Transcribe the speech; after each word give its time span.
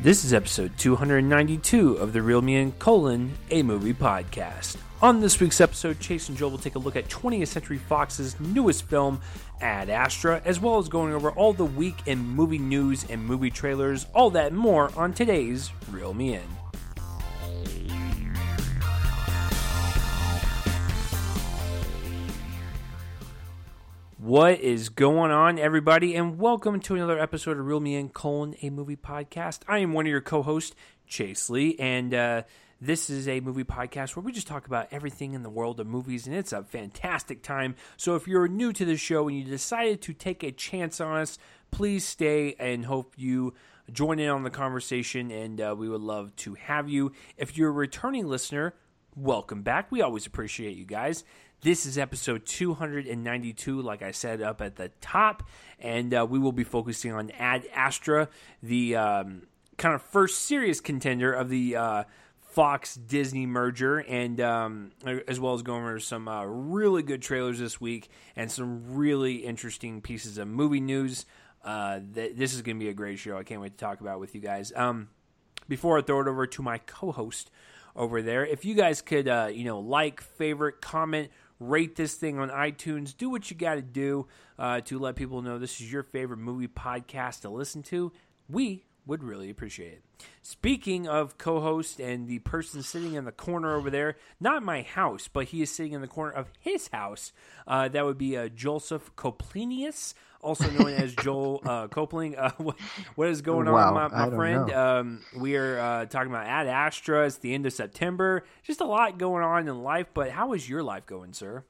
This 0.00 0.24
is 0.24 0.32
episode 0.32 0.78
292 0.78 1.94
of 1.94 2.12
the 2.12 2.22
Real 2.22 2.40
Me 2.40 2.54
and 2.54 2.78
Colon, 2.78 3.32
a 3.50 3.64
movie 3.64 3.92
podcast. 3.92 4.76
On 5.02 5.20
this 5.20 5.40
week's 5.40 5.60
episode, 5.60 5.98
Chase 5.98 6.28
and 6.28 6.38
Joel 6.38 6.52
will 6.52 6.58
take 6.58 6.76
a 6.76 6.78
look 6.78 6.94
at 6.94 7.08
20th 7.08 7.48
Century 7.48 7.78
Fox's 7.78 8.38
newest 8.38 8.84
film, 8.84 9.20
Ad 9.60 9.90
Astra, 9.90 10.40
as 10.44 10.60
well 10.60 10.78
as 10.78 10.88
going 10.88 11.12
over 11.12 11.32
all 11.32 11.52
the 11.52 11.64
week 11.64 11.96
in 12.06 12.20
movie 12.20 12.58
news 12.58 13.06
and 13.10 13.24
movie 13.24 13.50
trailers, 13.50 14.06
all 14.14 14.30
that 14.30 14.52
more 14.52 14.92
on 14.96 15.12
today's 15.12 15.72
Real 15.90 16.14
Me 16.14 16.34
In. 16.34 16.57
What 24.28 24.60
is 24.60 24.90
going 24.90 25.30
on, 25.30 25.58
everybody, 25.58 26.14
and 26.14 26.38
welcome 26.38 26.80
to 26.80 26.94
another 26.94 27.18
episode 27.18 27.58
of 27.58 27.64
Real 27.64 27.80
Me 27.80 27.94
and 27.94 28.12
Colon, 28.12 28.54
a 28.60 28.68
movie 28.68 28.94
podcast. 28.94 29.60
I 29.66 29.78
am 29.78 29.94
one 29.94 30.04
of 30.04 30.10
your 30.10 30.20
co-hosts, 30.20 30.76
Chase 31.06 31.48
Lee, 31.48 31.76
and 31.78 32.12
uh, 32.12 32.42
this 32.78 33.08
is 33.08 33.26
a 33.26 33.40
movie 33.40 33.64
podcast 33.64 34.14
where 34.14 34.22
we 34.22 34.32
just 34.32 34.46
talk 34.46 34.66
about 34.66 34.88
everything 34.90 35.32
in 35.32 35.42
the 35.42 35.48
world 35.48 35.80
of 35.80 35.86
movies, 35.86 36.26
and 36.26 36.36
it's 36.36 36.52
a 36.52 36.62
fantastic 36.62 37.42
time. 37.42 37.74
So 37.96 38.16
if 38.16 38.28
you're 38.28 38.48
new 38.48 38.70
to 38.74 38.84
the 38.84 38.98
show 38.98 39.28
and 39.28 39.38
you 39.38 39.44
decided 39.44 40.02
to 40.02 40.12
take 40.12 40.42
a 40.42 40.52
chance 40.52 41.00
on 41.00 41.22
us, 41.22 41.38
please 41.70 42.04
stay 42.04 42.54
and 42.58 42.84
hope 42.84 43.14
you 43.16 43.54
join 43.90 44.18
in 44.18 44.28
on 44.28 44.42
the 44.42 44.50
conversation, 44.50 45.30
and 45.30 45.58
uh, 45.58 45.74
we 45.74 45.88
would 45.88 46.02
love 46.02 46.36
to 46.36 46.52
have 46.52 46.90
you. 46.90 47.12
If 47.38 47.56
you're 47.56 47.70
a 47.70 47.72
returning 47.72 48.26
listener, 48.26 48.74
welcome 49.16 49.62
back. 49.62 49.90
We 49.90 50.02
always 50.02 50.26
appreciate 50.26 50.76
you 50.76 50.84
guys. 50.84 51.24
This 51.60 51.86
is 51.86 51.98
episode 51.98 52.46
292, 52.46 53.82
like 53.82 54.00
I 54.00 54.12
said 54.12 54.40
up 54.40 54.62
at 54.62 54.76
the 54.76 54.92
top, 55.00 55.42
and 55.80 56.14
uh, 56.14 56.24
we 56.24 56.38
will 56.38 56.52
be 56.52 56.62
focusing 56.62 57.12
on 57.12 57.32
Ad 57.32 57.66
Astra, 57.74 58.28
the 58.62 58.94
um, 58.94 59.42
kind 59.76 59.92
of 59.92 60.02
first 60.02 60.42
serious 60.42 60.80
contender 60.80 61.32
of 61.32 61.48
the 61.48 61.74
uh, 61.74 62.04
Fox 62.38 62.94
Disney 62.94 63.44
merger, 63.44 63.98
and 63.98 64.40
um, 64.40 64.92
as 65.26 65.40
well 65.40 65.54
as 65.54 65.62
going 65.62 65.82
over 65.82 65.98
some 65.98 66.28
uh, 66.28 66.44
really 66.44 67.02
good 67.02 67.22
trailers 67.22 67.58
this 67.58 67.80
week 67.80 68.08
and 68.36 68.52
some 68.52 68.94
really 68.94 69.38
interesting 69.38 70.00
pieces 70.00 70.38
of 70.38 70.46
movie 70.46 70.78
news. 70.78 71.26
Uh, 71.64 71.98
th- 72.14 72.36
this 72.36 72.54
is 72.54 72.62
going 72.62 72.78
to 72.78 72.84
be 72.84 72.88
a 72.88 72.94
great 72.94 73.18
show. 73.18 73.36
I 73.36 73.42
can't 73.42 73.60
wait 73.60 73.76
to 73.76 73.84
talk 73.84 74.00
about 74.00 74.20
with 74.20 74.32
you 74.32 74.40
guys. 74.40 74.72
Um, 74.76 75.08
before 75.68 75.98
I 75.98 76.02
throw 76.02 76.20
it 76.20 76.28
over 76.28 76.46
to 76.46 76.62
my 76.62 76.78
co-host 76.78 77.50
over 77.96 78.22
there, 78.22 78.46
if 78.46 78.64
you 78.64 78.76
guys 78.76 79.02
could, 79.02 79.26
uh, 79.26 79.48
you 79.52 79.64
know, 79.64 79.80
like, 79.80 80.20
favorite, 80.20 80.80
comment, 80.80 81.30
rate 81.60 81.96
this 81.96 82.14
thing 82.14 82.38
on 82.38 82.50
iTunes, 82.50 83.16
do 83.16 83.30
what 83.30 83.50
you 83.50 83.56
got 83.56 83.74
to 83.74 83.82
do 83.82 84.26
uh, 84.58 84.80
to 84.82 84.98
let 84.98 85.16
people 85.16 85.42
know 85.42 85.58
this 85.58 85.80
is 85.80 85.92
your 85.92 86.02
favorite 86.02 86.38
movie 86.38 86.68
podcast 86.68 87.40
to 87.42 87.50
listen 87.50 87.82
to. 87.84 88.12
We 88.48 88.84
would 89.08 89.24
really 89.24 89.48
appreciate 89.48 89.94
it. 89.94 90.02
Speaking 90.42 91.08
of 91.08 91.38
co 91.38 91.60
host 91.60 91.98
and 91.98 92.28
the 92.28 92.40
person 92.40 92.82
sitting 92.82 93.14
in 93.14 93.24
the 93.24 93.32
corner 93.32 93.74
over 93.74 93.90
there, 93.90 94.16
not 94.38 94.62
my 94.62 94.82
house, 94.82 95.28
but 95.32 95.46
he 95.46 95.62
is 95.62 95.74
sitting 95.74 95.92
in 95.92 96.02
the 96.02 96.06
corner 96.06 96.32
of 96.32 96.52
his 96.60 96.88
house. 96.88 97.32
Uh, 97.66 97.88
that 97.88 98.04
would 98.04 98.18
be 98.18 98.36
uh, 98.36 98.48
Joseph 98.48 99.14
Coplinius, 99.16 100.12
also 100.40 100.70
known 100.70 100.92
as 100.92 101.14
Joel 101.14 101.62
uh, 101.64 101.88
Copling. 101.88 102.36
Uh, 102.36 102.50
what, 102.58 102.76
what 103.14 103.28
is 103.28 103.42
going 103.42 103.70
Wow, 103.70 103.96
on, 103.96 104.10
my, 104.10 104.26
my 104.26 104.34
friend? 104.34 104.70
Um, 104.72 105.24
we 105.36 105.56
are 105.56 105.78
uh, 105.78 106.04
talking 106.06 106.30
about 106.30 106.46
Ad 106.46 106.66
Astra. 106.66 107.26
It's 107.26 107.36
the 107.36 107.54
end 107.54 107.66
of 107.66 107.72
September. 107.72 108.44
Just 108.62 108.80
a 108.80 108.86
lot 108.86 109.18
going 109.18 109.44
on 109.44 109.68
in 109.68 109.82
life, 109.82 110.06
but 110.14 110.30
how 110.30 110.52
is 110.52 110.68
your 110.68 110.82
life 110.82 111.06
going, 111.06 111.32
sir? 111.32 111.64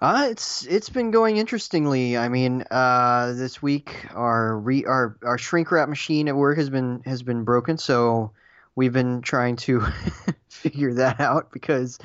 Uh, 0.00 0.28
it's 0.30 0.66
it's 0.66 0.90
been 0.90 1.10
going 1.10 1.38
interestingly. 1.38 2.18
I 2.18 2.28
mean, 2.28 2.64
uh, 2.70 3.32
this 3.32 3.62
week 3.62 4.06
our 4.14 4.58
re, 4.58 4.84
our 4.84 5.16
our 5.22 5.38
shrink 5.38 5.70
wrap 5.70 5.88
machine 5.88 6.28
at 6.28 6.36
work 6.36 6.58
has 6.58 6.68
been 6.68 7.02
has 7.06 7.22
been 7.22 7.44
broken, 7.44 7.78
so 7.78 8.32
we've 8.74 8.92
been 8.92 9.22
trying 9.22 9.56
to 9.56 9.80
figure 10.50 10.92
that 10.94 11.18
out 11.18 11.50
because 11.50 11.98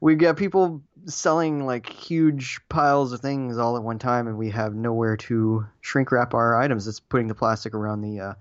we've 0.00 0.18
got 0.18 0.36
people 0.36 0.82
selling 1.06 1.66
like 1.66 1.88
huge 1.88 2.60
piles 2.68 3.12
of 3.12 3.20
things 3.20 3.58
all 3.58 3.76
at 3.76 3.82
one 3.82 3.98
time, 3.98 4.26
and 4.26 4.38
we 4.38 4.50
have 4.50 4.74
nowhere 4.74 5.16
to 5.16 5.66
shrink 5.80 6.12
wrap 6.12 6.34
our 6.34 6.60
items. 6.60 6.86
It's 6.86 7.00
putting 7.00 7.28
the 7.28 7.34
plastic 7.34 7.74
around 7.74 8.02
the 8.02 8.20
uh, 8.20 8.34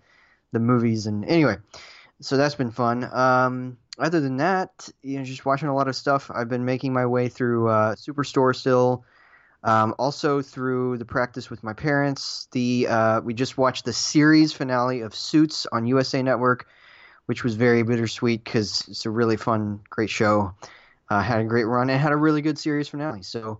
the 0.52 0.60
movies, 0.60 1.06
and 1.06 1.26
anyway, 1.26 1.58
so 2.22 2.38
that's 2.38 2.56
been 2.56 2.72
fun. 2.72 3.04
Um, 3.12 3.78
other 3.98 4.20
than 4.20 4.38
that, 4.38 4.90
you 5.02 5.18
know, 5.18 5.24
just 5.24 5.46
watching 5.46 5.70
a 5.70 5.76
lot 5.76 5.88
of 5.88 5.96
stuff. 5.96 6.30
I've 6.34 6.50
been 6.50 6.66
making 6.66 6.94
my 6.94 7.06
way 7.06 7.30
through 7.30 7.70
uh, 7.70 7.96
Superstore 7.96 8.56
still. 8.56 9.06
Um, 9.64 9.96
also 9.98 10.44
through 10.44 11.00
the 11.00 11.06
practice 11.06 11.50
with 11.50 11.64
my 11.64 11.74
parents. 11.74 12.48
The 12.52 12.88
uh, 12.88 13.22
we 13.22 13.34
just 13.34 13.58
watched 13.58 13.86
the 13.86 13.94
series 13.94 14.54
finale 14.54 15.02
of 15.02 15.16
Suits 15.16 15.66
on 15.72 15.88
USA 15.88 16.22
Network, 16.22 16.68
which 17.26 17.44
was 17.44 17.56
very 17.56 17.82
bittersweet 17.82 18.44
because 18.44 18.86
it's 18.88 19.08
a 19.08 19.10
really 19.10 19.38
fun, 19.38 19.80
great 19.90 20.12
show. 20.12 20.54
Uh, 21.10 21.22
had 21.22 21.40
a 21.40 21.44
great 21.44 21.66
run 21.66 21.90
and 21.90 22.00
had 22.00 22.12
a 22.12 22.18
really 22.18 22.42
good 22.42 22.58
series 22.58 22.88
finale. 22.88 23.22
So 23.22 23.60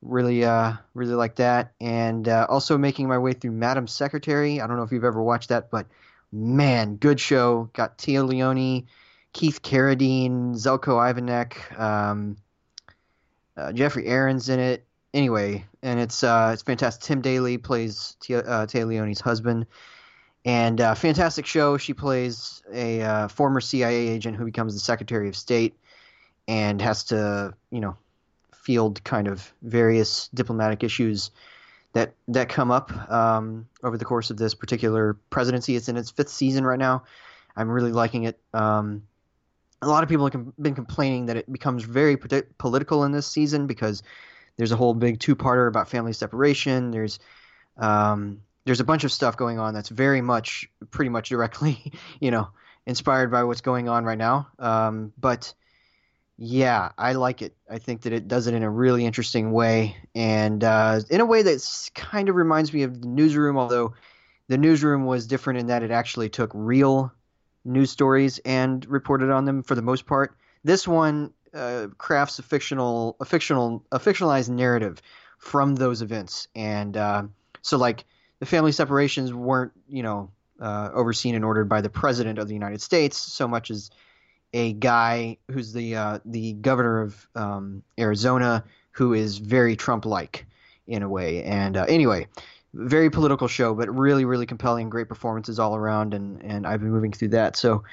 really, 0.00 0.44
uh, 0.44 0.74
really 0.94 1.14
like 1.14 1.36
that. 1.36 1.72
And 1.80 2.28
uh, 2.28 2.46
also 2.48 2.78
making 2.78 3.08
my 3.08 3.18
way 3.18 3.32
through 3.32 3.52
Madam 3.52 3.86
Secretary. 3.88 4.60
I 4.60 4.66
don't 4.66 4.76
know 4.76 4.84
if 4.84 4.92
you've 4.92 5.04
ever 5.04 5.22
watched 5.22 5.48
that, 5.48 5.70
but 5.70 5.86
man, 6.30 6.96
good 6.96 7.18
show. 7.18 7.70
Got 7.72 7.98
Téa 7.98 8.26
Leoni. 8.28 8.86
Keith 9.34 9.62
Carradine, 9.62 10.54
Zeljko 10.54 10.96
Ivanek, 11.12 11.78
um, 11.78 12.36
uh, 13.56 13.72
Geoffrey 13.72 14.08
Arend's 14.08 14.48
in 14.48 14.60
it. 14.60 14.86
Anyway, 15.12 15.66
and 15.82 16.00
it's 16.00 16.24
uh, 16.24 16.50
it's 16.54 16.62
fantastic. 16.62 17.02
Tim 17.02 17.20
Daly 17.20 17.58
plays 17.58 18.16
Tia, 18.20 18.40
uh, 18.40 18.66
Téa 18.66 18.86
Leoni's 18.86 19.20
husband, 19.20 19.66
and 20.44 20.80
uh, 20.80 20.94
fantastic 20.94 21.46
show. 21.46 21.76
She 21.76 21.94
plays 21.94 22.62
a 22.72 23.02
uh, 23.02 23.28
former 23.28 23.60
CIA 23.60 24.08
agent 24.08 24.36
who 24.36 24.44
becomes 24.44 24.74
the 24.74 24.80
Secretary 24.80 25.28
of 25.28 25.36
State 25.36 25.74
and 26.48 26.80
has 26.80 27.04
to, 27.04 27.54
you 27.70 27.80
know, 27.80 27.96
field 28.54 29.02
kind 29.04 29.28
of 29.28 29.52
various 29.62 30.28
diplomatic 30.28 30.82
issues 30.82 31.30
that 31.92 32.14
that 32.28 32.48
come 32.48 32.70
up 32.70 32.92
um, 33.10 33.68
over 33.82 33.96
the 33.96 34.04
course 34.04 34.30
of 34.30 34.36
this 34.36 34.54
particular 34.54 35.14
presidency. 35.30 35.76
It's 35.76 35.88
in 35.88 35.96
its 35.96 36.10
fifth 36.10 36.30
season 36.30 36.64
right 36.64 36.78
now. 36.78 37.04
I'm 37.56 37.70
really 37.70 37.92
liking 37.92 38.24
it. 38.24 38.38
Um, 38.52 39.02
a 39.80 39.88
lot 39.88 40.02
of 40.02 40.08
people 40.08 40.28
have 40.28 40.56
been 40.56 40.74
complaining 40.74 41.26
that 41.26 41.36
it 41.36 41.52
becomes 41.52 41.84
very 41.84 42.16
politi- 42.16 42.46
political 42.58 43.04
in 43.04 43.12
this 43.12 43.26
season 43.26 43.66
because 43.66 44.02
there's 44.56 44.72
a 44.72 44.76
whole 44.76 44.94
big 44.94 45.20
two-parter 45.20 45.68
about 45.68 45.88
family 45.88 46.12
separation. 46.12 46.90
There's 46.90 47.18
um, 47.76 48.40
there's 48.64 48.80
a 48.80 48.84
bunch 48.84 49.04
of 49.04 49.12
stuff 49.12 49.36
going 49.36 49.58
on 49.58 49.74
that's 49.74 49.88
very 49.88 50.20
much, 50.20 50.68
pretty 50.90 51.10
much 51.10 51.28
directly, 51.28 51.92
you 52.20 52.30
know, 52.30 52.48
inspired 52.86 53.30
by 53.30 53.44
what's 53.44 53.60
going 53.60 53.88
on 53.88 54.04
right 54.04 54.18
now. 54.18 54.48
Um, 54.58 55.12
but 55.18 55.52
yeah, 56.36 56.90
I 56.98 57.12
like 57.12 57.42
it. 57.42 57.54
I 57.70 57.78
think 57.78 58.02
that 58.02 58.12
it 58.12 58.26
does 58.26 58.46
it 58.46 58.54
in 58.54 58.62
a 58.62 58.70
really 58.70 59.06
interesting 59.06 59.52
way, 59.52 59.96
and 60.14 60.62
uh, 60.64 61.00
in 61.08 61.20
a 61.20 61.26
way 61.26 61.42
that 61.42 61.90
kind 61.94 62.28
of 62.28 62.34
reminds 62.34 62.72
me 62.72 62.82
of 62.82 63.00
the 63.00 63.06
newsroom. 63.06 63.56
Although 63.56 63.94
the 64.48 64.58
newsroom 64.58 65.04
was 65.04 65.26
different 65.26 65.60
in 65.60 65.66
that 65.68 65.82
it 65.82 65.90
actually 65.90 66.28
took 66.28 66.50
real 66.52 67.12
news 67.64 67.90
stories 67.90 68.40
and 68.44 68.84
reported 68.86 69.30
on 69.30 69.44
them 69.44 69.62
for 69.62 69.74
the 69.74 69.82
most 69.82 70.06
part. 70.06 70.36
This 70.64 70.88
one 70.88 71.32
uh, 71.54 71.88
crafts 71.98 72.38
a 72.38 72.42
fictional, 72.42 73.16
a 73.20 73.24
fictional, 73.24 73.84
a 73.92 73.98
fictionalized 73.98 74.48
narrative 74.48 75.00
from 75.38 75.76
those 75.76 76.02
events, 76.02 76.48
and 76.54 76.96
uh, 76.96 77.22
so 77.62 77.78
like 77.78 78.04
the 78.40 78.46
family 78.46 78.72
separations 78.72 79.32
weren't, 79.32 79.72
you 79.88 80.02
know, 80.02 80.30
uh, 80.60 80.90
overseen 80.92 81.34
and 81.34 81.44
ordered 81.44 81.68
by 81.68 81.80
the 81.80 81.90
president 81.90 82.38
of 82.38 82.48
the 82.48 82.54
United 82.54 82.80
States 82.82 83.16
so 83.16 83.46
much 83.46 83.70
as 83.70 83.90
a 84.54 84.72
guy 84.72 85.36
who's 85.50 85.74
the 85.74 85.96
uh, 85.96 86.18
the 86.24 86.54
governor 86.54 87.02
of 87.02 87.28
um, 87.34 87.82
Arizona 87.98 88.64
who 88.92 89.12
is 89.12 89.38
very 89.38 89.74
Trump-like 89.74 90.46
in 90.86 91.02
a 91.02 91.08
way. 91.08 91.42
And 91.42 91.76
uh, 91.76 91.84
anyway, 91.88 92.28
very 92.72 93.10
political 93.10 93.48
show, 93.48 93.74
but 93.74 93.92
really, 93.94 94.24
really 94.24 94.46
compelling. 94.46 94.88
Great 94.88 95.08
performances 95.08 95.58
all 95.58 95.76
around, 95.76 96.14
and 96.14 96.42
and 96.42 96.66
I've 96.66 96.80
been 96.80 96.92
moving 96.92 97.12
through 97.12 97.28
that. 97.28 97.56
So, 97.56 97.84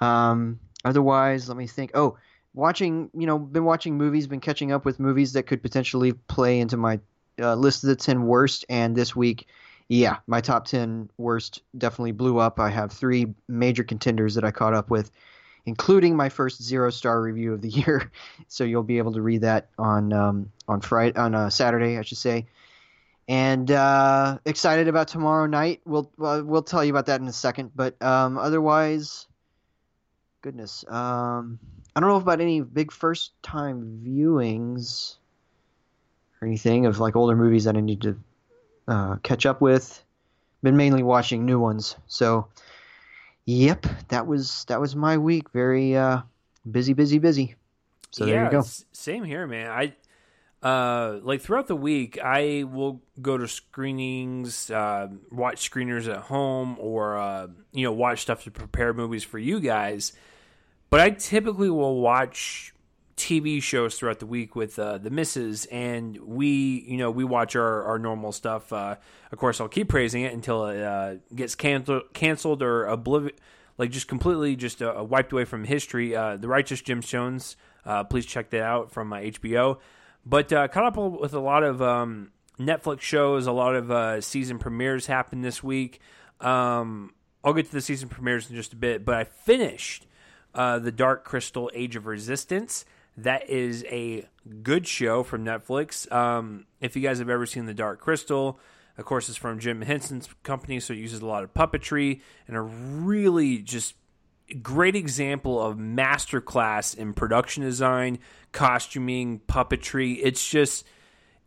um, 0.00 0.58
otherwise, 0.84 1.48
let 1.48 1.56
me 1.56 1.66
think. 1.66 1.92
Oh, 1.94 2.18
watching, 2.56 3.10
you 3.14 3.26
know, 3.26 3.38
been 3.38 3.64
watching 3.64 3.96
movies, 3.96 4.26
been 4.26 4.40
catching 4.40 4.72
up 4.72 4.84
with 4.84 4.98
movies 4.98 5.34
that 5.34 5.44
could 5.44 5.62
potentially 5.62 6.12
play 6.12 6.58
into 6.58 6.76
my 6.76 6.98
uh, 7.38 7.54
list 7.54 7.84
of 7.84 7.88
the 7.88 7.96
10 7.96 8.26
worst. 8.26 8.64
And 8.68 8.96
this 8.96 9.14
week, 9.14 9.46
yeah, 9.88 10.16
my 10.26 10.40
top 10.40 10.64
10 10.64 11.10
worst 11.18 11.62
definitely 11.76 12.12
blew 12.12 12.38
up. 12.38 12.58
I 12.58 12.70
have 12.70 12.90
three 12.90 13.34
major 13.46 13.84
contenders 13.84 14.34
that 14.34 14.44
I 14.44 14.50
caught 14.50 14.74
up 14.74 14.90
with, 14.90 15.10
including 15.66 16.16
my 16.16 16.28
first 16.28 16.62
zero 16.62 16.90
star 16.90 17.20
review 17.20 17.52
of 17.52 17.60
the 17.60 17.68
year. 17.80 18.10
So 18.48 18.64
you'll 18.64 18.82
be 18.82 18.98
able 18.98 19.12
to 19.12 19.22
read 19.22 19.42
that 19.42 19.68
on 19.78 20.12
um, 20.12 20.52
on 20.66 20.80
Friday 20.80 21.18
on 21.18 21.34
uh, 21.34 21.50
Saturday, 21.50 21.98
I 21.98 22.02
should 22.02 22.18
say. 22.18 22.46
And 23.28 23.68
uh, 23.72 24.38
excited 24.44 24.86
about 24.86 25.08
tomorrow 25.08 25.46
night. 25.46 25.80
We'll 25.84 26.10
we'll 26.16 26.62
tell 26.62 26.84
you 26.84 26.90
about 26.90 27.06
that 27.06 27.20
in 27.20 27.26
a 27.26 27.32
second. 27.32 27.72
But 27.74 28.00
um, 28.00 28.38
otherwise, 28.38 29.26
goodness, 30.42 30.84
um, 30.88 31.58
I 31.94 32.00
don't 32.00 32.08
know 32.08 32.16
about 32.16 32.40
any 32.40 32.60
big 32.60 32.92
first 32.92 33.32
time 33.42 34.00
viewings 34.04 35.16
or 36.40 36.46
anything 36.46 36.86
of 36.86 37.00
like 37.00 37.16
older 37.16 37.34
movies 37.34 37.64
that 37.64 37.76
I 37.76 37.80
need 37.80 38.02
to 38.02 38.16
uh, 38.86 39.16
catch 39.24 39.44
up 39.44 39.60
with. 39.60 40.04
Been 40.62 40.76
mainly 40.76 41.02
watching 41.02 41.44
new 41.44 41.58
ones. 41.58 41.96
So, 42.06 42.46
yep, 43.46 43.86
that 44.08 44.26
was 44.26 44.64
that 44.68 44.80
was 44.80 44.94
my 44.94 45.16
week. 45.16 45.50
Very 45.50 45.96
uh, 45.96 46.20
busy, 46.70 46.92
busy, 46.92 47.18
busy. 47.18 47.54
So 48.10 48.26
yeah, 48.26 48.32
there 48.32 48.44
you 48.44 48.50
go. 48.50 48.64
Same 48.92 49.24
here, 49.24 49.46
man. 49.46 49.70
I 49.70 49.94
uh, 50.62 51.20
like 51.22 51.40
throughout 51.40 51.68
the 51.68 51.76
week, 51.76 52.18
I 52.22 52.64
will 52.64 53.00
go 53.20 53.38
to 53.38 53.46
screenings, 53.46 54.70
uh, 54.70 55.08
watch 55.30 55.70
screeners 55.70 56.12
at 56.12 56.22
home, 56.22 56.76
or 56.80 57.16
uh, 57.18 57.46
you 57.72 57.84
know, 57.84 57.92
watch 57.92 58.22
stuff 58.22 58.44
to 58.44 58.50
prepare 58.50 58.92
movies 58.92 59.22
for 59.22 59.38
you 59.38 59.60
guys. 59.60 60.12
But 60.90 61.00
I 61.00 61.10
typically 61.10 61.70
will 61.70 62.00
watch 62.00 62.74
TV 63.16 63.62
shows 63.62 63.98
throughout 63.98 64.18
the 64.18 64.26
week 64.26 64.54
with 64.54 64.78
uh, 64.78 64.98
the 64.98 65.08
misses, 65.08 65.64
and 65.66 66.18
we, 66.18 66.84
you 66.86 66.98
know, 66.98 67.10
we 67.10 67.24
watch 67.24 67.56
our, 67.56 67.82
our 67.84 67.98
normal 67.98 68.30
stuff. 68.30 68.72
Uh, 68.72 68.96
of 69.32 69.38
course, 69.38 69.58
I'll 69.60 69.68
keep 69.68 69.88
praising 69.88 70.22
it 70.22 70.34
until 70.34 70.66
it 70.66 70.82
uh, 70.82 71.14
gets 71.34 71.54
canceled, 71.54 72.12
canceled 72.12 72.62
or 72.62 72.84
obliv- 72.84 73.32
like 73.78 73.90
just 73.90 74.06
completely 74.06 74.54
just 74.54 74.82
uh, 74.82 75.04
wiped 75.08 75.32
away 75.32 75.46
from 75.46 75.64
history. 75.64 76.14
Uh, 76.14 76.36
the 76.36 76.46
Righteous 76.46 76.82
Gemstones, 76.82 77.56
uh, 77.86 78.04
please 78.04 78.26
check 78.26 78.50
that 78.50 78.62
out 78.62 78.92
from 78.92 79.10
HBO. 79.10 79.78
But 80.26 80.48
caught 80.48 80.76
up 80.76 80.96
with 80.96 81.32
a 81.32 81.40
lot 81.40 81.62
of 81.62 81.80
um, 81.80 82.32
Netflix 82.58 83.00
shows, 83.00 83.46
a 83.46 83.52
lot 83.52 83.76
of 83.76 84.24
season 84.24 84.58
premieres 84.58 85.06
happened 85.06 85.42
this 85.44 85.62
week. 85.62 86.00
Um, 86.40 87.14
I'll 87.42 87.54
get 87.54 87.66
to 87.66 87.72
the 87.72 87.80
season 87.80 88.08
premieres 88.08 88.50
in 88.50 88.56
just 88.56 88.72
a 88.72 88.76
bit, 88.76 89.04
but 89.04 89.14
I 89.14 89.24
finished 89.24 90.06
the 90.52 90.92
Dark 90.94 91.24
Crystal: 91.24 91.70
Age 91.72 91.96
of 91.96 92.06
Resistance. 92.06 92.84
That 93.16 93.48
is 93.48 93.84
a 93.84 94.26
good 94.62 94.86
show 94.86 95.22
from 95.22 95.44
Netflix. 95.44 96.10
Um, 96.12 96.66
if 96.80 96.96
you 96.96 97.02
guys 97.02 97.18
have 97.18 97.30
ever 97.30 97.46
seen 97.46 97.66
the 97.66 97.74
Dark 97.74 98.00
Crystal, 98.00 98.58
of 98.98 99.04
course, 99.04 99.28
it's 99.28 99.38
from 99.38 99.58
Jim 99.58 99.82
Henson's 99.82 100.28
company, 100.42 100.80
so 100.80 100.92
it 100.92 100.98
uses 100.98 101.20
a 101.20 101.26
lot 101.26 101.42
of 101.44 101.52
puppetry 101.52 102.20
and 102.48 102.56
a 102.56 102.60
really 102.60 103.58
just 103.58 103.94
great 104.62 104.94
example 104.94 105.60
of 105.60 105.76
masterclass 105.76 106.96
in 106.96 107.12
production 107.12 107.62
design, 107.62 108.18
costuming, 108.52 109.40
puppetry. 109.40 110.18
It's 110.22 110.48
just 110.48 110.86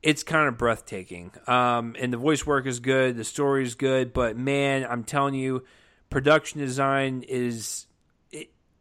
it's 0.02 0.24
kind 0.24 0.48
of 0.48 0.58
breathtaking. 0.58 1.32
Um, 1.48 1.96
and 2.00 2.14
the 2.14 2.18
voice 2.18 2.46
work 2.46 2.66
is 2.66 2.80
good, 2.80 3.18
the 3.18 3.24
story 3.24 3.64
is 3.64 3.76
good, 3.76 4.14
but 4.14 4.38
man, 4.38 4.86
I'm 4.90 5.04
telling 5.04 5.34
you, 5.34 5.66
production 6.10 6.60
design 6.60 7.24
is 7.28 7.86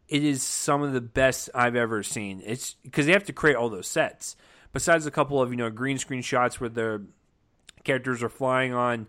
it, 0.08 0.24
is 0.24 0.42
some 0.42 0.82
of 0.82 0.92
the 0.92 1.00
best 1.00 1.50
I've 1.54 1.76
ever 1.76 2.02
seen. 2.02 2.42
It's 2.44 2.74
because 2.82 3.06
they 3.06 3.12
have 3.12 3.24
to 3.24 3.32
create 3.32 3.56
all 3.56 3.68
those 3.68 3.86
sets. 3.86 4.36
Besides 4.72 5.06
a 5.06 5.10
couple 5.10 5.40
of 5.40 5.50
you 5.50 5.56
know 5.56 5.70
green 5.70 5.98
screen 5.98 6.22
shots 6.22 6.60
where 6.60 6.68
the 6.68 7.04
characters 7.84 8.22
are 8.22 8.28
flying 8.28 8.74
on 8.74 9.06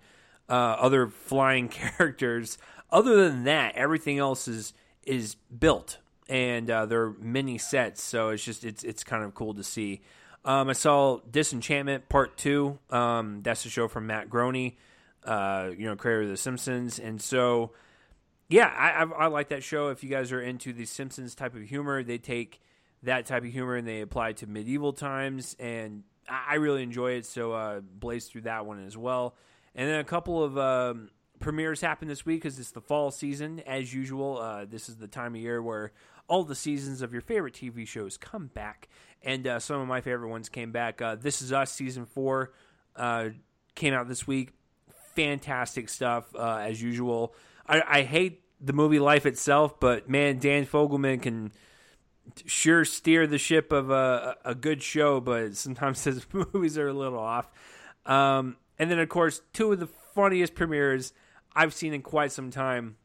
uh, 0.50 0.54
other 0.54 1.08
flying 1.08 1.68
characters. 1.70 2.58
Other 2.92 3.30
than 3.30 3.44
that, 3.44 3.76
everything 3.76 4.18
else 4.20 4.48
is 4.48 4.74
is 5.04 5.36
built 5.36 5.98
and 6.30 6.70
uh, 6.70 6.86
they're 6.86 7.10
mini 7.20 7.58
sets, 7.58 8.04
so 8.04 8.30
it's 8.30 8.44
just 8.44 8.64
it's 8.64 8.84
it's 8.84 9.04
kind 9.04 9.24
of 9.24 9.34
cool 9.34 9.56
to 9.56 9.64
see. 9.64 10.02
Um, 10.46 10.70
I 10.70 10.74
saw 10.74 11.20
Disenchantment 11.30 12.08
Part 12.08 12.38
Two. 12.38 12.78
Um, 12.92 13.42
that's 13.42 13.66
a 13.66 13.70
show 13.70 13.88
from 13.88 14.08
Matt 14.08 14.30
Groening, 14.30 14.76
uh, 15.26 15.72
you 15.76 15.86
know, 15.86 15.96
creator 15.96 16.22
of 16.22 16.30
The 16.30 16.38
Simpsons, 16.38 17.00
and 17.00 17.20
so 17.20 17.72
yeah, 18.50 18.68
I, 18.68 19.04
I, 19.04 19.26
I 19.26 19.28
like 19.28 19.50
that 19.50 19.64
show. 19.64 19.90
If 19.90 20.04
you 20.04 20.10
guys 20.10 20.32
are 20.32 20.42
into 20.42 20.74
the 20.74 20.86
Simpsons 20.86 21.36
type 21.36 21.56
of 21.56 21.62
humor, 21.62 22.04
they 22.04 22.18
take 22.18 22.62
that 23.04 23.26
type 23.26 23.44
of 23.44 23.52
humor 23.52 23.76
and 23.76 23.88
they 23.88 24.02
apply 24.02 24.30
it 24.30 24.38
to 24.38 24.48
medieval 24.48 24.92
times, 24.92 25.56
and 25.60 26.04
I, 26.28 26.46
I 26.52 26.56
really 26.56 26.84
enjoy 26.84 27.14
it. 27.14 27.26
So 27.26 27.54
uh, 27.54 27.80
blaze 27.80 28.28
through 28.28 28.42
that 28.42 28.66
one 28.66 28.86
as 28.86 28.98
well, 28.98 29.36
and 29.76 29.88
then 29.88 30.00
a 30.00 30.06
couple 30.06 30.44
of. 30.44 30.58
Um, 30.58 31.10
premieres 31.40 31.82
happen 31.82 32.08
this 32.08 32.26
week 32.26 32.42
because 32.42 32.60
it's 32.60 32.72
the 32.72 32.82
fall 32.82 33.12
season 33.12 33.62
as 33.62 33.94
usual. 33.94 34.38
Uh, 34.38 34.66
this 34.66 34.90
is 34.90 34.98
the 34.98 35.08
time 35.08 35.36
of 35.36 35.42
year 35.42 35.62
where 35.62 35.94
all 36.28 36.44
the 36.44 36.56
seasons 36.56 37.02
of 37.02 37.12
your 37.12 37.22
favorite 37.22 37.54
TV 37.54 37.88
shows 37.88 38.18
come 38.18 38.48
back, 38.48 38.88
and 39.24 39.48
uh, 39.48 39.60
some 39.60 39.82
of 39.82 39.88
my 39.88 40.02
favorite 40.02 40.30
ones 40.30 40.50
came 40.50 40.72
back. 40.72 41.02
Uh, 41.02 41.16
this 41.16 41.42
is 41.42 41.52
Us 41.52 41.72
season 41.72 42.06
four 42.06 42.52
uh, 42.96 43.30
came 43.76 43.94
out 43.94 44.08
this 44.08 44.28
week. 44.28 44.52
Fantastic 45.16 45.90
stuff 45.90 46.36
uh, 46.36 46.58
as 46.58 46.82
usual. 46.82 47.34
I, 47.70 48.00
I 48.00 48.02
hate 48.02 48.42
the 48.60 48.74
movie 48.74 49.00
life 49.00 49.26
itself, 49.26 49.80
but 49.80 50.10
man, 50.10 50.40
Dan 50.40 50.66
Fogelman 50.66 51.22
can 51.22 51.52
sure 52.46 52.84
steer 52.84 53.28
the 53.28 53.38
ship 53.38 53.72
of 53.72 53.90
a, 53.90 54.36
a 54.44 54.56
good 54.56 54.84
show, 54.84 55.20
but 55.22 55.56
sometimes 55.56 56.04
his 56.06 56.26
movies 56.34 56.78
are 56.78 56.88
a 56.88 56.94
little 56.94 57.20
off. 57.20 57.50
Um, 58.06 58.58
and 58.78 58.90
then, 58.90 59.00
of 59.00 59.10
course, 59.10 59.42
two 59.54 59.72
of 59.72 59.80
the 59.80 59.88
funniest 59.88 60.56
premieres 60.56 61.14
I've 61.56 61.74
seen 61.74 61.94
in 61.94 62.02
quite 62.02 62.32
some 62.32 62.52
time. 62.52 62.98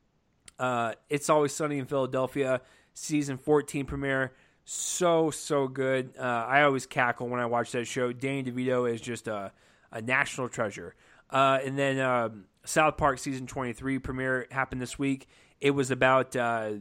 Uh, 0.58 0.94
it's 1.08 1.28
always 1.28 1.52
sunny 1.52 1.78
in 1.78 1.87
Philadelphia, 1.87 2.61
season 2.94 3.37
14 3.38 3.87
premiere. 3.87 4.32
So 4.64 5.31
so 5.31 5.69
good. 5.69 6.14
Uh, 6.19 6.22
I 6.22 6.62
always 6.62 6.87
cackle 6.87 7.28
when 7.28 7.40
I 7.40 7.46
watch 7.46 7.72
that 7.72 7.87
show. 7.87 8.12
Danny 8.12 8.44
DeVito 8.44 8.90
is 8.90 9.00
just 9.00 9.28
a, 9.28 9.52
a 9.93 10.00
national 10.00 10.49
treasure. 10.49 10.94
Uh, 11.28 11.58
and 11.62 11.78
then 11.78 11.99
um, 12.00 12.44
South 12.64 12.96
Park 12.96 13.19
season 13.19 13.46
23 13.46 13.99
premiere 13.99 14.46
happened 14.50 14.81
this 14.81 14.99
week. 14.99 15.28
It 15.61 15.70
was 15.70 15.90
about 15.90 16.34
uh, 16.37 16.72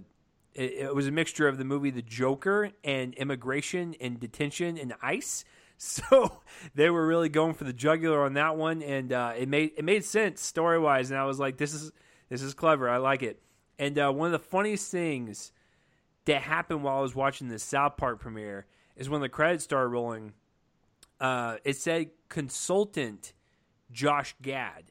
it, 0.53 0.73
it, 0.73 0.95
was 0.95 1.07
a 1.07 1.11
mixture 1.11 1.47
of 1.47 1.57
the 1.57 1.65
movie 1.65 1.89
The 1.89 2.01
Joker 2.01 2.71
and 2.83 3.13
immigration 3.15 3.95
and 3.99 4.19
detention 4.19 4.77
and 4.77 4.93
ICE. 5.01 5.45
So 5.75 6.39
they 6.75 6.89
were 6.89 7.05
really 7.05 7.27
going 7.27 7.55
for 7.55 7.65
the 7.65 7.73
jugular 7.73 8.23
on 8.23 8.35
that 8.35 8.55
one, 8.55 8.81
and 8.81 9.11
uh, 9.11 9.33
it 9.35 9.49
made 9.49 9.71
it 9.75 9.83
made 9.83 10.05
sense 10.05 10.39
story 10.39 10.79
wise. 10.79 11.11
And 11.11 11.19
I 11.19 11.25
was 11.25 11.39
like, 11.39 11.57
"This 11.57 11.73
is 11.73 11.91
this 12.29 12.41
is 12.41 12.53
clever. 12.53 12.87
I 12.87 12.97
like 12.97 13.21
it." 13.21 13.41
And 13.77 13.97
uh, 13.99 14.11
one 14.11 14.27
of 14.27 14.31
the 14.31 14.47
funniest 14.47 14.91
things 14.91 15.51
that 16.25 16.41
happened 16.41 16.83
while 16.83 16.99
I 16.99 17.01
was 17.01 17.15
watching 17.15 17.49
the 17.49 17.59
South 17.59 17.97
Park 17.97 18.19
premiere 18.19 18.65
is 18.95 19.09
when 19.09 19.19
the 19.19 19.27
credits 19.27 19.65
started 19.65 19.89
rolling. 19.89 20.33
Uh, 21.19 21.57
it 21.65 21.75
said 21.75 22.11
consultant 22.29 23.33
Josh 23.91 24.35
Gad, 24.41 24.83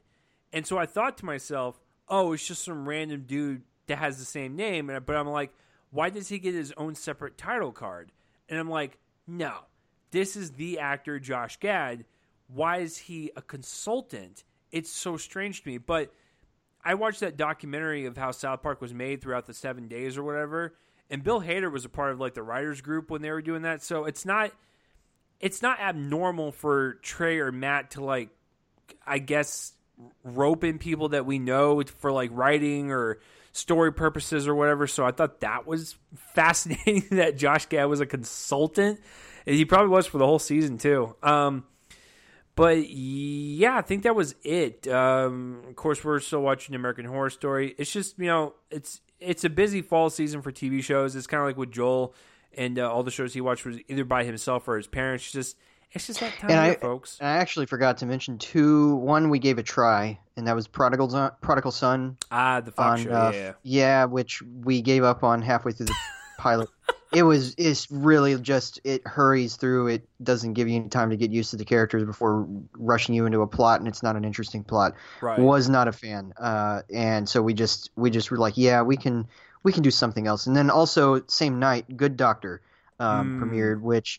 and 0.52 0.66
so 0.66 0.78
I 0.78 0.87
thought 0.87 1.18
to 1.18 1.25
myself, 1.25 1.80
"Oh, 2.09 2.32
it's 2.32 2.47
just 2.47 2.64
some 2.64 2.88
random 2.88 3.25
dude 3.26 3.62
that 3.87 3.99
has 3.99 4.18
the 4.18 4.25
same 4.25 4.56
name." 4.56 4.90
And, 4.90 5.04
But 5.04 5.16
I'm 5.16 5.28
like, 5.28 5.54
"Why 5.90 6.11
does 6.11 6.28
he 6.28 6.38
get 6.38 6.54
his 6.54 6.73
own 6.76 6.94
separate 6.94 7.38
title 7.38 7.73
card?" 7.73 8.12
And 8.49 8.59
I'm 8.59 8.71
like, 8.71 8.99
"No." 9.26 9.66
this 10.12 10.37
is 10.37 10.52
the 10.52 10.78
actor 10.78 11.18
Josh 11.18 11.59
Gad. 11.59 12.04
Why 12.47 12.78
is 12.78 12.97
he 12.97 13.32
a 13.35 13.42
consultant? 13.42 14.44
It's 14.71 14.90
so 14.90 15.16
strange 15.16 15.62
to 15.62 15.68
me. 15.68 15.78
But 15.78 16.12
I 16.85 16.94
watched 16.94 17.21
that 17.21 17.37
documentary 17.37 18.06
of 18.06 18.16
how 18.16 18.30
South 18.30 18.62
Park 18.62 18.80
was 18.80 18.94
made 18.94 19.21
throughout 19.21 19.47
the 19.47 19.54
seven 19.54 19.88
days 19.88 20.16
or 20.16 20.23
whatever, 20.23 20.75
and 21.11 21.25
Bill 21.25 21.40
Hader 21.40 21.73
was 21.73 21.85
a 21.85 21.88
part 21.88 22.12
of 22.12 22.21
like 22.21 22.35
the 22.35 22.42
writers 22.42 22.80
group 22.80 23.11
when 23.11 23.23
they 23.23 23.30
were 23.30 23.42
doing 23.42 23.62
that. 23.62 23.82
So 23.82 24.04
it's 24.04 24.25
not 24.25 24.52
it's 25.40 25.62
not 25.62 25.80
abnormal 25.80 26.52
for 26.52 26.94
Trey 27.02 27.38
or 27.40 27.50
Matt 27.50 27.92
to 27.92 28.04
like 28.04 28.28
I 29.06 29.18
guess 29.18 29.73
rope 30.25 30.64
in 30.64 30.78
people 30.78 31.11
that 31.11 31.26
we 31.26 31.38
know 31.38 31.82
for 31.82 32.12
like 32.12 32.30
writing 32.32 32.90
or 32.90 33.21
story 33.52 33.92
purposes 33.92 34.49
or 34.49 34.54
whatever. 34.54 34.87
So 34.87 35.04
I 35.04 35.11
thought 35.12 35.40
that 35.40 35.66
was 35.66 35.97
fascinating 36.35 37.04
that 37.16 37.37
Josh 37.37 37.66
Gad 37.66 37.85
was 37.85 38.00
a 38.00 38.06
consultant. 38.06 39.00
He 39.44 39.64
probably 39.64 39.88
was 39.88 40.06
for 40.06 40.18
the 40.18 40.26
whole 40.26 40.38
season 40.38 40.78
too. 40.78 41.16
Um, 41.23 41.64
but 42.54 42.88
yeah, 42.88 43.76
I 43.76 43.82
think 43.82 44.02
that 44.02 44.14
was 44.14 44.35
it. 44.42 44.87
Um, 44.87 45.62
of 45.68 45.76
course, 45.76 46.04
we're 46.04 46.21
still 46.21 46.42
watching 46.42 46.75
American 46.75 47.04
Horror 47.06 47.30
Story. 47.30 47.75
It's 47.78 47.90
just 47.90 48.18
you 48.18 48.26
know, 48.26 48.54
it's 48.71 49.00
it's 49.21 49.44
a 49.44 49.50
busy 49.50 49.82
fall 49.82 50.11
season 50.11 50.42
for 50.42 50.52
TV 50.52 50.82
shows. 50.82 51.16
It's 51.16 51.26
kind 51.26 51.40
of 51.40 51.47
like 51.47 51.56
with 51.56 51.73
Joel 51.73 52.14
and 52.54 52.78
uh, 52.78 52.90
all 52.90 53.02
the 53.02 53.11
shows 53.11 53.32
he 53.32 53.40
watched 53.40 53.64
was 53.64 53.78
either 53.88 54.04
by 54.04 54.25
himself 54.25 54.68
or 54.68 54.76
his 54.76 54.87
parents. 54.87 55.30
Just 55.30 55.56
it's 55.94 56.06
just 56.06 56.20
that 56.20 56.32
time, 56.38 56.50
and 56.50 56.61
I, 56.61 56.75
folks. 56.75 57.18
I 57.20 57.37
actually 57.37 57.66
forgot 57.66 57.99
to 57.99 58.06
mention 58.06 58.38
two. 58.38 58.96
One 58.96 59.30
we 59.30 59.38
gave 59.38 59.58
a 59.58 59.62
try, 59.62 60.18
and 60.37 60.46
that 60.46 60.54
was 60.56 60.66
Prodigal 60.66 61.11
Son, 61.11 61.32
Prodigal 61.40 61.70
Son. 61.72 62.16
Ah, 62.30 62.61
the 62.61 62.72
Fox 62.72 63.00
on, 63.00 63.06
show. 63.06 63.12
Uh, 63.12 63.30
yeah, 63.32 63.52
yeah, 63.62 64.04
which 64.06 64.42
we 64.42 64.82
gave 64.82 65.04
up 65.04 65.22
on 65.25 65.42
halfway 65.42 65.72
through 65.72 65.87
the 65.87 65.96
pilot. 66.38 66.68
it 67.12 67.22
was 67.25 67.54
it's 67.58 67.90
really 67.90 68.38
just 68.40 68.80
it 68.84 69.06
hurries 69.06 69.56
through 69.56 69.87
it 69.88 70.08
doesn't 70.22 70.54
give 70.54 70.66
you 70.66 70.76
any 70.76 70.88
time 70.88 71.11
to 71.11 71.16
get 71.16 71.30
used 71.30 71.50
to 71.50 71.56
the 71.58 71.64
characters 71.64 72.04
before 72.04 72.49
rushing 72.78 73.14
you 73.14 73.26
into 73.26 73.42
a 73.42 73.46
plot 73.46 73.80
and 73.80 73.87
it's 73.87 74.02
not 74.02 74.16
an 74.16 74.25
interesting 74.25 74.64
plot 74.64 74.94
Right. 75.20 75.38
was 75.38 75.68
not 75.68 75.88
a 75.88 75.92
fan 75.92 76.32
uh, 76.40 76.80
and 76.90 77.28
so 77.28 77.42
we 77.42 77.52
just 77.52 77.90
we 77.96 78.08
just 78.08 78.30
were 78.30 78.38
like 78.38 78.56
yeah 78.56 78.80
we 78.80 78.96
can 78.96 79.28
we 79.62 79.75
can 79.75 79.82
do 79.82 79.90
something 79.90 80.26
else 80.26 80.46
and 80.46 80.56
then 80.56 80.70
also 80.70 81.22
same 81.26 81.58
night 81.58 81.99
good 81.99 82.16
doctor 82.16 82.62
um, 82.99 83.38
Mm. 83.38 83.42
premiered 83.42 83.82
which 83.82 84.18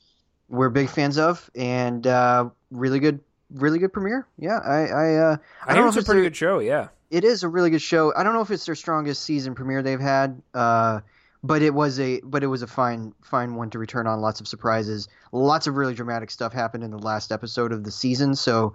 we're 0.53 0.69
big 0.69 0.89
fans 0.89 1.17
of 1.17 1.50
and 1.55 2.05
uh, 2.07 2.48
really 2.72 3.00
good 3.00 3.19
really 3.51 3.79
good 3.79 3.91
premiere 3.91 4.25
yeah 4.39 4.60
i 4.60 4.86
i 4.88 5.15
uh, 5.15 5.38
I, 5.67 5.74
don't 5.75 5.83
know 5.83 5.88
it's 5.89 5.98
if 5.98 6.03
a 6.03 6.05
pretty 6.05 6.22
their- 6.22 6.29
good 6.29 6.36
show. 6.38 6.60
Yeah. 6.60 6.88
it 7.12 7.24
is 7.24 7.43
a 7.43 7.48
really 7.50 7.69
good 7.69 7.81
show. 7.81 8.13
I 8.15 8.24
don't 8.24 8.33
know 8.33 8.41
if 8.41 8.50
it's 8.51 8.65
their 8.65 8.75
strongest 8.75 9.24
season 9.24 9.53
premiere 9.55 9.83
they've 9.83 10.00
had, 10.00 10.41
uh, 10.55 11.01
but 11.43 11.62
it 11.62 11.74
was 11.74 12.00
a 12.00 12.22
but 12.24 12.41
it 12.43 12.48
was 12.48 12.62
a 12.63 12.67
fine 12.67 13.13
fine 13.22 13.53
one 13.55 13.69
to 13.72 13.77
return 13.79 14.07
on. 14.07 14.22
Lots 14.22 14.39
of 14.41 14.48
surprises, 14.48 15.07
lots 15.31 15.67
of 15.67 15.75
really 15.75 15.93
dramatic 15.93 16.31
stuff 16.31 16.53
happened 16.53 16.83
in 16.83 16.89
the 16.91 16.98
last 16.98 17.31
episode 17.31 17.72
of 17.74 17.83
the 17.83 17.91
season. 17.91 18.36
So. 18.36 18.74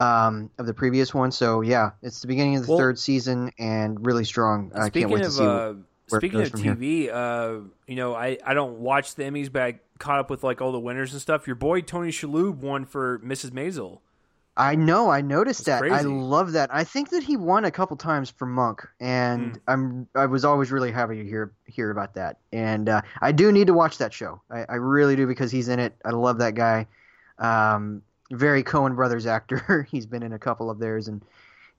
Um, 0.00 0.50
of 0.58 0.66
the 0.66 0.74
previous 0.74 1.14
one, 1.14 1.30
so 1.30 1.60
yeah, 1.60 1.90
it's 2.02 2.22
the 2.22 2.26
beginning 2.26 2.56
of 2.56 2.66
the 2.66 2.72
Well- 2.72 2.78
third 2.78 2.98
season 2.98 3.52
and 3.56 4.04
really 4.04 4.24
strong. 4.24 4.72
I 4.74 4.90
can't 4.90 5.10
wait 5.10 5.20
to 5.20 5.26
of 5.26 5.32
see. 5.32 5.44
uh, 5.44 5.74
speaking 6.06 6.40
of. 6.40 6.52
TV, 6.52 7.12
uh, 7.12 7.68
you 7.86 7.96
know, 7.96 8.14
I, 8.14 8.38
I 8.44 8.54
don't 8.54 8.78
watch 8.78 9.14
the 9.14 9.24
Emmys, 9.24 9.52
but 9.52 9.62
I 9.62 9.80
caught 9.98 10.18
up 10.18 10.30
with 10.30 10.42
like 10.42 10.60
all 10.60 10.72
the 10.72 10.80
winners 10.80 11.12
and 11.12 11.20
stuff. 11.20 11.46
Your 11.46 11.56
boy 11.56 11.80
Tony 11.80 12.10
Shalhoub 12.10 12.56
won 12.56 12.84
for 12.84 13.18
Mrs. 13.20 13.50
Maisel. 13.50 14.00
I 14.54 14.74
know. 14.74 15.10
I 15.10 15.22
noticed 15.22 15.60
It's 15.60 15.66
that. 15.66 15.82
I 15.82 16.02
love 16.02 16.52
that. 16.52 16.68
I 16.74 16.84
think 16.84 17.08
that 17.10 17.22
he 17.22 17.38
won 17.38 17.64
a 17.64 17.70
couple 17.70 17.96
times 17.96 18.28
for 18.28 18.44
Monk, 18.44 18.86
and 19.00 19.52
Hmm. 19.52 19.58
I'm 19.66 20.08
I 20.14 20.26
was 20.26 20.44
always 20.44 20.70
really 20.70 20.92
happy 20.92 21.16
to 21.16 21.24
hear 21.24 21.52
hear 21.66 21.90
about 21.90 22.14
that. 22.14 22.36
And 22.52 22.88
uh, 22.88 23.00
I 23.22 23.32
do 23.32 23.50
need 23.50 23.68
to 23.68 23.74
watch 23.74 23.96
that 23.98 24.12
show. 24.12 24.42
I, 24.50 24.66
I 24.68 24.74
really 24.74 25.16
do 25.16 25.26
because 25.26 25.50
he's 25.50 25.68
in 25.68 25.78
it. 25.78 25.94
I 26.04 26.10
love 26.10 26.38
that 26.38 26.54
guy. 26.54 26.86
Um, 27.38 28.02
very 28.30 28.62
Coen 28.62 28.94
Brothers 28.94 29.24
actor. 29.26 29.86
he's 29.90 30.04
been 30.04 30.22
in 30.22 30.34
a 30.34 30.38
couple 30.38 30.68
of 30.68 30.78
theirs, 30.78 31.08
and 31.08 31.22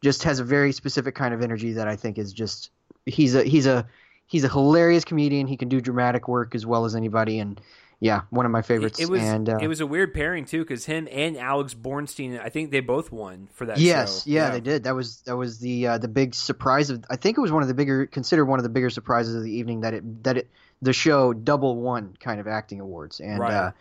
just 0.01 0.23
has 0.23 0.39
a 0.39 0.43
very 0.43 0.71
specific 0.71 1.13
kind 1.13 1.33
of 1.33 1.43
energy 1.43 1.73
that 1.73 1.87
I 1.87 1.95
think 1.95 2.17
is 2.17 2.33
just 2.33 2.71
he's 3.05 3.35
a 3.35 3.43
he's 3.43 3.67
a 3.67 3.87
he's 4.27 4.43
a 4.43 4.49
hilarious 4.49 5.03
comedian. 5.05 5.47
He 5.47 5.57
can 5.57 5.69
do 5.69 5.81
dramatic 5.81 6.27
work 6.27 6.55
as 6.55 6.65
well 6.65 6.85
as 6.85 6.95
anybody, 6.95 7.39
and 7.39 7.59
yeah, 7.99 8.21
one 8.31 8.45
of 8.45 8.51
my 8.51 8.61
favorites. 8.61 8.99
It 8.99 9.09
was 9.09 9.21
and 9.21 9.47
uh, 9.47 9.59
it 9.61 9.67
was 9.67 9.79
a 9.79 9.85
weird 9.85 10.13
pairing 10.13 10.43
too, 10.45 10.59
because 10.59 10.85
him 10.85 11.07
and 11.09 11.37
Alex 11.37 11.73
Borstein, 11.73 12.37
I 12.37 12.49
think 12.49 12.71
they 12.71 12.81
both 12.81 13.11
won 13.11 13.47
for 13.53 13.65
that. 13.67 13.77
Yes, 13.77 14.25
show. 14.25 14.31
yeah, 14.31 14.49
they 14.49 14.59
did. 14.59 14.83
That 14.83 14.95
was 14.95 15.21
that 15.21 15.37
was 15.37 15.59
the 15.59 15.87
uh, 15.87 15.97
the 15.99 16.09
big 16.09 16.35
surprise 16.35 16.89
of. 16.89 17.05
I 17.09 17.15
think 17.15 17.37
it 17.37 17.41
was 17.41 17.51
one 17.51 17.61
of 17.61 17.69
the 17.69 17.73
bigger, 17.73 18.05
considered 18.05 18.45
one 18.45 18.59
of 18.59 18.63
the 18.63 18.69
bigger 18.69 18.89
surprises 18.89 19.35
of 19.35 19.43
the 19.43 19.51
evening 19.51 19.81
that 19.81 19.93
it 19.93 20.23
that 20.23 20.37
it 20.37 20.49
the 20.81 20.91
show 20.91 21.31
double 21.31 21.77
won 21.77 22.15
kind 22.19 22.41
of 22.41 22.47
acting 22.47 22.81
awards, 22.81 23.21
and 23.21 23.39
Right. 23.39 23.53
uh, 23.53 23.71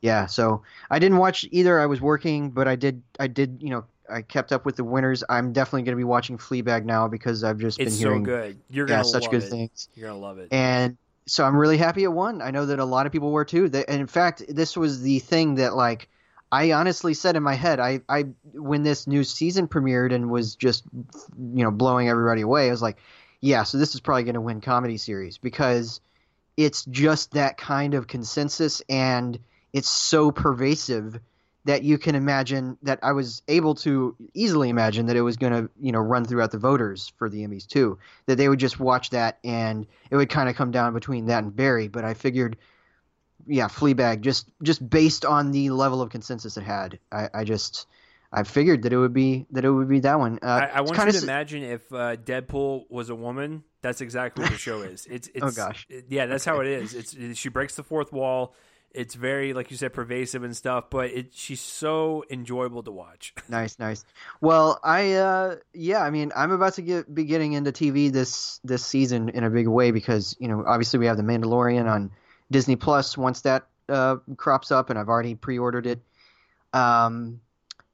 yeah. 0.00 0.26
So 0.26 0.62
I 0.88 1.00
didn't 1.00 1.18
watch 1.18 1.44
either. 1.50 1.80
I 1.80 1.86
was 1.86 2.00
working, 2.00 2.50
but 2.50 2.68
I 2.68 2.76
did. 2.76 3.02
I 3.18 3.26
did. 3.26 3.58
You 3.60 3.70
know, 3.70 3.84
I 4.10 4.22
kept 4.22 4.52
up 4.52 4.64
with 4.66 4.76
the 4.76 4.84
winners. 4.84 5.24
I'm 5.28 5.52
definitely 5.52 5.82
going 5.82 5.96
to 5.96 6.00
be 6.00 6.04
watching 6.04 6.38
Fleabag 6.38 6.84
now 6.84 7.08
because 7.08 7.42
I've 7.44 7.58
just 7.58 7.78
It's 7.80 7.92
been 7.92 8.00
so 8.00 8.08
hearing 8.08 8.22
good. 8.22 8.58
You're 8.68 8.88
yeah 8.88 8.96
gonna 8.96 9.04
such 9.04 9.30
good 9.30 9.42
it. 9.42 9.50
things 9.50 9.88
You're 9.94 10.08
gonna 10.08 10.20
love 10.20 10.38
it. 10.38 10.48
and 10.50 10.96
so 11.26 11.44
I'm 11.44 11.56
really 11.56 11.78
happy 11.78 12.04
it 12.04 12.12
won. 12.12 12.42
I 12.42 12.50
know 12.50 12.66
that 12.66 12.78
a 12.78 12.84
lot 12.84 13.06
of 13.06 13.12
people 13.12 13.30
were 13.32 13.46
too. 13.46 13.68
That, 13.70 13.88
and 13.88 14.00
in 14.00 14.06
fact, 14.06 14.42
this 14.48 14.76
was 14.76 15.00
the 15.00 15.20
thing 15.20 15.54
that 15.54 15.74
like 15.74 16.08
I 16.52 16.72
honestly 16.72 17.14
said 17.14 17.34
in 17.34 17.42
my 17.42 17.54
head. 17.54 17.80
I, 17.80 18.02
I 18.08 18.26
when 18.52 18.82
this 18.82 19.06
new 19.06 19.24
season 19.24 19.66
premiered 19.66 20.12
and 20.14 20.30
was 20.30 20.54
just 20.54 20.84
you 20.92 21.64
know 21.64 21.70
blowing 21.70 22.08
everybody 22.08 22.42
away. 22.42 22.68
I 22.68 22.70
was 22.70 22.82
like, 22.82 22.98
yeah, 23.40 23.62
so 23.62 23.78
this 23.78 23.94
is 23.94 24.00
probably 24.00 24.24
going 24.24 24.34
to 24.34 24.40
win 24.40 24.60
comedy 24.60 24.98
series 24.98 25.38
because 25.38 26.00
it's 26.56 26.84
just 26.84 27.32
that 27.32 27.56
kind 27.56 27.94
of 27.94 28.06
consensus 28.06 28.82
and 28.88 29.38
it's 29.72 29.88
so 29.88 30.30
pervasive 30.30 31.18
that 31.66 31.82
you 31.82 31.96
can 31.98 32.14
imagine 32.14 32.76
that 32.82 32.98
I 33.02 33.12
was 33.12 33.42
able 33.48 33.74
to 33.76 34.14
easily 34.34 34.68
imagine 34.68 35.06
that 35.06 35.16
it 35.16 35.22
was 35.22 35.36
going 35.38 35.52
to, 35.52 35.70
you 35.80 35.92
know, 35.92 35.98
run 36.00 36.24
throughout 36.26 36.50
the 36.50 36.58
voters 36.58 37.12
for 37.16 37.30
the 37.30 37.38
Emmys 37.46 37.66
too. 37.66 37.98
That 38.26 38.36
they 38.36 38.48
would 38.48 38.58
just 38.60 38.78
watch 38.78 39.10
that 39.10 39.38
and 39.42 39.86
it 40.10 40.16
would 40.16 40.28
kind 40.28 40.48
of 40.48 40.56
come 40.56 40.70
down 40.70 40.92
between 40.92 41.26
that 41.26 41.42
and 41.42 41.54
Barry. 41.56 41.88
But 41.88 42.04
I 42.04 42.12
figured, 42.14 42.58
yeah, 43.46 43.68
Fleabag 43.68 44.20
just 44.20 44.48
just 44.62 44.88
based 44.88 45.24
on 45.24 45.52
the 45.52 45.70
level 45.70 46.02
of 46.02 46.10
consensus 46.10 46.56
it 46.56 46.64
had, 46.64 46.98
I, 47.10 47.28
I 47.32 47.44
just 47.44 47.86
I 48.32 48.42
figured 48.42 48.82
that 48.82 48.92
it 48.92 48.98
would 48.98 49.12
be 49.14 49.46
that 49.52 49.64
it 49.64 49.70
would 49.70 49.88
be 49.88 50.00
that 50.00 50.18
one. 50.18 50.38
Uh, 50.42 50.46
I, 50.46 50.78
I 50.78 50.80
want 50.82 50.98
you 50.98 51.12
to 51.12 51.16
s- 51.16 51.22
imagine 51.22 51.62
if 51.62 51.92
uh, 51.92 52.16
Deadpool 52.16 52.90
was 52.90 53.08
a 53.10 53.14
woman. 53.14 53.64
That's 53.80 54.00
exactly 54.00 54.42
what 54.42 54.52
the 54.52 54.58
show 54.58 54.80
is. 54.82 55.06
It's, 55.06 55.28
it's 55.34 55.44
Oh, 55.44 55.50
gosh. 55.50 55.86
yeah, 56.08 56.26
that's 56.26 56.44
how 56.44 56.60
it 56.60 56.66
is. 56.66 56.94
It's 56.94 57.12
it, 57.14 57.36
she 57.36 57.48
breaks 57.48 57.74
the 57.76 57.82
fourth 57.82 58.12
wall. 58.12 58.54
It's 58.94 59.14
very 59.14 59.52
like 59.52 59.70
you 59.70 59.76
said, 59.76 59.92
pervasive 59.92 60.44
and 60.44 60.56
stuff. 60.56 60.86
But 60.90 61.10
it 61.10 61.34
she's 61.34 61.60
so 61.60 62.24
enjoyable 62.30 62.82
to 62.84 62.90
watch. 62.90 63.34
Nice, 63.48 63.78
nice. 63.78 64.04
Well, 64.40 64.80
I 64.82 65.14
uh 65.14 65.56
yeah, 65.72 66.00
I 66.02 66.10
mean, 66.10 66.32
I'm 66.34 66.50
about 66.50 66.74
to 66.74 66.82
get 66.82 67.12
be 67.12 67.24
getting 67.24 67.52
into 67.52 67.72
TV 67.72 68.10
this 68.10 68.60
this 68.64 68.84
season 68.84 69.28
in 69.28 69.44
a 69.44 69.50
big 69.50 69.68
way 69.68 69.90
because, 69.90 70.36
you 70.38 70.48
know, 70.48 70.64
obviously 70.66 70.98
we 70.98 71.06
have 71.06 71.16
The 71.16 71.22
Mandalorian 71.22 71.90
on 71.90 72.10
Disney 72.50 72.76
Plus 72.76 73.18
once 73.18 73.42
that 73.42 73.66
uh 73.88 74.16
crops 74.36 74.70
up 74.70 74.90
and 74.90 74.98
I've 74.98 75.08
already 75.08 75.34
pre-ordered 75.34 75.86
it. 75.86 76.00
Um 76.72 77.40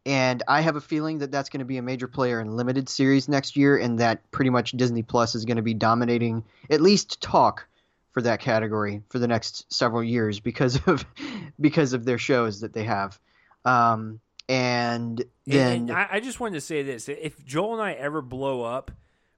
and 0.07 0.43
I 0.49 0.63
have 0.63 0.77
a 0.77 0.81
feeling 0.81 1.19
that 1.19 1.31
that's 1.31 1.51
going 1.51 1.59
to 1.59 1.67
be 1.67 1.77
a 1.77 1.83
major 1.83 2.09
player 2.09 2.41
in 2.41 2.57
limited 2.57 2.89
series 2.89 3.29
next 3.29 3.57
year 3.57 3.77
and 3.77 3.99
that 3.99 4.31
pretty 4.31 4.51
much 4.51 4.73
Disney 4.73 5.03
Plus 5.03 5.35
is 5.35 5.45
going 5.45 5.59
to 5.59 5.63
be 5.63 5.75
dominating 5.75 6.43
at 6.71 6.81
least 6.81 7.21
talk 7.21 7.67
for 8.13 8.23
that 8.23 8.41
category 8.41 9.03
for 9.09 9.19
the 9.19 9.29
next 9.29 9.73
several 9.73 10.03
years 10.03 10.41
because 10.41 10.81
of 10.87 11.05
because 11.61 11.93
of 11.93 12.05
their 12.05 12.19
shows 12.19 12.61
that 12.61 12.73
they 12.73 12.85
have. 12.85 13.19
Um 13.65 14.21
and 14.49 15.25
then 15.47 15.83
And 15.83 15.91
I, 15.93 16.09
I 16.13 16.21
just 16.21 16.41
wanted 16.41 16.55
to 16.55 16.61
say 16.61 16.83
this: 16.83 17.09
if 17.09 17.45
Joel 17.45 17.75
and 17.75 17.83
I 17.83 17.93
ever 17.93 18.21
blow 18.21 18.63
up 18.63 18.91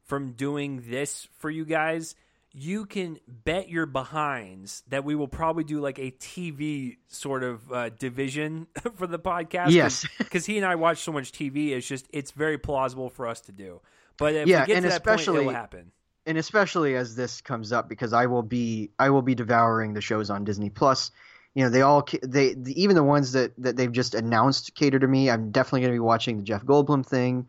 from 0.04 0.32
doing 0.32 0.84
this 0.88 1.28
for 1.38 1.50
you 1.50 1.66
guys, 1.66 2.14
you 2.54 2.86
can 2.86 3.18
bet 3.26 3.68
your 3.68 3.84
behinds 3.84 4.82
that 4.88 5.04
we 5.04 5.14
will 5.14 5.28
probably 5.28 5.64
do 5.64 5.80
like 5.80 5.98
a 5.98 6.12
TV 6.12 6.96
sort 7.08 7.42
of 7.42 7.70
uh, 7.70 7.88
division 7.90 8.68
for 8.96 9.06
the 9.06 9.18
podcast. 9.18 9.72
Yes. 9.72 10.06
because 10.16 10.46
he 10.46 10.56
and 10.56 10.64
I 10.64 10.76
watch 10.76 10.98
so 11.02 11.12
much 11.12 11.30
TV. 11.32 11.70
It's 11.72 11.86
just 11.86 12.06
it's 12.10 12.30
very 12.30 12.56
plausible 12.56 13.10
for 13.10 13.26
us 13.26 13.42
to 13.42 13.52
do. 13.52 13.80
But 14.16 14.34
if 14.34 14.46
Yeah, 14.46 14.62
we 14.62 14.66
get 14.68 14.76
and 14.78 14.84
to 14.84 14.88
that 14.90 15.04
point, 15.04 15.20
it 15.20 15.20
especially- 15.22 15.46
will 15.46 15.52
happen. 15.52 15.92
And 16.26 16.38
especially 16.38 16.96
as 16.96 17.14
this 17.14 17.40
comes 17.40 17.72
up 17.72 17.88
because 17.88 18.12
I 18.12 18.26
will 18.26 18.42
be 18.42 18.90
I 18.98 19.10
will 19.10 19.22
be 19.22 19.34
devouring 19.34 19.94
the 19.94 20.00
shows 20.00 20.30
on 20.30 20.44
Disney 20.44 20.70
Plus. 20.70 21.10
You 21.54 21.64
know, 21.64 21.70
they 21.70 21.82
all 21.82 22.06
they 22.22 22.54
the, 22.54 22.80
even 22.80 22.96
the 22.96 23.02
ones 23.02 23.32
that 23.32 23.52
that 23.58 23.76
they've 23.76 23.92
just 23.92 24.14
announced 24.14 24.74
cater 24.74 24.98
to 24.98 25.06
me. 25.06 25.30
I'm 25.30 25.50
definitely 25.50 25.80
going 25.80 25.92
to 25.92 25.96
be 25.96 26.00
watching 26.00 26.38
the 26.38 26.44
Jeff 26.44 26.64
Goldblum 26.64 27.04
thing. 27.04 27.46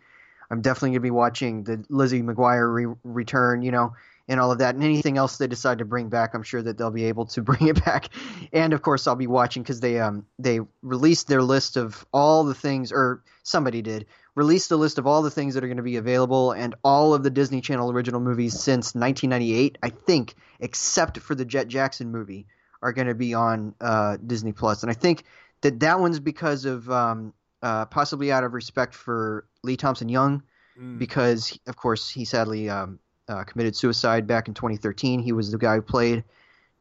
I'm 0.49 0.61
definitely 0.61 0.89
going 0.89 0.95
to 0.95 0.99
be 1.01 1.11
watching 1.11 1.63
the 1.63 1.83
Lizzie 1.89 2.21
McGuire 2.21 2.73
re- 2.73 2.95
return, 3.03 3.61
you 3.61 3.71
know, 3.71 3.95
and 4.27 4.39
all 4.39 4.51
of 4.51 4.59
that 4.59 4.75
and 4.75 4.83
anything 4.83 5.17
else 5.17 5.37
they 5.37 5.47
decide 5.47 5.79
to 5.79 5.85
bring 5.85 6.09
back, 6.09 6.33
I'm 6.33 6.43
sure 6.43 6.61
that 6.61 6.77
they'll 6.77 6.91
be 6.91 7.05
able 7.05 7.25
to 7.27 7.41
bring 7.43 7.67
it 7.67 7.83
back. 7.83 8.09
And 8.51 8.73
of 8.73 8.81
course, 8.81 9.07
I'll 9.07 9.15
be 9.15 9.27
watching 9.27 9.63
cuz 9.63 9.79
they 9.79 9.99
um 9.99 10.25
they 10.39 10.59
released 10.81 11.27
their 11.27 11.43
list 11.43 11.77
of 11.77 12.05
all 12.11 12.43
the 12.43 12.53
things 12.53 12.91
or 12.91 13.23
somebody 13.43 13.81
did 13.81 14.05
released 14.35 14.71
a 14.71 14.75
list 14.75 14.97
of 14.97 15.05
all 15.07 15.21
the 15.21 15.29
things 15.31 15.53
that 15.53 15.63
are 15.63 15.67
going 15.67 15.77
to 15.77 15.83
be 15.83 15.97
available 15.97 16.51
and 16.51 16.75
all 16.83 17.13
of 17.13 17.23
the 17.23 17.29
Disney 17.29 17.61
Channel 17.61 17.91
original 17.91 18.19
movies 18.19 18.53
since 18.53 18.95
1998, 18.95 19.77
I 19.83 19.89
think, 19.89 20.35
except 20.59 21.19
for 21.19 21.35
the 21.35 21.45
Jet 21.45 21.67
Jackson 21.67 22.11
movie, 22.11 22.47
are 22.81 22.93
going 22.93 23.07
to 23.07 23.15
be 23.15 23.33
on 23.33 23.75
uh, 23.79 24.17
Disney 24.25 24.51
Plus. 24.51 24.83
And 24.83 24.89
I 24.89 24.95
think 24.95 25.23
that 25.61 25.79
that 25.81 25.99
one's 25.99 26.19
because 26.19 26.65
of 26.65 26.89
um, 26.89 27.33
uh, 27.61 27.85
possibly 27.85 28.31
out 28.31 28.43
of 28.43 28.53
respect 28.53 28.93
for 28.95 29.45
Lee 29.63 29.77
Thompson 29.77 30.09
Young, 30.09 30.43
Mm. 30.75 30.97
because 30.97 31.59
of 31.67 31.75
course 31.75 32.09
he 32.09 32.25
sadly 32.25 32.67
um, 32.67 32.97
uh, 33.27 33.43
committed 33.43 33.75
suicide 33.75 34.25
back 34.25 34.47
in 34.47 34.55
2013. 34.55 35.19
He 35.19 35.31
was 35.31 35.51
the 35.51 35.59
guy 35.59 35.75
who 35.75 35.83
played 35.83 36.23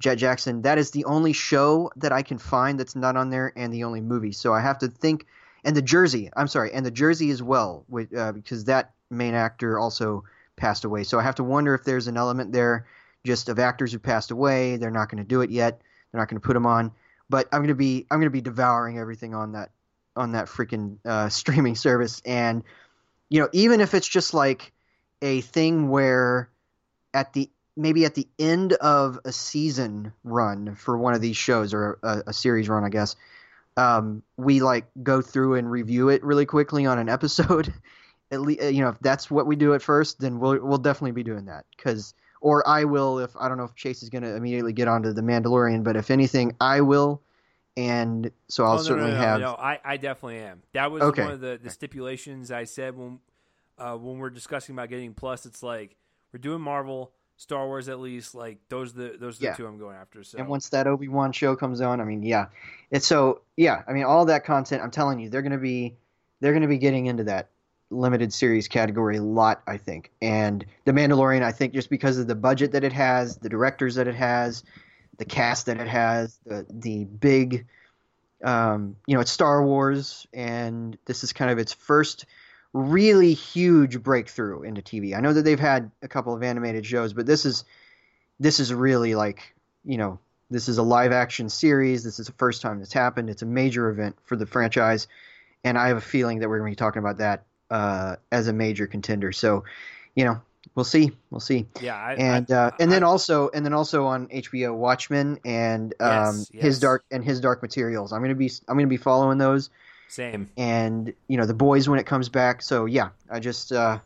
Jet 0.01 0.15
Jackson. 0.15 0.63
That 0.63 0.79
is 0.79 0.93
the 0.93 1.05
only 1.05 1.35
show 1.35 1.91
that 1.97 2.11
I 2.11 2.23
can 2.23 2.39
find 2.39 2.81
that's 2.81 2.97
not 2.97 3.19
on 3.19 3.29
there, 3.29 3.53
and 3.55 3.71
the 3.71 3.85
only 3.85 4.01
movie. 4.01 4.33
So 4.33 4.55
I 4.55 4.61
have 4.63 4.79
to 4.79 4.89
think. 4.89 5.27
And 5.65 5.77
the 5.77 5.83
Jersey, 5.83 6.31
I'm 6.35 6.49
sorry, 6.49 6.73
and 6.73 6.85
the 6.85 6.91
Jersey 6.91 7.31
as 7.31 7.43
well, 7.43 7.85
with, 7.89 8.17
uh, 8.17 8.33
because 8.33 8.65
that 8.65 8.93
main 9.11 9.35
actor 9.35 9.79
also 9.79 10.25
passed 10.57 10.85
away. 10.85 11.05
So 11.05 11.19
I 11.19 11.23
have 11.23 11.37
to 11.37 11.45
wonder 11.45 11.75
if 11.75 11.85
there's 11.85 12.09
an 12.09 12.17
element 12.17 12.53
there, 12.53 12.87
just 13.25 13.49
of 13.49 13.59
actors 13.59 13.93
who 13.93 13.99
passed 13.99 14.31
away. 14.31 14.77
They're 14.77 14.91
not 14.91 15.09
going 15.09 15.23
to 15.23 15.29
do 15.29 15.41
it 15.43 15.51
yet. 15.51 15.81
They're 16.11 16.21
not 16.21 16.29
going 16.29 16.41
to 16.41 16.47
put 16.47 16.55
them 16.55 16.67
on. 16.67 16.93
But 17.29 17.49
I'm 17.53 17.61
going 17.61 17.69
to 17.69 17.75
be 17.75 18.07
I'm 18.11 18.19
going 18.19 18.27
to 18.27 18.31
be 18.31 18.43
devouring 18.43 18.99
everything 18.99 19.35
on 19.35 19.53
that 19.53 19.71
on 20.17 20.33
that 20.33 20.47
freaking 20.47 20.99
uh, 21.05 21.29
streaming 21.31 21.77
service. 21.77 22.21
And 22.25 22.65
you 23.29 23.41
know, 23.41 23.49
even 23.53 23.81
if 23.81 23.95
it's 23.95 24.09
just 24.09 24.35
like 24.35 24.73
a 25.23 25.41
thing 25.41 25.89
where 25.89 26.51
at 27.15 27.33
the 27.33 27.51
maybe 27.77 28.05
at 28.05 28.15
the 28.15 28.29
end 28.39 28.75
of 28.75 29.19
a 29.25 29.33
season 29.33 30.13
run 30.25 30.75
for 30.75 30.99
one 30.99 31.15
of 31.15 31.21
these 31.21 31.37
shows 31.37 31.73
or 31.73 31.99
a, 32.03 32.25
a 32.29 32.33
series 32.33 32.69
run, 32.69 32.85
I 32.85 32.91
guess, 32.91 33.17
um, 33.77 34.23
we 34.37 34.61
like 34.61 34.87
go 35.03 35.23
through 35.23 35.55
and 35.55 35.71
review 35.71 36.09
it 36.09 36.23
really 36.23 36.47
quickly 36.47 36.87
on 36.87 36.99
an 36.99 37.09
episode. 37.09 37.73
At 38.31 38.41
least, 38.41 38.63
you 38.63 38.81
know, 38.83 38.89
if 38.89 38.99
that's 39.01 39.31
what 39.31 39.47
we 39.47 39.57
do 39.57 39.75
at 39.75 39.83
first, 39.83 40.19
then 40.19 40.41
we'll 40.41 40.59
we'll 40.65 40.79
definitely 40.79 41.13
be 41.13 41.23
doing 41.23 41.45
that 41.45 41.67
because 41.77 42.15
or 42.41 42.67
I 42.67 42.85
will 42.85 43.19
if 43.19 43.37
I 43.39 43.47
don't 43.47 43.59
know 43.59 43.65
if 43.65 43.75
Chase 43.75 44.03
is 44.03 44.09
going 44.09 44.23
to 44.23 44.35
immediately 44.35 44.73
get 44.73 44.89
onto 44.89 45.13
the 45.13 45.21
Mandalorian, 45.21 45.85
but 45.85 45.97
if 45.97 46.11
anything, 46.11 46.57
I 46.59 46.81
will. 46.81 47.21
And 47.77 48.31
so 48.49 48.65
I'll 48.65 48.73
oh, 48.73 48.77
no, 48.77 48.83
certainly 48.83 49.11
no, 49.11 49.17
no, 49.17 49.23
have. 49.23 49.41
No, 49.41 49.53
I, 49.53 49.79
I 49.85 49.97
definitely 49.99 50.39
am. 50.39 50.63
That 50.73 50.91
was 50.91 51.03
Okay. 51.03 51.25
one 51.25 51.33
of 51.33 51.41
the, 51.41 51.59
the 51.63 51.69
stipulations 51.69 52.51
I 52.51 52.65
said 52.65 52.97
when 52.97 53.21
uh, 53.79 53.97
when 53.97 54.19
we're 54.19 54.31
discussing 54.31 54.75
about 54.75 54.89
getting 54.89 55.13
plus. 55.15 55.45
It's 55.45 55.63
like 55.63 55.97
we're 56.33 56.41
doing 56.41 56.61
Marvel, 56.61 57.13
Star 57.37 57.67
Wars 57.67 57.89
at 57.89 58.01
least. 58.01 58.35
Like 58.35 58.59
those 58.69 58.95
are 58.95 58.99
the 59.11 59.17
those 59.19 59.43
are 59.43 59.51
the 59.51 59.57
two 59.57 59.67
I'm 59.67 59.79
going 59.79 59.97
after. 59.97 60.23
So 60.23 60.39
And 60.39 60.49
once 60.49 60.69
that 60.71 60.87
Obi 60.87 61.09
Wan 61.09 61.33
show 61.33 61.57
comes 61.57 61.81
on, 61.81 62.01
I 62.01 62.05
mean, 62.05 62.23
yeah, 62.23 62.47
it's 62.91 63.07
so 63.07 63.43
yeah. 63.57 63.83
I 63.87 63.93
mean, 63.93 64.05
all 64.05 64.25
that 64.27 64.45
content. 64.45 64.83
I'm 64.83 64.91
telling 64.91 65.19
you, 65.21 65.29
they're 65.29 65.43
going 65.43 65.53
to 65.53 65.59
be 65.59 65.97
they're 66.41 66.53
going 66.53 66.63
to 66.63 66.69
be 66.69 66.79
getting 66.79 67.07
into 67.07 67.25
that 67.25 67.49
limited 67.91 68.33
series 68.33 68.69
category 68.69 69.17
a 69.17 69.23
lot. 69.23 69.63
I 69.67 69.77
think, 69.77 70.11
and 70.21 70.65
the 70.85 70.93
Mandalorian. 70.93 71.43
I 71.43 71.53
think 71.53 71.73
just 71.73 71.91
because 71.91 72.19
of 72.19 72.27
the 72.27 72.35
budget 72.35 72.73
that 72.73 72.85
it 72.85 72.93
has, 72.93 73.37
the 73.37 73.49
directors 73.49 73.97
that 73.97 74.07
it 74.07 74.15
has, 74.15 74.63
the 75.19 75.25
cast 75.25 75.67
that 75.67 75.81
it 75.81 75.89
has, 75.89 76.39
the 76.47 76.67
the 76.71 77.05
big, 77.05 77.67
um, 78.45 78.97
you 79.07 79.15
know, 79.15 79.21
it's 79.21 79.33
Star 79.33 79.65
Wars, 79.65 80.27
and 80.33 80.97
this 81.07 81.25
is 81.25 81.33
kind 81.33 81.51
of 81.51 81.59
its 81.59 81.73
first 81.73 82.27
really 82.73 83.35
huge 83.35 84.03
breakthrough 84.03 84.63
into 84.63 84.83
TV. 84.83 85.17
I 85.17 85.21
know 85.21 85.33
that 85.33 85.43
they've 85.43 85.61
had 85.61 85.91
a 86.03 86.09
couple 86.09 86.35
of 86.35 86.43
animated 86.43 86.87
shows, 86.87 87.13
but 87.13 87.27
this 87.27 87.45
is 87.45 87.65
this 88.41 88.61
is 88.61 88.73
really 88.73 89.15
like 89.15 89.55
you 89.85 89.99
know 89.99 90.19
this 90.51 90.69
is 90.69 90.79
a 90.79 90.83
live 90.83 91.13
action 91.13 91.49
series. 91.49 92.05
This 92.05 92.19
is 92.19 92.27
the 92.27 92.33
first 92.33 92.63
time 92.63 92.79
this 92.81 92.93
happened. 92.93 93.31
It's 93.31 93.43
a 93.43 93.47
major 93.47 93.89
event 93.89 94.17
for 94.25 94.37
the 94.37 94.47
franchise, 94.47 95.07
and 95.65 95.79
I 95.79 95.89
have 95.89 95.97
a 95.97 96.01
feeling 96.03 96.41
that 96.41 96.49
we're 96.49 96.59
going 96.59 96.71
to 96.73 96.77
be 96.77 96.85
talking 96.85 97.01
about 97.01 97.19
that 97.19 97.45
uh, 97.71 98.17
as 98.31 98.49
a 98.49 98.53
major 98.53 98.87
contender. 98.87 99.33
So, 99.33 99.65
you 100.15 100.25
know, 100.27 100.43
we'll 100.75 100.85
see, 100.85 101.13
we'll 101.31 101.41
see. 101.41 101.67
yeah, 101.81 101.97
I, 101.97 102.15
And 102.15 102.51
I, 102.53 102.55
uh, 102.55 102.71
and 102.79 102.93
then 102.93 103.03
I- 103.03 103.07
also 103.07 103.49
and 103.51 103.65
then 103.65 103.73
also 103.73 104.05
on 104.07 104.29
HBO 104.29 104.75
Watchmen 104.77 105.41
and 105.45 105.95
um, 106.01 106.11
Yes, 106.11 106.51
yes. 106.53 106.63
his 106.63 106.81
dark 106.81 107.05
and 107.11 107.25
his 107.25 107.41
dark 107.41 107.63
materials. 107.63 108.13
I'm 108.13 108.21
going 108.21 108.29
to 108.31 108.35
be 108.35 108.51
I'm 108.69 108.77
going 108.77 108.87
to 108.87 108.91
be 108.91 108.97
following 108.99 109.39
those 109.39 109.71
same. 110.13 110.51
and 110.57 111.13
you 111.29 111.37
know 111.37 111.47
the 111.47 111.55
boys 111.55 111.89
when 111.89 111.99
it 111.99 112.07
comes 112.07 112.29
back. 112.29 112.63
So 112.63 112.85
yeah, 112.87 113.11
I 113.31 113.41
just 113.41 113.73
uh, 113.73 113.99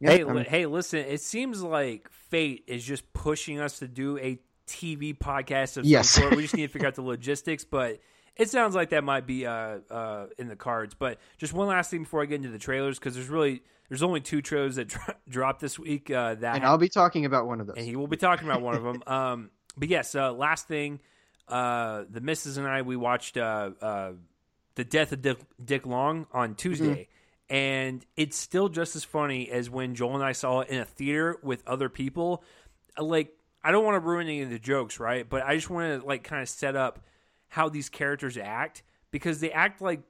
yeah, 0.00 0.10
hey, 0.10 0.24
I'm- 0.24 0.36
hey, 0.44 0.66
listen. 0.66 1.00
It 1.00 1.20
seems 1.20 1.62
like 1.62 2.08
fate 2.10 2.64
is 2.66 2.84
just 2.84 3.12
pushing 3.12 3.60
us 3.60 3.78
to 3.80 3.88
do 3.88 4.18
a 4.18 4.38
TV 4.66 5.16
podcast 5.16 5.76
of 5.76 5.84
Yes. 5.84 6.08
some 6.10 6.22
sort. 6.22 6.36
We 6.36 6.42
just 6.42 6.54
need 6.56 6.66
to 6.66 6.72
figure 6.72 6.88
out 6.88 6.94
the 6.94 7.02
logistics, 7.02 7.64
but 7.64 7.98
it 8.36 8.48
sounds 8.48 8.74
like 8.74 8.90
that 8.90 9.04
might 9.04 9.26
be 9.26 9.44
uh, 9.46 9.78
uh, 9.90 10.26
in 10.38 10.48
the 10.48 10.56
cards. 10.56 10.94
But 10.94 11.18
just 11.38 11.52
one 11.52 11.68
last 11.68 11.90
thing 11.90 12.04
before 12.04 12.22
I 12.22 12.26
get 12.26 12.36
into 12.36 12.48
the 12.48 12.58
trailers, 12.58 12.98
because 12.98 13.14
there's 13.14 13.28
really 13.28 13.62
there's 13.88 14.02
only 14.02 14.20
two 14.20 14.40
trailers 14.42 14.76
that 14.76 14.88
dro- 14.88 15.14
dropped 15.28 15.60
this 15.60 15.78
week. 15.78 16.10
Uh, 16.10 16.34
that 16.36 16.56
and 16.56 16.64
I'll 16.64 16.78
be 16.78 16.88
talking 16.88 17.24
about 17.26 17.46
one 17.46 17.60
of 17.60 17.66
those. 17.66 17.76
and 17.76 17.84
he 17.86 17.96
will 17.96 18.06
be 18.06 18.16
talking 18.16 18.48
about 18.48 18.62
one 18.62 18.74
of 18.74 18.82
them. 18.82 19.02
Um, 19.06 19.50
but 19.76 19.88
yes, 19.88 20.14
uh, 20.14 20.32
last 20.32 20.66
thing, 20.68 21.00
uh, 21.48 22.04
the 22.10 22.20
missus 22.22 22.56
and 22.56 22.66
I 22.66 22.82
we 22.82 22.96
watched 22.96 23.36
uh, 23.36 23.70
uh, 23.80 24.12
the 24.74 24.84
death 24.84 25.12
of 25.12 25.22
Dick, 25.22 25.38
Dick 25.62 25.86
Long 25.86 26.26
on 26.32 26.54
Tuesday, 26.54 27.08
and 27.48 28.04
it's 28.16 28.36
still 28.36 28.68
just 28.68 28.96
as 28.96 29.04
funny 29.04 29.50
as 29.50 29.68
when 29.68 29.94
Joel 29.94 30.14
and 30.14 30.24
I 30.24 30.32
saw 30.32 30.60
it 30.60 30.68
in 30.68 30.78
a 30.80 30.84
theater 30.84 31.38
with 31.42 31.62
other 31.66 31.88
people. 31.88 32.42
Uh, 32.98 33.04
Like 33.04 33.36
I 33.64 33.70
don't 33.72 33.84
want 33.84 33.94
to 33.96 34.00
ruin 34.00 34.26
any 34.26 34.42
of 34.42 34.50
the 34.50 34.58
jokes, 34.58 34.98
right? 34.98 35.28
But 35.28 35.42
I 35.44 35.54
just 35.54 35.70
want 35.70 36.00
to 36.00 36.06
like 36.06 36.24
kind 36.24 36.42
of 36.42 36.48
set 36.48 36.74
up 36.76 37.00
how 37.48 37.68
these 37.68 37.88
characters 37.88 38.36
act 38.36 38.82
because 39.10 39.40
they 39.40 39.52
act 39.52 39.82
like 39.82 40.00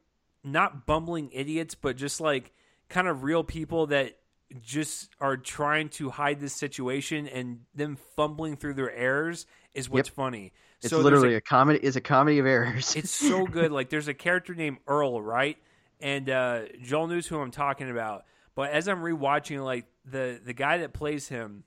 not 0.44 0.86
bumbling 0.86 1.30
idiots, 1.32 1.74
but 1.74 1.96
just 1.96 2.20
like 2.20 2.52
kind 2.88 3.08
of 3.08 3.24
real 3.24 3.42
people 3.44 3.88
that 3.88 4.16
just 4.60 5.10
are 5.20 5.36
trying 5.36 5.88
to 5.88 6.10
hide 6.10 6.38
this 6.38 6.52
situation 6.54 7.26
and 7.26 7.60
them 7.74 7.96
fumbling 8.16 8.56
through 8.56 8.74
their 8.74 8.94
errors 8.94 9.46
is 9.74 9.88
what's 9.88 10.08
funny. 10.14 10.52
It's 10.82 10.90
So 10.90 11.00
literally 11.00 11.34
a, 11.34 11.38
a, 11.38 11.40
comedy. 11.40 11.78
It's 11.80 11.96
a 11.96 12.00
comedy 12.00 12.38
of 12.38 12.46
errors. 12.46 12.96
it's 12.96 13.10
so 13.10 13.46
good. 13.46 13.72
Like 13.72 13.88
there's 13.88 14.08
a 14.08 14.14
character 14.14 14.54
named 14.54 14.78
Earl, 14.86 15.22
right? 15.22 15.56
And 16.00 16.28
uh, 16.28 16.62
Joel 16.82 17.06
knows 17.06 17.26
who 17.26 17.40
I'm 17.40 17.52
talking 17.52 17.90
about. 17.90 18.24
But 18.54 18.70
as 18.70 18.88
I'm 18.88 19.00
rewatching, 19.00 19.64
like 19.64 19.86
the 20.04 20.40
the 20.44 20.52
guy 20.52 20.78
that 20.78 20.92
plays 20.92 21.28
him 21.28 21.64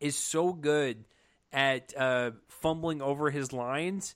is 0.00 0.16
so 0.16 0.52
good 0.52 1.04
at 1.52 1.94
uh, 1.96 2.32
fumbling 2.48 3.00
over 3.00 3.30
his 3.30 3.52
lines, 3.52 4.14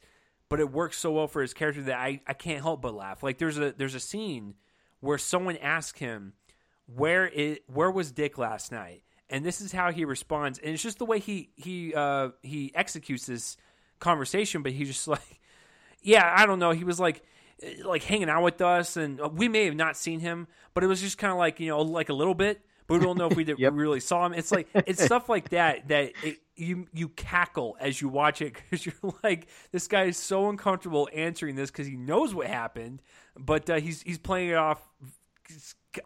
but 0.49 0.61
it 0.61 0.71
works 0.71 0.99
so 0.99 1.13
well 1.13 1.29
for 1.29 1.43
his 1.43 1.55
character 1.55 1.83
that 1.83 1.99
I, 1.99 2.21
I 2.27 2.33
can't 2.33 2.63
help 2.63 2.83
but 2.83 2.95
laugh. 2.95 3.23
Like 3.23 3.39
there's 3.39 3.59
a 3.59 3.73
there's 3.73 3.95
a 3.95 4.01
scene 4.01 4.55
where 5.01 5.19
someone 5.19 5.57
asks 5.59 5.99
him 5.99 6.33
where 6.87 7.27
it 7.27 7.63
where 7.67 7.91
was 7.91 8.11
Dick 8.13 8.39
last 8.39 8.73
night, 8.73 9.03
and 9.29 9.45
this 9.45 9.61
is 9.61 9.73
how 9.73 9.93
he 9.93 10.05
responds, 10.05 10.59
and 10.59 10.73
it's 10.73 10.83
just 10.83 10.99
the 10.99 11.07
way 11.07 11.21
he 11.21 11.51
he 11.55 11.95
uh, 11.95 12.31
he 12.43 12.73
executes 12.75 13.27
this 13.27 13.57
conversation. 14.01 14.63
But 14.63 14.73
he's 14.73 14.89
just 14.89 15.07
like, 15.09 15.41
yeah, 16.03 16.35
I 16.37 16.47
don't 16.47 16.59
know. 16.59 16.73
He 16.73 16.85
was 16.85 16.99
like 16.99 17.23
like 17.85 18.03
hanging 18.03 18.31
out 18.31 18.43
with 18.43 18.61
us, 18.61 18.97
and 18.97 19.21
we 19.37 19.49
may 19.49 19.67
have 19.67 19.77
not 19.77 19.97
seen 19.97 20.21
him, 20.21 20.49
but 20.75 20.83
it 20.83 20.87
was 20.87 21.01
just 21.01 21.19
kind 21.19 21.31
of 21.31 21.39
like 21.39 21.61
you 21.61 21.69
know 21.69 21.81
like 21.83 22.09
a 22.09 22.15
little 22.15 22.35
bit. 22.35 22.63
But 22.87 22.99
we 22.99 23.05
don't 23.05 23.19
know 23.19 23.29
if 23.29 23.37
we 23.37 23.45
did, 23.45 23.59
Yep. 23.59 23.73
really 23.75 24.01
saw 24.01 24.27
him. 24.27 24.33
It's 24.33 24.51
like 24.51 24.69
it's 24.75 25.05
stuff 25.05 25.29
like 25.29 25.51
that 25.51 25.89
that 25.89 26.13
it, 26.25 26.39
you 26.57 26.89
you 26.93 27.09
cackle 27.11 27.77
as 27.79 28.01
you 28.01 28.09
watch 28.09 28.43
it 28.43 28.55
because 28.55 28.85
you're 28.87 28.95
like 29.23 29.47
this 29.73 29.87
guy 29.89 30.05
is 30.05 30.17
so 30.17 30.49
uncomfortable 30.49 31.09
answering 31.15 31.55
this 31.55 31.71
because 31.71 31.87
he 31.87 31.97
knows 31.97 32.35
what 32.35 32.47
happened, 32.47 33.01
but 33.39 33.69
uh, 33.71 33.77
he's 33.77 34.03
he's 34.03 34.19
playing 34.19 34.49
it 34.51 34.57
off 34.57 34.83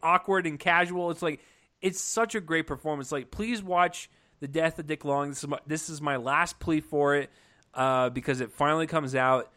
awkward 0.03 0.47
and 0.47 0.59
casual. 0.59 1.11
It's 1.11 1.23
like 1.23 1.41
it's 1.81 2.01
such 2.01 2.35
a 2.35 2.41
great 2.41 2.67
performance. 2.67 3.13
Like 3.13 3.31
please 3.31 3.63
watch 3.63 4.11
the 4.41 4.49
death 4.49 4.79
of 4.79 4.87
Dick 4.87 5.05
Long. 5.05 5.31
This 5.31 5.39
is 5.43 5.49
my, 5.49 5.59
this 5.67 5.89
is 5.89 6.01
my 6.03 6.17
last 6.17 6.59
plea 6.59 6.81
for 6.81 7.15
it 7.15 7.31
uh, 7.75 8.11
because 8.11 8.41
it 8.41 8.53
finally 8.53 8.87
comes 8.87 9.15
out. 9.15 9.51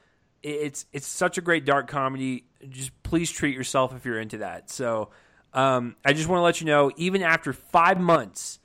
It's 0.44 0.86
it's 0.94 1.08
such 1.08 1.38
a 1.38 1.42
great 1.42 1.66
dark 1.66 1.88
comedy. 1.88 2.46
Just 2.70 2.92
please 3.04 3.32
treat 3.32 3.56
yourself 3.56 3.96
if 3.96 4.06
you're 4.06 4.20
into 4.20 4.40
that. 4.40 4.70
So 4.70 5.10
um, 5.54 5.96
I 6.06 6.14
just 6.14 6.28
want 6.28 6.40
to 6.40 6.44
let 6.44 6.62
you 6.62 6.68
know, 6.68 6.92
even 6.98 7.24
after 7.24 7.54
five 7.54 8.00
months, 8.00 8.60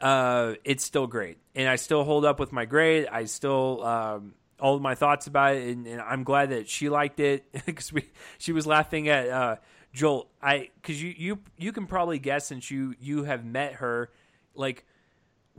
uh, 0.00 0.54
it's 0.64 0.84
still 0.84 1.06
great, 1.06 1.38
and 1.54 1.68
I 1.68 1.76
still 1.76 2.04
hold 2.04 2.24
up 2.24 2.40
with 2.40 2.52
my 2.52 2.64
grade. 2.64 3.06
I 3.10 3.24
still 3.24 3.84
um, 3.84 4.34
all 4.58 4.78
my 4.78 4.94
thoughts 4.94 5.26
about 5.26 5.56
it, 5.56 5.68
and, 5.68 5.86
and 5.86 6.00
I'm 6.00 6.24
glad 6.24 6.50
that 6.50 6.68
she 6.68 6.88
liked 6.88 7.20
it 7.20 7.44
because 7.66 7.92
we 7.92 8.08
she 8.38 8.52
was 8.52 8.66
laughing 8.66 9.08
at 9.08 9.28
uh, 9.28 9.56
Joel. 9.92 10.28
I 10.42 10.70
because 10.80 11.02
you 11.02 11.14
you 11.16 11.38
you 11.58 11.72
can 11.72 11.86
probably 11.86 12.18
guess 12.18 12.46
since 12.46 12.70
you 12.70 12.94
you 13.00 13.24
have 13.24 13.44
met 13.44 13.74
her, 13.74 14.10
like 14.54 14.86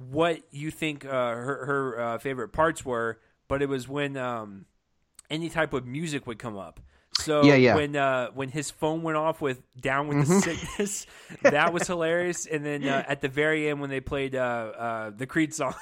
what 0.09 0.41
you 0.51 0.71
think 0.71 1.05
uh, 1.05 1.09
her 1.09 1.65
her 1.65 1.99
uh, 2.01 2.17
favorite 2.17 2.49
parts 2.49 2.83
were, 2.85 3.19
but 3.47 3.61
it 3.61 3.69
was 3.69 3.87
when 3.87 4.17
um, 4.17 4.65
any 5.29 5.49
type 5.49 5.73
of 5.73 5.85
music 5.85 6.25
would 6.27 6.39
come 6.39 6.57
up. 6.57 6.79
So 7.19 7.43
Yeah, 7.43 7.55
yeah. 7.55 7.75
when 7.75 7.95
uh, 7.95 8.27
when 8.33 8.49
his 8.49 8.71
phone 8.71 9.03
went 9.03 9.17
off 9.17 9.41
with 9.41 9.61
"Down 9.79 10.07
with 10.07 10.27
the 10.27 10.41
Sickness," 10.41 11.05
that 11.43 11.73
was 11.73 11.85
hilarious. 11.87 12.45
And 12.45 12.65
then 12.65 12.87
uh, 12.87 13.03
at 13.07 13.21
the 13.21 13.27
very 13.27 13.69
end 13.69 13.81
when 13.81 13.89
they 13.89 13.99
played 13.99 14.35
uh, 14.35 14.39
uh, 14.39 15.09
the 15.11 15.27
Creed 15.27 15.53
song, 15.53 15.75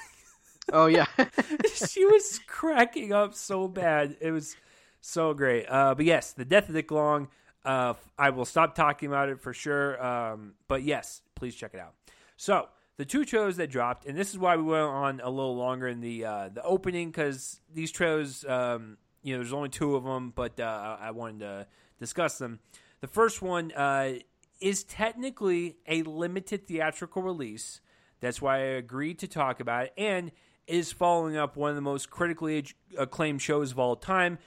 oh 0.73 0.87
yeah, 0.87 1.05
she 1.87 2.03
was 2.05 2.39
cracking 2.47 3.13
up 3.13 3.35
so 3.35 3.67
bad. 3.67 4.17
It 4.19 4.31
was 4.31 4.55
so 5.01 5.33
great. 5.33 5.65
Uh, 5.67 5.95
but 5.95 6.05
yes, 6.05 6.33
the 6.33 6.45
death 6.45 6.67
of 6.69 6.75
Dick 6.75 6.91
Long. 6.91 7.29
Uh, 7.65 7.93
I 8.17 8.29
will 8.29 8.45
stop 8.45 8.73
talking 8.73 9.09
about 9.09 9.27
it 9.27 9.41
for 9.41 9.53
sure. 9.53 10.01
Um, 10.03 10.53
but 10.69 10.81
yes, 10.81 11.21
please 11.35 11.53
check 11.53 11.73
it 11.73 11.79
out. 11.79 11.93
So 12.37 12.69
the 12.99 13.05
two 13.05 13.23
trailers 13.23 13.55
that 13.55 13.71
dropped, 13.71 14.05
and 14.05 14.17
this 14.17 14.29
is 14.29 14.37
why 14.37 14.57
we 14.57 14.63
went 14.63 14.83
on 14.83 15.21
a 15.23 15.29
little 15.29 15.55
longer 15.55 15.87
in 15.87 16.01
the 16.01 16.25
uh, 16.25 16.49
the 16.49 16.61
opening 16.63 17.07
because 17.07 17.61
these 17.73 17.91
trailers, 17.91 18.43
um, 18.43 18.97
you 19.23 19.33
know, 19.33 19.39
there's 19.39 19.53
only 19.53 19.69
two 19.69 19.95
of 19.95 20.03
them, 20.03 20.33
but 20.35 20.59
uh, 20.59 20.97
I 20.99 21.07
I 21.07 21.11
wanted 21.11 21.39
to 21.39 21.67
discuss 21.97 22.37
them. 22.39 22.59
The 22.99 23.07
first 23.07 23.41
one 23.41 23.71
uh, 23.71 24.15
is 24.59 24.83
technically 24.83 25.77
a 25.87 26.03
limited 26.03 26.67
theatrical 26.67 27.21
release. 27.21 27.79
That's 28.19 28.41
why 28.41 28.57
I 28.57 28.75
agreed 28.83 29.19
to 29.19 29.29
talk 29.29 29.61
about 29.61 29.85
it, 29.85 29.93
and 29.97 30.33
is 30.67 30.91
following 30.91 31.37
up 31.37 31.55
one 31.55 31.69
of 31.69 31.77
the 31.77 31.81
most 31.81 32.09
critically 32.09 32.65
acclaimed 32.97 33.41
shows 33.41 33.71
of 33.71 33.79
all 33.79 33.95
time. 33.95 34.39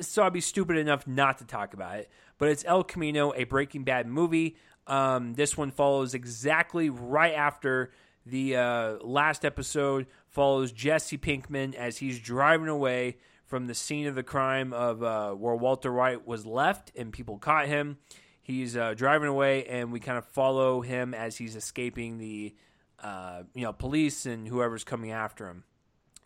So 0.00 0.22
I'd 0.22 0.32
be 0.32 0.40
stupid 0.40 0.78
enough 0.78 1.06
not 1.06 1.36
to 1.40 1.44
talk 1.44 1.74
about 1.74 1.98
it. 1.98 2.10
But 2.38 2.48
it's 2.48 2.64
El 2.66 2.82
Camino, 2.82 3.34
a 3.36 3.44
Breaking 3.44 3.84
Bad 3.84 4.06
movie. 4.06 4.56
Um, 4.86 5.34
this 5.34 5.56
one 5.56 5.70
follows 5.70 6.14
exactly 6.14 6.90
right 6.90 7.34
after 7.34 7.90
the 8.26 8.56
uh, 8.56 8.96
last 9.02 9.44
episode. 9.44 10.06
Follows 10.28 10.72
Jesse 10.72 11.18
Pinkman 11.18 11.74
as 11.74 11.98
he's 11.98 12.18
driving 12.18 12.68
away 12.68 13.18
from 13.46 13.66
the 13.66 13.74
scene 13.74 14.06
of 14.06 14.14
the 14.14 14.22
crime 14.22 14.72
of 14.72 15.02
uh, 15.02 15.32
where 15.32 15.56
Walter 15.56 15.92
White 15.92 16.26
was 16.26 16.46
left, 16.46 16.92
and 16.96 17.12
people 17.12 17.38
caught 17.38 17.66
him. 17.66 17.98
He's 18.42 18.76
uh, 18.76 18.94
driving 18.94 19.28
away, 19.28 19.64
and 19.64 19.92
we 19.92 20.00
kind 20.00 20.18
of 20.18 20.24
follow 20.26 20.80
him 20.80 21.14
as 21.14 21.36
he's 21.36 21.56
escaping 21.56 22.18
the 22.18 22.54
uh, 23.02 23.42
you 23.54 23.62
know 23.62 23.72
police 23.72 24.26
and 24.26 24.46
whoever's 24.46 24.84
coming 24.84 25.10
after 25.10 25.48
him. 25.48 25.64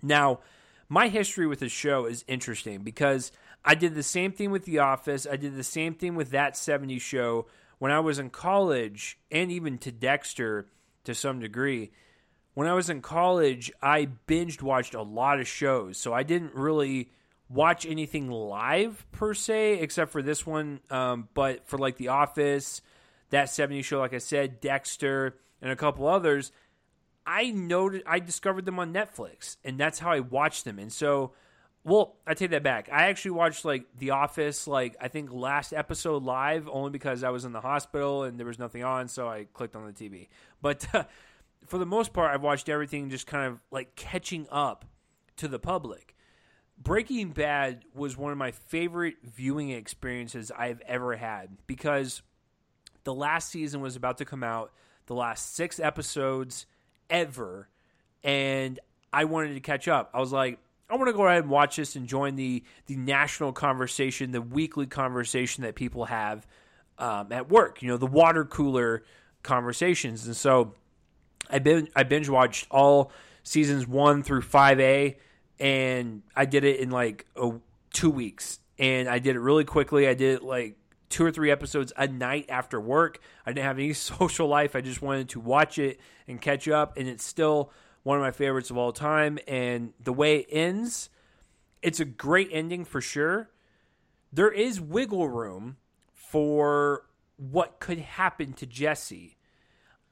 Now, 0.03 0.41
my 0.89 1.09
history 1.09 1.47
with 1.47 1.61
the 1.61 1.69
show 1.69 2.05
is 2.07 2.25
interesting 2.29 2.83
because 2.83 3.33
I 3.65 3.75
did 3.75 3.95
the 3.95 4.03
same 4.03 4.33
thing 4.33 4.51
with 4.51 4.65
The 4.65 4.81
Office. 4.81 5.27
I 5.31 5.37
did 5.37 5.57
the 5.57 5.65
same 5.65 5.95
thing 5.95 6.15
with 6.15 6.31
that 6.31 6.55
70s 6.55 7.01
show 7.01 7.47
when 7.85 7.93
I 7.93 8.01
was 8.01 8.19
in 8.19 8.31
college 8.31 9.19
and 9.31 9.53
even 9.53 9.77
to 9.77 9.93
Dexter 9.93 10.69
to 11.05 11.15
some 11.15 11.39
degree. 11.39 11.91
when 12.55 12.67
I 12.67 12.73
was 12.73 12.89
in 12.89 13.03
college, 13.03 13.71
I 13.83 14.09
binged 14.27 14.63
watched 14.63 14.95
a 14.95 15.03
lot 15.03 15.39
of 15.39 15.47
shows, 15.47 15.99
so 15.99 16.15
I 16.15 16.23
didn't 16.23 16.55
really 16.55 17.11
watch 17.51 17.85
anything 17.85 18.31
live 18.31 19.05
per 19.13 19.35
se, 19.35 19.81
except 19.81 20.13
for 20.13 20.23
this 20.23 20.47
one. 20.47 20.81
Um, 20.89 21.29
but 21.35 21.69
for 21.69 21.77
like 21.77 21.99
The 21.99 22.09
Office, 22.09 22.81
that 23.29 23.49
70s 23.49 23.85
show, 23.85 23.99
like 23.99 24.15
I 24.15 24.19
said, 24.19 24.63
Dexter, 24.63 25.37
and 25.61 25.71
a 25.71 25.77
couple 25.77 26.07
others, 26.07 26.53
I 27.27 27.51
noted 27.51 28.03
I 28.07 28.19
discovered 28.19 28.65
them 28.65 28.79
on 28.79 28.95
Netflix, 28.95 29.59
and 29.63 29.79
that's 29.79 29.99
how 29.99 30.11
I 30.11 30.21
watched 30.21 30.65
them. 30.65 30.79
And 30.79 30.91
so, 30.91 31.33
well, 31.85 32.17
I 32.27 32.33
take 32.33 32.51
that 32.51 32.63
back. 32.63 32.89
I 32.91 33.09
actually 33.09 33.33
watched 33.33 33.65
like 33.65 33.85
The 33.99 34.11
Office, 34.11 34.67
like 34.67 34.97
I 35.01 35.09
think 35.09 35.31
last 35.33 35.75
episode 35.75 36.23
live, 36.23 36.67
only 36.69 36.91
because 36.91 37.23
I 37.23 37.29
was 37.29 37.45
in 37.45 37.53
the 37.53 37.61
hospital 37.61 38.23
and 38.23 38.39
there 38.39 38.47
was 38.47 38.59
nothing 38.59 38.83
on, 38.83 39.09
so 39.09 39.29
I 39.29 39.47
clicked 39.53 39.77
on 39.77 39.87
the 39.87 39.93
TV. 39.93 40.29
But 40.63 40.87
uh, 40.95 41.05
for 41.67 41.79
the 41.79 41.87
most 41.87 42.15
part, 42.15 42.33
I've 42.33 42.43
watched 42.43 42.71
everything 42.71 43.11
just 43.11 43.27
kind 43.27 43.47
of 43.47 43.61
like 43.71 43.97
catching 43.97 44.47
up 44.51 44.87
to 45.37 45.49
the 45.49 45.59
public. 45.59 46.17
Breaking 46.79 47.31
Bad 47.31 47.85
was 47.95 48.17
one 48.17 48.33
of 48.33 48.39
my 48.39 48.51
favorite 48.51 49.17
viewing 49.23 49.71
experiences 49.71 50.51
I've 50.57 50.81
ever 50.87 51.15
had 51.17 51.51
because 51.67 52.23
the 53.05 53.15
last 53.15 53.51
season 53.51 53.81
was 53.83 53.95
about 53.95 54.19
to 54.19 54.25
come 54.25 54.43
out, 54.43 54.73
the 55.07 55.15
last 55.15 55.55
six 55.55 55.79
episodes 55.79 56.67
ever, 57.11 57.69
and 58.25 58.81
I 59.13 59.25
wanted 59.25 59.55
to 59.55 59.61
catch 59.61 59.87
up. 59.87 60.11
I 60.15 60.21
was 60.21 60.33
like, 60.33 60.59
I 60.89 60.97
want 60.97 61.09
to 61.09 61.13
go 61.13 61.27
ahead 61.27 61.43
and 61.43 61.51
watch 61.51 61.77
this 61.77 61.97
and 61.97 62.07
join 62.07 62.37
the 62.37 62.63
the 62.87 62.97
national 62.97 63.53
conversation, 63.53 64.33
the 64.33 64.43
weekly 64.43 64.87
conversation 64.87 65.65
that 65.65 65.75
people 65.75 66.05
have 66.07 66.47
um, 66.99 67.33
at 67.33 67.49
work. 67.51 67.83
You 67.83 67.89
know, 67.89 67.97
the 67.97 68.07
water 68.07 68.45
cooler 68.45 69.05
conversations, 69.43 70.27
and 70.27 70.37
so 70.37 70.75
I 71.51 71.59
been 71.59 71.89
I 71.97 72.03
binge 72.03 72.29
watched 72.29 72.67
all 72.71 73.13
seasons 73.43 73.87
one 73.87 74.23
through 74.23 74.43
five 74.43 74.79
A, 74.81 75.17
and 75.59 76.23
I 76.37 76.45
did 76.45 76.65
it 76.65 76.81
in 76.81 76.91
like 76.91 77.27
a, 77.37 77.53
two 77.93 78.11
weeks, 78.11 78.59
and 78.79 79.09
I 79.09 79.19
did 79.19 79.37
it 79.37 79.41
really 79.41 79.65
quickly. 79.65 80.07
I 80.07 80.15
did 80.15 80.37
it 80.37 80.43
like 80.43 80.77
two 81.09 81.25
or 81.25 81.31
three 81.31 81.51
episodes 81.51 81.93
a 81.97 82.09
night 82.09 82.47
after 82.49 82.81
work. 82.81 83.21
I 83.47 83.51
didn't 83.51 83.67
have 83.67 83.79
any 83.79 83.93
social 83.95 84.49
life. 84.49 84.77
I 84.77 84.81
just 84.81 85.01
wanted 85.01 85.31
to 85.31 85.41
watch 85.41 85.79
it 85.79 85.99
and 86.29 86.41
catch 86.41 86.69
up, 86.69 86.99
and 86.99 87.09
it's 87.09 87.25
still 87.25 87.73
one 88.05 88.17
of 88.17 88.23
my 88.23 88.31
favorites 88.31 88.71
of 88.71 88.79
all 88.79 88.93
time. 88.93 89.39
And 89.49 89.93
the 89.99 90.13
way 90.13 90.39
it 90.39 90.47
ends, 90.51 91.11
it's 91.83 91.99
a 91.99 92.05
great 92.05 92.49
ending 92.53 92.85
for 92.85 93.01
sure. 93.01 93.51
There 94.33 94.53
is 94.53 94.81
wiggle 94.81 95.29
room 95.29 95.77
for 96.13 97.07
what 97.37 97.81
could 97.81 97.99
happen 97.99 98.53
to 98.55 98.67
Jesse. 98.67 99.37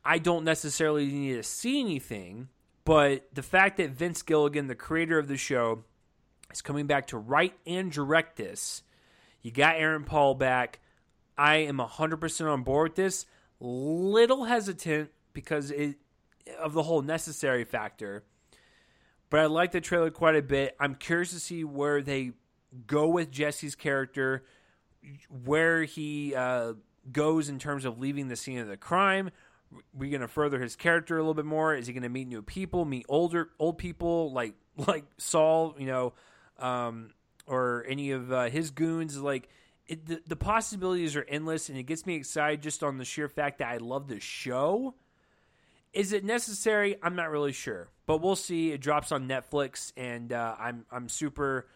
I 0.05 0.19
don't 0.19 0.45
necessarily 0.45 1.07
need 1.07 1.35
to 1.35 1.43
see 1.43 1.81
anything, 1.81 2.49
but 2.85 3.29
the 3.33 3.43
fact 3.43 3.77
that 3.77 3.91
Vince 3.91 4.23
Gilligan, 4.23 4.67
the 4.67 4.75
creator 4.75 5.19
of 5.19 5.29
the 5.29 5.37
show, 5.37 5.85
is 6.53 6.63
coming 6.63 6.87
back 6.87 7.09
to 7.09 7.19
write 7.19 7.55
and 7.67 7.91
direct 7.93 8.37
this. 8.37 8.83
You 9.43 9.51
got 9.51 9.77
Aaron 9.77 10.05
Paul 10.05 10.35
back. 10.35 10.81
I 11.37 11.57
am 11.57 11.79
100% 11.79 12.53
on 12.53 12.63
board 12.63 12.91
with 12.91 12.97
this. 12.97 13.27
Little 13.61 14.45
hesitant 14.45 15.11
because 15.33 15.71
it, 15.71 15.97
of 16.59 16.73
the 16.73 16.83
whole 16.83 17.03
necessary 17.03 17.65
factor. 17.65 18.25
But 19.31 19.41
I 19.41 19.47
like 19.47 19.73
the 19.73 19.81
trailer 19.81 20.11
quite 20.11 20.37
a 20.37 20.43
bit. 20.43 20.77
I'm 20.79 20.95
curious 20.95 21.31
to 21.31 21.41
see 21.41 21.65
where 21.65 22.03
they 22.03 22.33
go 22.87 23.09
with 23.09 23.31
Jesse's 23.31 23.75
character, 23.75 24.45
where 25.45 25.85
he 25.85 26.35
uh, 26.35 26.75
goes 27.11 27.49
in 27.49 27.59
terms 27.59 27.85
of 27.85 27.99
leaving 27.99 28.29
the 28.29 28.37
scene 28.37 28.59
of 28.59 28.69
the 28.69 28.77
crime. 28.77 29.31
We're 29.95 30.11
going 30.11 30.21
to 30.21 30.29
further 30.29 30.61
his 30.61 30.77
character 30.77 31.17
a 31.17 31.21
little 31.21 31.35
bit 31.35 31.47
more. 31.47 31.75
Is 31.75 31.87
he 31.87 31.93
going 31.93 32.03
to 32.03 32.11
meet 32.11 32.29
new 32.29 32.43
people, 32.43 32.85
meet 32.85 33.07
older 33.09 33.51
old 33.59 33.79
people 33.79 34.33
like 34.33 34.55
like 34.77 35.05
Saul, 35.19 35.77
you 35.79 35.87
know, 35.87 36.13
um, 36.59 37.11
or 37.47 37.85
any 37.89 38.11
of 38.11 38.31
uh, 38.33 38.45
his 38.51 38.71
goons? 38.71 39.19
Like 39.19 39.49
it, 39.87 40.07
the, 40.07 40.23
the 40.27 40.37
possibilities 40.37 41.17
are 41.17 41.25
endless, 41.29 41.69
and 41.69 41.79
it 41.79 41.85
gets 41.85 42.07
me 42.07 42.15
excited 42.17 42.63
just 42.63 42.83
on 42.83 42.99
the 42.99 43.05
sheer 43.05 43.29
fact 43.29 43.59
that 43.59 43.69
I 43.69 43.79
love 43.79 44.09
the 44.09 44.21
show. 44.21 44.95
Is 45.93 46.13
it 46.13 46.25
necessary? 46.25 46.97
I'm 47.03 47.17
not 47.17 47.31
really 47.31 47.53
sure, 47.53 47.89
but 48.07 48.23
we'll 48.23 48.37
see. 48.37 48.73
It 48.73 48.81
drops 48.81 49.13
on 49.13 49.29
Netflix, 49.29 49.93
and 49.97 50.33
uh, 50.33 50.57
I'm 50.59 50.87
I'm 50.91 51.09
super 51.09 51.67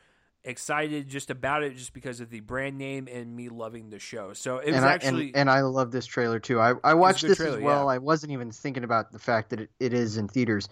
excited 0.42 1.08
just 1.08 1.30
about 1.30 1.62
it, 1.62 1.76
just 1.76 1.92
because 1.92 2.20
of 2.20 2.30
the 2.30 2.40
brand 2.40 2.78
name 2.78 3.08
and 3.12 3.34
me 3.34 3.48
loving 3.48 3.90
the 3.90 3.98
show. 3.98 4.32
So 4.32 4.58
it 4.58 4.68
was 4.68 4.76
and 4.76 4.84
I, 4.86 4.92
actually, 4.92 5.26
and, 5.28 5.36
and 5.36 5.50
I 5.50 5.60
love 5.62 5.90
this 5.90 6.06
trailer 6.06 6.38
too. 6.38 6.60
I 6.60 6.74
I 6.82 6.94
watched 6.94 7.22
this 7.22 7.36
trailer, 7.36 7.58
as 7.58 7.62
well. 7.62 7.84
yeah. 7.84 7.94
I 7.94 7.98
wasn't 7.98 8.32
even 8.32 8.52
thinking 8.52 8.84
about 8.84 9.12
the 9.12 9.18
fact 9.18 9.50
that 9.50 9.60
it, 9.60 9.70
it 9.80 9.92
is 9.92 10.16
in 10.16 10.28
theaters, 10.28 10.68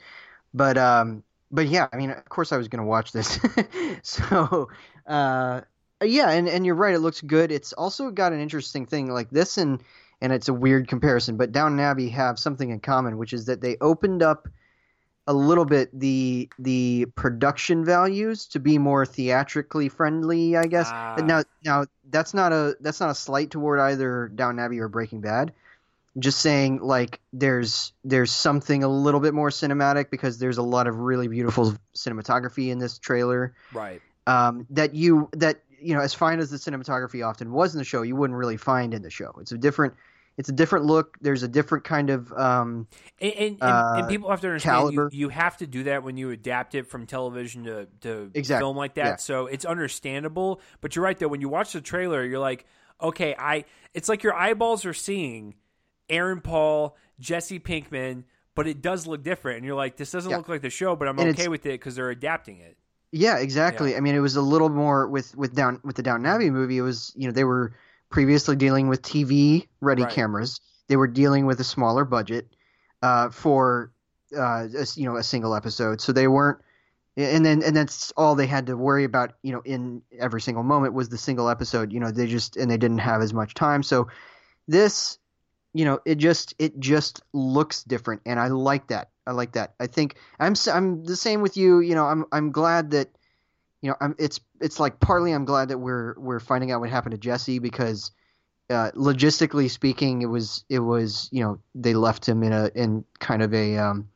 but 0.54 0.78
um, 0.78 1.22
but 1.50 1.68
yeah, 1.68 1.88
I 1.92 1.96
mean, 1.96 2.10
of 2.10 2.28
course 2.28 2.52
I 2.52 2.56
was 2.56 2.68
going 2.68 2.82
to 2.82 2.86
watch 2.86 3.12
this. 3.12 3.38
so, 4.02 4.68
uh, 5.06 5.60
yeah, 6.02 6.30
and 6.30 6.48
and 6.48 6.64
you're 6.64 6.74
right. 6.74 6.94
It 6.94 7.00
looks 7.00 7.20
good. 7.20 7.52
It's 7.52 7.72
also 7.74 8.10
got 8.10 8.32
an 8.32 8.40
interesting 8.40 8.86
thing 8.86 9.12
like 9.12 9.30
this, 9.30 9.58
and 9.58 9.82
and 10.20 10.32
it's 10.32 10.48
a 10.48 10.54
weird 10.54 10.88
comparison, 10.88 11.36
but 11.36 11.52
Downton 11.52 11.80
Abbey 11.80 12.08
have 12.10 12.38
something 12.38 12.70
in 12.70 12.80
common, 12.80 13.18
which 13.18 13.32
is 13.32 13.46
that 13.46 13.60
they 13.60 13.76
opened 13.80 14.22
up 14.22 14.48
a 15.26 15.32
little 15.32 15.64
bit 15.64 15.88
the 15.98 16.48
the 16.58 17.06
production 17.14 17.84
values 17.84 18.46
to 18.46 18.60
be 18.60 18.78
more 18.78 19.06
theatrically 19.06 19.88
friendly, 19.88 20.56
I 20.56 20.66
guess. 20.66 20.88
Ah. 20.90 21.16
Now 21.22 21.44
now 21.64 21.86
that's 22.10 22.34
not 22.34 22.52
a 22.52 22.76
that's 22.80 23.00
not 23.00 23.10
a 23.10 23.14
slight 23.14 23.50
toward 23.50 23.80
either 23.80 24.30
Downton 24.34 24.64
Abbey 24.64 24.80
or 24.80 24.88
Breaking 24.88 25.20
Bad. 25.20 25.52
Just 26.18 26.40
saying 26.40 26.80
like 26.80 27.20
there's 27.32 27.92
there's 28.04 28.30
something 28.30 28.84
a 28.84 28.88
little 28.88 29.20
bit 29.20 29.34
more 29.34 29.48
cinematic 29.48 30.10
because 30.10 30.38
there's 30.38 30.58
a 30.58 30.62
lot 30.62 30.86
of 30.86 30.98
really 30.98 31.26
beautiful 31.26 31.74
cinematography 31.94 32.70
in 32.70 32.78
this 32.78 32.98
trailer 32.98 33.54
right. 33.72 34.00
um, 34.26 34.66
that 34.70 34.94
you 34.94 35.28
that 35.32 35.60
you 35.84 35.94
know 35.94 36.00
as 36.00 36.14
fine 36.14 36.38
as 36.40 36.50
the 36.50 36.56
cinematography 36.56 37.26
often 37.26 37.52
was 37.52 37.74
in 37.74 37.78
the 37.78 37.84
show 37.84 38.02
you 38.02 38.16
wouldn't 38.16 38.38
really 38.38 38.56
find 38.56 38.94
in 38.94 39.02
the 39.02 39.10
show. 39.10 39.32
It's 39.40 39.52
a 39.52 39.58
different 39.58 39.94
it's 40.36 40.48
a 40.48 40.52
different 40.52 40.84
look. 40.86 41.16
There's 41.20 41.44
a 41.44 41.48
different 41.48 41.84
kind 41.84 42.10
of 42.10 42.32
um, 42.32 42.88
And, 43.20 43.32
and, 43.34 43.62
uh, 43.62 43.92
and 43.98 44.08
people 44.08 44.30
have 44.30 44.40
to 44.40 44.48
understand 44.48 44.92
you, 44.92 45.08
you 45.12 45.28
have 45.28 45.56
to 45.58 45.66
do 45.68 45.84
that 45.84 46.02
when 46.02 46.16
you 46.16 46.30
adapt 46.30 46.74
it 46.74 46.88
from 46.88 47.06
television 47.06 47.64
to, 47.64 47.86
to 48.00 48.30
Exactly, 48.34 48.62
film 48.62 48.76
like 48.76 48.94
that. 48.94 49.04
yeah. 49.04 49.16
So 49.16 49.46
it's 49.46 49.64
understandable. 49.64 50.60
But 50.80 50.96
you're 50.96 51.04
right 51.04 51.16
though. 51.16 51.28
When 51.28 51.40
you 51.40 51.48
watch 51.48 51.72
the 51.72 51.80
trailer, 51.80 52.24
you're 52.24 52.40
like, 52.40 52.66
okay, 53.00 53.36
I. 53.38 53.64
It's 53.92 54.08
like 54.08 54.24
your 54.24 54.34
eyeballs 54.34 54.84
are 54.84 54.92
seeing 54.92 55.54
Aaron 56.10 56.40
Paul, 56.40 56.96
Jesse 57.20 57.60
Pinkman, 57.60 58.24
but 58.56 58.66
it 58.66 58.82
does 58.82 59.06
look 59.06 59.22
different. 59.22 59.58
And 59.58 59.66
you're 59.66 59.76
like, 59.76 59.96
this 59.96 60.10
doesn't 60.10 60.28
Yeah. 60.28 60.38
look 60.38 60.48
like 60.48 60.62
the 60.62 60.70
show, 60.70 60.96
but 60.96 61.06
I'm 61.06 61.18
And 61.20 61.30
okay 61.30 61.46
with 61.46 61.64
it 61.66 61.78
because 61.78 61.94
they're 61.94 62.10
adapting 62.10 62.58
it. 62.58 62.76
Yeah, 63.16 63.38
exactly. 63.38 63.94
I 63.94 64.00
mean, 64.00 64.16
it 64.16 64.20
was 64.20 64.34
a 64.34 64.42
little 64.42 64.68
more 64.68 65.06
with 65.06 65.36
with 65.36 65.54
down 65.54 65.80
with 65.84 65.94
the 65.94 66.02
Downton 66.02 66.26
Abbey 66.26 66.50
movie. 66.50 66.78
It 66.78 66.82
was 66.82 67.12
you 67.14 67.28
know 67.28 67.32
they 67.32 67.44
were 67.44 67.72
previously 68.10 68.56
dealing 68.56 68.88
with 68.88 69.02
TV 69.02 69.68
ready 69.80 70.02
Right. 70.02 70.10
cameras. 70.10 70.60
They 70.88 70.96
were 70.96 71.06
dealing 71.06 71.46
with 71.46 71.60
a 71.60 71.64
smaller 71.64 72.04
budget 72.04 72.48
uh, 73.02 73.30
for 73.30 73.92
uh, 74.36 74.66
a, 74.76 74.86
you 74.96 75.04
know 75.04 75.14
a 75.14 75.22
single 75.22 75.54
episode, 75.54 76.00
so 76.00 76.10
they 76.10 76.26
weren't. 76.26 76.58
And 77.16 77.46
then 77.46 77.62
and 77.62 77.76
that's 77.76 78.12
all 78.16 78.34
they 78.34 78.48
had 78.48 78.66
to 78.66 78.76
worry 78.76 79.04
about. 79.04 79.34
You 79.42 79.52
know, 79.52 79.62
in 79.64 80.02
every 80.18 80.40
single 80.40 80.64
moment 80.64 80.92
was 80.92 81.08
the 81.08 81.16
single 81.18 81.48
episode. 81.48 81.92
You 81.92 82.00
know, 82.00 82.10
they 82.10 82.26
just 82.26 82.56
and 82.56 82.68
they 82.68 82.78
didn't 82.78 82.98
have 82.98 83.22
as 83.22 83.32
much 83.32 83.54
time. 83.54 83.84
So 83.84 84.08
this, 84.66 85.18
you 85.72 85.84
know, 85.84 86.00
it 86.04 86.16
just 86.16 86.54
it 86.58 86.80
just 86.80 87.22
looks 87.32 87.84
different, 87.84 88.22
and 88.26 88.40
I 88.40 88.48
like 88.48 88.88
that. 88.88 89.10
I 89.26 89.32
like 89.32 89.52
that. 89.52 89.74
I 89.80 89.86
think 89.86 90.16
I'm 90.38 90.54
I'm 90.72 91.04
the 91.04 91.16
same 91.16 91.40
with 91.42 91.56
you. 91.56 91.80
You 91.80 91.94
know, 91.94 92.06
I'm 92.06 92.24
I'm 92.32 92.52
glad 92.52 92.90
that 92.92 93.08
you 93.80 93.90
know 93.90 93.96
I'm 94.00 94.14
it's 94.18 94.40
it's 94.60 94.78
like 94.78 95.00
partly 95.00 95.32
I'm 95.32 95.44
glad 95.44 95.68
that 95.68 95.78
we're 95.78 96.14
we're 96.18 96.40
finding 96.40 96.72
out 96.72 96.80
what 96.80 96.90
happened 96.90 97.12
to 97.12 97.18
Jesse 97.18 97.58
because 97.58 98.10
uh, 98.70 98.90
logistically 98.92 99.70
speaking, 99.70 100.22
it 100.22 100.26
was 100.26 100.64
it 100.68 100.80
was 100.80 101.28
you 101.32 101.42
know 101.42 101.58
they 101.74 101.94
left 101.94 102.28
him 102.28 102.42
in 102.42 102.52
a 102.52 102.70
in 102.74 103.04
kind 103.18 103.42
of 103.42 103.52
a 103.54 103.76
um 103.78 104.08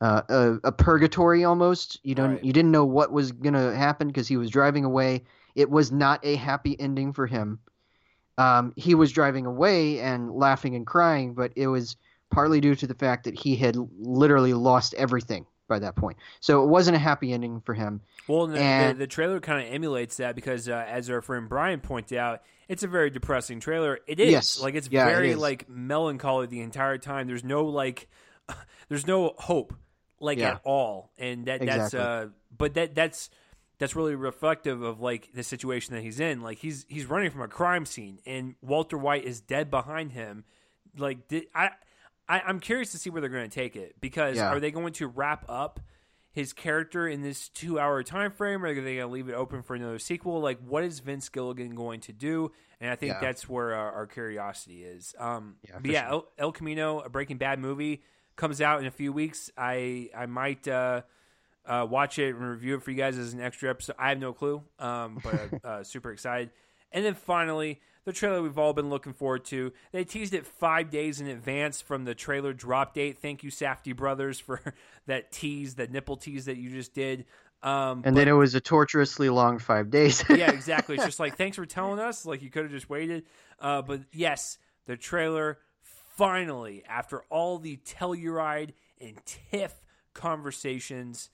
uh, 0.00 0.22
a, 0.28 0.68
a 0.68 0.72
purgatory 0.72 1.44
almost. 1.44 2.00
You 2.02 2.14
don't 2.14 2.32
Right. 2.34 2.44
you 2.44 2.52
didn't 2.52 2.70
know 2.70 2.84
what 2.84 3.12
was 3.12 3.32
gonna 3.32 3.74
happen 3.74 4.08
because 4.08 4.28
he 4.28 4.36
was 4.36 4.50
driving 4.50 4.84
away. 4.84 5.24
It 5.54 5.70
was 5.70 5.90
not 5.90 6.24
a 6.24 6.36
happy 6.36 6.78
ending 6.78 7.12
for 7.12 7.26
him. 7.26 7.58
Um, 8.36 8.72
he 8.76 8.94
was 8.94 9.10
driving 9.10 9.46
away 9.46 9.98
and 9.98 10.30
laughing 10.30 10.76
and 10.76 10.86
crying, 10.86 11.34
but 11.34 11.52
it 11.56 11.66
was 11.66 11.96
partly 12.30 12.60
due 12.60 12.74
to 12.74 12.86
the 12.86 12.94
fact 12.94 13.24
that 13.24 13.38
he 13.38 13.56
had 13.56 13.76
literally 13.98 14.52
lost 14.54 14.94
everything 14.94 15.46
by 15.68 15.78
that 15.78 15.96
point. 15.96 16.16
So 16.40 16.62
it 16.62 16.66
wasn't 16.68 16.96
a 16.96 16.98
happy 17.00 17.32
ending 17.32 17.60
for 17.60 17.74
him. 17.74 18.00
Well, 18.26 18.44
and 18.44 18.54
the, 18.54 18.58
And- 18.60 18.96
the, 18.96 19.00
the 19.00 19.06
trailer 19.06 19.40
kind 19.40 19.66
of 19.66 19.72
emulates 19.72 20.16
that 20.16 20.34
because, 20.34 20.68
uh, 20.68 20.84
as 20.88 21.10
our 21.10 21.20
friend 21.20 21.48
Brian 21.48 21.80
pointed 21.80 22.18
out, 22.18 22.42
it's 22.68 22.82
a 22.82 22.88
very 22.88 23.10
depressing 23.10 23.60
trailer. 23.60 23.98
It 24.06 24.20
is 24.20 24.30
Yes. 24.30 24.60
like 24.60 24.74
it's 24.74 24.88
Yeah, 24.90 25.06
very 25.06 25.30
is. 25.32 25.36
like 25.38 25.68
melancholy 25.68 26.46
the 26.46 26.60
entire 26.60 26.98
time. 26.98 27.26
There's 27.26 27.44
no 27.44 27.64
like, 27.64 28.08
there's 28.88 29.06
no 29.06 29.34
hope 29.38 29.74
like 30.20 30.38
Yeah. 30.38 30.52
at 30.52 30.60
all, 30.64 31.10
and 31.18 31.46
that 31.46 31.64
that's 31.64 31.94
uh, 31.94 32.28
but 32.56 32.74
that 32.74 32.94
that's 32.94 33.30
that's 33.78 33.94
really 33.96 34.14
reflective 34.16 34.82
of 34.82 35.00
like 35.00 35.30
the 35.32 35.42
situation 35.42 35.94
that 35.94 36.02
he's 36.02 36.18
in. 36.20 36.40
Like 36.42 36.58
he's 36.58 36.84
he's 36.88 37.06
running 37.06 37.30
from 37.30 37.40
a 37.42 37.48
crime 37.48 37.86
scene, 37.86 38.18
and 38.26 38.54
Walter 38.60 38.98
White 38.98 39.24
is 39.24 39.40
dead 39.40 39.70
behind 39.70 40.12
him. 40.12 40.44
Like 40.96 41.28
did, 41.28 41.44
I. 41.54 41.70
I, 42.28 42.40
I'm 42.40 42.60
curious 42.60 42.92
to 42.92 42.98
see 42.98 43.10
where 43.10 43.20
they're 43.20 43.30
going 43.30 43.48
to 43.48 43.54
take 43.54 43.76
it 43.76 44.00
because 44.00 44.36
Yeah. 44.36 44.50
are 44.50 44.60
they 44.60 44.70
going 44.70 44.92
to 44.94 45.06
wrap 45.06 45.44
up 45.48 45.80
his 46.30 46.52
character 46.52 47.08
in 47.08 47.22
this 47.22 47.48
two 47.48 47.78
hour 47.80 48.02
time 48.02 48.30
frame, 48.30 48.62
or 48.64 48.68
are 48.68 48.74
they 48.74 48.96
going 48.96 49.08
to 49.08 49.12
leave 49.12 49.28
it 49.28 49.34
open 49.34 49.62
for 49.62 49.74
another 49.74 49.98
sequel? 49.98 50.40
Like, 50.40 50.58
what 50.60 50.84
is 50.84 51.00
Vince 51.00 51.28
Gilligan 51.28 51.74
going 51.74 52.00
to 52.02 52.12
do? 52.12 52.52
And 52.80 52.90
I 52.90 52.96
think 52.96 53.14
Yeah. 53.14 53.20
that's 53.20 53.48
where 53.48 53.74
our, 53.74 53.92
our 53.92 54.06
curiosity 54.06 54.84
is. 54.84 55.14
Um, 55.18 55.56
Yeah, 55.68 55.78
but 55.80 55.90
yeah, 55.90 56.02
sure. 56.08 56.10
El, 56.38 56.46
El 56.48 56.52
Camino, 56.52 57.00
a 57.00 57.08
Breaking 57.08 57.38
Bad 57.38 57.58
movie, 57.58 58.02
comes 58.36 58.60
out 58.60 58.80
in 58.80 58.86
a 58.86 58.90
few 58.90 59.12
weeks. 59.12 59.50
I 59.56 60.10
I 60.16 60.26
might. 60.26 60.66
Uh, 60.68 61.02
uh, 61.66 61.84
watch 61.84 62.18
it 62.18 62.34
and 62.34 62.40
review 62.48 62.76
it 62.76 62.82
for 62.82 62.90
you 62.90 62.96
guys 62.96 63.18
as 63.18 63.34
an 63.34 63.42
extra 63.42 63.68
episode. 63.68 63.94
I 63.98 64.08
have 64.08 64.18
no 64.18 64.32
clue, 64.32 64.62
um, 64.78 65.20
but 65.22 65.50
uh, 65.64 65.82
super 65.84 66.12
excited. 66.12 66.50
And 66.92 67.04
then 67.04 67.12
finally, 67.12 67.82
the 68.08 68.14
trailer 68.14 68.40
we've 68.40 68.58
all 68.58 68.72
been 68.72 68.88
looking 68.88 69.12
forward 69.12 69.44
to. 69.44 69.70
They 69.92 70.02
teased 70.02 70.32
it 70.32 70.46
five 70.46 70.90
days 70.90 71.20
in 71.20 71.26
advance 71.26 71.82
from 71.82 72.06
the 72.06 72.14
trailer 72.14 72.54
drop 72.54 72.94
date. 72.94 73.18
Thank 73.18 73.44
you, 73.44 73.50
Safdie 73.50 73.94
Brothers, 73.94 74.40
for 74.40 74.60
that 75.06 75.30
tease, 75.30 75.74
that 75.74 75.92
nipple 75.92 76.16
tease 76.16 76.46
that 76.46 76.56
you 76.56 76.70
just 76.70 76.94
did. 76.94 77.26
Um, 77.62 78.02
And 78.06 78.16
then 78.16 78.26
it 78.26 78.32
was 78.32 78.54
a 78.54 78.62
torturously 78.62 79.28
long 79.28 79.58
five 79.58 79.90
days. 79.90 80.24
yeah, 80.30 80.50
exactly. 80.52 80.94
It's 80.96 81.04
just 81.04 81.20
like 81.20 81.36
thanks 81.36 81.56
for 81.56 81.66
telling 81.66 82.00
us. 82.00 82.24
Like 82.24 82.40
you 82.40 82.48
could 82.48 82.62
have 82.62 82.72
just 82.72 82.88
waited. 82.88 83.24
Uh, 83.60 83.82
but 83.82 84.00
yes, 84.12 84.56
the 84.86 84.96
trailer 84.96 85.58
finally, 86.16 86.82
after 86.88 87.20
all 87.28 87.58
the 87.58 87.76
Telluride 87.84 88.72
and 89.00 89.18
TIFF 89.26 89.82
conversations, 90.14 91.28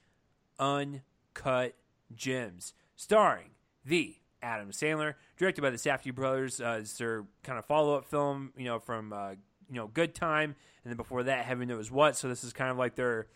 uncut 0.59 1.77
gems, 2.17 2.75
starring 2.97 3.51
the 3.85 4.17
Adam 4.45 4.71
Sandler, 4.71 5.15
directed 5.37 5.63
by 5.63 5.71
the 5.71 5.77
Safdie 5.77 6.15
brothers. 6.15 6.61
Uh, 6.61 6.79
it's 6.81 6.99
their 6.99 7.25
kind 7.43 7.59
of 7.59 7.65
follow 7.65 7.97
up 7.97 8.05
film, 8.05 8.53
you 8.57 8.67
know, 8.67 8.79
from 8.79 9.13
uh, 9.13 9.31
you 9.31 9.77
know 9.77 9.89
Good 9.89 10.15
Time, 10.15 10.55
and 10.85 10.91
then 10.91 10.97
before 10.97 11.25
that, 11.25 11.45
Heaven 11.45 11.69
Knows 11.69 11.91
What. 11.91 12.17
So 12.17 12.29
this 12.29 12.45
is 12.45 12.53
kind 12.53 12.71
of 12.71 12.77
like 12.77 12.95
their. 12.95 13.27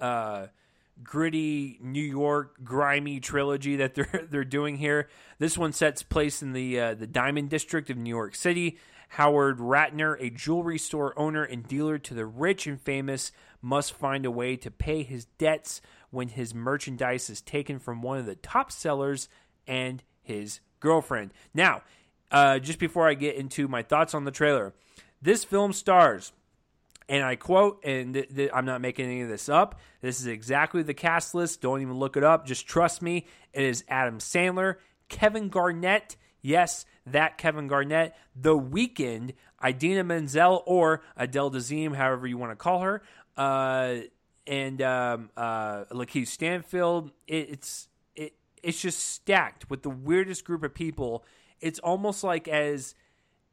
Uh, 0.00 0.48
gritty 1.02 1.78
New 1.82 2.02
York 2.02 2.64
grimy 2.64 3.20
trilogy 3.20 3.76
that 3.76 3.94
they're 3.94 4.26
they're 4.30 4.44
doing 4.44 4.76
here. 4.76 5.08
This 5.38 5.58
one 5.58 5.72
sets 5.72 6.02
place 6.02 6.42
in 6.42 6.52
the 6.52 6.80
uh, 6.80 6.94
the 6.94 7.06
Diamond 7.06 7.50
District 7.50 7.90
of 7.90 7.96
New 7.96 8.10
York 8.10 8.34
City. 8.34 8.78
Howard 9.10 9.58
Ratner, 9.58 10.16
a 10.20 10.30
jewelry 10.30 10.78
store 10.78 11.16
owner 11.18 11.44
and 11.44 11.66
dealer 11.66 11.98
to 11.98 12.14
the 12.14 12.26
rich 12.26 12.66
and 12.66 12.80
famous, 12.80 13.30
must 13.62 13.92
find 13.92 14.26
a 14.26 14.30
way 14.30 14.56
to 14.56 14.70
pay 14.70 15.02
his 15.02 15.26
debts 15.38 15.80
when 16.10 16.28
his 16.28 16.54
merchandise 16.54 17.30
is 17.30 17.40
taken 17.40 17.78
from 17.78 18.02
one 18.02 18.18
of 18.18 18.26
the 18.26 18.34
top 18.34 18.72
sellers 18.72 19.28
and 19.66 20.02
his 20.26 20.60
girlfriend. 20.80 21.32
Now, 21.54 21.82
uh, 22.30 22.58
just 22.58 22.78
before 22.78 23.08
I 23.08 23.14
get 23.14 23.36
into 23.36 23.68
my 23.68 23.82
thoughts 23.82 24.14
on 24.14 24.24
the 24.24 24.30
trailer, 24.30 24.74
this 25.22 25.44
film 25.44 25.72
stars 25.72 26.32
and 27.08 27.24
I 27.24 27.36
quote, 27.36 27.84
and 27.84 28.14
th- 28.14 28.34
th- 28.34 28.50
I'm 28.52 28.64
not 28.64 28.80
making 28.80 29.06
any 29.06 29.22
of 29.22 29.28
this 29.28 29.48
up. 29.48 29.80
This 30.00 30.20
is 30.20 30.26
exactly 30.26 30.82
the 30.82 30.94
cast 30.94 31.34
list. 31.34 31.60
Don't 31.60 31.80
even 31.80 31.94
look 31.94 32.16
it 32.16 32.24
up. 32.24 32.46
Just 32.46 32.66
trust 32.66 33.00
me. 33.00 33.26
It 33.52 33.62
is 33.62 33.84
Adam 33.88 34.18
Sandler, 34.18 34.76
Kevin 35.08 35.48
Garnett. 35.48 36.16
Yes, 36.42 36.84
that 37.06 37.38
Kevin 37.38 37.68
Garnett. 37.68 38.14
The 38.34 38.58
Weeknd, 38.58 39.34
Idina 39.64 40.04
Menzel, 40.04 40.62
or 40.66 41.02
Adele 41.16 41.52
Dazeem, 41.52 41.94
however 41.94 42.26
you 42.26 42.38
want 42.38 42.52
to 42.52 42.56
call 42.56 42.80
her, 42.80 43.02
uh, 43.36 43.96
and 44.46 44.82
um, 44.82 45.30
uh, 45.36 45.84
Lakeith 45.92 46.28
Stanfield. 46.28 47.12
It, 47.26 47.50
it's 47.50 47.88
it, 47.88 47.95
it's 48.66 48.82
just 48.82 48.98
stacked 48.98 49.70
with 49.70 49.84
the 49.84 49.90
weirdest 49.90 50.44
group 50.44 50.64
of 50.64 50.74
people. 50.74 51.24
It's 51.60 51.78
almost 51.78 52.24
like 52.24 52.48
as 52.48 52.96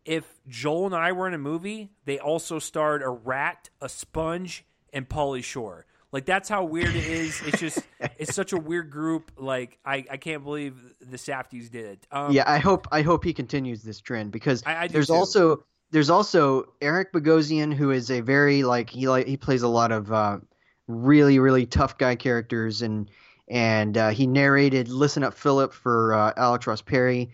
if 0.06 0.26
Joel 0.48 0.88
and 0.88 0.96
I 0.96 1.12
were 1.12 1.28
in 1.28 1.36
a 1.36 1.38
movie, 1.38 1.92
they 2.06 2.18
also 2.18 2.58
starred 2.58 3.04
a 3.04 3.10
rat, 3.10 3.70
a 3.80 3.88
sponge, 3.88 4.66
and 4.92 5.08
Pauly 5.08 5.44
Shore. 5.44 5.86
Like 6.12 6.26
that's 6.26 6.50
how 6.50 6.64
weird 6.64 6.96
it 6.96 7.06
is. 7.06 7.40
It's 7.46 7.60
just 7.60 7.80
it's 8.18 8.34
such 8.34 8.54
a 8.54 8.58
weird 8.58 8.90
group. 8.90 9.32
Like 9.38 9.78
I, 9.86 10.04
I 10.10 10.18
can't 10.18 10.44
believe 10.44 10.76
the 11.00 11.18
Safdies 11.18 11.70
did 11.70 11.86
it. 11.86 12.08
Um, 12.12 12.32
yeah, 12.32 12.44
I 12.48 12.58
hope 12.58 12.88
I 12.92 13.04
hope 13.04 13.24
he 13.24 13.34
continues 13.34 13.84
this 13.84 14.02
trend 14.02 14.32
because 14.32 14.64
I- 14.66 14.86
I 14.86 14.88
there's 14.88 15.08
too. 15.08 15.14
also 15.14 15.64
there's 15.92 16.10
also 16.10 16.74
Eric 16.82 17.14
Bogosian 17.14 17.72
who 17.72 17.92
is 17.92 18.10
a 18.10 18.22
very 18.22 18.64
like 18.64 18.90
he 18.90 19.08
like 19.08 19.28
he 19.28 19.38
plays 19.38 19.62
a 19.62 19.68
lot 19.68 19.92
of 19.92 20.12
uh, 20.12 20.40
really 20.88 21.38
really 21.38 21.68
tough 21.68 22.00
guy 22.00 22.16
characters 22.16 22.82
and 22.82 23.12
and 23.48 23.98
uh, 23.98 24.10
he 24.10 24.28
narrated 24.28 24.90
Listen 24.90 25.24
Up 25.24 25.34
Philip 25.34 25.74
for 25.74 26.14
uh, 26.14 26.34
Alex 26.36 26.68
Ross 26.68 26.82
Perry. 26.82 27.32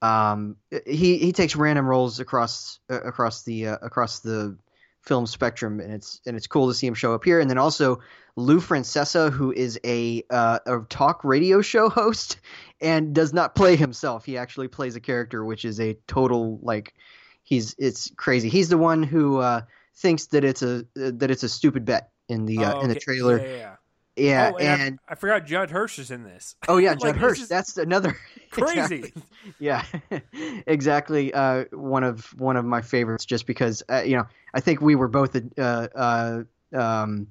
Um, 0.00 0.56
he 0.86 1.18
he 1.18 1.32
takes 1.32 1.56
random 1.56 1.86
roles 1.86 2.20
across 2.20 2.78
uh, 2.90 3.00
across 3.00 3.42
the 3.42 3.68
uh, 3.68 3.78
across 3.82 4.20
the 4.20 4.56
film 5.02 5.26
spectrum, 5.26 5.80
and 5.80 5.92
it's 5.92 6.20
and 6.26 6.36
it's 6.36 6.46
cool 6.46 6.68
to 6.68 6.74
see 6.74 6.86
him 6.86 6.94
show 6.94 7.14
up 7.14 7.24
here. 7.24 7.40
And 7.40 7.50
then 7.50 7.58
also 7.58 8.00
Lou 8.36 8.60
Francesa, 8.60 9.32
who 9.32 9.52
is 9.52 9.80
a 9.84 10.22
uh, 10.30 10.60
a 10.66 10.80
talk 10.88 11.24
radio 11.24 11.60
show 11.60 11.88
host 11.88 12.38
and 12.80 13.14
does 13.14 13.32
not 13.32 13.54
play 13.54 13.74
himself. 13.74 14.24
He 14.24 14.38
actually 14.38 14.68
plays 14.68 14.94
a 14.94 15.00
character, 15.00 15.44
which 15.44 15.64
is 15.64 15.80
a 15.80 15.94
total 16.06 16.60
like 16.62 16.94
he's 17.42 17.74
it's 17.78 18.12
crazy. 18.16 18.48
He's 18.48 18.68
the 18.68 18.78
one 18.78 19.02
who 19.02 19.38
uh, 19.38 19.62
thinks 19.96 20.26
that 20.26 20.44
it's 20.44 20.62
a 20.62 20.84
that 20.94 21.30
it's 21.30 21.42
a 21.42 21.48
stupid 21.48 21.84
bet 21.84 22.10
in 22.28 22.46
the 22.46 22.58
uh, 22.58 22.74
oh, 22.74 22.80
in 22.80 22.88
the 22.88 22.94
okay. 22.94 23.00
trailer. 23.00 23.38
Yeah, 23.38 23.46
yeah, 23.46 23.56
yeah. 23.56 23.74
Yeah, 24.18 24.52
oh, 24.54 24.58
and, 24.58 24.82
and 24.82 24.98
I, 25.08 25.12
I 25.12 25.14
forgot 25.14 25.46
Judd 25.46 25.70
Hirsch 25.70 25.98
is 25.98 26.10
in 26.10 26.24
this. 26.24 26.56
oh 26.68 26.78
yeah, 26.78 26.90
Like, 27.00 27.00
Judd 27.00 27.16
Hirsch. 27.16 27.42
That's 27.42 27.76
another 27.76 28.16
crazy. 28.50 28.96
Exactly. 28.96 29.22
Yeah, 29.58 29.84
exactly. 30.66 31.32
Uh, 31.32 31.64
one 31.72 32.04
of 32.04 32.26
one 32.38 32.56
of 32.56 32.64
my 32.64 32.82
favorites, 32.82 33.24
just 33.24 33.46
because 33.46 33.82
uh, 33.88 34.02
you 34.04 34.16
know 34.16 34.26
I 34.54 34.60
think 34.60 34.80
we 34.80 34.94
were 34.94 35.08
both 35.08 35.36
uh, 35.36 35.60
uh, 35.94 36.42
um, 36.74 37.28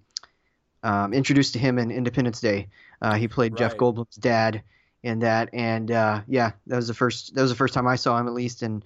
um, 0.84 1.14
introduced 1.14 1.54
to 1.54 1.60
him 1.60 1.78
in 1.78 1.92
Independence 1.92 2.40
Day. 2.40 2.68
Uh, 3.02 3.16
he 3.16 3.28
played 3.28 3.56
Jeff 3.58 3.78
Goldblum's 3.78 4.16
dad 4.16 4.64
in 5.04 5.20
that, 5.20 5.50
and 5.54 5.92
uh, 5.92 6.22
yeah, 6.28 6.52
that 6.68 6.76
was 6.76 6.88
the 6.88 6.94
first 6.94 7.36
that 7.36 7.42
was 7.42 7.52
the 7.52 7.58
first 7.58 7.74
time 7.74 7.88
I 7.88 7.96
saw 7.96 8.18
him 8.18 8.28
at 8.28 8.34
least. 8.34 8.62
And 8.62 8.84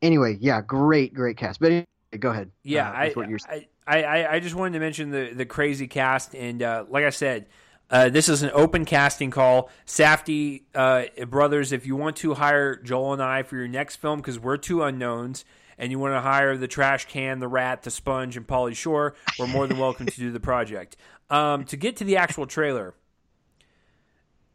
anyway, 0.00 0.36
yeah, 0.40 0.60
great, 0.60 1.14
great 1.14 1.36
cast. 1.36 1.60
But 1.60 1.86
go 2.18 2.30
ahead. 2.30 2.50
Yeah, 2.62 2.88
uh, 2.88 2.92
I, 2.92 3.10
what 3.14 3.28
you're. 3.28 3.38
I, 3.48 3.66
I 3.86 4.26
I 4.34 4.40
just 4.40 4.54
wanted 4.54 4.74
to 4.74 4.80
mention 4.80 5.10
the 5.10 5.32
the 5.34 5.46
crazy 5.46 5.86
cast, 5.86 6.34
and 6.34 6.62
uh, 6.62 6.84
like 6.88 7.04
I 7.04 7.10
said, 7.10 7.46
uh, 7.90 8.08
this 8.08 8.28
is 8.28 8.42
an 8.42 8.50
open 8.54 8.84
casting 8.84 9.30
call. 9.30 9.70
Safdie 9.86 10.62
uh, 10.74 11.04
brothers, 11.26 11.72
if 11.72 11.86
you 11.86 11.96
want 11.96 12.16
to 12.16 12.34
hire 12.34 12.76
Joel 12.76 13.12
and 13.12 13.22
I 13.22 13.42
for 13.42 13.56
your 13.56 13.68
next 13.68 13.96
film, 13.96 14.20
because 14.20 14.38
we're 14.38 14.56
two 14.56 14.82
unknowns, 14.82 15.44
and 15.76 15.90
you 15.90 15.98
want 15.98 16.14
to 16.14 16.20
hire 16.20 16.56
the 16.56 16.68
trash 16.68 17.06
can, 17.06 17.38
the 17.38 17.48
rat, 17.48 17.82
the 17.82 17.90
sponge, 17.90 18.36
and 18.36 18.46
Pauly 18.46 18.74
Shore, 18.74 19.14
we're 19.38 19.46
more 19.46 19.66
than 19.66 19.78
welcome 19.78 20.06
to 20.06 20.16
do 20.16 20.30
the 20.30 20.40
project. 20.40 20.96
Um, 21.28 21.64
to 21.66 21.76
get 21.76 21.96
to 21.96 22.04
the 22.04 22.16
actual 22.16 22.46
trailer, 22.46 22.94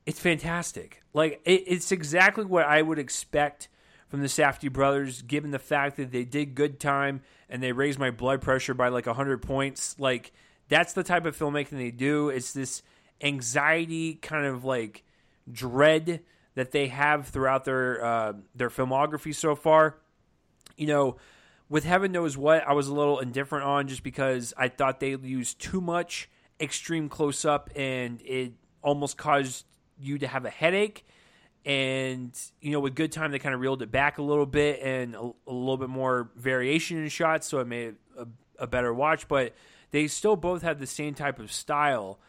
it's 0.06 0.20
fantastic. 0.20 1.04
Like 1.13 1.41
it, 1.46 1.63
it's 1.67 1.91
exactly 1.91 2.46
what 2.46 2.65
I 2.65 2.82
would 2.82 2.98
expect 3.00 3.67
from 4.08 4.22
the 4.22 4.28
Safdie 4.28 4.72
brothers, 4.72 5.22
given 5.22 5.52
the 5.52 5.60
fact 5.60 5.98
that 5.98 6.12
they 6.12 6.24
did 6.24 6.56
good 6.56 6.80
time 6.80 7.22
and 7.50 7.62
they 7.62 7.72
raised 7.72 8.00
my 8.00 8.12
blood 8.12 8.41
pressure 8.41 8.74
by 8.74 8.88
like 8.88 9.06
hundred 9.06 9.41
points. 9.41 9.96
Like 10.00 10.32
that's 10.70 10.93
the 10.93 11.04
type 11.04 11.26
of 11.26 11.38
filmmaking 11.38 11.78
they 11.78 11.91
do. 11.91 12.30
It's 12.30 12.54
this 12.54 12.84
anxiety 13.22 14.15
kind 14.15 14.46
of 14.46 14.63
like 14.63 15.04
dread 15.52 16.22
that 16.56 16.72
they 16.72 16.88
have 16.88 17.28
throughout 17.28 17.65
their 17.65 18.04
uh, 18.04 18.34
their 18.56 18.70
filmography 18.70 19.34
so 19.34 19.56
far. 19.56 19.98
You 20.76 20.88
know, 20.88 21.17
with 21.70 21.84
heaven 21.84 22.12
knows 22.12 22.38
what, 22.38 22.67
I 22.67 22.74
was 22.74 22.88
a 22.88 22.93
little 22.93 23.20
indifferent 23.20 23.65
on 23.65 23.88
just 23.88 24.04
because 24.04 24.54
I 24.58 24.67
thought 24.67 25.00
they 25.00 25.15
used 25.15 25.60
too 25.60 25.82
much 25.82 26.30
extreme 26.60 27.10
close 27.10 27.46
up 27.46 27.70
and 27.76 28.22
it 28.24 28.54
almost 28.82 29.17
caused 29.17 29.65
you 30.00 30.17
to 30.20 30.28
have 30.28 30.46
a 30.46 30.50
headache. 30.50 31.06
And 31.67 32.32
you 32.62 32.71
know, 32.71 32.80
with 32.80 32.95
good 32.95 33.12
time, 33.12 33.32
they 33.32 33.39
kind 33.39 33.53
of 33.53 33.60
reeled 33.60 33.82
it 33.82 33.91
back 33.91 34.19
a 34.19 34.21
little 34.21 34.45
bit 34.45 34.80
and 34.82 35.13
a, 35.15 35.19
a 35.19 35.51
little 35.51 35.75
bit 35.75 35.89
more 35.89 36.32
variation 36.38 36.97
in 36.97 37.10
shots, 37.10 37.45
so 37.45 37.60
it 37.60 37.67
made 37.67 37.95
a, 38.17 38.25
a 38.58 38.67
better 38.67 38.93
watch. 38.93 39.27
But 39.27 39.53
they 39.91 40.08
still 40.08 40.38
both 40.38 40.62
had 40.62 40.80
the 40.80 40.88
same 40.88 41.13
type 41.13 41.39
of 41.39 41.51
style, 41.51 42.19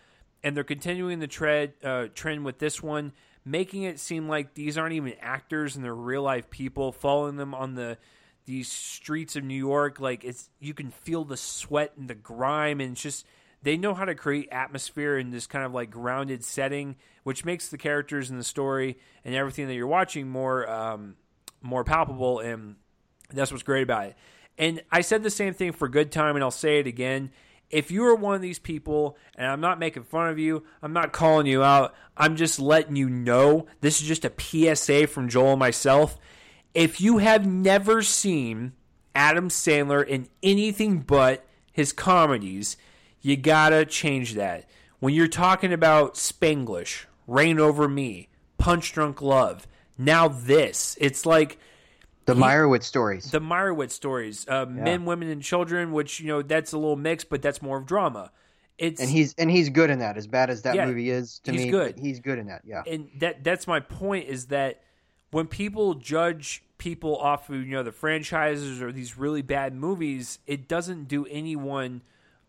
and 0.42 0.56
they're 0.56 0.64
continuing 0.64 1.20
the 1.20 1.28
tread 1.28 1.74
uh, 1.84 2.06
trend 2.16 2.44
with 2.44 2.58
this 2.58 2.82
one, 2.82 3.12
making 3.44 3.84
it 3.84 4.00
seem 4.00 4.28
like 4.28 4.54
these 4.54 4.76
aren't 4.76 4.94
even 4.94 5.14
actors 5.20 5.76
and 5.76 5.84
they're 5.84 5.94
real 5.94 6.22
life 6.22 6.50
people, 6.50 6.90
following 6.90 7.36
them 7.36 7.54
on 7.54 7.76
the 7.76 7.96
these 8.44 8.66
streets 8.66 9.36
of 9.36 9.44
New 9.44 9.54
York. 9.54 10.00
Like 10.00 10.24
it's 10.24 10.50
you 10.58 10.74
can 10.74 10.90
feel 10.90 11.22
the 11.22 11.36
sweat 11.36 11.92
and 11.96 12.10
the 12.10 12.16
grime, 12.16 12.80
and 12.80 12.90
it's 12.92 13.00
just 13.00 13.24
they 13.62 13.76
know 13.76 13.94
how 13.94 14.04
to 14.04 14.14
create 14.14 14.48
atmosphere 14.52 15.18
in 15.18 15.30
this 15.30 15.46
kind 15.46 15.64
of 15.64 15.72
like 15.72 15.90
grounded 15.90 16.44
setting, 16.44 16.96
which 17.24 17.44
makes 17.44 17.68
the 17.68 17.78
characters 17.78 18.30
and 18.30 18.38
the 18.38 18.44
story 18.44 18.98
and 19.24 19.34
everything 19.34 19.66
that 19.66 19.74
you're 19.74 19.86
watching 19.86 20.28
more 20.28 20.68
um, 20.70 21.16
more 21.60 21.84
palpable, 21.84 22.40
and 22.40 22.76
that's 23.32 23.50
what's 23.50 23.62
great 23.62 23.82
about 23.82 24.06
it. 24.06 24.16
And 24.56 24.82
I 24.90 25.02
said 25.02 25.22
the 25.22 25.30
same 25.30 25.54
thing 25.54 25.72
for 25.72 25.88
Good 25.88 26.10
Time, 26.10 26.34
and 26.34 26.44
I'll 26.44 26.50
say 26.50 26.78
it 26.78 26.86
again. 26.86 27.30
If 27.70 27.90
you 27.90 28.04
are 28.06 28.14
one 28.14 28.34
of 28.34 28.40
these 28.40 28.58
people, 28.58 29.16
and 29.36 29.46
I'm 29.46 29.60
not 29.60 29.78
making 29.78 30.04
fun 30.04 30.28
of 30.28 30.38
you, 30.38 30.64
I'm 30.82 30.94
not 30.94 31.12
calling 31.12 31.46
you 31.46 31.62
out, 31.62 31.94
I'm 32.16 32.36
just 32.36 32.58
letting 32.58 32.96
you 32.96 33.10
know 33.10 33.66
this 33.80 34.00
is 34.00 34.08
just 34.08 34.24
a 34.24 34.32
PSA 34.36 35.06
from 35.08 35.28
Joel 35.28 35.52
and 35.52 35.58
myself. 35.58 36.18
If 36.74 37.00
you 37.00 37.18
have 37.18 37.46
never 37.46 38.02
seen 38.02 38.72
Adam 39.14 39.48
Sandler 39.48 40.06
in 40.06 40.28
anything 40.42 41.00
but 41.00 41.44
his 41.72 41.92
comedies, 41.92 42.76
you 43.20 43.36
gotta 43.36 43.84
change 43.84 44.34
that. 44.34 44.68
When 45.00 45.14
you're 45.14 45.28
talking 45.28 45.72
about 45.72 46.14
Spanglish, 46.14 47.04
Reign 47.26 47.58
Over 47.60 47.88
Me, 47.88 48.28
Punch 48.58 48.92
Drunk 48.92 49.22
Love, 49.22 49.66
now 49.96 50.28
this, 50.28 50.96
it's 51.00 51.24
like 51.26 51.58
The 52.26 52.34
He- 52.34 52.40
Meyerowitz 52.40 52.84
stories. 52.84 53.30
the 53.30 53.40
Meyerowitz 53.40 53.92
stories, 53.92 54.46
uh, 54.48 54.66
men, 54.66 55.04
women, 55.04 55.28
and 55.28 55.42
children, 55.42 55.92
which 55.92 56.20
you 56.20 56.26
know 56.26 56.42
that's 56.42 56.72
a 56.72 56.78
little 56.78 56.96
mixed, 56.96 57.28
but 57.30 57.42
that's 57.42 57.62
more 57.62 57.78
of 57.78 57.86
drama. 57.86 58.30
It's 58.76 59.00
and 59.00 59.10
he's 59.10 59.34
and 59.38 59.50
he's 59.50 59.70
good 59.70 59.90
in 59.90 59.98
that. 60.00 60.16
As 60.16 60.26
bad 60.28 60.50
as 60.50 60.62
that 60.62 60.76
Yeah, 60.76 60.86
movie 60.86 61.10
is 61.10 61.40
to 61.40 61.50
he's 61.52 61.64
me, 61.64 61.70
good. 61.70 61.98
he's 61.98 62.20
good 62.20 62.38
in 62.38 62.46
that. 62.46 62.62
Yeah. 62.64 62.82
and 62.86 63.08
that 63.18 63.42
that's 63.42 63.66
my 63.66 63.80
point 63.80 64.28
is 64.28 64.46
that 64.46 64.82
when 65.32 65.46
people 65.48 65.94
judge 65.94 66.62
people 66.78 67.16
off 67.16 67.50
of 67.50 67.56
you 67.56 67.72
know 67.72 67.82
the 67.82 67.90
franchises 67.90 68.80
or 68.80 68.92
these 68.92 69.18
really 69.18 69.42
bad 69.42 69.74
movies, 69.74 70.38
it 70.46 70.68
doesn't 70.68 71.08
do 71.08 71.26
anyone 71.26 72.02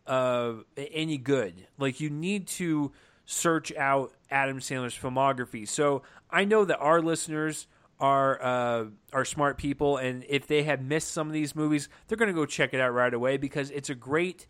uh, 0.09 0.53
any 0.75 1.17
good. 1.17 1.67
Like 1.77 1.99
you 2.01 2.09
need 2.09 2.47
to 2.47 2.91
search 3.25 3.71
out 3.75 4.11
Adam 4.31 4.59
Sandler's 4.59 4.97
filmography. 4.97 5.67
So 5.67 6.01
I 6.31 6.45
know 6.45 6.65
that 6.65 6.79
our 6.79 7.01
listeners 7.01 7.67
are 7.99 8.41
uh, 8.41 8.85
are 9.13 9.25
smart 9.25 9.57
people, 9.57 9.97
and 9.97 10.25
if 10.27 10.47
they 10.47 10.63
have 10.63 10.81
missed 10.81 11.09
some 11.09 11.27
of 11.27 11.33
these 11.33 11.55
movies, 11.55 11.89
they're 12.07 12.17
going 12.17 12.27
to 12.27 12.33
go 12.33 12.45
check 12.45 12.73
it 12.73 12.79
out 12.79 12.93
right 12.93 13.13
away 13.13 13.37
because 13.37 13.69
it's 13.71 13.89
a 13.89 13.95
great 13.95 14.47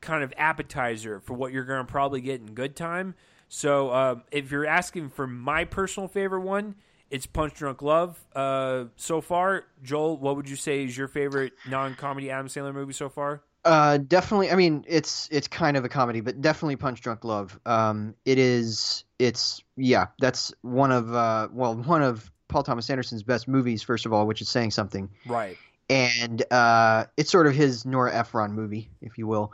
kind 0.00 0.24
of 0.24 0.32
appetizer 0.36 1.20
for 1.20 1.34
what 1.34 1.52
you're 1.52 1.64
going 1.64 1.84
to 1.84 1.90
probably 1.90 2.20
get 2.20 2.40
in 2.40 2.54
good 2.54 2.74
time. 2.74 3.14
So 3.48 3.92
um, 3.92 4.22
if 4.30 4.50
you're 4.50 4.66
asking 4.66 5.10
for 5.10 5.26
my 5.26 5.64
personal 5.64 6.08
favorite 6.08 6.40
one, 6.40 6.76
it's 7.10 7.26
Punch 7.26 7.54
Drunk 7.54 7.82
Love. 7.82 8.24
Uh, 8.34 8.84
so 8.96 9.20
far, 9.20 9.64
Joel, 9.82 10.16
what 10.16 10.36
would 10.36 10.48
you 10.48 10.56
say 10.56 10.84
is 10.84 10.96
your 10.96 11.08
favorite 11.08 11.52
non-comedy 11.68 12.30
Adam 12.30 12.46
Sandler 12.46 12.72
movie 12.72 12.94
so 12.94 13.10
far? 13.10 13.42
Uh, 13.64 13.98
definitely. 13.98 14.50
I 14.50 14.56
mean, 14.56 14.84
it's 14.88 15.28
it's 15.30 15.46
kind 15.48 15.76
of 15.76 15.84
a 15.84 15.88
comedy, 15.88 16.20
but 16.20 16.40
definitely 16.40 16.76
Punch 16.76 17.00
Drunk 17.00 17.24
Love. 17.24 17.58
Um, 17.64 18.14
it 18.24 18.38
is. 18.38 19.04
It's 19.18 19.62
yeah. 19.76 20.06
That's 20.20 20.52
one 20.62 20.90
of 20.90 21.14
uh, 21.14 21.48
well, 21.52 21.76
one 21.76 22.02
of 22.02 22.30
Paul 22.48 22.64
Thomas 22.64 22.90
Anderson's 22.90 23.22
best 23.22 23.46
movies. 23.46 23.82
First 23.82 24.04
of 24.06 24.12
all, 24.12 24.26
which 24.26 24.40
is 24.40 24.48
saying 24.48 24.72
something, 24.72 25.10
Right. 25.26 25.56
and 25.88 26.42
uh, 26.52 27.04
it's 27.16 27.30
sort 27.30 27.46
of 27.46 27.54
his 27.54 27.86
Nora 27.86 28.12
Ephron 28.14 28.52
movie, 28.52 28.90
if 29.00 29.16
you 29.16 29.26
will. 29.28 29.52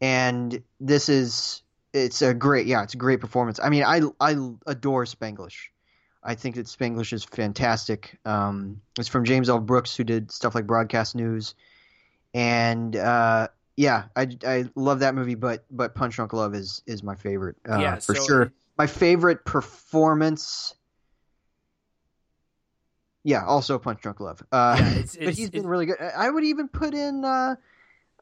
And 0.00 0.62
this 0.80 1.08
is 1.08 1.62
it's 1.92 2.22
a 2.22 2.32
great 2.34 2.66
yeah, 2.66 2.82
it's 2.82 2.94
a 2.94 2.98
great 2.98 3.20
performance. 3.20 3.60
I 3.62 3.68
mean, 3.68 3.84
I 3.84 4.00
I 4.20 4.36
adore 4.66 5.04
Spanglish. 5.04 5.68
I 6.22 6.34
think 6.34 6.54
that 6.56 6.64
Spanglish 6.66 7.12
is 7.12 7.24
fantastic. 7.24 8.18
Um, 8.24 8.80
it's 8.98 9.08
from 9.08 9.24
James 9.26 9.50
L. 9.50 9.60
Brooks, 9.60 9.94
who 9.94 10.04
did 10.04 10.32
stuff 10.32 10.54
like 10.54 10.66
Broadcast 10.66 11.14
News, 11.14 11.54
and 12.34 12.94
uh, 12.96 13.48
yeah, 13.76 14.04
I, 14.14 14.28
I 14.46 14.64
love 14.74 15.00
that 15.00 15.14
movie. 15.14 15.36
But 15.36 15.64
but 15.70 15.94
Punch 15.94 16.16
Drunk 16.16 16.32
Love 16.32 16.54
is 16.54 16.82
is 16.86 17.02
my 17.02 17.14
favorite 17.14 17.56
uh, 17.68 17.78
Yeah, 17.78 17.94
for 17.96 18.14
so- 18.14 18.24
sure. 18.26 18.52
My 18.76 18.88
favorite 18.88 19.44
performance. 19.44 20.74
Yeah, 23.22 23.44
also 23.46 23.78
Punch 23.78 24.00
Drunk 24.02 24.20
Love. 24.20 24.42
Uh, 24.52 24.76
Yeah, 24.78 24.90
it's- 24.90 25.14
but 25.14 25.22
it's- 25.22 25.36
he's 25.38 25.50
been 25.50 25.66
really 25.66 25.86
good. 25.86 25.96
I 26.00 26.28
would 26.28 26.44
even 26.44 26.68
put 26.68 26.92
in 26.92 27.24
uh, 27.24 27.54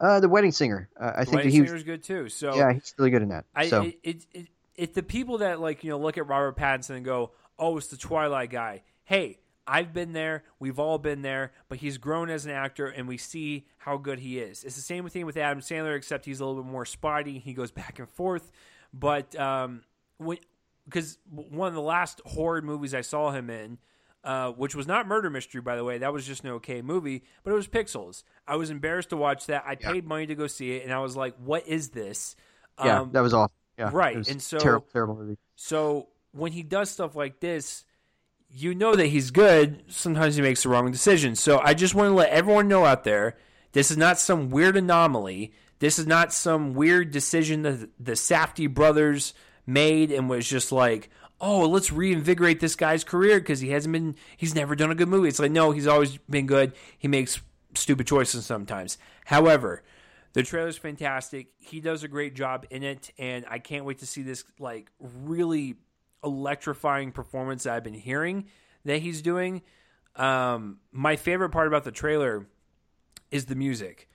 uh, 0.01 0.20
the 0.20 0.29
Wedding 0.29 0.53
Singer. 0.53 0.88
Uh, 0.98 1.12
I 1.16 1.25
think 1.25 1.31
that 1.31 1.37
Wedding 1.37 1.51
he 1.53 1.62
was, 1.62 1.83
good 1.83 2.03
too. 2.03 2.29
So 2.29 2.55
yeah, 2.55 2.72
he's 2.72 2.94
really 2.98 3.11
good 3.11 3.22
in 3.22 3.31
that. 3.31 3.46
I, 3.55 3.68
so 3.68 3.83
it, 3.83 3.98
it, 4.03 4.27
it, 4.33 4.46
it, 4.77 4.94
the 4.94 5.03
people 5.03 5.38
that 5.38 5.61
like 5.61 5.83
you 5.85 5.90
know 5.90 5.98
look 5.98 6.18
at 6.18 6.27
Robert 6.29 6.57
Pattinson 6.57 6.96
and 6.96 7.05
go, 7.05 7.33
"Oh, 7.59 7.77
it's 7.79 7.88
the 7.88 7.96
Twilight 7.96 8.51
guy." 8.51 8.83
Hey, 9.05 9.38
I've 9.66 9.92
been 9.92 10.12
there. 10.12 10.44
We've 10.59 10.79
all 10.79 10.98
been 10.98 11.22
there. 11.22 11.53
But 11.68 11.79
he's 11.79 11.98
grown 11.98 12.31
as 12.31 12.44
an 12.46 12.53
actor, 12.53 12.87
and 12.87 13.07
we 13.09 13.16
see 13.16 13.66
how 13.79 13.96
good 13.96 14.18
he 14.18 14.38
is. 14.38 14.64
It's 14.64 14.77
the 14.77 14.83
same 14.83 15.09
thing 15.09 15.27
with 15.27 15.37
Adam 15.37 15.61
Sandler, 15.61 15.96
except 15.96 16.25
he's 16.25 16.40
a 16.40 16.44
little 16.46 16.62
bit 16.62 16.70
more 16.70 16.85
spotty. 16.85 17.38
He 17.38 17.53
goes 17.55 17.70
back 17.70 17.98
and 17.98 18.09
forth. 18.09 18.51
But 18.92 19.35
um, 19.38 19.83
when 20.18 20.38
because 20.85 21.18
one 21.31 21.68
of 21.68 21.75
the 21.75 21.81
last 21.81 22.20
horror 22.27 22.61
movies 22.61 22.92
I 22.94 23.03
saw 23.03 23.31
him 23.31 23.51
in. 23.51 23.79
Uh, 24.25 24.53
which 24.53 24.72
was 24.77 24.87
not 24.87 25.09
Murder 25.09 25.29
Mystery, 25.31 25.61
by 25.61 25.75
the 25.75 25.83
way. 25.83 25.98
That 25.98 26.12
was 26.12 26.25
just 26.25 26.44
an 26.44 26.51
okay 26.51 26.81
movie, 26.81 27.25
but 27.42 27.51
it 27.51 27.55
was 27.55 27.66
Pixels. 27.66 28.22
I 28.46 28.55
was 28.55 28.70
embarrassed 28.70 29.11
to 29.11 29.16
watch 29.16 29.46
that. 29.46 29.64
I 29.66 29.75
paid 29.75 30.07
money 30.07 30.29
to 30.29 30.37
go 30.37 30.46
see 30.46 30.77
it, 30.77 30.85
and 30.85 30.92
I 30.92 31.01
was 31.01 31.16
like, 31.16 31.35
"What 31.38 31.66
is 31.66 31.88
this?" 31.88 32.37
yeah, 32.79 33.01
Um, 33.01 33.11
that 33.11 33.20
was 33.20 33.35
awful. 33.35 33.53
Yeah, 33.77 33.90
right, 33.92 34.14
and 34.29 34.40
so- 34.40 34.59
terrible, 34.59 34.87
terrible 34.92 35.16
movie. 35.16 35.38
so 35.57 36.07
when 36.31 36.53
he 36.53 36.62
does 36.62 36.88
stuff 36.88 37.16
like 37.16 37.40
this, 37.40 37.85
you 38.54 38.74
know 38.74 38.94
that 38.94 39.06
he's 39.06 39.30
good. 39.30 39.82
Sometimes 39.88 40.36
he 40.36 40.42
makes 40.42 40.62
the 40.62 40.68
wrong 40.68 40.90
decision. 40.90 41.34
So 41.36 41.60
I 41.62 41.74
just 41.74 41.94
want 41.94 42.10
to 42.10 42.14
let 42.14 42.30
everyone 42.30 42.68
know 42.68 42.84
out 42.84 43.04
there 43.04 43.36
this 43.72 43.90
is 43.90 43.96
not 43.96 44.18
some 44.18 44.50
weird 44.50 44.76
anomaly. 44.76 45.52
This 45.78 45.98
is 45.98 46.06
not 46.06 46.32
some 46.32 46.74
weird 46.74 47.10
decision 47.10 47.62
that 47.62 47.88
the 47.98 48.12
Safdie 48.12 48.72
brothers 48.72 49.34
made 49.66 50.12
and 50.12 50.28
was 50.28 50.46
just 50.46 50.70
like, 50.70 51.10
oh, 51.40 51.68
let's 51.68 51.90
reinvigorate 51.90 52.60
this 52.60 52.76
guy's 52.76 53.02
career 53.02 53.40
because 53.40 53.60
he 53.60 53.70
hasn't 53.70 53.92
been, 53.92 54.14
he's 54.36 54.54
never 54.54 54.76
done 54.76 54.90
a 54.90 54.94
good 54.94 55.08
movie. 55.08 55.28
It's 55.28 55.40
like, 55.40 55.50
no, 55.50 55.72
he's 55.72 55.86
always 55.86 56.18
been 56.28 56.46
good. 56.46 56.72
He 56.98 57.08
makes 57.08 57.40
stupid 57.74 58.06
choices 58.06 58.46
sometimes. 58.46 58.98
However, 59.24 59.82
the 60.34 60.42
trailer's 60.42 60.78
fantastic. 60.78 61.48
He 61.58 61.80
does 61.80 62.04
a 62.04 62.08
great 62.08 62.34
job 62.34 62.66
in 62.70 62.82
it, 62.82 63.10
and 63.18 63.44
I 63.48 63.58
can't 63.58 63.84
wait 63.84 63.98
to 63.98 64.06
see 64.06 64.22
this 64.22 64.44
like 64.58 64.90
really 65.00 65.76
electrifying 66.24 67.12
performance 67.12 67.64
that 67.64 67.74
I've 67.74 67.85
been 67.85 67.94
hearing 67.94 68.46
that 68.85 68.98
he's 68.98 69.22
doing. 69.22 69.62
Um, 70.16 70.78
my 70.90 71.16
favorite 71.16 71.50
part 71.50 71.66
about 71.66 71.85
the 71.85 71.92
trailer 71.92 72.46
is 73.30 73.46
the 73.46 73.54
music. 73.54 74.08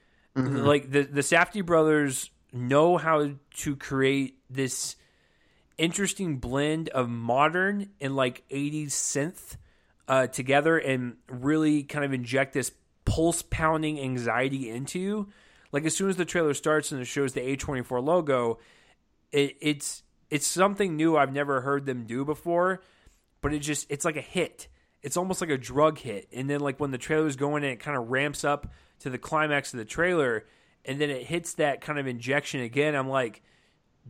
Like 0.64 0.92
the 0.92 1.04
the 1.04 1.22
Safdie 1.22 1.66
brothers 1.66 2.30
know 2.54 2.98
how 2.98 3.32
to 3.56 3.76
create 3.76 4.38
this 4.50 4.96
interesting 5.78 6.38
blend 6.38 6.90
of 6.90 7.10
modern 7.10 7.90
and 8.02 8.16
like 8.16 8.44
80s 8.50 8.88
synth 8.88 9.58
uh, 10.08 10.28
together 10.28 10.78
and 10.78 11.18
really 11.30 11.84
kind 11.84 12.06
of 12.06 12.14
inject 12.14 12.54
this 12.54 12.72
pulse 13.06 13.42
pounding 13.42 14.00
anxiety 14.00 14.70
into 14.70 15.00
you. 15.00 15.30
Like 15.72 15.86
as 15.86 15.96
soon 15.96 16.10
as 16.10 16.18
the 16.18 16.26
trailer 16.26 16.54
starts 16.54 16.92
and 16.92 17.02
it 17.02 17.06
shows 17.06 17.34
the 17.34 17.42
A24 17.42 18.04
logo, 18.04 18.60
it, 19.32 19.58
it's 19.60 20.04
it's 20.30 20.48
something 20.48 20.96
new 20.96 21.18
I've 21.18 21.34
never 21.34 21.62
heard 21.62 21.86
them 21.86 22.06
do 22.06 22.26
before, 22.26 22.82
but 23.42 23.54
it 23.54 23.60
just 23.60 23.88
it's 23.90 24.06
like 24.06 24.18
a 24.18 24.22
hit. 24.22 24.68
It's 25.02 25.18
almost 25.18 25.42
like 25.42 25.50
a 25.50 25.58
drug 25.58 26.00
hit. 26.00 26.28
And 26.34 26.50
then 26.50 26.60
like 26.60 26.80
when 26.80 26.92
the 26.92 26.98
trailer's 26.98 27.36
going 27.36 27.64
and 27.64 27.74
it 27.74 27.80
kind 27.80 27.98
of 27.98 28.10
ramps 28.10 28.44
up 28.44 28.68
to 29.00 29.10
the 29.10 29.18
climax 29.18 29.74
of 29.74 29.78
the 29.78 29.86
trailer 29.86 30.46
and 30.84 31.00
then 31.00 31.10
it 31.10 31.24
hits 31.24 31.54
that 31.56 31.82
kind 31.82 32.00
of 32.00 32.08
injection 32.08 32.62
again, 32.62 32.96
I'm 32.96 33.10
like, 33.10 33.42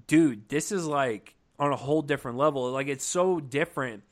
dude, 0.08 0.48
this 0.50 0.72
is 0.72 0.86
like 0.86 1.36
on 1.60 1.72
a 1.72 1.76
whole 1.76 2.02
different 2.02 2.38
level. 2.38 2.72
Like 2.72 2.88
it's 2.88 3.06
so 3.06 3.40
different 3.40 4.04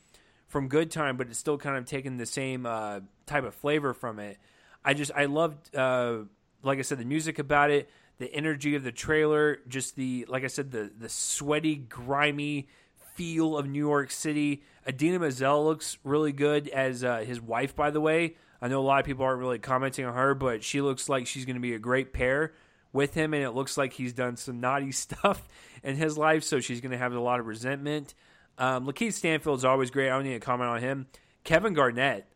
from 0.47 0.67
Good 0.67 0.91
Time, 0.91 1.17
but 1.17 1.27
it's 1.27 1.39
still 1.39 1.57
kind 1.57 1.77
of 1.77 1.85
taking 1.85 2.17
the 2.17 2.25
same 2.25 2.65
uh, 2.65 3.01
type 3.25 3.43
of 3.43 3.55
flavor 3.55 3.93
from 3.93 4.19
it. 4.19 4.37
I 4.83 4.93
just 4.93 5.11
I 5.15 5.25
loved, 5.25 5.75
uh, 5.75 6.19
like 6.61 6.79
I 6.79 6.83
said, 6.83 6.99
the 6.99 7.05
music 7.05 7.39
about 7.39 7.71
it, 7.71 7.89
the 8.17 8.33
energy 8.33 8.75
of 8.75 8.83
the 8.83 8.91
trailer, 8.91 9.59
just 9.67 9.95
the 9.95 10.25
like 10.27 10.43
I 10.43 10.47
said, 10.47 10.71
the 10.71 10.91
the 10.97 11.09
sweaty, 11.09 11.75
grimy 11.75 12.67
feel 13.15 13.57
of 13.57 13.67
New 13.67 13.79
York 13.79 14.11
City. 14.11 14.63
Idina 14.87 15.19
Menzel 15.19 15.65
looks 15.65 15.97
really 16.03 16.31
good 16.31 16.67
as 16.69 17.03
uh, 17.03 17.19
his 17.19 17.41
wife, 17.41 17.75
by 17.75 17.89
the 17.89 18.01
way. 18.01 18.35
I 18.61 18.67
know 18.67 18.79
a 18.79 18.83
lot 18.83 18.99
of 18.99 19.05
people 19.05 19.25
aren't 19.25 19.39
really 19.39 19.59
commenting 19.59 20.05
on 20.05 20.13
her, 20.13 20.33
but 20.33 20.63
she 20.63 20.81
looks 20.81 21.09
like 21.09 21.27
she's 21.27 21.45
going 21.45 21.55
to 21.55 21.61
be 21.61 21.73
a 21.73 21.79
great 21.79 22.13
pair 22.13 22.53
with 22.93 23.13
him, 23.13 23.33
and 23.33 23.43
it 23.43 23.51
looks 23.51 23.77
like 23.77 23.93
he's 23.93 24.13
done 24.13 24.37
some 24.37 24.59
naughty 24.59 24.91
stuff 24.93 25.47
in 25.83 25.95
his 25.95 26.17
life, 26.17 26.43
so 26.43 26.59
she's 26.59 26.81
going 26.81 26.91
to 26.91 26.97
have 26.97 27.13
a 27.13 27.19
lot 27.19 27.39
of 27.39 27.47
resentment. 27.47 28.13
Um, 28.57 28.85
Lakeith 28.87 29.13
Stanfield's 29.13 29.65
always 29.65 29.91
great. 29.91 30.09
I 30.09 30.15
don't 30.15 30.23
need 30.23 30.33
to 30.33 30.39
comment 30.39 30.69
on 30.69 30.79
him. 30.79 31.07
Kevin 31.43 31.73
Garnett 31.73 32.27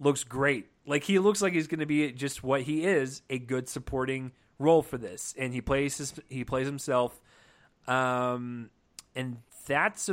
looks 0.00 0.24
great. 0.24 0.66
Like 0.86 1.04
he 1.04 1.18
looks 1.18 1.40
like 1.40 1.52
he's 1.52 1.68
going 1.68 1.80
to 1.80 1.86
be 1.86 2.10
just 2.12 2.42
what 2.42 2.62
he 2.62 2.84
is, 2.84 3.22
a 3.30 3.38
good 3.38 3.68
supporting 3.68 4.32
role 4.58 4.82
for 4.82 4.98
this, 4.98 5.34
and 5.38 5.52
he 5.52 5.60
plays 5.60 5.98
his, 5.98 6.14
he 6.28 6.44
plays 6.44 6.66
himself. 6.66 7.20
Um, 7.86 8.70
and 9.14 9.38
that's 9.66 10.08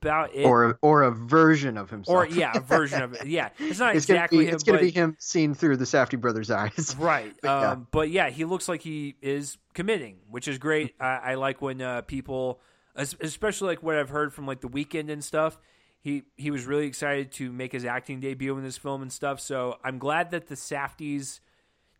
about 0.00 0.34
it. 0.34 0.44
or 0.44 0.78
or 0.82 1.02
a 1.02 1.10
version 1.10 1.76
of 1.76 1.90
himself. 1.90 2.16
Or, 2.16 2.26
yeah, 2.26 2.52
a 2.54 2.60
version 2.60 3.02
of 3.02 3.14
it. 3.14 3.26
Yeah, 3.26 3.50
it's 3.58 3.78
not 3.78 3.96
it's 3.96 4.08
exactly 4.08 4.38
gonna 4.38 4.46
be, 4.46 4.48
him. 4.48 4.54
it's 4.54 4.64
gonna 4.64 4.78
be 4.78 4.90
him 4.90 5.16
seen 5.18 5.54
through 5.54 5.76
the 5.76 5.84
Safdie 5.84 6.20
brothers' 6.20 6.50
eyes. 6.50 6.96
Right. 6.98 7.34
But, 7.42 7.48
yeah. 7.48 7.70
um, 7.72 7.86
but 7.90 8.10
yeah, 8.10 8.30
he 8.30 8.44
looks 8.44 8.68
like 8.68 8.82
he 8.82 9.16
is 9.20 9.58
committing, 9.74 10.18
which 10.30 10.48
is 10.48 10.58
great. 10.58 10.94
I, 11.00 11.06
I 11.06 11.34
like 11.34 11.60
when 11.60 11.80
uh, 11.80 12.02
people, 12.02 12.60
especially 12.94 13.68
like 13.68 13.82
what 13.82 13.96
I've 13.96 14.08
heard 14.10 14.32
from 14.32 14.46
like 14.46 14.60
the 14.60 14.68
Weeknd 14.68 15.10
and 15.10 15.22
stuff. 15.22 15.58
He 16.00 16.22
he 16.36 16.50
was 16.50 16.64
really 16.64 16.86
excited 16.86 17.32
to 17.32 17.52
make 17.52 17.72
his 17.72 17.84
acting 17.84 18.20
debut 18.20 18.56
in 18.56 18.62
this 18.62 18.78
film 18.78 19.02
and 19.02 19.12
stuff. 19.12 19.40
So 19.40 19.78
I'm 19.84 19.98
glad 19.98 20.30
that 20.30 20.46
the 20.46 20.54
Safdies 20.54 21.40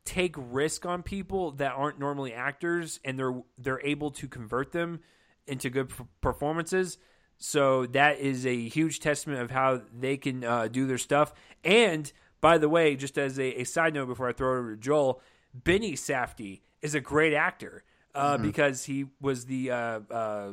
take 0.09 0.35
risk 0.37 0.87
on 0.87 1.03
people 1.03 1.53
that 1.53 1.73
aren't 1.73 1.99
normally 1.99 2.33
actors, 2.33 3.01
and 3.05 3.19
they're 3.19 3.43
they're 3.59 3.85
able 3.85 4.11
to 4.13 4.27
convert 4.29 4.73
them 4.73 5.01
into 5.47 5.71
good 5.71 5.93
performances. 6.21 6.99
So 7.37 7.87
that 7.87 8.19
is 8.19 8.47
a 8.47 8.69
huge 8.69 9.01
testament 9.01 9.41
of 9.43 9.51
how 9.51 9.83
they 10.01 10.17
can 10.17 10.45
uh, 10.45 10.69
do 10.69 10.87
their 10.87 10.99
stuff. 10.99 11.33
And 11.63 12.13
by 12.41 12.59
the 12.59 12.69
way, 12.69 12.97
just 12.97 13.19
as 13.19 13.39
a, 13.39 13.61
a 13.61 13.65
side 13.65 13.93
note 13.95 14.09
before 14.09 14.29
I 14.29 14.33
throw 14.33 14.55
it 14.55 14.59
over 14.59 14.75
to 14.77 14.81
Joel, 14.81 15.21
Benny 15.53 15.93
Safdie 15.93 16.63
is 16.83 16.95
a 16.95 17.01
great 17.01 17.35
actor. 17.35 17.85
uh, 18.19 18.35
mm-hmm. 18.35 18.43
because 18.43 18.85
he 18.85 19.07
was 19.21 19.47
the 19.47 19.71
uh, 19.71 20.01
uh, 20.11 20.51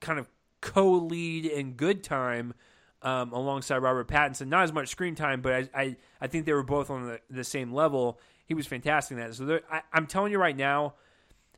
kind 0.00 0.18
of 0.18 0.28
co-lead 0.60 1.44
in 1.44 1.72
Good 1.72 2.02
Time 2.02 2.54
um, 3.02 3.32
alongside 3.32 3.78
Robert 3.78 4.08
Pattinson. 4.08 4.48
Not 4.48 4.64
as 4.64 4.72
much 4.72 4.88
screen 4.88 5.14
time, 5.14 5.42
but 5.42 5.52
I 5.52 5.68
I, 5.74 5.96
I 6.22 6.26
think 6.26 6.46
they 6.46 6.54
were 6.54 6.62
both 6.62 6.90
on 6.90 7.06
the, 7.06 7.20
the 7.28 7.44
same 7.44 7.72
level. 7.72 8.18
He 8.46 8.54
was 8.54 8.66
fantastic 8.66 9.16
in 9.16 9.22
that. 9.22 9.34
So 9.34 9.60
I, 9.70 9.82
I'm 9.92 10.06
telling 10.06 10.32
you 10.32 10.38
right 10.38 10.56
now, 10.56 10.94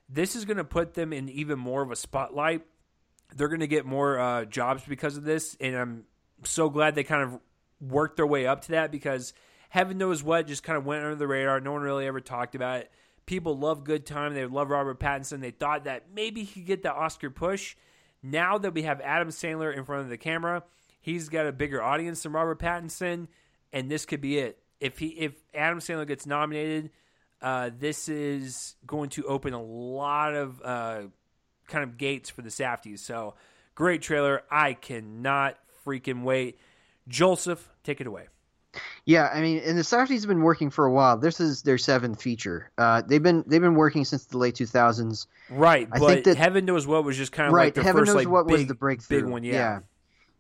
this 0.09 0.37
is 0.37 0.45
going 0.45 0.59
to 0.59 0.65
put 0.65 0.95
them 0.95 1.13
in 1.13 1.29
even 1.29 1.59
more 1.59 1.83
of 1.83 1.91
a 1.91 1.97
spotlight. 1.97 2.63
They're 3.35 3.49
going 3.49 3.61
to 3.61 3.67
get 3.67 3.85
more 3.85 4.19
uh, 4.19 4.45
jobs 4.45 4.85
because 4.89 5.17
of 5.17 5.25
this, 5.25 5.57
and 5.61 5.75
I'm 5.75 6.05
so 6.45 6.71
glad 6.71 6.95
they 6.95 7.05
kind 7.05 7.23
of 7.23 7.41
worked 7.81 8.17
their 8.17 8.27
way 8.27 8.47
up 8.47 8.63
to 8.63 8.73
that 8.73 8.93
because 8.93 9.35
heaven 9.69 9.99
knows 9.99 10.23
what 10.23 10.47
just 10.47 10.63
kind 10.63 10.79
of 10.79 10.87
went 10.87 11.03
under 11.03 11.17
the 11.17 11.27
radar. 11.27 11.61
No 11.61 11.73
one 11.73 11.83
really 11.83 12.07
ever 12.07 12.21
talked 12.21 12.55
about 12.55 12.81
it. 12.81 12.91
People 13.27 13.59
love 13.59 13.83
Good 13.83 14.07
Time. 14.07 14.35
They 14.35 14.47
love 14.47 14.71
Robert 14.71 15.01
Pattinson. 15.01 15.41
They 15.41 15.51
thought 15.51 15.85
that 15.85 16.05
maybe 16.15 16.45
he 16.45 16.61
could 16.61 16.67
get 16.67 16.83
the 16.85 16.93
Oscar 16.93 17.31
push. 17.31 17.75
Now 18.23 18.59
that 18.59 18.75
we 18.75 18.83
have 18.83 19.01
Adam 19.01 19.29
Sandler 19.29 19.77
in 19.77 19.85
front 19.85 20.03
of 20.03 20.09
the 20.09 20.17
camera, 20.17 20.63
he's 21.01 21.29
got 21.29 21.47
a 21.47 21.53
bigger 21.53 21.83
audience 21.83 22.23
than 22.23 22.33
Robert 22.33 22.61
Pattinson, 22.61 23.27
and 23.73 23.91
this 23.91 24.07
could 24.07 24.21
be 24.21 24.39
it. 24.39 24.61
If 24.81 24.99
he 24.99 25.09
if 25.09 25.33
Adam 25.55 25.79
Sandler 25.79 26.07
gets 26.07 26.27
nominated, 26.27 26.91
uh, 27.41 27.71
this 27.79 28.09
is 28.09 28.77
going 28.87 29.11
to 29.11 29.25
open 29.25 29.53
a 29.55 29.63
lot 29.63 30.35
of 30.35 30.61
uh, 30.63 31.03
kind 31.69 31.85
of 31.85 31.97
gates 31.97 32.31
for 32.31 32.43
the 32.43 32.51
Safdies. 32.51 33.01
So 33.01 33.35
great 33.75 34.03
trailer. 34.03 34.43
I 34.51 34.75
cannot 34.75 35.57
freaking 35.85 36.23
wait. 36.23 36.59
Joseph, 37.09 37.69
take 37.85 38.01
it 38.01 38.07
away. 38.07 38.29
Yeah, 39.07 39.31
I 39.33 39.41
mean, 39.41 39.63
and 39.65 39.79
the 39.79 39.83
Safdies 39.83 40.21
have 40.21 40.29
been 40.29 40.43
working 40.43 40.69
for 40.69 40.85
a 40.85 40.93
while. 40.93 41.17
This 41.17 41.41
is 41.41 41.63
their 41.63 41.79
seventh 41.79 42.21
feature. 42.21 42.71
Uh, 42.77 43.03
they've 43.07 43.23
been 43.23 43.45
they've 43.47 43.61
been 43.61 43.77
working 43.77 44.05
since 44.05 44.27
the 44.27 44.37
late 44.37 44.57
two 44.57 44.67
thousands. 44.67 45.27
Right, 45.49 45.89
I 45.91 45.99
but 45.99 46.09
think 46.09 46.25
that, 46.25 46.37
Heaven 46.37 46.65
knows 46.65 46.87
what 46.87 47.05
was 47.05 47.17
just 47.17 47.33
kind 47.33 47.47
of 47.47 47.55
right. 47.55 47.75
Like 47.75 47.85
Heaven 47.85 48.03
first, 48.03 48.09
knows 48.09 48.17
like, 48.17 48.29
what 48.29 48.47
big, 48.47 48.59
was 48.59 48.67
the 48.67 48.75
breakthrough. 48.75 49.23
Big 49.23 49.31
one, 49.31 49.45
yeah. 49.45 49.53
yeah. 49.53 49.79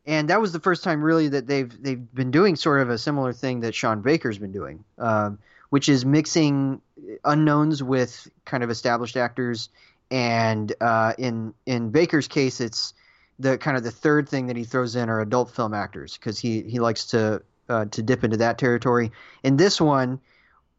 And 0.06 0.30
that 0.30 0.40
was 0.40 0.52
the 0.52 0.60
first 0.60 0.84
time 0.84 1.02
really 1.02 1.28
that 1.28 1.46
they've 1.46 1.82
they've 1.82 2.14
been 2.14 2.30
doing 2.30 2.54
sort 2.56 2.80
of 2.80 2.90
a 2.90 2.98
similar 2.98 3.32
thing 3.32 3.60
that 3.60 3.74
Sean 3.74 4.02
Baker's 4.02 4.38
been 4.38 4.52
doing, 4.52 4.84
um, 4.98 5.38
which 5.70 5.88
is 5.88 6.04
mixing 6.04 6.80
unknowns 7.24 7.82
with 7.82 8.28
kind 8.44 8.62
of 8.62 8.70
established 8.70 9.16
actors. 9.16 9.68
And 10.10 10.72
uh, 10.80 11.14
in 11.18 11.54
in 11.66 11.90
Baker's 11.90 12.28
case, 12.28 12.60
it's 12.60 12.94
the 13.40 13.58
kind 13.58 13.76
of 13.76 13.82
the 13.82 13.90
third 13.90 14.28
thing 14.28 14.46
that 14.46 14.56
he 14.56 14.62
throws 14.62 14.94
in 14.94 15.08
are 15.08 15.20
adult 15.20 15.50
film 15.50 15.74
actors 15.74 16.16
because 16.16 16.38
he 16.38 16.62
he 16.62 16.78
likes 16.78 17.06
to 17.06 17.42
uh, 17.68 17.86
to 17.86 18.02
dip 18.02 18.22
into 18.22 18.36
that 18.36 18.58
territory. 18.58 19.10
In 19.42 19.56
this 19.56 19.80
one, 19.80 20.20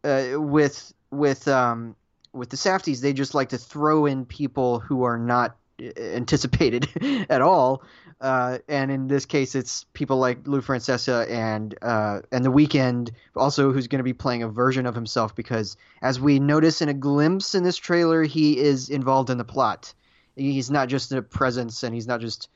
uh, 0.05 0.27
with 0.35 0.93
with 1.11 1.49
um, 1.49 1.97
with 2.31 2.49
the 2.49 2.57
Safdies, 2.57 3.01
they 3.01 3.11
just 3.11 3.35
like 3.35 3.49
to 3.49 3.57
throw 3.57 4.05
in 4.05 4.25
people 4.25 4.79
who 4.79 5.03
are 5.03 5.17
not 5.17 5.57
anticipated 5.97 6.87
at 7.29 7.41
all. 7.41 7.83
Uh, 8.19 8.57
and 8.67 8.89
in 8.89 9.07
this 9.07 9.25
case, 9.25 9.53
it's 9.53 9.85
people 9.93 10.17
like 10.17 10.47
Lou 10.47 10.61
Francesa 10.61 11.29
and 11.29 11.77
uh, 11.81 12.21
and 12.31 12.43
the 12.43 12.51
Weeknd, 12.51 13.11
also 13.35 13.71
who's 13.71 13.87
going 13.87 13.99
to 13.99 14.03
be 14.03 14.13
playing 14.13 14.41
a 14.41 14.49
version 14.49 14.87
of 14.87 14.95
himself 14.95 15.35
because, 15.35 15.77
as 16.01 16.19
we 16.19 16.39
notice 16.39 16.81
in 16.81 16.89
a 16.89 16.95
glimpse 16.95 17.53
in 17.53 17.63
this 17.63 17.77
trailer, 17.77 18.23
he 18.23 18.57
is 18.57 18.89
involved 18.89 19.29
in 19.29 19.37
the 19.37 19.45
plot 19.45 19.93
he's 20.37 20.71
not 20.71 20.87
just 20.87 21.11
in 21.11 21.17
a 21.17 21.21
presence 21.21 21.83
and 21.83 21.93
he's 21.93 22.07
not 22.07 22.21
just 22.21 22.49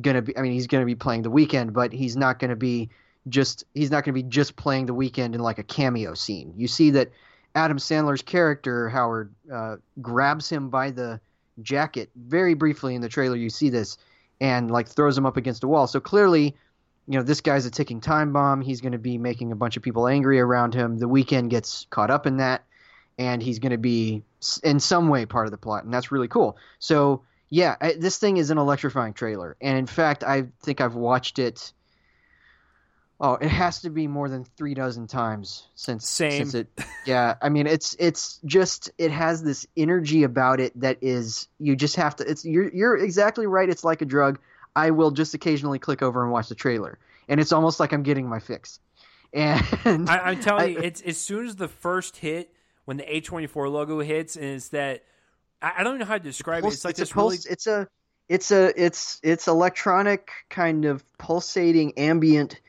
gonna 0.00 0.22
be. 0.22 0.36
I 0.36 0.42
mean, 0.42 0.52
he's 0.52 0.66
gonna 0.66 0.84
be 0.84 0.94
playing 0.94 1.22
the 1.22 1.30
Weeknd, 1.30 1.72
but 1.72 1.92
he's 1.92 2.16
not 2.16 2.38
gonna 2.38 2.56
be 2.56 2.90
just. 3.28 3.64
He's 3.74 3.90
not 3.90 4.04
gonna 4.04 4.14
be 4.14 4.22
just 4.22 4.56
playing 4.56 4.86
the 4.86 4.94
Weeknd 4.94 5.34
in 5.34 5.40
like 5.40 5.58
a 5.58 5.62
cameo 5.62 6.14
scene. 6.14 6.52
You 6.56 6.68
see 6.68 6.90
that 6.90 7.10
Adam 7.54 7.78
Sandler's 7.78 8.22
character 8.22 8.88
Howard 8.88 9.34
uh, 9.52 9.76
grabs 10.00 10.48
him 10.48 10.68
by 10.70 10.90
the 10.90 11.20
jacket 11.62 12.10
very 12.16 12.54
briefly 12.54 12.94
in 12.94 13.00
the 13.00 13.08
trailer. 13.08 13.36
You 13.36 13.50
see 13.50 13.70
this 13.70 13.98
and 14.40 14.70
like 14.70 14.88
throws 14.88 15.16
him 15.16 15.26
up 15.26 15.36
against 15.36 15.64
a 15.64 15.68
wall. 15.68 15.86
So 15.86 16.00
clearly, 16.00 16.56
you 17.06 17.18
know, 17.18 17.22
this 17.22 17.40
guy's 17.40 17.66
a 17.66 17.70
ticking 17.70 18.00
time 18.00 18.32
bomb. 18.32 18.60
He's 18.60 18.80
going 18.80 18.92
to 18.92 18.98
be 18.98 19.18
making 19.18 19.52
a 19.52 19.56
bunch 19.56 19.76
of 19.76 19.82
people 19.82 20.06
angry 20.06 20.40
around 20.40 20.74
him. 20.74 20.98
The 20.98 21.08
Weeknd 21.08 21.48
gets 21.48 21.86
caught 21.90 22.10
up 22.10 22.26
in 22.26 22.38
that 22.38 22.64
and 23.20 23.42
he's 23.42 23.58
going 23.58 23.72
to 23.72 23.78
be 23.78 24.22
in 24.64 24.80
some 24.80 25.08
way 25.10 25.26
part 25.26 25.46
of 25.46 25.50
the 25.50 25.58
plot, 25.58 25.84
and 25.84 25.92
that's 25.92 26.10
really 26.10 26.26
cool. 26.26 26.56
So 26.78 27.22
yeah, 27.50 27.76
I, 27.78 27.92
this 27.92 28.16
thing 28.16 28.38
is 28.38 28.50
an 28.50 28.56
electrifying 28.56 29.12
trailer, 29.12 29.58
and 29.60 29.76
in 29.76 29.86
fact, 29.86 30.24
I 30.24 30.46
think 30.62 30.80
I've 30.80 30.94
watched 30.94 31.38
it. 31.38 31.72
Oh, 33.22 33.34
it 33.34 33.48
has 33.48 33.82
to 33.82 33.90
be 33.90 34.06
more 34.06 34.30
than 34.30 34.44
three 34.44 34.72
dozen 34.72 35.06
times 35.06 35.68
since 35.74 36.08
Same. 36.08 36.50
since 36.50 36.54
it. 36.54 36.68
Yeah, 37.04 37.34
I 37.42 37.50
mean, 37.50 37.66
it's 37.66 37.94
it's 37.98 38.40
just 38.46 38.90
it 38.96 39.10
has 39.10 39.42
this 39.42 39.66
energy 39.76 40.22
about 40.22 40.58
it 40.58 40.78
that 40.80 40.98
is 41.02 41.48
you 41.58 41.76
just 41.76 41.96
have 41.96 42.16
to. 42.16 42.30
It's 42.30 42.44
you're 42.44 42.72
you're 42.72 42.96
exactly 42.96 43.46
right. 43.46 43.68
It's 43.68 43.84
like 43.84 44.00
a 44.00 44.06
drug. 44.06 44.38
I 44.74 44.90
will 44.92 45.10
just 45.10 45.34
occasionally 45.34 45.78
click 45.78 46.00
over 46.02 46.22
and 46.22 46.32
watch 46.32 46.48
the 46.48 46.54
trailer, 46.54 46.98
and 47.28 47.40
it's 47.40 47.52
almost 47.52 47.78
like 47.78 47.92
I'm 47.92 48.02
getting 48.02 48.26
my 48.26 48.40
fix. 48.40 48.80
And 49.32 50.08
I, 50.08 50.32
am 50.32 50.40
telling 50.40 50.62
I, 50.62 50.66
you, 50.66 50.78
it's 50.78 51.02
as 51.02 51.18
soon 51.18 51.46
as 51.46 51.56
the 51.56 51.68
first 51.68 52.16
hit 52.16 52.52
when 52.84 52.96
the 52.96 53.04
A24 53.04 53.70
logo 53.70 54.00
hits, 54.00 54.36
and 54.36 54.44
it's 54.46 54.68
that 54.70 55.04
I, 55.62 55.82
don't 55.82 55.98
know 55.98 56.04
how 56.04 56.18
to 56.18 56.24
describe 56.24 56.62
pulse, 56.62 56.74
it. 56.74 56.76
It's 56.76 56.84
like 56.84 56.92
it's 56.92 57.00
this 57.00 57.12
pulse, 57.12 57.44
really. 57.44 57.52
It's 57.52 57.66
a 57.66 57.88
it's 58.28 58.50
a 58.50 58.82
it's 58.82 59.20
it's 59.22 59.48
electronic 59.48 60.30
kind 60.48 60.84
of 60.84 61.04
pulsating 61.18 61.98
ambient, 61.98 62.60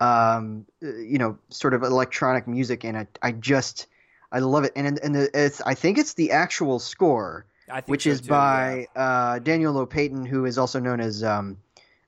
um, 0.00 0.66
you 0.80 1.18
know, 1.18 1.38
sort 1.50 1.74
of 1.74 1.82
electronic 1.82 2.46
music, 2.46 2.84
and 2.84 2.96
I 2.96 3.06
I 3.22 3.32
just 3.32 3.86
I 4.32 4.40
love 4.40 4.64
it, 4.64 4.72
and 4.74 4.98
and 4.98 5.14
the, 5.14 5.30
it's 5.32 5.60
I 5.60 5.74
think 5.74 5.98
it's 5.98 6.14
the 6.14 6.32
actual 6.32 6.78
score, 6.78 7.46
which 7.86 8.04
so 8.04 8.10
is 8.10 8.20
too, 8.20 8.28
by 8.28 8.86
yeah. 8.96 9.02
uh, 9.02 9.38
Daniel 9.38 9.74
Lopatin, 9.74 10.26
who 10.26 10.44
is 10.44 10.58
also 10.58 10.80
known 10.80 11.00
as 11.00 11.22
um, 11.22 11.58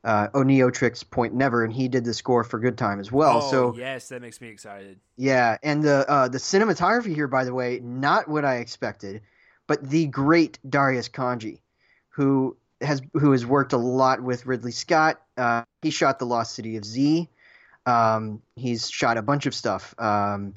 uh, 0.03 0.29
Oneohtrix 0.29 1.09
Point 1.09 1.35
Never, 1.35 1.65
and 1.65 1.73
he 1.73 1.89
did 1.89 2.05
the 2.05 2.15
score 2.15 2.45
for 2.45 2.59
Good 2.59 2.77
Time 2.77 3.01
as 3.01 3.13
well. 3.13 3.43
Oh, 3.45 3.51
so 3.51 3.75
yes, 3.77 4.09
that 4.09 4.23
makes 4.23 4.41
me 4.41 4.49
excited. 4.49 4.99
Yeah, 5.17 5.59
and 5.63 5.83
the 5.83 6.09
uh, 6.09 6.29
the 6.29 6.39
cinematography 6.39 7.15
here, 7.15 7.29
by 7.29 7.45
the 7.45 7.55
way, 7.55 7.81
not 7.83 8.29
what 8.29 8.45
I 8.45 8.57
expected, 8.57 9.23
but 9.67 9.89
the 9.89 10.07
great 10.07 10.59
Darius 10.69 11.09
Khondji, 11.09 11.61
who 12.09 12.57
has 12.81 13.01
who 13.13 13.33
has 13.33 13.47
worked 13.47 13.73
a 13.73 13.79
lot 13.79 14.21
with 14.23 14.47
Ridley 14.47 14.73
Scott. 14.73 15.21
Uh, 15.37 15.63
he 15.83 15.91
shot 15.91 16.19
The 16.19 16.27
Lost 16.27 16.55
City 16.55 16.77
of 16.77 16.85
Z. 16.85 17.29
Um, 17.87 18.43
he's 18.57 18.91
shot 18.91 19.17
a 19.17 19.23
bunch 19.23 19.47
of 19.47 19.55
stuff. 19.55 19.95
Um, 19.99 20.55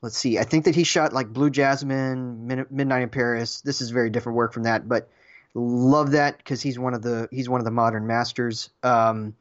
let's 0.00 0.16
see, 0.16 0.38
I 0.38 0.44
think 0.44 0.64
that 0.64 0.74
he 0.74 0.84
shot 0.84 1.12
like 1.12 1.28
Blue 1.28 1.50
Jasmine, 1.50 2.46
Midnight 2.70 3.02
in 3.02 3.10
Paris. 3.10 3.60
This 3.60 3.80
is 3.80 3.90
very 3.90 4.10
different 4.10 4.36
work 4.36 4.52
from 4.52 4.64
that, 4.64 4.88
but 4.88 5.08
Love 5.54 6.12
that 6.12 6.38
because 6.38 6.62
he's 6.62 6.78
one 6.78 6.94
of 6.94 7.02
the 7.02 7.28
he's 7.30 7.48
one 7.48 7.60
of 7.60 7.66
the 7.66 7.70
modern 7.70 8.06
masters. 8.06 8.70
Um, 8.82 9.36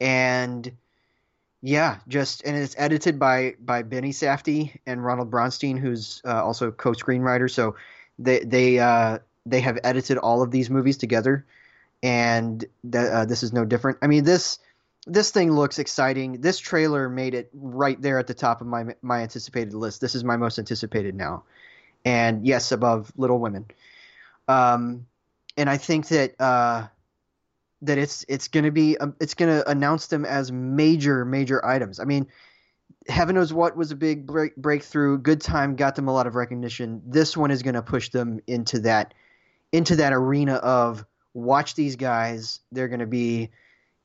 and 0.00 0.72
yeah, 1.60 1.98
just 2.08 2.42
and 2.46 2.56
it's 2.56 2.74
edited 2.78 3.18
by 3.18 3.56
by 3.60 3.82
Benny 3.82 4.12
Safdie 4.12 4.78
and 4.86 5.04
Ronald 5.04 5.30
Bronstein, 5.30 5.78
who's 5.78 6.22
uh, 6.24 6.42
also 6.42 6.70
co-screenwriter. 6.70 7.50
So 7.50 7.76
they 8.18 8.38
they 8.38 8.78
uh, 8.78 9.18
they 9.44 9.60
have 9.60 9.78
edited 9.84 10.16
all 10.16 10.40
of 10.40 10.50
these 10.50 10.70
movies 10.70 10.96
together, 10.96 11.44
and 12.02 12.64
th- 12.90 13.10
uh, 13.10 13.24
this 13.26 13.42
is 13.42 13.52
no 13.52 13.66
different. 13.66 13.98
I 14.00 14.06
mean 14.06 14.24
this 14.24 14.60
this 15.06 15.30
thing 15.30 15.50
looks 15.52 15.78
exciting. 15.78 16.40
This 16.40 16.58
trailer 16.58 17.08
made 17.08 17.34
it 17.34 17.50
right 17.54 18.00
there 18.00 18.18
at 18.18 18.26
the 18.26 18.34
top 18.34 18.60
of 18.60 18.66
my 18.66 18.94
my 19.02 19.22
anticipated 19.22 19.74
list. 19.74 20.00
This 20.00 20.14
is 20.14 20.24
my 20.24 20.36
most 20.36 20.58
anticipated 20.58 21.14
now, 21.14 21.44
and 22.04 22.46
yes, 22.46 22.72
above 22.72 23.12
Little 23.16 23.38
Women. 23.38 23.66
Um, 24.48 25.06
and 25.56 25.70
I 25.70 25.76
think 25.76 26.08
that 26.08 26.40
uh, 26.40 26.88
that 27.82 27.98
it's 27.98 28.24
it's 28.28 28.48
to 28.64 28.70
be 28.70 28.98
um, 28.98 29.14
it's 29.20 29.34
to 29.50 29.68
announce 29.68 30.08
them 30.08 30.24
as 30.24 30.52
major 30.52 31.24
major 31.24 31.64
items. 31.64 31.98
I 31.98 32.04
mean, 32.04 32.26
heaven 33.08 33.34
knows 33.34 33.52
what 33.52 33.76
was 33.76 33.90
a 33.90 33.96
big 33.96 34.26
break, 34.26 34.56
breakthrough. 34.56 35.18
Good 35.18 35.40
time 35.40 35.76
got 35.76 35.96
them 35.96 36.08
a 36.08 36.12
lot 36.12 36.26
of 36.26 36.34
recognition. 36.34 37.02
This 37.06 37.36
one 37.36 37.50
is 37.50 37.62
to 37.74 37.82
push 37.82 38.10
them 38.10 38.40
into 38.46 38.80
that 38.80 39.14
into 39.72 39.96
that 39.96 40.12
arena 40.12 40.54
of 40.54 41.04
watch 41.32 41.74
these 41.74 41.96
guys. 41.96 42.60
They're 42.70 42.88
to 43.00 43.06
be 43.06 43.50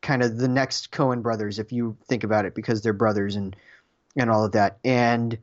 kind 0.06 0.24
of 0.24 0.38
the 0.38 0.48
next 0.48 0.92
Coen 0.92 1.22
brothers 1.22 1.60
if 1.60 1.72
you 1.72 1.98
think 2.08 2.24
about 2.24 2.46
it 2.46 2.56
because 2.56 2.82
they're 2.82 2.94
brothers 2.94 3.36
and 3.36 3.56
and 4.16 4.30
all 4.30 4.46
of 4.46 4.54
that. 4.54 4.78
And 4.86 5.38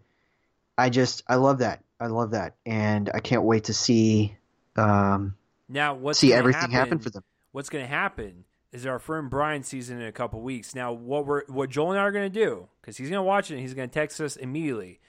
I 0.78 0.88
just 0.88 1.22
I 1.28 1.34
love 1.34 1.58
that. 1.58 1.82
I 2.00 2.06
love 2.06 2.32
that, 2.32 2.56
and 2.66 3.10
I 3.14 3.20
can't 3.20 3.44
wait 3.44 3.64
to 3.64 3.74
see 3.74 4.36
um, 4.76 5.36
now, 5.68 5.94
what's 5.94 6.18
see 6.18 6.32
everything 6.32 6.60
happen, 6.60 6.74
happen 6.74 6.98
for 6.98 7.10
them. 7.10 7.24
What's 7.52 7.68
going 7.68 7.84
to 7.84 7.88
happen 7.88 8.44
is 8.72 8.86
our 8.86 8.98
friend 8.98 9.28
Brian 9.30 9.62
season 9.62 10.00
in 10.00 10.06
a 10.06 10.12
couple 10.12 10.40
weeks. 10.40 10.74
Now, 10.74 10.92
what 10.92 11.26
we're 11.26 11.44
what 11.46 11.70
Joel 11.70 11.92
and 11.92 12.00
I 12.00 12.02
are 12.02 12.12
going 12.12 12.30
to 12.30 12.38
do 12.40 12.68
because 12.80 12.96
he's 12.96 13.08
going 13.08 13.18
to 13.18 13.22
watch 13.22 13.50
it 13.50 13.54
and 13.54 13.62
he's 13.62 13.74
going 13.74 13.88
to 13.88 13.92
text 13.92 14.20
us 14.20 14.36
immediately. 14.36 15.00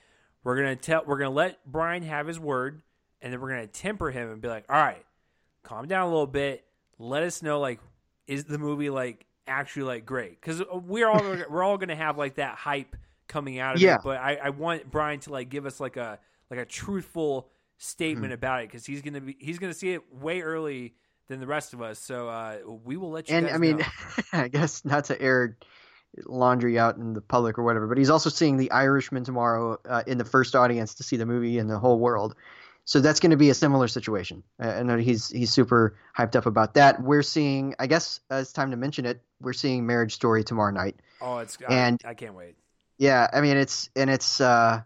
We're 0.44 0.62
going 0.62 0.76
to 0.76 0.82
tell 0.82 1.04
we're 1.06 1.18
going 1.18 1.32
to 1.32 1.36
let 1.36 1.60
Brian 1.66 2.04
have 2.04 2.28
his 2.28 2.40
word, 2.40 2.82
and 3.22 3.32
then 3.32 3.42
we're 3.42 3.50
going 3.50 3.62
to 3.62 3.68
temper 3.68 4.12
him 4.12 4.32
and 4.32 4.42
be 4.42 4.48
like, 4.48 4.66
"All 4.70 4.76
right, 4.76 5.04
calm 5.64 5.88
down 5.88 6.08
a 6.08 6.10
little 6.10 6.28
bit. 6.28 6.66
Let 7.00 7.24
us 7.24 7.42
know 7.42 7.60
like 7.60 7.80
is 8.28 8.46
the 8.46 8.58
movie 8.58 8.90
like 8.90 9.26
actually 9.48 9.84
like 9.84 10.06
great 10.06 10.40
because 10.40 10.62
we're 10.72 11.08
all 11.08 11.22
we're 11.50 11.64
all 11.64 11.78
to 11.78 11.96
have 11.96 12.18
like 12.18 12.36
that 12.36 12.56
hype 12.56 12.96
coming 13.28 13.60
out 13.60 13.76
of 13.76 13.82
yeah. 13.82 13.96
it. 13.96 14.02
But 14.04 14.18
I, 14.18 14.36
I 14.36 14.50
want 14.50 14.90
Brian 14.90 15.20
to 15.22 15.32
like 15.32 15.50
give 15.50 15.66
us 15.66 15.80
like 15.80 15.98
a 15.98 16.20
like 16.50 16.60
a 16.60 16.66
truthful 16.66 17.50
statement 17.78 18.28
mm-hmm. 18.28 18.34
about 18.34 18.64
it 18.64 18.70
because 18.70 18.86
he's 18.86 19.02
gonna 19.02 19.22
be 19.22 19.36
he's 19.40 19.60
gonna 19.60 19.74
see 19.74 19.94
it 19.94 20.14
way 20.14 20.42
early 20.42 20.94
than 21.28 21.40
the 21.40 21.48
rest 21.48 21.74
of 21.74 21.82
us. 21.82 22.00
So 22.00 22.28
uh, 22.30 22.58
we 22.84 22.98
will 22.98 23.12
let 23.12 23.30
you. 23.30 23.36
And 23.36 23.48
I 23.48 23.58
mean, 23.58 23.86
I 24.34 24.48
guess 24.48 24.86
not 24.86 25.06
to 25.06 25.22
air 25.22 25.58
laundry 26.26 26.78
out 26.78 26.98
in 26.98 27.14
the 27.14 27.22
public 27.22 27.58
or 27.58 27.64
whatever, 27.64 27.88
but 27.88 27.98
he's 27.98 28.10
also 28.10 28.30
seeing 28.30 28.58
The 28.58 28.72
Irishman 28.72 29.24
tomorrow 29.24 29.80
uh, 29.88 30.04
in 30.06 30.18
the 30.18 30.26
first 30.26 30.56
audience 30.56 30.96
to 30.96 31.04
see 31.04 31.18
the 31.18 31.26
movie 31.26 31.58
in 31.58 31.68
the 31.68 31.80
whole 31.80 32.00
world. 32.00 32.36
So 32.86 33.00
that's 33.00 33.20
going 33.20 33.32
to 33.32 33.38
be 33.38 33.50
a 33.50 33.54
similar 33.54 33.88
situation. 33.88 34.44
I 34.60 34.84
know 34.84 34.98
he's 34.98 35.30
he's 35.30 35.52
super 35.52 35.96
hyped 36.18 36.36
up 36.36 36.46
about 36.46 36.74
that. 36.74 37.02
We're 37.02 37.24
seeing, 37.24 37.76
I 37.80 37.88
guess 37.88 38.20
uh, 38.30 38.36
it's 38.36 38.52
time 38.52 38.72
to 38.72 38.78
mention 38.78 39.06
it. 39.06 39.22
We're 39.40 39.54
seeing 39.54 39.86
Marriage 39.86 40.14
Story 40.14 40.44
tomorrow 40.44 40.72
night. 40.72 40.98
Oh, 41.22 41.38
it's 41.38 41.58
and 41.70 42.02
I, 42.04 42.10
I 42.10 42.14
can't 42.14 42.36
wait. 42.36 42.56
Yeah, 42.98 43.28
I 43.32 43.42
mean 43.42 43.58
it's 43.58 43.90
and 43.96 44.10
it's 44.10 44.42
uh, 44.42 44.82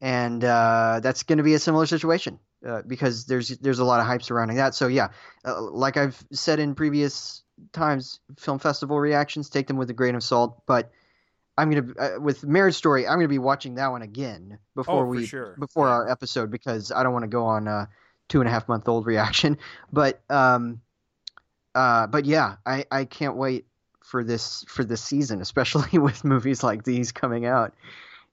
and 0.00 0.44
uh, 0.44 1.00
that's 1.02 1.22
going 1.22 1.38
to 1.38 1.44
be 1.44 1.54
a 1.54 1.58
similar 1.58 1.86
situation 1.86 2.38
uh, 2.66 2.82
because 2.86 3.24
there's 3.24 3.48
there's 3.48 3.78
a 3.78 3.84
lot 3.84 4.00
of 4.00 4.06
hype 4.06 4.22
surrounding 4.22 4.58
that. 4.58 4.74
So 4.74 4.86
yeah, 4.86 5.08
uh, 5.44 5.60
like 5.60 5.96
I've 5.96 6.22
said 6.32 6.60
in 6.60 6.74
previous 6.74 7.42
times, 7.72 8.20
film 8.38 8.58
festival 8.58 8.98
reactions 8.98 9.48
take 9.48 9.66
them 9.66 9.76
with 9.76 9.88
a 9.90 9.94
grain 9.94 10.14
of 10.14 10.22
salt. 10.22 10.62
But 10.66 10.90
I'm 11.58 11.70
gonna 11.70 11.92
uh, 11.98 12.20
with 12.20 12.44
Marriage 12.44 12.74
Story, 12.74 13.06
I'm 13.06 13.18
gonna 13.18 13.28
be 13.28 13.38
watching 13.38 13.76
that 13.76 13.90
one 13.90 14.02
again 14.02 14.58
before 14.74 15.06
oh, 15.06 15.08
we 15.08 15.26
sure. 15.26 15.56
before 15.58 15.88
our 15.88 16.08
episode 16.08 16.50
because 16.50 16.92
I 16.92 17.02
don't 17.02 17.12
want 17.12 17.24
to 17.24 17.28
go 17.28 17.46
on 17.46 17.66
a 17.66 17.88
two 18.28 18.40
and 18.40 18.48
a 18.48 18.52
half 18.52 18.68
month 18.68 18.88
old 18.88 19.06
reaction. 19.06 19.58
But 19.92 20.20
um, 20.28 20.80
uh, 21.74 22.06
but 22.08 22.24
yeah, 22.26 22.56
I 22.66 22.84
I 22.90 23.04
can't 23.04 23.36
wait 23.36 23.66
for 24.02 24.22
this 24.22 24.64
for 24.68 24.84
this 24.84 25.02
season, 25.02 25.40
especially 25.40 25.98
with 25.98 26.24
movies 26.24 26.62
like 26.62 26.84
these 26.84 27.12
coming 27.12 27.46
out. 27.46 27.74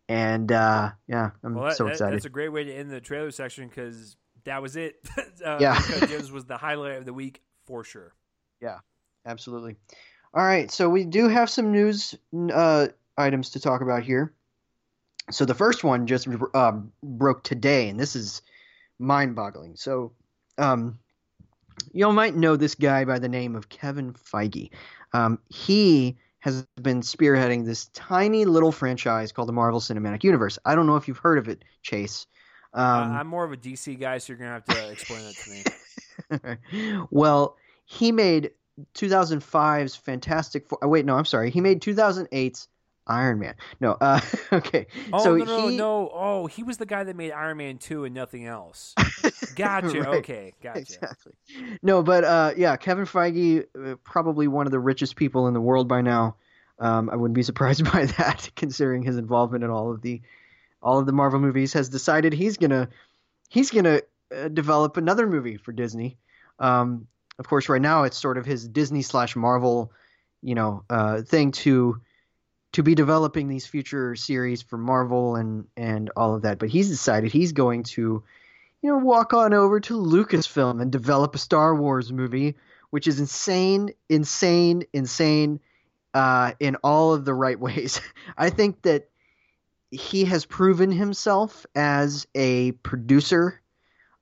And 0.10 0.52
uh, 0.52 0.92
yeah, 1.08 1.32
I'm 1.44 1.56
well, 1.56 1.66
that, 1.66 1.78
so 1.78 1.88
excited. 1.88 2.16
That's 2.16 2.26
a 2.26 2.30
great 2.30 2.50
way 2.50 2.66
to 2.66 2.74
end 2.74 2.92
the 2.92 3.00
trailer 3.00 3.32
section 3.32 3.68
because 3.70 4.18
that 4.44 4.62
was 4.62 4.76
it. 4.76 4.98
uh, 5.46 5.58
yeah, 5.60 5.82
Jones 6.08 6.32
was 6.32 6.46
the 6.46 6.58
highlight 6.58 6.98
of 6.98 7.06
the 7.06 7.14
week 7.14 7.42
for 7.66 7.84
sure. 7.84 8.14
Yeah, 8.62 8.80
absolutely. 9.26 9.78
All 10.34 10.44
right, 10.44 10.70
so 10.72 10.90
we 10.90 11.06
do 11.06 11.28
have 11.28 11.50
some 11.50 11.72
news 11.72 12.16
uh, 12.52 12.88
items 13.18 13.52
to 13.52 13.60
talk 13.60 13.82
about 13.82 14.04
here. 14.04 14.34
So 15.32 15.46
the 15.46 15.56
first 15.56 15.84
one 15.84 16.08
just 16.08 16.28
uh, 16.54 16.74
broke 17.02 17.44
today, 17.44 17.90
and 17.90 18.00
this 18.00 18.16
is 18.16 18.42
mind-boggling. 19.00 19.76
So, 19.76 20.12
um, 20.58 21.00
you 21.92 22.12
might 22.12 22.36
know 22.36 22.56
this 22.56 22.76
guy 22.76 23.06
by 23.06 23.20
the 23.20 23.30
name 23.30 23.56
of 23.56 23.70
Kevin 23.70 24.14
Feige. 24.14 24.70
Um, 25.14 25.40
he 25.50 26.18
has 26.40 26.66
been 26.82 27.02
spearheading 27.02 27.66
this 27.66 27.86
tiny 27.94 28.46
little 28.46 28.72
franchise 28.72 29.32
called 29.32 29.48
the 29.48 29.54
Marvel 29.54 29.80
Cinematic 29.80 30.24
Universe. 30.24 30.60
I 30.66 30.76
don't 30.76 30.88
know 30.88 30.98
if 30.98 31.08
you've 31.08 31.18
heard 31.18 31.38
of 31.38 31.48
it, 31.48 31.64
Chase. 31.84 32.28
Um, 32.74 32.84
uh, 32.84 33.16
I'm 33.16 33.28
more 33.28 33.46
of 33.46 33.54
a 33.54 33.58
DC 33.58 34.00
guy, 34.00 34.18
so 34.18 34.34
you're 34.34 34.38
gonna 34.38 34.52
have 34.52 34.66
to 34.66 34.92
explain 34.92 35.22
that 35.24 35.36
to 36.40 36.50
me. 36.50 37.08
well, 37.12 37.56
he 37.86 38.12
made 38.12 38.52
2005's 38.96 39.96
Fantastic 39.96 40.68
Four. 40.68 40.80
Oh, 40.82 40.88
wait, 40.88 41.06
no, 41.06 41.16
I'm 41.16 41.26
sorry. 41.26 41.50
He 41.50 41.62
made 41.62 41.82
2008's 41.82 42.68
Iron 43.08 43.40
Man. 43.40 43.56
No, 43.80 43.98
uh, 44.00 44.22
okay. 44.54 44.88
Oh 45.12 45.24
so 45.24 45.36
no, 45.36 45.46
no, 45.46 45.68
he... 45.68 45.78
no! 45.78 46.10
Oh, 46.14 46.48
he 46.48 46.64
was 46.64 46.78
the 46.78 46.86
guy 46.86 47.04
that 47.04 47.16
made 47.16 47.32
Iron 47.32 47.58
Man 47.58 47.78
two 47.78 48.06
and 48.06 48.16
nothing 48.16 48.46
else. 48.46 48.94
Gotcha. 49.56 50.02
right. 50.02 50.08
Okay, 50.20 50.54
gotcha. 50.64 50.80
Exactly. 50.80 51.34
No, 51.84 52.02
but 52.02 52.24
uh, 52.24 52.54
yeah, 52.58 52.76
Kevin 52.76 53.06
Feige, 53.06 53.66
uh, 53.80 53.96
probably 54.04 54.48
one 54.48 54.66
of 54.66 54.72
the 54.72 54.80
richest 54.80 55.16
people 55.16 55.48
in 55.48 55.54
the 55.54 55.62
world 55.62 55.88
by 55.88 56.02
now. 56.02 56.38
Um, 56.80 57.10
I 57.10 57.16
wouldn't 57.16 57.36
be 57.36 57.44
surprised 57.52 57.84
by 57.92 58.06
that, 58.06 58.50
considering 58.56 59.04
his 59.04 59.18
involvement 59.18 59.64
in 59.64 59.70
all 59.70 59.92
of 59.92 60.02
the 60.02 60.22
all 60.82 61.00
of 61.00 61.06
the 61.06 61.12
Marvel 61.12 61.40
movies. 61.40 61.74
Has 61.74 61.90
decided 61.90 62.34
he's 62.34 62.58
gonna 62.58 62.90
he's 63.50 63.70
gonna 63.70 64.02
uh, 64.36 64.48
develop 64.48 64.98
another 64.98 65.28
movie 65.28 65.58
for 65.58 65.72
Disney. 65.72 66.18
Um, 66.60 67.08
of 67.40 67.48
course, 67.48 67.70
right 67.70 67.82
now 67.82 68.04
it's 68.04 68.18
sort 68.18 68.38
of 68.38 68.46
his 68.46 68.68
Disney 68.68 69.02
slash 69.02 69.36
Marvel, 69.36 69.92
you 70.42 70.56
know, 70.56 70.84
uh, 70.90 71.22
thing 71.22 71.52
to 71.52 72.00
to 72.74 72.84
be 72.84 72.96
developing 72.96 73.48
these 73.48 73.66
future 73.66 74.16
series 74.16 74.62
for 74.62 74.78
Marvel 74.78 75.36
and 75.36 75.66
and 75.78 76.12
all 76.18 76.36
of 76.36 76.42
that. 76.42 76.60
But 76.60 76.70
he's 76.70 76.90
decided 76.90 77.32
he's 77.32 77.54
going 77.54 77.84
to, 77.84 78.24
you 78.82 78.90
know, 78.90 78.98
walk 78.98 79.34
on 79.34 79.54
over 79.54 79.80
to 79.80 79.94
Lucasfilm 79.94 80.82
and 80.82 80.92
develop 80.92 81.36
a 81.36 81.40
Star 81.40 81.76
Wars 81.76 82.12
movie, 82.12 82.56
which 82.90 83.08
is 83.08 83.20
insane, 83.20 83.92
insane, 84.10 84.84
insane, 84.92 85.60
uh, 86.14 86.54
in 86.60 86.76
all 86.78 87.14
of 87.14 87.26
the 87.26 87.34
right 87.34 87.60
ways. 87.60 88.02
I 88.38 88.50
think 88.50 88.82
that 88.82 89.10
he 89.92 90.26
has 90.26 90.46
proven 90.46 90.92
himself 90.92 91.68
as 91.76 92.26
a 92.34 92.72
producer, 92.72 93.62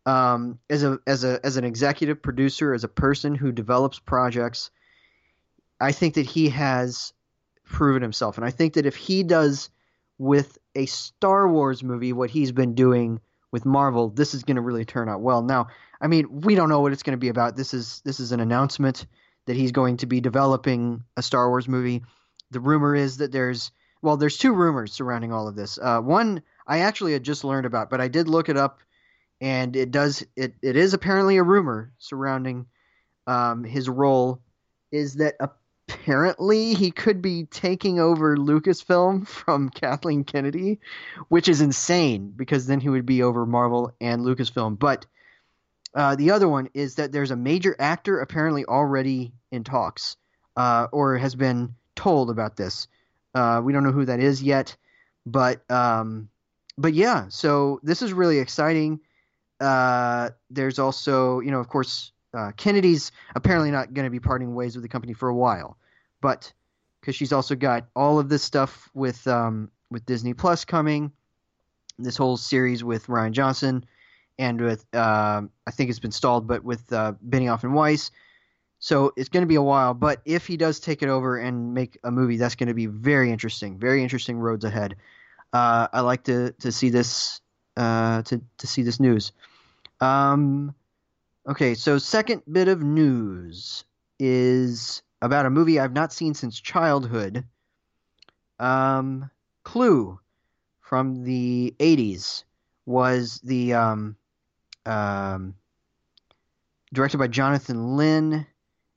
um, 0.05 0.59
as 0.69 0.83
a 0.83 0.99
as 1.07 1.23
a 1.23 1.39
as 1.45 1.55
an 1.55 1.63
executive 1.63 2.21
producer, 2.21 2.73
as 2.73 2.83
a 2.83 2.89
person 2.89 3.33
who 3.33 3.53
develops 3.53 3.97
projects. 3.97 4.71
I 5.79 5.93
think 5.93 6.15
that 6.15 6.25
he 6.25 6.49
has 6.49 7.13
proven 7.71 8.01
himself. 8.01 8.37
And 8.37 8.45
I 8.45 8.51
think 8.51 8.73
that 8.73 8.85
if 8.85 8.95
he 8.95 9.23
does 9.23 9.69
with 10.17 10.57
a 10.75 10.85
Star 10.85 11.47
Wars 11.47 11.83
movie 11.83 12.13
what 12.13 12.29
he's 12.29 12.51
been 12.51 12.75
doing 12.75 13.19
with 13.51 13.65
Marvel, 13.65 14.09
this 14.09 14.33
is 14.33 14.43
going 14.43 14.55
to 14.55 14.61
really 14.61 14.85
turn 14.85 15.09
out 15.09 15.21
well. 15.21 15.41
Now, 15.41 15.67
I 15.99 16.07
mean, 16.07 16.41
we 16.41 16.55
don't 16.55 16.69
know 16.69 16.81
what 16.81 16.93
it's 16.93 17.03
going 17.03 17.17
to 17.17 17.21
be 17.21 17.29
about. 17.29 17.55
This 17.55 17.73
is 17.73 18.01
this 18.05 18.19
is 18.19 18.31
an 18.31 18.39
announcement 18.39 19.05
that 19.47 19.55
he's 19.55 19.71
going 19.71 19.97
to 19.97 20.05
be 20.05 20.21
developing 20.21 21.03
a 21.17 21.23
Star 21.23 21.49
Wars 21.49 21.67
movie. 21.67 22.03
The 22.51 22.59
rumor 22.59 22.95
is 22.95 23.17
that 23.17 23.31
there's 23.31 23.71
well, 24.01 24.17
there's 24.17 24.37
two 24.37 24.53
rumors 24.53 24.91
surrounding 24.93 25.31
all 25.31 25.47
of 25.47 25.55
this. 25.55 25.77
Uh, 25.81 26.01
one 26.01 26.41
I 26.67 26.79
actually 26.79 27.13
had 27.13 27.23
just 27.23 27.43
learned 27.43 27.65
about, 27.65 27.89
but 27.89 28.01
I 28.01 28.07
did 28.07 28.27
look 28.27 28.49
it 28.49 28.57
up, 28.57 28.79
and 29.39 29.75
it 29.75 29.91
does 29.91 30.23
it 30.35 30.53
it 30.61 30.75
is 30.75 30.93
apparently 30.93 31.37
a 31.37 31.43
rumor 31.43 31.93
surrounding 31.99 32.67
um, 33.27 33.63
his 33.63 33.87
role. 33.87 34.41
Is 34.91 35.15
that 35.15 35.35
a 35.39 35.49
apparently 35.93 36.73
he 36.73 36.91
could 36.91 37.21
be 37.21 37.45
taking 37.45 37.99
over 37.99 38.37
Lucasfilm 38.37 39.27
from 39.27 39.69
Kathleen 39.69 40.23
Kennedy, 40.23 40.79
which 41.29 41.47
is 41.47 41.61
insane 41.61 42.33
because 42.35 42.67
then 42.67 42.79
he 42.79 42.89
would 42.89 43.05
be 43.05 43.23
over 43.23 43.45
Marvel 43.45 43.93
and 43.99 44.23
Lucasfilm. 44.23 44.77
But 44.77 45.05
uh, 45.93 46.15
the 46.15 46.31
other 46.31 46.47
one 46.47 46.69
is 46.73 46.95
that 46.95 47.11
there's 47.11 47.31
a 47.31 47.35
major 47.35 47.75
actor 47.77 48.19
apparently 48.19 48.65
already 48.65 49.33
in 49.51 49.63
talks 49.63 50.15
uh, 50.55 50.87
or 50.91 51.17
has 51.17 51.35
been 51.35 51.75
told 51.95 52.29
about 52.29 52.55
this. 52.55 52.87
Uh, 53.33 53.61
we 53.63 53.73
don't 53.73 53.83
know 53.83 53.91
who 53.91 54.05
that 54.05 54.19
is 54.19 54.41
yet, 54.41 54.75
but 55.25 55.69
um, 55.69 56.29
but 56.77 56.93
yeah. 56.93 57.25
So 57.29 57.79
this 57.83 58.01
is 58.01 58.13
really 58.13 58.39
exciting. 58.39 58.99
Uh, 59.59 60.31
there's 60.49 60.79
also, 60.79 61.39
you 61.39 61.51
know, 61.51 61.59
of 61.59 61.69
course, 61.69 62.11
uh, 62.33 62.51
Kennedy's 62.57 63.11
apparently 63.35 63.71
not 63.71 63.93
going 63.93 64.05
to 64.05 64.11
be 64.11 64.19
parting 64.19 64.55
ways 64.55 64.75
with 64.75 64.83
the 64.83 64.89
company 64.89 65.13
for 65.13 65.29
a 65.29 65.35
while 65.35 65.77
but 66.21 66.53
because 67.01 67.15
she's 67.15 67.33
also 67.33 67.55
got 67.55 67.87
all 67.95 68.19
of 68.19 68.29
this 68.29 68.43
stuff 68.43 68.89
with 68.93 69.27
um, 69.27 69.69
with 69.89 70.05
Disney 70.05 70.33
Plus 70.33 70.63
coming, 70.63 71.11
this 71.99 72.15
whole 72.15 72.37
series 72.37 72.83
with 72.83 73.07
Rian 73.07 73.31
Johnson, 73.31 73.83
and 74.39 74.61
with 74.61 74.85
uh, 74.93 75.41
I 75.67 75.71
think 75.71 75.89
it's 75.89 75.99
been 75.99 76.11
stalled, 76.11 76.47
but 76.47 76.63
with 76.63 76.93
uh, 76.93 77.13
Benioff 77.27 77.63
and 77.63 77.73
Weiss. 77.73 78.11
So 78.79 79.13
it's 79.15 79.29
going 79.29 79.43
to 79.43 79.47
be 79.47 79.55
a 79.55 79.61
while, 79.61 79.93
but 79.93 80.21
if 80.25 80.47
he 80.47 80.57
does 80.57 80.79
take 80.79 81.03
it 81.03 81.09
over 81.09 81.37
and 81.37 81.75
make 81.75 81.99
a 82.03 82.09
movie, 82.09 82.37
that's 82.37 82.55
going 82.55 82.69
to 82.69 82.73
be 82.73 82.87
very 82.87 83.31
interesting. 83.31 83.77
Very 83.77 84.01
interesting 84.01 84.39
roads 84.39 84.65
ahead. 84.65 84.95
Uh, 85.53 85.87
I 85.91 86.01
like 86.01 86.23
to 86.23 86.51
to 86.61 86.71
see 86.71 86.89
this 86.89 87.41
uh, 87.77 88.21
to 88.23 88.41
to 88.59 88.67
see 88.67 88.83
this 88.83 88.99
news. 88.99 89.33
Um, 89.99 90.73
okay, 91.47 91.73
so 91.75 91.97
second 91.97 92.41
bit 92.51 92.67
of 92.67 92.81
news 92.81 93.83
is 94.19 95.01
about 95.21 95.45
a 95.45 95.49
movie 95.49 95.79
I've 95.79 95.93
not 95.93 96.13
seen 96.13 96.33
since 96.33 96.59
childhood. 96.59 97.43
Um, 98.59 99.29
Clue 99.63 100.19
from 100.79 101.23
the 101.23 101.73
80s 101.79 102.43
was 102.85 103.39
the 103.43 103.73
um, 103.73 104.15
um, 104.85 105.55
directed 106.93 107.17
by 107.17 107.27
Jonathan 107.27 107.95
Lynn. 107.95 108.45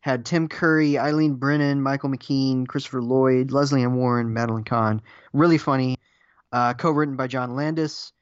Had 0.01 0.27
Tim 0.27 0.49
Curry, 0.49 0.99
Eileen 0.99 1.35
Brennan, 1.35 1.81
Michael 1.81 2.11
McKean, 2.11 2.67
Christopher 2.69 3.01
Lloyd, 3.01 3.53
Lesley 3.53 3.83
Ann 3.83 3.95
Warren, 3.95 4.35
Madeline 4.35 4.65
Kahn. 4.65 5.01
Really 5.33 5.57
funny. 5.57 5.97
Uh, 6.53 6.75
co-written 6.75 7.17
by 7.17 7.27
John 7.27 7.57
Landis, 7.57 8.13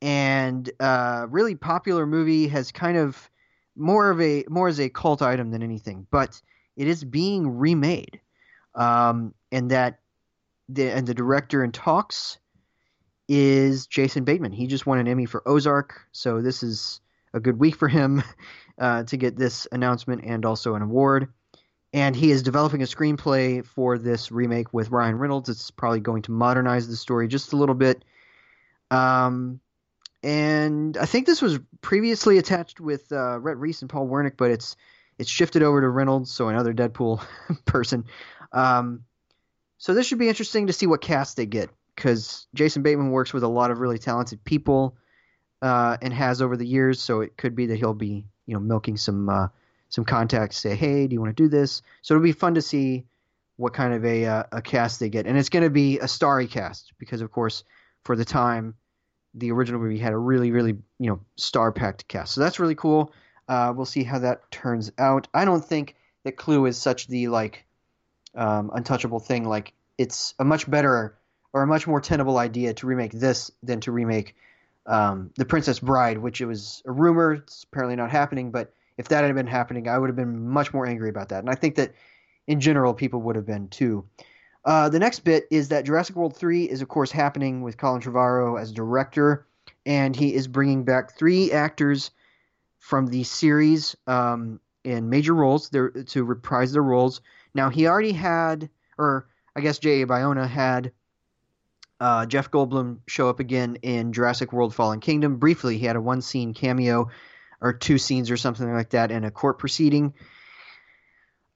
and 0.00 0.70
uh, 0.78 1.26
really 1.28 1.56
popular 1.56 2.06
movie. 2.06 2.46
Has 2.48 2.70
kind 2.70 2.96
of 2.96 3.28
more 3.76 4.10
of 4.10 4.20
a 4.20 4.44
more 4.48 4.68
as 4.68 4.80
a 4.80 4.88
cult 4.88 5.22
item 5.22 5.50
than 5.50 5.62
anything, 5.62 6.06
but 6.10 6.40
it 6.76 6.88
is 6.88 7.04
being 7.04 7.58
remade, 7.58 8.20
um, 8.74 9.34
and 9.52 9.70
that 9.70 10.00
the 10.68 10.90
and 10.90 11.06
the 11.06 11.14
director 11.14 11.62
in 11.62 11.72
talks 11.72 12.38
is 13.28 13.86
Jason 13.86 14.24
Bateman. 14.24 14.52
He 14.52 14.66
just 14.66 14.86
won 14.86 14.98
an 14.98 15.08
Emmy 15.08 15.26
for 15.26 15.46
Ozark, 15.46 16.06
so 16.12 16.40
this 16.40 16.62
is 16.62 17.00
a 17.34 17.40
good 17.40 17.58
week 17.58 17.76
for 17.76 17.88
him 17.88 18.22
uh, 18.78 19.04
to 19.04 19.16
get 19.16 19.36
this 19.36 19.66
announcement 19.72 20.22
and 20.24 20.44
also 20.44 20.74
an 20.74 20.82
award. 20.82 21.28
And 21.92 22.14
he 22.14 22.30
is 22.30 22.42
developing 22.42 22.82
a 22.82 22.86
screenplay 22.86 23.64
for 23.64 23.96
this 23.96 24.30
remake 24.30 24.72
with 24.74 24.90
Ryan 24.90 25.16
Reynolds. 25.16 25.48
It's 25.48 25.70
probably 25.70 26.00
going 26.00 26.22
to 26.22 26.32
modernize 26.32 26.88
the 26.88 26.96
story 26.96 27.26
just 27.26 27.52
a 27.52 27.56
little 27.56 27.74
bit. 27.74 28.04
Um, 28.90 29.60
and 30.22 30.96
I 30.96 31.06
think 31.06 31.26
this 31.26 31.42
was 31.42 31.58
previously 31.80 32.38
attached 32.38 32.80
with 32.80 33.12
uh, 33.12 33.38
Rhett 33.38 33.58
Reese 33.58 33.82
and 33.82 33.90
Paul 33.90 34.08
Wernick, 34.08 34.36
but 34.36 34.50
it's 34.50 34.76
it's 35.18 35.30
shifted 35.30 35.62
over 35.62 35.80
to 35.80 35.88
Reynolds, 35.88 36.30
so 36.30 36.48
another 36.48 36.74
Deadpool 36.74 37.24
person. 37.64 38.04
Um, 38.52 39.04
so 39.78 39.94
this 39.94 40.06
should 40.06 40.18
be 40.18 40.28
interesting 40.28 40.66
to 40.66 40.72
see 40.72 40.86
what 40.86 41.00
cast 41.00 41.36
they 41.36 41.46
get 41.46 41.70
because 41.94 42.46
Jason 42.54 42.82
Bateman 42.82 43.10
works 43.10 43.32
with 43.32 43.42
a 43.42 43.48
lot 43.48 43.70
of 43.70 43.80
really 43.80 43.98
talented 43.98 44.44
people 44.44 44.96
uh, 45.62 45.96
and 46.02 46.12
has 46.12 46.42
over 46.42 46.56
the 46.56 46.66
years. 46.66 47.00
So 47.00 47.20
it 47.20 47.36
could 47.36 47.54
be 47.54 47.66
that 47.66 47.76
he'll 47.76 47.94
be 47.94 48.24
you 48.46 48.54
know 48.54 48.60
milking 48.60 48.96
some 48.96 49.28
uh, 49.28 49.48
some 49.88 50.04
contacts, 50.04 50.58
say, 50.58 50.74
hey, 50.74 51.06
do 51.06 51.14
you 51.14 51.20
want 51.20 51.36
to 51.36 51.42
do 51.42 51.48
this? 51.48 51.82
So 52.02 52.14
it'll 52.14 52.24
be 52.24 52.32
fun 52.32 52.54
to 52.54 52.62
see 52.62 53.04
what 53.56 53.72
kind 53.72 53.94
of 53.94 54.04
a 54.04 54.26
uh, 54.26 54.42
a 54.52 54.62
cast 54.62 55.00
they 55.00 55.08
get, 55.08 55.26
and 55.26 55.38
it's 55.38 55.48
going 55.48 55.64
to 55.64 55.70
be 55.70 55.98
a 55.98 56.08
starry 56.08 56.46
cast 56.46 56.92
because 56.98 57.20
of 57.20 57.30
course 57.30 57.64
for 58.02 58.16
the 58.16 58.24
time 58.24 58.74
the 59.36 59.52
original 59.52 59.80
movie 59.80 59.98
had 59.98 60.12
a 60.12 60.18
really 60.18 60.50
really 60.50 60.76
you 60.98 61.10
know 61.10 61.20
star 61.36 61.72
packed 61.72 62.08
cast. 62.08 62.34
So 62.34 62.40
that's 62.40 62.58
really 62.58 62.74
cool. 62.74 63.12
Uh, 63.48 63.72
we'll 63.76 63.86
see 63.86 64.02
how 64.02 64.18
that 64.18 64.50
turns 64.50 64.90
out. 64.98 65.28
I 65.32 65.44
don't 65.44 65.64
think 65.64 65.94
that 66.24 66.36
Clue 66.36 66.66
is 66.66 66.76
such 66.76 67.06
the 67.06 67.28
like 67.28 67.64
um, 68.34 68.70
untouchable 68.74 69.20
thing. 69.20 69.44
Like 69.44 69.72
it's 69.98 70.34
a 70.38 70.44
much 70.44 70.68
better 70.68 71.16
or 71.52 71.62
a 71.62 71.66
much 71.66 71.86
more 71.86 72.00
tenable 72.00 72.38
idea 72.38 72.74
to 72.74 72.86
remake 72.86 73.12
this 73.12 73.50
than 73.62 73.80
to 73.80 73.92
remake 73.92 74.34
um, 74.86 75.30
The 75.36 75.44
Princess 75.44 75.78
Bride, 75.78 76.18
which 76.18 76.40
it 76.40 76.46
was 76.46 76.82
a 76.86 76.92
rumor. 76.92 77.34
It's 77.34 77.64
apparently 77.64 77.96
not 77.96 78.10
happening, 78.10 78.50
but 78.50 78.72
if 78.98 79.08
that 79.08 79.24
had 79.24 79.34
been 79.34 79.46
happening, 79.46 79.88
I 79.88 79.98
would 79.98 80.08
have 80.08 80.16
been 80.16 80.48
much 80.48 80.72
more 80.72 80.86
angry 80.86 81.08
about 81.08 81.30
that. 81.30 81.40
And 81.40 81.50
I 81.50 81.54
think 81.54 81.76
that 81.76 81.92
in 82.46 82.60
general, 82.60 82.94
people 82.94 83.22
would 83.22 83.36
have 83.36 83.46
been 83.46 83.68
too. 83.68 84.04
Uh, 84.66 84.88
the 84.88 84.98
next 84.98 85.20
bit 85.20 85.46
is 85.48 85.68
that 85.68 85.84
Jurassic 85.84 86.16
World 86.16 86.36
3 86.36 86.64
is, 86.64 86.82
of 86.82 86.88
course, 86.88 87.12
happening 87.12 87.62
with 87.62 87.76
Colin 87.76 88.02
Trevorrow 88.02 88.60
as 88.60 88.72
director, 88.72 89.46
and 89.86 90.14
he 90.14 90.34
is 90.34 90.48
bringing 90.48 90.84
back 90.84 91.16
three 91.16 91.52
actors 91.52 92.10
from 92.80 93.06
the 93.06 93.22
series 93.22 93.94
um, 94.08 94.58
in 94.82 95.08
major 95.08 95.34
roles 95.34 95.70
to 95.70 96.24
reprise 96.24 96.72
their 96.72 96.82
roles. 96.82 97.20
Now, 97.54 97.70
he 97.70 97.86
already 97.86 98.10
had, 98.10 98.68
or 98.98 99.28
I 99.54 99.60
guess 99.60 99.78
J.A. 99.78 100.04
Bayona 100.04 100.48
had 100.48 100.90
uh, 102.00 102.26
Jeff 102.26 102.50
Goldblum 102.50 102.98
show 103.06 103.28
up 103.28 103.38
again 103.38 103.76
in 103.82 104.12
Jurassic 104.12 104.52
World 104.52 104.74
Fallen 104.74 104.98
Kingdom. 104.98 105.36
Briefly, 105.36 105.78
he 105.78 105.86
had 105.86 105.96
a 105.96 106.00
one 106.00 106.22
scene 106.22 106.54
cameo 106.54 107.08
or 107.60 107.72
two 107.72 107.98
scenes 107.98 108.32
or 108.32 108.36
something 108.36 108.70
like 108.72 108.90
that 108.90 109.12
in 109.12 109.22
a 109.22 109.30
court 109.30 109.58
proceeding. 109.58 110.12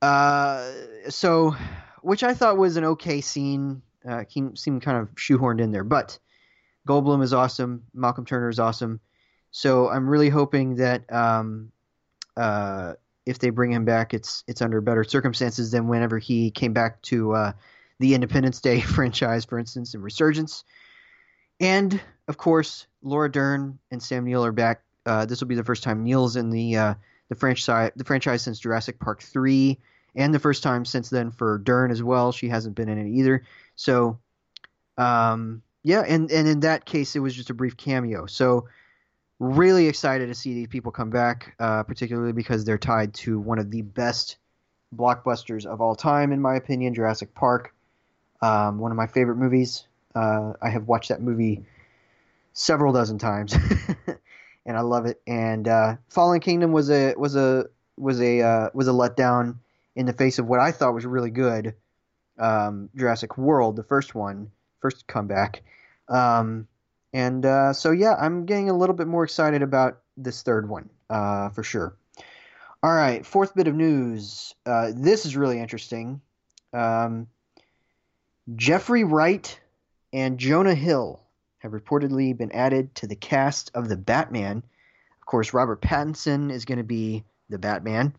Uh, 0.00 0.70
so, 1.08 1.56
which 2.02 2.22
I 2.22 2.34
thought 2.34 2.58
was 2.58 2.76
an 2.76 2.84
okay 2.84 3.20
scene. 3.20 3.82
Uh, 4.08 4.24
seemed 4.54 4.80
kind 4.80 4.96
of 4.96 5.14
shoehorned 5.14 5.60
in 5.60 5.72
there, 5.72 5.84
but 5.84 6.18
Goldblum 6.88 7.22
is 7.22 7.34
awesome. 7.34 7.84
Malcolm 7.92 8.24
Turner 8.24 8.48
is 8.48 8.58
awesome. 8.58 9.00
So 9.50 9.90
I'm 9.90 10.08
really 10.08 10.28
hoping 10.28 10.76
that 10.76 11.10
um, 11.12 11.70
uh, 12.36 12.94
if 13.26 13.38
they 13.38 13.50
bring 13.50 13.72
him 13.72 13.84
back, 13.84 14.14
it's 14.14 14.44
it's 14.46 14.62
under 14.62 14.80
better 14.80 15.04
circumstances 15.04 15.70
than 15.70 15.88
whenever 15.88 16.18
he 16.18 16.50
came 16.50 16.72
back 16.72 17.02
to 17.02 17.32
uh, 17.32 17.52
the 17.98 18.14
Independence 18.14 18.60
Day 18.60 18.80
franchise, 18.80 19.44
for 19.44 19.58
instance, 19.58 19.94
in 19.94 20.02
Resurgence. 20.02 20.64
And 21.60 22.00
of 22.28 22.38
course, 22.38 22.86
Laura 23.02 23.30
Dern 23.30 23.78
and 23.90 24.02
Sam 24.02 24.24
Neill 24.24 24.44
are 24.44 24.52
back. 24.52 24.82
Uh, 25.04 25.26
this 25.26 25.40
will 25.40 25.48
be 25.48 25.54
the 25.54 25.64
first 25.64 25.82
time 25.82 26.02
Neill's 26.04 26.36
in 26.36 26.50
the 26.50 26.76
uh, 26.76 26.94
the 27.28 27.34
franchise 27.34 27.90
the 27.96 28.04
franchise 28.04 28.42
since 28.42 28.58
Jurassic 28.58 28.98
Park 28.98 29.22
three, 29.22 29.78
and 30.14 30.34
the 30.34 30.38
first 30.38 30.62
time 30.62 30.84
since 30.84 31.10
then 31.10 31.30
for 31.30 31.58
Dern 31.58 31.90
as 31.90 32.02
well. 32.02 32.32
She 32.32 32.48
hasn't 32.48 32.74
been 32.74 32.88
in 32.88 32.98
it 32.98 33.10
either. 33.10 33.44
So, 33.76 34.18
um, 34.98 35.62
yeah, 35.82 36.02
and 36.06 36.30
and 36.30 36.46
in 36.46 36.60
that 36.60 36.84
case, 36.84 37.16
it 37.16 37.20
was 37.20 37.34
just 37.34 37.50
a 37.50 37.54
brief 37.54 37.76
cameo. 37.76 38.26
So 38.26 38.66
really 39.38 39.86
excited 39.86 40.26
to 40.26 40.34
see 40.34 40.54
these 40.54 40.68
people 40.68 40.92
come 40.92 41.10
back, 41.10 41.54
uh, 41.58 41.82
particularly 41.82 42.32
because 42.32 42.64
they're 42.64 42.78
tied 42.78 43.14
to 43.14 43.40
one 43.40 43.58
of 43.58 43.70
the 43.70 43.82
best 43.82 44.36
blockbusters 44.94 45.64
of 45.64 45.80
all 45.80 45.94
time, 45.94 46.32
in 46.32 46.40
my 46.40 46.56
opinion, 46.56 46.94
Jurassic 46.94 47.34
Park. 47.34 47.74
Um, 48.42 48.78
one 48.78 48.90
of 48.90 48.96
my 48.96 49.06
favorite 49.06 49.36
movies. 49.36 49.86
Uh, 50.14 50.54
I 50.60 50.70
have 50.70 50.88
watched 50.88 51.08
that 51.08 51.22
movie 51.22 51.64
several 52.52 52.92
dozen 52.92 53.18
times, 53.18 53.54
and 54.66 54.76
I 54.76 54.80
love 54.80 55.06
it. 55.06 55.20
And 55.26 55.68
uh, 55.68 55.96
Fallen 56.08 56.40
Kingdom 56.40 56.72
was 56.72 56.90
a 56.90 57.14
was 57.16 57.36
a 57.36 57.66
was 57.96 58.20
a 58.20 58.42
uh, 58.42 58.70
was 58.74 58.88
a 58.88 58.92
letdown 58.92 59.56
in 60.00 60.06
the 60.06 60.14
face 60.14 60.38
of 60.38 60.46
what 60.46 60.60
I 60.60 60.72
thought 60.72 60.94
was 60.94 61.04
really 61.04 61.30
good 61.30 61.74
um, 62.38 62.88
Jurassic 62.96 63.36
World, 63.36 63.76
the 63.76 63.84
first 63.84 64.14
one, 64.14 64.50
first 64.80 65.06
comeback. 65.06 65.62
Um, 66.08 66.68
and 67.12 67.44
uh, 67.44 67.74
so, 67.74 67.90
yeah, 67.90 68.14
I'm 68.18 68.46
getting 68.46 68.70
a 68.70 68.76
little 68.76 68.96
bit 68.96 69.06
more 69.06 69.24
excited 69.24 69.60
about 69.60 69.98
this 70.16 70.40
third 70.40 70.70
one 70.70 70.88
uh, 71.10 71.50
for 71.50 71.62
sure. 71.62 71.94
All 72.82 72.94
right, 72.94 73.26
fourth 73.26 73.54
bit 73.54 73.68
of 73.68 73.74
news. 73.74 74.54
Uh, 74.64 74.92
this 74.94 75.26
is 75.26 75.36
really 75.36 75.60
interesting. 75.60 76.22
Um, 76.72 77.26
Jeffrey 78.56 79.04
Wright 79.04 79.60
and 80.14 80.38
Jonah 80.38 80.74
Hill 80.74 81.20
have 81.58 81.72
reportedly 81.72 82.34
been 82.34 82.52
added 82.52 82.94
to 82.94 83.06
the 83.06 83.16
cast 83.16 83.70
of 83.74 83.90
the 83.90 83.98
Batman. 83.98 84.62
Of 85.20 85.26
course, 85.26 85.52
Robert 85.52 85.82
Pattinson 85.82 86.50
is 86.50 86.64
going 86.64 86.78
to 86.78 86.84
be 86.84 87.24
the 87.50 87.58
Batman. 87.58 88.14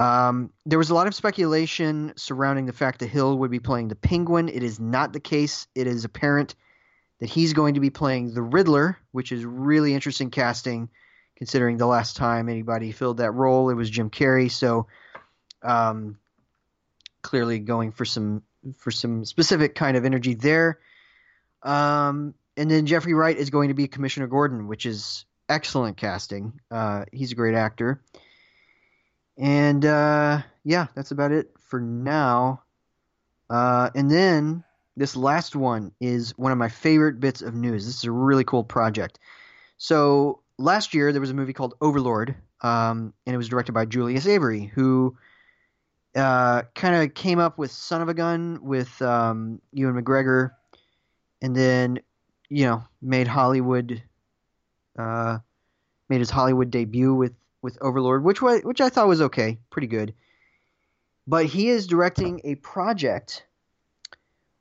Um, 0.00 0.50
there 0.64 0.78
was 0.78 0.88
a 0.88 0.94
lot 0.94 1.06
of 1.06 1.14
speculation 1.14 2.14
surrounding 2.16 2.64
the 2.64 2.72
fact 2.72 3.00
that 3.00 3.08
Hill 3.08 3.36
would 3.38 3.50
be 3.50 3.60
playing 3.60 3.88
the 3.88 3.94
Penguin. 3.94 4.48
It 4.48 4.62
is 4.62 4.80
not 4.80 5.12
the 5.12 5.20
case. 5.20 5.66
It 5.74 5.86
is 5.86 6.06
apparent 6.06 6.54
that 7.20 7.28
he's 7.28 7.52
going 7.52 7.74
to 7.74 7.80
be 7.80 7.90
playing 7.90 8.32
the 8.32 8.40
Riddler, 8.40 8.98
which 9.12 9.30
is 9.30 9.44
really 9.44 9.92
interesting 9.92 10.30
casting, 10.30 10.88
considering 11.36 11.76
the 11.76 11.86
last 11.86 12.16
time 12.16 12.48
anybody 12.48 12.92
filled 12.92 13.18
that 13.18 13.32
role, 13.32 13.68
it 13.68 13.74
was 13.74 13.90
Jim 13.90 14.08
Carrey. 14.08 14.50
So, 14.50 14.86
um, 15.62 16.18
clearly 17.20 17.58
going 17.58 17.92
for 17.92 18.06
some 18.06 18.42
for 18.78 18.90
some 18.90 19.26
specific 19.26 19.74
kind 19.74 19.98
of 19.98 20.06
energy 20.06 20.32
there. 20.32 20.78
Um, 21.62 22.34
and 22.56 22.70
then 22.70 22.86
Jeffrey 22.86 23.12
Wright 23.12 23.36
is 23.36 23.50
going 23.50 23.68
to 23.68 23.74
be 23.74 23.86
Commissioner 23.86 24.28
Gordon, 24.28 24.66
which 24.66 24.86
is 24.86 25.26
excellent 25.46 25.98
casting. 25.98 26.58
Uh, 26.70 27.04
he's 27.12 27.32
a 27.32 27.34
great 27.34 27.54
actor. 27.54 28.00
And 29.40 29.86
uh, 29.86 30.42
yeah, 30.64 30.86
that's 30.94 31.10
about 31.10 31.32
it 31.32 31.50
for 31.58 31.80
now. 31.80 32.62
Uh, 33.48 33.88
and 33.94 34.10
then 34.10 34.62
this 34.98 35.16
last 35.16 35.56
one 35.56 35.92
is 35.98 36.36
one 36.36 36.52
of 36.52 36.58
my 36.58 36.68
favorite 36.68 37.18
bits 37.20 37.40
of 37.40 37.54
news. 37.54 37.86
This 37.86 37.96
is 37.96 38.04
a 38.04 38.12
really 38.12 38.44
cool 38.44 38.62
project. 38.62 39.18
So 39.78 40.40
last 40.58 40.92
year 40.92 41.10
there 41.10 41.22
was 41.22 41.30
a 41.30 41.34
movie 41.34 41.54
called 41.54 41.74
Overlord, 41.80 42.36
um, 42.60 43.14
and 43.26 43.34
it 43.34 43.38
was 43.38 43.48
directed 43.48 43.72
by 43.72 43.86
Julius 43.86 44.26
Avery, 44.26 44.70
who 44.74 45.16
uh, 46.14 46.62
kind 46.74 46.96
of 46.96 47.14
came 47.14 47.38
up 47.38 47.56
with 47.56 47.70
Son 47.70 48.02
of 48.02 48.10
a 48.10 48.14
Gun 48.14 48.58
with 48.62 49.00
um, 49.00 49.62
Ewan 49.72 49.94
McGregor, 49.94 50.50
and 51.40 51.56
then 51.56 52.00
you 52.50 52.66
know 52.66 52.84
made 53.00 53.26
Hollywood, 53.26 54.02
uh, 54.98 55.38
made 56.10 56.18
his 56.18 56.30
Hollywood 56.30 56.70
debut 56.70 57.14
with 57.14 57.32
with 57.62 57.78
Overlord, 57.80 58.24
which 58.24 58.40
was 58.42 58.62
which 58.62 58.80
I 58.80 58.88
thought 58.88 59.08
was 59.08 59.20
okay, 59.20 59.58
pretty 59.70 59.86
good. 59.86 60.14
But 61.26 61.46
he 61.46 61.68
is 61.68 61.86
directing 61.86 62.40
a 62.44 62.56
project 62.56 63.44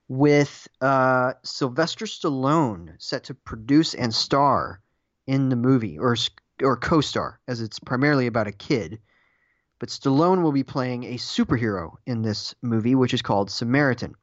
with 0.07 0.67
uh, 0.81 1.33
Sylvester 1.43 2.05
Stallone 2.05 2.95
set 2.97 3.25
to 3.25 3.33
produce 3.33 3.93
and 3.93 4.13
star 4.13 4.81
in 5.27 5.49
the 5.49 5.55
movie, 5.55 5.97
or 5.97 6.15
or 6.61 6.75
co-star, 6.75 7.39
as 7.47 7.61
it's 7.61 7.79
primarily 7.79 8.27
about 8.27 8.47
a 8.47 8.51
kid. 8.51 8.99
But 9.79 9.89
Stallone 9.89 10.41
will 10.43 10.51
be 10.51 10.63
playing 10.63 11.05
a 11.05 11.15
superhero 11.15 11.93
in 12.05 12.21
this 12.21 12.53
movie, 12.61 12.95
which 12.95 13.13
is 13.13 13.21
called 13.21 13.49
Samaritan. 13.49 14.15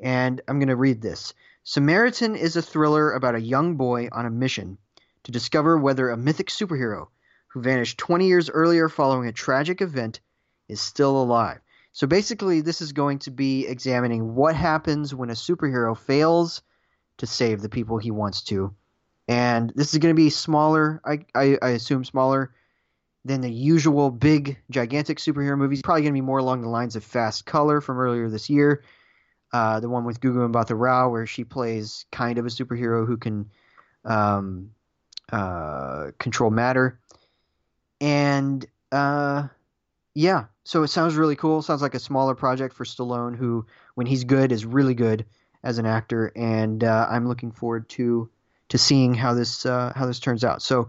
And 0.00 0.40
I'm 0.48 0.58
going 0.58 0.68
to 0.68 0.76
read 0.76 1.02
this. 1.02 1.34
Samaritan 1.64 2.36
is 2.36 2.56
a 2.56 2.62
thriller 2.62 3.12
about 3.12 3.34
a 3.34 3.40
young 3.40 3.76
boy 3.76 4.08
on 4.12 4.24
a 4.24 4.30
mission 4.30 4.78
to 5.24 5.32
discover 5.32 5.76
whether 5.76 6.08
a 6.08 6.16
mythic 6.16 6.48
superhero 6.48 7.08
who 7.56 7.62
vanished 7.62 7.96
20 7.96 8.26
years 8.26 8.50
earlier 8.50 8.86
following 8.86 9.26
a 9.26 9.32
tragic 9.32 9.80
event, 9.80 10.20
is 10.68 10.78
still 10.78 11.16
alive. 11.16 11.58
So 11.92 12.06
basically, 12.06 12.60
this 12.60 12.82
is 12.82 12.92
going 12.92 13.20
to 13.20 13.30
be 13.30 13.66
examining 13.66 14.34
what 14.34 14.54
happens 14.54 15.14
when 15.14 15.30
a 15.30 15.32
superhero 15.32 15.96
fails 15.96 16.60
to 17.16 17.26
save 17.26 17.62
the 17.62 17.70
people 17.70 17.96
he 17.96 18.10
wants 18.10 18.42
to. 18.42 18.74
And 19.26 19.72
this 19.74 19.94
is 19.94 20.00
going 20.00 20.14
to 20.14 20.22
be 20.22 20.28
smaller, 20.28 21.00
I, 21.02 21.20
I, 21.34 21.56
I 21.62 21.68
assume 21.70 22.04
smaller 22.04 22.52
than 23.24 23.40
the 23.40 23.50
usual 23.50 24.10
big, 24.10 24.58
gigantic 24.70 25.16
superhero 25.16 25.56
movies. 25.56 25.80
Probably 25.80 26.02
going 26.02 26.12
to 26.12 26.18
be 26.18 26.20
more 26.20 26.40
along 26.40 26.60
the 26.60 26.68
lines 26.68 26.94
of 26.94 27.04
Fast 27.04 27.46
Color 27.46 27.80
from 27.80 27.98
earlier 27.98 28.28
this 28.28 28.50
year. 28.50 28.84
Uh, 29.50 29.80
the 29.80 29.88
one 29.88 30.04
with 30.04 30.20
Gugu 30.20 30.46
Mbatha-Raw, 30.52 31.08
where 31.08 31.24
she 31.26 31.44
plays 31.44 32.04
kind 32.12 32.36
of 32.36 32.44
a 32.44 32.50
superhero 32.50 33.06
who 33.06 33.16
can 33.16 33.50
um, 34.04 34.72
uh, 35.32 36.10
control 36.18 36.50
matter 36.50 37.00
and 38.00 38.64
uh, 38.92 39.48
yeah, 40.14 40.44
so 40.64 40.82
it 40.82 40.88
sounds 40.88 41.14
really 41.14 41.36
cool. 41.36 41.62
Sounds 41.62 41.82
like 41.82 41.94
a 41.94 42.00
smaller 42.00 42.34
project 42.34 42.74
for 42.74 42.84
Stallone, 42.84 43.36
who 43.36 43.66
when 43.94 44.06
he's 44.06 44.24
good 44.24 44.52
is 44.52 44.64
really 44.64 44.94
good 44.94 45.26
as 45.62 45.78
an 45.78 45.86
actor, 45.86 46.32
and 46.34 46.82
uh, 46.82 47.06
I'm 47.10 47.28
looking 47.28 47.52
forward 47.52 47.88
to 47.90 48.30
to 48.68 48.78
seeing 48.78 49.14
how 49.14 49.34
this 49.34 49.66
uh, 49.66 49.92
how 49.94 50.06
this 50.06 50.20
turns 50.20 50.44
out. 50.44 50.62
So 50.62 50.88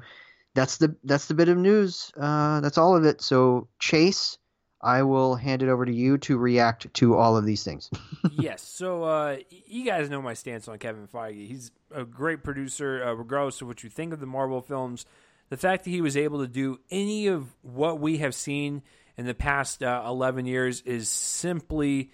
that's 0.53 0.77
the 0.77 0.95
that's 1.03 1.27
the 1.27 1.33
bit 1.33 1.49
of 1.49 1.57
news. 1.57 2.11
Uh, 2.17 2.61
that's 2.61 2.77
all 2.77 2.95
of 2.95 3.05
it. 3.05 3.21
So 3.21 3.67
Chase, 3.79 4.37
I 4.81 5.03
will 5.03 5.35
hand 5.35 5.63
it 5.63 5.69
over 5.69 5.85
to 5.85 5.93
you 5.93 6.17
to 6.19 6.37
react 6.37 6.93
to 6.95 7.15
all 7.15 7.37
of 7.37 7.45
these 7.45 7.63
things. 7.63 7.89
yes. 8.31 8.61
So 8.61 9.03
uh, 9.03 9.37
you 9.49 9.85
guys 9.85 10.09
know 10.09 10.21
my 10.21 10.33
stance 10.33 10.67
on 10.67 10.77
Kevin 10.77 11.07
Feige. 11.07 11.47
He's 11.47 11.71
a 11.93 12.05
great 12.05 12.43
producer, 12.43 13.03
uh, 13.03 13.13
regardless 13.13 13.61
of 13.61 13.67
what 13.67 13.83
you 13.83 13.89
think 13.89 14.13
of 14.13 14.19
the 14.19 14.25
Marvel 14.25 14.61
films. 14.61 15.05
The 15.49 15.57
fact 15.57 15.85
that 15.85 15.89
he 15.89 16.01
was 16.01 16.17
able 16.17 16.39
to 16.39 16.47
do 16.47 16.79
any 16.91 17.27
of 17.27 17.47
what 17.61 17.99
we 17.99 18.17
have 18.17 18.35
seen 18.35 18.81
in 19.17 19.25
the 19.25 19.33
past 19.33 19.81
uh, 19.81 20.03
11 20.05 20.45
years 20.45 20.81
is 20.81 21.09
simply 21.09 22.11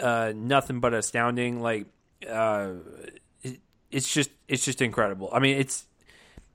uh, 0.00 0.32
nothing 0.34 0.80
but 0.80 0.94
astounding. 0.94 1.60
Like, 1.60 1.86
uh, 2.28 2.72
it, 3.42 3.60
it's 3.90 4.12
just 4.12 4.30
it's 4.48 4.64
just 4.64 4.82
incredible. 4.82 5.30
I 5.32 5.40
mean, 5.40 5.58
it's 5.58 5.86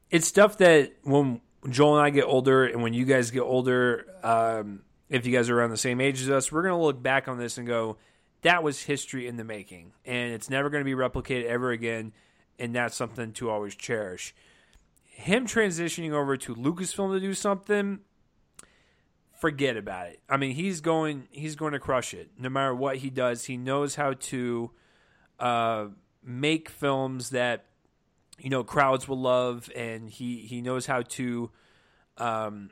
it's 0.10 0.28
stuff 0.28 0.58
that 0.60 0.94
when 1.04 1.42
Joel 1.70 1.98
and 1.98 2.06
I 2.06 2.10
get 2.10 2.26
older, 2.26 2.66
and 2.66 2.82
when 2.82 2.94
you 2.94 3.06
guys 3.06 3.32
get 3.32 3.42
older, 3.42 4.06
um, 4.24 4.82
if 5.10 5.26
you 5.26 5.34
guys 5.34 5.50
are 5.50 5.60
around 5.60 5.72
the 5.72 5.78
same 5.78 6.02
age 6.02 6.22
as 6.22 6.30
us, 6.30 6.52
we're 6.52 6.64
gonna 6.64 6.82
look 6.82 7.02
back 7.02 7.28
on 7.28 7.38
this 7.38 7.58
and 7.58 7.68
go, 7.68 7.98
that 8.42 8.64
was 8.64 8.82
history 8.82 9.28
in 9.28 9.38
the 9.38 9.44
making, 9.44 9.94
and 10.06 10.34
it's 10.34 10.50
never 10.50 10.70
gonna 10.70 10.84
be 10.84 10.94
replicated 10.94 11.46
ever 11.46 11.72
again. 11.72 12.14
And 12.58 12.74
that's 12.74 12.96
something 12.96 13.34
to 13.34 13.50
always 13.50 13.76
cherish. 13.76 14.34
Him 15.18 15.48
transitioning 15.48 16.12
over 16.12 16.36
to 16.38 16.54
Lucasfilm 16.54 17.14
to 17.14 17.20
do 17.20 17.34
something 17.34 18.00
forget 19.40 19.78
about 19.78 20.08
it. 20.08 20.20
I 20.30 20.38
mean, 20.38 20.56
he's 20.56 20.82
going 20.82 21.28
he's 21.32 21.56
going 21.56 21.74
to 21.74 21.80
crush 21.80 22.14
it 22.14 22.32
no 22.38 22.50
matter 22.50 22.74
what 22.74 22.98
he 22.98 23.10
does. 23.10 23.46
He 23.46 23.58
knows 23.58 23.96
how 23.96 24.14
to 24.14 24.72
uh, 25.40 25.86
make 26.24 26.70
films 26.70 27.30
that 27.32 27.66
you 28.40 28.50
know 28.50 28.64
crowds 28.64 29.08
will 29.08 29.20
love, 29.20 29.70
and 29.76 30.10
he 30.10 30.40
he 30.40 30.62
knows 30.62 30.86
how 30.86 31.02
to 31.04 31.52
um, 32.18 32.72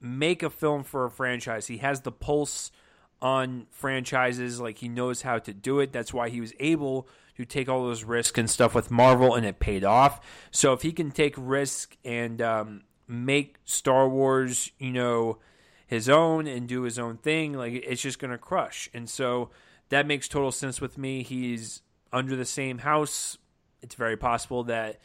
make 0.00 0.42
a 0.42 0.50
film 0.50 0.84
for 0.84 1.04
a 1.04 1.10
franchise. 1.10 1.66
He 1.66 1.78
has 1.78 2.00
the 2.00 2.12
pulse 2.12 2.70
on 3.22 3.66
franchises, 3.70 4.60
like 4.60 4.78
he 4.78 4.88
knows 4.88 5.22
how 5.22 5.38
to 5.38 5.52
do 5.52 5.80
it. 5.80 5.92
That's 5.92 6.12
why 6.12 6.30
he 6.30 6.40
was 6.40 6.52
able 6.58 7.08
to 7.40 7.44
take 7.44 7.68
all 7.68 7.84
those 7.84 8.04
risks 8.04 8.38
and 8.38 8.48
stuff 8.48 8.74
with 8.74 8.90
Marvel, 8.90 9.34
and 9.34 9.44
it 9.44 9.58
paid 9.58 9.84
off. 9.84 10.20
So 10.50 10.72
if 10.72 10.82
he 10.82 10.92
can 10.92 11.10
take 11.10 11.34
risk 11.36 11.96
and 12.04 12.40
um, 12.40 12.82
make 13.06 13.56
Star 13.64 14.08
Wars, 14.08 14.72
you 14.78 14.92
know 14.92 15.38
his 15.86 16.08
own 16.08 16.46
and 16.46 16.68
do 16.68 16.82
his 16.82 17.00
own 17.00 17.16
thing, 17.16 17.54
like 17.54 17.72
it's 17.72 18.00
just 18.00 18.20
going 18.20 18.30
to 18.30 18.38
crush. 18.38 18.88
And 18.94 19.10
so 19.10 19.50
that 19.88 20.06
makes 20.06 20.28
total 20.28 20.52
sense 20.52 20.80
with 20.80 20.96
me. 20.96 21.24
He's 21.24 21.82
under 22.12 22.36
the 22.36 22.44
same 22.44 22.78
house. 22.78 23.38
It's 23.82 23.96
very 23.96 24.16
possible 24.16 24.62
that 24.64 25.00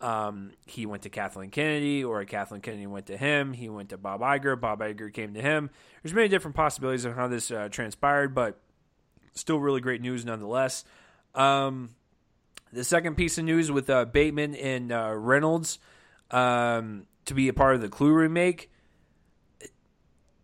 um, 0.00 0.50
he 0.66 0.86
went 0.86 1.04
to 1.04 1.08
Kathleen 1.08 1.50
Kennedy 1.50 2.02
or 2.02 2.24
Kathleen 2.24 2.62
Kennedy 2.62 2.86
went 2.88 3.06
to 3.06 3.16
him. 3.16 3.52
He 3.52 3.68
went 3.68 3.90
to 3.90 3.96
Bob 3.96 4.22
Iger. 4.22 4.60
Bob 4.60 4.80
Iger 4.80 5.12
came 5.12 5.34
to 5.34 5.40
him. 5.40 5.70
There's 6.02 6.14
many 6.14 6.28
different 6.28 6.56
possibilities 6.56 7.04
of 7.04 7.14
how 7.14 7.28
this 7.28 7.52
uh, 7.52 7.68
transpired, 7.70 8.34
but 8.34 8.60
still 9.34 9.60
really 9.60 9.80
great 9.80 10.00
news 10.00 10.24
nonetheless. 10.24 10.84
Um, 11.34 11.94
the 12.72 12.84
second 12.84 13.16
piece 13.16 13.38
of 13.38 13.44
news 13.44 13.70
with 13.70 13.90
uh, 13.90 14.04
Bateman 14.04 14.54
and 14.54 14.92
uh, 14.92 15.12
Reynolds 15.14 15.78
um, 16.30 17.06
to 17.26 17.34
be 17.34 17.48
a 17.48 17.52
part 17.52 17.74
of 17.74 17.80
the 17.80 17.88
Clue 17.88 18.12
remake 18.12 18.70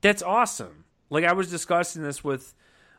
that's 0.01 0.23
awesome. 0.23 0.85
Like 1.09 1.25
I 1.25 1.33
was 1.33 1.51
discussing 1.51 2.03
this 2.03 2.23
with 2.25 2.55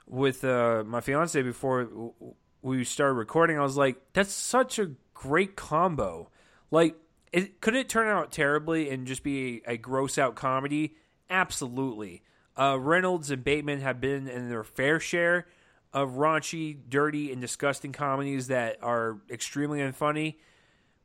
with 0.07 0.43
uh, 0.43 0.83
my 0.85 1.01
fiance 1.01 1.41
before 1.41 2.13
we 2.61 2.83
started 2.83 3.13
recording. 3.13 3.57
I 3.57 3.63
was 3.63 3.77
like, 3.77 3.97
that's 4.13 4.33
such 4.33 4.77
a 4.77 4.91
great 5.13 5.55
combo. 5.55 6.29
Like, 6.69 6.95
it, 7.31 7.61
could 7.61 7.75
it 7.75 7.87
turn 7.87 8.07
out 8.07 8.31
terribly 8.31 8.89
and 8.89 9.07
just 9.07 9.23
be 9.23 9.61
a, 9.65 9.73
a 9.73 9.77
gross 9.77 10.17
out 10.17 10.35
comedy? 10.35 10.95
Absolutely. 11.29 12.23
Uh, 12.57 12.77
Reynolds 12.79 13.31
and 13.31 13.43
Bateman 13.43 13.79
have 13.79 14.01
been 14.01 14.27
in 14.27 14.49
their 14.49 14.65
fair 14.65 14.99
share 14.99 15.47
of 15.93 16.11
raunchy, 16.11 16.77
dirty, 16.89 17.31
and 17.31 17.41
disgusting 17.41 17.91
comedies 17.91 18.47
that 18.47 18.77
are 18.81 19.17
extremely 19.29 19.79
unfunny. 19.79 20.35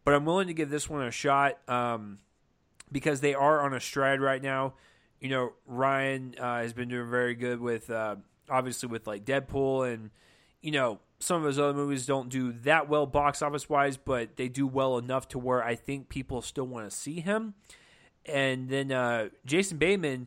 But 0.05 0.15
I'm 0.15 0.25
willing 0.25 0.47
to 0.47 0.55
give 0.55 0.71
this 0.71 0.89
one 0.89 1.03
a 1.03 1.11
shot 1.11 1.59
um, 1.69 2.19
because 2.93 3.21
they 3.21 3.35
are 3.35 3.63
on 3.63 3.75
a 3.75 3.81
stride 3.81 4.21
right 4.21 4.43
now 4.43 4.75
you 5.21 5.31
know, 5.31 5.53
Ryan 5.67 6.35
uh, 6.39 6.59
has 6.59 6.73
been 6.73 6.89
doing 6.89 7.09
very 7.09 7.35
good 7.35 7.61
with 7.61 7.91
uh, 7.91 8.17
obviously 8.49 8.89
with 8.89 9.07
like 9.07 9.25
Deadpool 9.25 9.93
and 9.93 10.11
you 10.61 10.71
know 10.71 11.01
some 11.19 11.41
of 11.41 11.47
his 11.47 11.59
other 11.59 11.73
movies 11.73 12.07
don't 12.07 12.29
do 12.29 12.53
that 12.53 12.89
well 12.89 13.07
box 13.07 13.43
office 13.43 13.69
wise, 13.69 13.97
but 13.97 14.37
they 14.37 14.49
do 14.49 14.67
well 14.67 14.99
enough 14.99 15.29
to 15.29 15.39
where 15.39 15.65
I 15.65 15.75
think 15.75 16.09
people 16.09 16.43
still 16.43 16.67
want 16.67 16.89
to 16.91 16.97
see 16.97 17.21
him. 17.21 17.55
And 18.27 18.69
then 18.69 18.93
uh, 18.93 19.29
Jason 19.47 19.79
Bateman, 19.79 20.27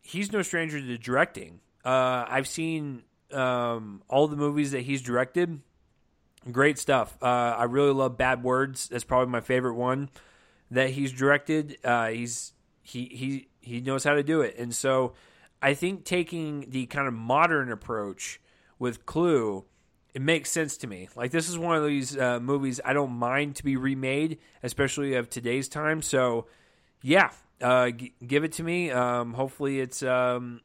he's 0.00 0.32
no 0.32 0.42
stranger 0.42 0.80
to 0.80 0.98
directing. 0.98 1.60
Uh, 1.84 2.24
I've 2.28 2.48
seen 2.48 3.02
um, 3.32 4.02
all 4.08 4.28
the 4.28 4.36
movies 4.36 4.72
that 4.72 4.82
he's 4.82 5.02
directed. 5.02 5.60
Great 6.50 6.78
stuff. 6.78 7.16
Uh, 7.22 7.26
I 7.26 7.64
really 7.64 7.92
love 7.92 8.16
Bad 8.16 8.42
Words. 8.42 8.88
That's 8.88 9.04
probably 9.04 9.30
my 9.32 9.40
favorite 9.40 9.74
one 9.74 10.10
that 10.70 10.90
he's 10.90 11.12
directed. 11.12 11.78
Uh, 11.82 12.08
he's 12.08 12.52
he 12.82 13.06
he 13.06 13.48
he 13.60 13.80
knows 13.80 14.04
how 14.04 14.14
to 14.14 14.22
do 14.22 14.42
it. 14.42 14.56
And 14.58 14.74
so 14.74 15.14
I 15.62 15.72
think 15.74 16.04
taking 16.04 16.66
the 16.68 16.86
kind 16.86 17.08
of 17.08 17.14
modern 17.14 17.72
approach 17.72 18.40
with 18.78 19.06
Clue, 19.06 19.64
it 20.12 20.20
makes 20.20 20.50
sense 20.50 20.76
to 20.78 20.86
me. 20.86 21.08
Like 21.16 21.30
this 21.30 21.48
is 21.48 21.58
one 21.58 21.76
of 21.76 21.86
these 21.86 22.16
uh, 22.16 22.40
movies 22.40 22.80
I 22.84 22.92
don't 22.92 23.12
mind 23.12 23.56
to 23.56 23.64
be 23.64 23.76
remade, 23.76 24.38
especially 24.62 25.14
of 25.14 25.30
today's 25.30 25.68
time. 25.68 26.02
So 26.02 26.46
yeah, 27.00 27.30
uh, 27.62 27.90
g- 27.90 28.12
give 28.26 28.44
it 28.44 28.52
to 28.52 28.62
me. 28.62 28.90
Um, 28.90 29.32
hopefully 29.32 29.80
it's 29.80 30.02
um, 30.02 30.60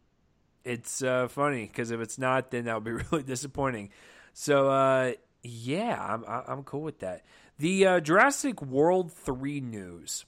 it's 0.64 1.02
uh, 1.02 1.28
funny 1.28 1.66
because 1.66 1.92
if 1.92 2.00
it's 2.00 2.18
not, 2.18 2.52
then 2.52 2.66
that 2.66 2.76
would 2.76 2.84
be 2.84 2.92
really 3.12 3.24
disappointing. 3.24 3.90
So 4.34 4.70
uh, 4.70 5.14
yeah, 5.44 6.02
I'm 6.02 6.24
I'm 6.48 6.64
cool 6.64 6.82
with 6.82 7.00
that. 7.00 7.24
The 7.58 7.86
uh, 7.86 8.00
Jurassic 8.00 8.62
World 8.62 9.12
three 9.12 9.62
news. 9.62 10.26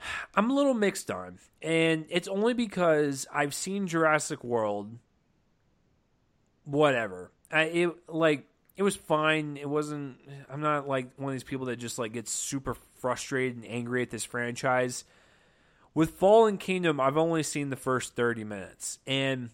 I'm 0.34 0.50
a 0.50 0.54
little 0.54 0.74
mixed 0.74 1.10
on, 1.10 1.38
and 1.60 2.06
it's 2.08 2.28
only 2.28 2.54
because 2.54 3.26
I've 3.32 3.54
seen 3.54 3.86
Jurassic 3.86 4.42
World. 4.44 4.98
Whatever, 6.64 7.32
I, 7.50 7.62
it 7.62 7.90
like 8.08 8.46
it 8.76 8.82
was 8.82 8.96
fine. 8.96 9.56
It 9.56 9.68
wasn't. 9.68 10.18
I'm 10.48 10.60
not 10.60 10.88
like 10.88 11.10
one 11.16 11.30
of 11.30 11.34
these 11.34 11.44
people 11.44 11.66
that 11.66 11.76
just 11.76 11.98
like 11.98 12.12
gets 12.12 12.30
super 12.30 12.76
frustrated 13.00 13.56
and 13.56 13.66
angry 13.66 14.02
at 14.02 14.10
this 14.10 14.24
franchise. 14.24 15.04
With 15.94 16.12
Fallen 16.12 16.56
Kingdom, 16.56 17.00
I've 17.00 17.18
only 17.18 17.42
seen 17.42 17.70
the 17.70 17.76
first 17.76 18.16
30 18.16 18.44
minutes, 18.44 18.98
and 19.06 19.50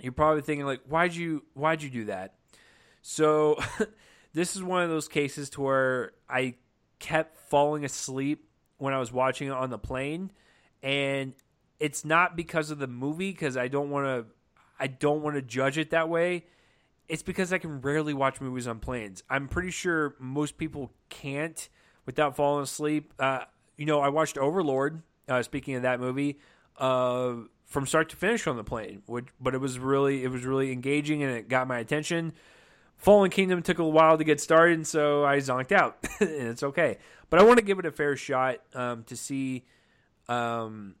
you're 0.00 0.12
probably 0.12 0.42
thinking 0.42 0.66
like, 0.66 0.82
why'd 0.88 1.14
you 1.14 1.44
why'd 1.54 1.82
you 1.82 1.90
do 1.90 2.04
that? 2.06 2.34
So 3.02 3.56
this 4.32 4.56
is 4.56 4.62
one 4.62 4.82
of 4.82 4.90
those 4.90 5.06
cases 5.08 5.50
to 5.50 5.60
where 5.60 6.12
I 6.28 6.54
kept 6.98 7.36
falling 7.48 7.84
asleep 7.84 8.48
when 8.78 8.94
I 8.94 8.98
was 8.98 9.12
watching 9.12 9.48
it 9.48 9.52
on 9.52 9.70
the 9.70 9.78
plane, 9.78 10.32
and 10.82 11.34
it's 11.78 12.04
not 12.04 12.36
because 12.36 12.70
of 12.70 12.78
the 12.78 12.88
movie 12.88 13.30
because 13.30 13.56
I 13.56 13.68
don't 13.68 13.90
want 13.90 14.06
to 14.06 14.26
I 14.80 14.86
don't 14.88 15.22
want 15.22 15.36
to 15.36 15.42
judge 15.42 15.78
it 15.78 15.90
that 15.90 16.08
way. 16.08 16.46
It's 17.08 17.22
because 17.22 17.52
I 17.52 17.58
can 17.58 17.80
rarely 17.80 18.14
watch 18.14 18.40
movies 18.40 18.66
on 18.66 18.78
planes. 18.78 19.22
I'm 19.28 19.48
pretty 19.48 19.70
sure 19.70 20.14
most 20.18 20.56
people 20.56 20.92
can't 21.08 21.68
without 22.06 22.36
falling 22.36 22.62
asleep. 22.62 23.12
Uh, 23.18 23.40
you 23.76 23.84
know, 23.84 24.00
I 24.00 24.08
watched 24.08 24.38
Overlord. 24.38 25.02
Uh, 25.30 25.42
speaking 25.42 25.76
of 25.76 25.82
that 25.82 26.00
movie, 26.00 26.38
uh, 26.78 27.34
from 27.66 27.86
start 27.86 28.08
to 28.08 28.16
finish 28.16 28.48
on 28.48 28.56
the 28.56 28.64
plane, 28.64 29.02
which, 29.06 29.26
but 29.40 29.54
it 29.54 29.58
was 29.58 29.78
really 29.78 30.24
it 30.24 30.28
was 30.28 30.44
really 30.44 30.72
engaging 30.72 31.22
and 31.22 31.32
it 31.32 31.48
got 31.48 31.68
my 31.68 31.78
attention. 31.78 32.32
Fallen 32.96 33.30
Kingdom 33.30 33.62
took 33.62 33.78
a 33.78 33.88
while 33.88 34.18
to 34.18 34.24
get 34.24 34.40
started, 34.40 34.74
and 34.74 34.86
so 34.86 35.24
I 35.24 35.36
zonked 35.36 35.72
out, 35.72 35.96
and 36.20 36.28
it's 36.28 36.62
okay. 36.62 36.98
But 37.30 37.40
I 37.40 37.44
want 37.44 37.58
to 37.58 37.64
give 37.64 37.78
it 37.78 37.86
a 37.86 37.92
fair 37.92 38.16
shot 38.16 38.58
um, 38.74 39.04
to 39.04 39.16
see, 39.16 39.64
um, 40.28 40.96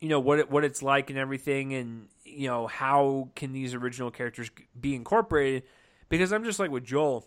you 0.00 0.08
know, 0.08 0.18
what 0.18 0.40
it, 0.40 0.50
what 0.50 0.64
it's 0.64 0.82
like 0.82 1.10
and 1.10 1.18
everything, 1.18 1.74
and 1.74 2.08
you 2.24 2.48
know 2.48 2.66
how 2.66 3.28
can 3.36 3.52
these 3.52 3.74
original 3.74 4.10
characters 4.10 4.50
be 4.80 4.96
incorporated? 4.96 5.64
Because 6.08 6.32
I'm 6.32 6.42
just 6.42 6.58
like 6.58 6.70
with 6.70 6.84
Joel, 6.84 7.26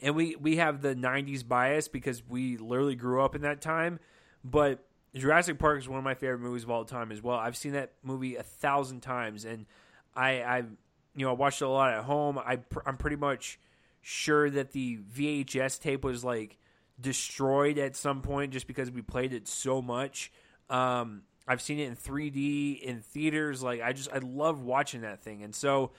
and 0.00 0.14
we 0.14 0.36
we 0.36 0.56
have 0.56 0.80
the 0.80 0.94
'90s 0.94 1.46
bias 1.46 1.88
because 1.88 2.22
we 2.26 2.56
literally 2.56 2.94
grew 2.94 3.20
up 3.20 3.34
in 3.34 3.42
that 3.42 3.60
time, 3.60 3.98
but 4.44 4.86
Jurassic 5.14 5.58
Park 5.58 5.78
is 5.78 5.88
one 5.88 5.98
of 5.98 6.04
my 6.04 6.14
favorite 6.14 6.40
movies 6.40 6.62
of 6.62 6.70
all 6.70 6.84
time 6.84 7.10
as 7.10 7.22
well. 7.22 7.36
I've 7.36 7.56
seen 7.56 7.72
that 7.72 7.92
movie 8.02 8.36
a 8.36 8.42
thousand 8.42 9.00
times, 9.00 9.44
and 9.44 9.66
I 10.14 10.42
I've 10.42 10.70
you 11.14 11.24
know, 11.24 11.30
I 11.30 11.34
watched 11.34 11.60
it 11.60 11.64
a 11.64 11.68
lot 11.68 11.92
at 11.92 12.04
home. 12.04 12.38
I 12.38 12.60
I'm 12.86 12.96
pretty 12.96 13.16
much 13.16 13.58
sure 14.02 14.48
that 14.50 14.72
the 14.72 14.98
VHS 14.98 15.80
tape 15.80 16.04
was 16.04 16.24
like 16.24 16.58
destroyed 17.00 17.78
at 17.78 17.96
some 17.96 18.22
point 18.22 18.52
just 18.52 18.66
because 18.66 18.90
we 18.90 19.02
played 19.02 19.32
it 19.32 19.48
so 19.48 19.82
much. 19.82 20.32
Um, 20.68 21.22
I've 21.48 21.60
seen 21.60 21.78
it 21.78 21.88
in 21.88 21.96
3D 21.96 22.80
in 22.80 23.00
theaters. 23.00 23.62
Like 23.62 23.82
I 23.82 23.92
just 23.92 24.10
I 24.12 24.18
love 24.18 24.62
watching 24.62 25.00
that 25.00 25.22
thing, 25.22 25.42
and 25.42 25.54
so 25.54 25.90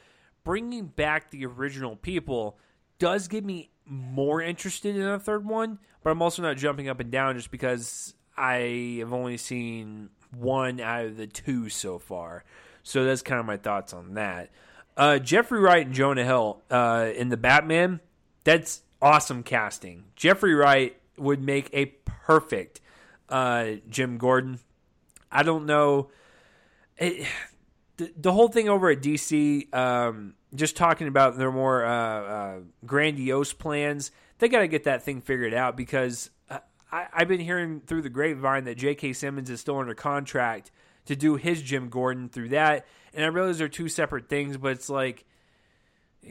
bringing 0.44 0.86
back 0.86 1.30
the 1.32 1.46
original 1.46 1.96
people 1.96 2.58
does 3.00 3.28
get 3.28 3.44
me 3.44 3.70
more 3.86 4.42
interested 4.42 4.96
in 4.96 5.02
a 5.02 5.20
third 5.20 5.46
one, 5.46 5.80
but 6.04 6.12
I'm 6.12 6.22
also 6.22 6.42
not 6.42 6.56
jumping 6.56 6.88
up 6.88 7.00
and 7.00 7.12
down 7.12 7.36
just 7.36 7.52
because 7.52 8.14
I 8.42 8.98
have 8.98 9.14
only 9.14 9.38
seen 9.38 10.10
one 10.36 10.80
out 10.80 11.06
of 11.06 11.18
the 11.18 11.28
two 11.28 11.70
so 11.70 12.00
far. 12.00 12.44
So 12.82 13.06
that's 13.06 13.22
kind 13.22 13.40
of 13.40 13.46
my 13.46 13.58
thoughts 13.58 13.94
on 13.94 14.16
that. 14.16 14.50
Uh, 14.98 15.20
Jeffrey 15.20 15.60
Wright 15.60 15.86
and 15.86 15.94
Jonah 15.94 16.26
Hill 16.26 16.62
uh, 16.72 17.10
in 17.16 17.30
the 17.30 17.38
Batman. 17.38 18.00
That's 18.44 18.82
awesome 19.00 19.44
casting. 19.44 20.06
Jeffrey 20.16 20.56
Wright 20.56 21.00
would 21.18 21.44
make 21.44 21.70
a 21.72 21.86
perfect 21.86 22.82
uh, 23.30 23.74
Jim 23.90 24.18
Gordon. 24.18 24.60
I 25.32 25.44
don't 25.44 25.68
know. 25.68 26.10
It, 26.98 27.28
the, 27.98 28.12
the 28.18 28.32
whole 28.32 28.48
thing 28.48 28.70
over 28.70 28.90
at 28.90 29.02
DC, 29.02 29.72
um, 29.74 30.34
just 30.56 30.76
talking 30.76 31.08
about 31.08 31.38
their 31.38 31.52
more 31.52 31.86
uh, 31.86 32.22
uh, 32.22 32.60
grandiose 32.88 33.54
plans, 33.54 34.10
they 34.40 34.50
got 34.50 34.62
to 34.62 34.68
get 34.68 34.86
that 34.86 35.04
thing 35.04 35.22
figured 35.22 35.54
out 35.54 35.78
because 35.78 36.32
I, 36.92 37.08
I've 37.14 37.28
been 37.28 37.40
hearing 37.40 37.82
through 37.82 38.02
the 38.02 38.10
grapevine 38.10 38.66
that 38.66 38.78
J.K. 38.78 39.14
Simmons 39.14 39.50
is 39.50 39.62
still 39.62 39.80
under 39.80 39.94
contract 39.94 40.72
to 41.06 41.16
do 41.16 41.36
his 41.36 41.62
Jim 41.62 41.90
Gordon 41.90 42.30
through 42.30 42.50
that. 42.50 42.86
And 43.14 43.24
I 43.24 43.28
realize 43.28 43.58
they're 43.58 43.70
two 43.70 43.90
separate 43.90 44.30
things, 44.30 44.58
but 44.58 44.72
it's 44.72 44.90
like, 44.90 45.26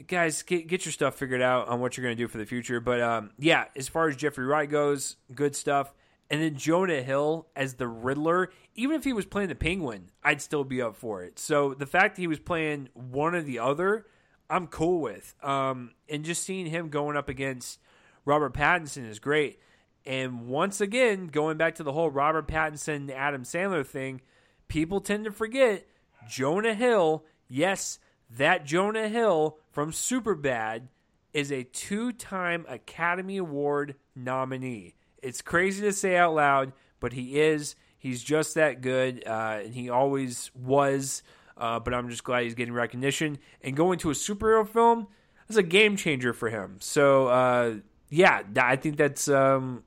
guys, 0.07 0.41
get, 0.43 0.67
get 0.67 0.85
your 0.85 0.91
stuff 0.91 1.15
figured 1.15 1.41
out 1.41 1.67
on 1.67 1.79
what 1.79 1.97
you're 1.97 2.03
going 2.03 2.15
to 2.15 2.23
do 2.23 2.27
for 2.27 2.37
the 2.37 2.45
future. 2.45 2.79
But 2.79 3.01
um, 3.01 3.31
yeah, 3.37 3.65
as 3.75 3.87
far 3.87 4.07
as 4.07 4.15
Jeffrey 4.15 4.45
Wright 4.45 4.69
goes, 4.69 5.17
good 5.33 5.55
stuff. 5.55 5.93
And 6.29 6.41
then 6.41 6.55
Jonah 6.55 7.01
Hill 7.01 7.47
as 7.57 7.73
the 7.73 7.89
Riddler, 7.89 8.51
even 8.75 8.95
if 8.95 9.03
he 9.03 9.11
was 9.11 9.25
playing 9.25 9.49
the 9.49 9.55
Penguin, 9.55 10.11
I'd 10.23 10.41
still 10.41 10.63
be 10.63 10.81
up 10.81 10.95
for 10.95 11.23
it. 11.23 11.37
So 11.37 11.73
the 11.73 11.85
fact 11.85 12.15
that 12.15 12.21
he 12.21 12.27
was 12.27 12.39
playing 12.39 12.87
one 12.93 13.35
or 13.35 13.41
the 13.41 13.59
other, 13.59 14.05
I'm 14.49 14.67
cool 14.67 15.01
with. 15.01 15.35
Um, 15.43 15.91
and 16.07 16.23
just 16.23 16.43
seeing 16.43 16.67
him 16.67 16.87
going 16.87 17.17
up 17.17 17.27
against 17.27 17.79
Robert 18.23 18.53
Pattinson 18.53 19.09
is 19.09 19.19
great. 19.19 19.59
And 20.05 20.47
once 20.47 20.81
again, 20.81 21.27
going 21.27 21.57
back 21.57 21.75
to 21.75 21.83
the 21.83 21.93
whole 21.93 22.09
Robert 22.09 22.47
Pattinson 22.47 23.11
Adam 23.11 23.43
Sandler 23.43 23.85
thing, 23.85 24.21
people 24.67 24.99
tend 24.99 25.25
to 25.25 25.31
forget 25.31 25.85
Jonah 26.27 26.73
Hill. 26.73 27.25
Yes, 27.47 27.99
that 28.29 28.65
Jonah 28.65 29.09
Hill 29.09 29.57
from 29.69 29.91
Superbad 29.91 30.87
is 31.33 31.51
a 31.51 31.63
two-time 31.63 32.65
Academy 32.67 33.37
Award 33.37 33.95
nominee. 34.15 34.95
It's 35.21 35.41
crazy 35.41 35.81
to 35.83 35.93
say 35.93 36.17
out 36.17 36.33
loud, 36.33 36.73
but 36.99 37.13
he 37.13 37.39
is. 37.39 37.75
He's 37.97 38.23
just 38.23 38.55
that 38.55 38.81
good, 38.81 39.23
uh, 39.27 39.59
and 39.63 39.73
he 39.75 39.89
always 39.89 40.49
was. 40.55 41.21
Uh, 41.55 41.79
but 41.79 41.93
I'm 41.93 42.09
just 42.09 42.23
glad 42.23 42.43
he's 42.43 42.55
getting 42.55 42.73
recognition 42.73 43.37
and 43.61 43.75
going 43.75 43.99
to 43.99 44.09
a 44.09 44.13
superhero 44.13 44.67
film. 44.67 45.07
That's 45.47 45.57
a 45.57 45.63
game 45.63 45.95
changer 45.95 46.33
for 46.33 46.49
him. 46.49 46.77
So 46.79 47.27
uh, 47.27 47.75
yeah, 48.09 48.41
I 48.59 48.75
think 48.77 48.97
that's 48.97 49.27
um, 49.27 49.83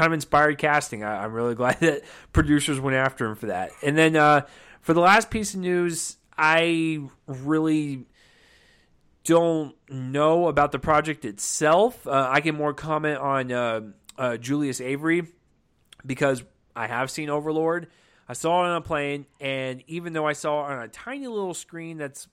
kind 0.00 0.08
of 0.08 0.14
inspired 0.14 0.56
casting. 0.56 1.04
I, 1.04 1.24
am 1.24 1.34
really 1.34 1.54
glad 1.62 1.78
that 1.80 2.02
producers 2.32 2.80
went 2.80 2.96
after 2.96 3.26
him 3.26 3.36
for 3.36 3.46
that. 3.46 3.70
And 3.82 3.98
then 3.98 4.16
uh, 4.16 4.46
for 4.80 4.94
the 4.94 5.00
last 5.00 5.30
piece 5.30 5.52
of 5.52 5.60
news, 5.60 6.16
I 6.38 7.00
really 7.26 8.06
don't 9.24 9.76
know 9.90 10.48
about 10.48 10.72
the 10.72 10.78
project 10.78 11.26
itself. 11.26 12.06
Uh, 12.06 12.28
I 12.30 12.40
can 12.40 12.54
more 12.54 12.72
comment 12.72 13.18
on 13.18 13.52
uh, 13.52 13.80
uh, 14.16 14.36
Julius 14.38 14.80
Avery 14.80 15.26
because 16.06 16.42
I 16.74 16.86
have 16.86 17.10
seen 17.10 17.28
Overlord. 17.28 17.88
I 18.26 18.32
saw 18.32 18.64
it 18.64 18.68
on 18.68 18.76
a 18.76 18.80
plane, 18.80 19.26
and 19.38 19.82
even 19.86 20.14
though 20.14 20.26
I 20.26 20.32
saw 20.32 20.66
it 20.66 20.72
on 20.72 20.82
a 20.82 20.88
tiny 20.88 21.26
little 21.26 21.52
screen 21.52 21.98
that's 21.98 22.26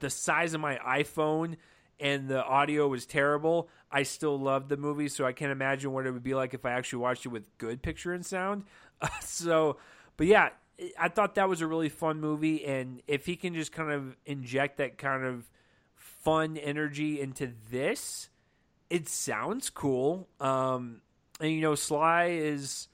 the 0.00 0.10
size 0.10 0.54
of 0.54 0.60
my 0.60 0.76
iPhone 0.78 1.56
and 2.02 2.28
the 2.28 2.44
audio 2.44 2.88
was 2.88 3.06
terrible, 3.06 3.68
I 3.90 4.02
still 4.02 4.38
loved 4.38 4.68
the 4.68 4.76
movie. 4.76 5.08
So 5.08 5.24
I 5.24 5.32
can't 5.32 5.52
imagine 5.52 5.92
what 5.92 6.04
it 6.04 6.10
would 6.10 6.24
be 6.24 6.34
like 6.34 6.52
if 6.52 6.66
I 6.66 6.72
actually 6.72 6.98
watched 6.98 7.24
it 7.24 7.28
with 7.28 7.44
good 7.58 7.80
picture 7.80 8.12
and 8.12 8.26
sound. 8.26 8.64
so, 9.20 9.78
but 10.16 10.26
yeah, 10.26 10.50
I 10.98 11.08
thought 11.08 11.36
that 11.36 11.48
was 11.48 11.60
a 11.60 11.66
really 11.66 11.88
fun 11.88 12.20
movie, 12.20 12.64
and 12.64 13.02
if 13.06 13.26
he 13.26 13.36
can 13.36 13.54
just 13.54 13.70
kind 13.70 13.92
of 13.92 14.16
inject 14.26 14.78
that 14.78 14.98
kind 14.98 15.24
of 15.24 15.48
fun 15.94 16.56
energy 16.56 17.20
into 17.20 17.52
this, 17.70 18.30
it 18.90 19.08
sounds 19.08 19.70
cool. 19.70 20.28
Um, 20.40 21.02
and 21.40 21.52
you 21.52 21.60
know, 21.60 21.76
Sly 21.76 22.30
is, 22.30 22.88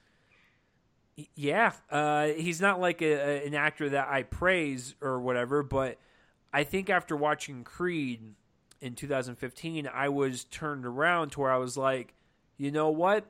yeah, 1.35 1.73
uh, 1.91 2.27
he's 2.27 2.61
not 2.61 2.79
like 2.79 3.01
a, 3.01 3.13
a, 3.13 3.47
an 3.47 3.55
actor 3.55 3.89
that 3.91 4.09
I 4.09 4.25
praise 4.25 4.95
or 5.01 5.21
whatever, 5.21 5.63
but 5.63 5.99
I 6.53 6.65
think 6.65 6.91
after 6.91 7.17
watching 7.17 7.65
Creed 7.65 8.35
in 8.81 8.95
2015, 8.95 9.89
I 9.93 10.09
was 10.09 10.45
turned 10.45 10.87
around 10.87 11.31
to 11.31 11.41
where 11.41 11.53
I 11.53 11.59
was 11.59 11.77
like, 11.77 12.15
you 12.57 12.71
know 12.71 12.91
what? 12.91 13.27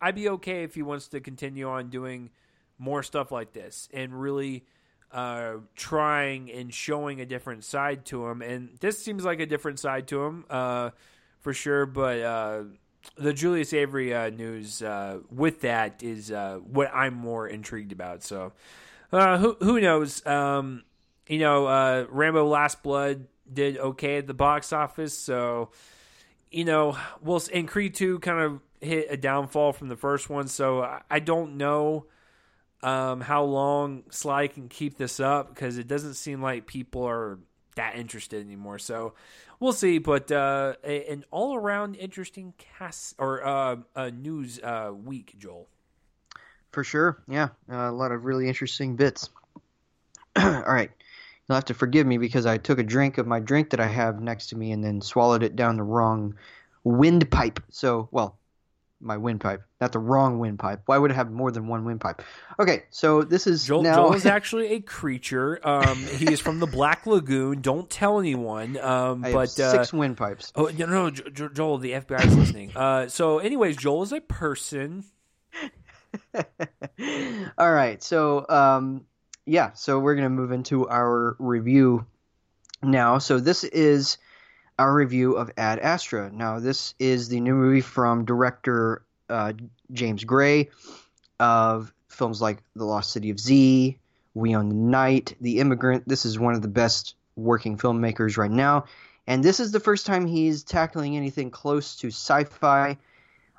I'd 0.00 0.14
be 0.14 0.28
okay 0.30 0.64
if 0.64 0.74
he 0.74 0.82
wants 0.82 1.08
to 1.08 1.20
continue 1.20 1.68
on 1.68 1.88
doing 1.88 2.30
more 2.78 3.02
stuff 3.02 3.32
like 3.32 3.52
this 3.52 3.88
and 3.92 4.20
really 4.20 4.64
uh, 5.12 5.54
trying 5.76 6.50
and 6.50 6.74
showing 6.74 7.20
a 7.20 7.26
different 7.26 7.64
side 7.64 8.04
to 8.06 8.26
him. 8.26 8.42
And 8.42 8.76
this 8.80 9.02
seems 9.02 9.24
like 9.24 9.40
a 9.40 9.46
different 9.46 9.78
side 9.78 10.08
to 10.08 10.24
him 10.24 10.44
uh, 10.50 10.90
for 11.40 11.52
sure, 11.52 11.86
but. 11.86 12.20
Uh, 12.20 12.62
the 13.16 13.34
Julius 13.34 13.74
Avery 13.74 14.14
uh, 14.14 14.30
news 14.30 14.80
uh, 14.80 15.18
with 15.30 15.60
that 15.60 16.02
is 16.02 16.32
uh, 16.32 16.58
what 16.64 16.90
I'm 16.90 17.12
more 17.12 17.46
intrigued 17.46 17.92
about. 17.92 18.22
So, 18.22 18.52
who 19.10 19.58
who 19.60 19.78
knows? 19.78 20.24
Um, 20.24 20.84
you 21.28 21.38
know, 21.38 22.06
Rambo: 22.08 22.46
Last 22.46 22.82
Blood 22.82 23.26
did 23.52 23.78
okay 23.78 24.18
at 24.18 24.26
the 24.26 24.34
box 24.34 24.72
office, 24.72 25.16
so 25.16 25.70
you 26.50 26.64
know, 26.64 26.96
well, 27.20 27.42
and 27.52 27.66
Creed 27.66 27.94
Two 27.94 28.18
kind 28.20 28.40
of 28.40 28.60
hit 28.80 29.08
a 29.10 29.16
downfall 29.16 29.72
from 29.72 29.88
the 29.88 29.96
first 29.96 30.30
one. 30.30 30.46
So 30.46 30.82
I, 30.82 31.02
I 31.10 31.18
don't 31.18 31.56
know 31.56 32.06
um, 32.82 33.20
how 33.20 33.44
long 33.44 34.04
Sly 34.10 34.46
can 34.46 34.68
keep 34.68 34.96
this 34.96 35.18
up 35.18 35.48
because 35.48 35.78
it 35.78 35.88
doesn't 35.88 36.14
seem 36.14 36.40
like 36.40 36.66
people 36.66 37.04
are 37.08 37.38
that 37.76 37.96
interested 37.96 38.44
anymore. 38.44 38.78
So 38.78 39.14
we'll 39.58 39.72
see. 39.72 39.98
But 39.98 40.30
uh, 40.30 40.74
an 40.84 41.24
all 41.30 41.56
around 41.56 41.96
interesting 41.96 42.54
cast 42.78 43.16
or 43.18 43.44
uh, 43.44 43.76
a 43.96 44.10
news 44.10 44.60
uh, 44.62 44.92
week, 44.94 45.34
Joel. 45.38 45.66
For 46.70 46.84
sure, 46.84 47.22
yeah, 47.28 47.48
uh, 47.70 47.90
a 47.90 47.92
lot 47.92 48.10
of 48.12 48.24
really 48.24 48.48
interesting 48.48 48.96
bits. 48.96 49.30
all 50.36 50.62
right, 50.62 50.90
you'll 51.48 51.56
have 51.56 51.64
to 51.66 51.74
forgive 51.74 52.06
me 52.06 52.18
because 52.18 52.46
I 52.46 52.58
took 52.58 52.78
a 52.78 52.82
drink 52.82 53.18
of 53.18 53.26
my 53.26 53.40
drink 53.40 53.70
that 53.70 53.80
I 53.80 53.86
have 53.86 54.20
next 54.20 54.48
to 54.48 54.56
me 54.56 54.72
and 54.72 54.82
then 54.82 55.00
swallowed 55.00 55.42
it 55.42 55.56
down 55.56 55.76
the 55.76 55.82
wrong 55.82 56.36
windpipe. 56.84 57.60
So, 57.70 58.08
well, 58.10 58.38
my 59.04 59.16
windpipe, 59.18 59.62
not 59.80 59.92
the 59.92 59.98
wrong 59.98 60.38
windpipe. 60.38 60.82
Why 60.86 60.96
would 60.96 61.10
it 61.10 61.14
have 61.14 61.30
more 61.30 61.50
than 61.50 61.66
one 61.66 61.84
windpipe? 61.84 62.22
Okay, 62.58 62.84
so 62.90 63.22
this 63.22 63.46
is 63.46 63.64
Joel, 63.64 63.82
now... 63.82 63.96
Joel 63.96 64.14
is 64.14 64.26
actually 64.36 64.68
a 64.68 64.80
creature. 64.80 65.60
Um, 65.66 65.98
he 65.98 66.32
is 66.32 66.40
from 66.40 66.58
the 66.58 66.66
Black 66.66 67.06
Lagoon. 67.06 67.60
Don't 67.60 67.88
tell 67.88 68.18
anyone. 68.18 68.78
Um, 68.78 69.20
but 69.20 69.34
have 69.34 69.50
six 69.50 69.92
uh, 69.92 69.96
windpipes. 69.96 70.52
Oh 70.56 70.70
no, 70.76 70.86
no, 70.86 71.10
jo- 71.10 71.48
Joel, 71.48 71.78
the 71.78 71.92
FBI 71.92 72.26
is 72.26 72.36
listening. 72.36 72.72
Uh, 72.84 73.08
so, 73.08 73.38
anyways, 73.38 73.76
Joel 73.76 74.02
is 74.02 74.12
a 74.12 74.20
person. 74.20 75.04
All 77.58 77.72
right, 77.72 78.02
so 78.02 78.44
um, 78.48 79.06
yeah, 79.46 79.72
so 79.72 79.98
we're 79.98 80.14
gonna 80.14 80.30
move 80.30 80.52
into 80.52 80.88
our 80.88 81.36
review 81.38 82.06
now. 82.82 83.18
So 83.18 83.38
this 83.38 83.64
is 83.64 84.18
our 84.78 84.92
review 84.92 85.34
of 85.34 85.50
Ad 85.56 85.78
Astra. 85.78 86.30
Now, 86.32 86.60
this 86.60 86.94
is 86.98 87.28
the 87.28 87.40
new 87.40 87.54
movie 87.54 87.80
from 87.80 88.24
director 88.24 89.04
uh, 89.28 89.52
James 89.92 90.24
Gray 90.24 90.70
of 91.38 91.92
films 92.08 92.40
like 92.40 92.58
The 92.74 92.84
Lost 92.84 93.12
City 93.12 93.30
of 93.30 93.38
Z, 93.38 93.98
We 94.34 94.56
Own 94.56 94.68
the 94.68 94.74
Night, 94.74 95.36
The 95.40 95.58
Immigrant. 95.58 96.08
This 96.08 96.24
is 96.24 96.38
one 96.38 96.54
of 96.54 96.62
the 96.62 96.68
best 96.68 97.14
working 97.36 97.76
filmmakers 97.76 98.36
right 98.36 98.50
now. 98.50 98.84
And 99.26 99.42
this 99.42 99.60
is 99.60 99.72
the 99.72 99.80
first 99.80 100.06
time 100.06 100.26
he's 100.26 100.62
tackling 100.64 101.16
anything 101.16 101.50
close 101.50 101.96
to 101.96 102.08
sci 102.08 102.44
fi. 102.44 102.98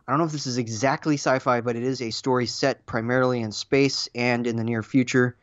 I 0.08 0.12
don't 0.12 0.20
know 0.20 0.26
if 0.26 0.32
this 0.32 0.48
is 0.48 0.58
exactly 0.58 1.16
sci 1.16 1.40
fi, 1.40 1.62
but 1.62 1.76
it 1.76 1.84
is 1.84 2.02
a 2.02 2.12
story 2.12 2.46
set 2.46 2.86
primarily 2.86 3.42
in 3.42 3.52
space 3.52 4.08
and 4.14 4.46
in 4.46 4.56
the 4.56 4.64
near 4.64 4.84
future. 4.84 5.36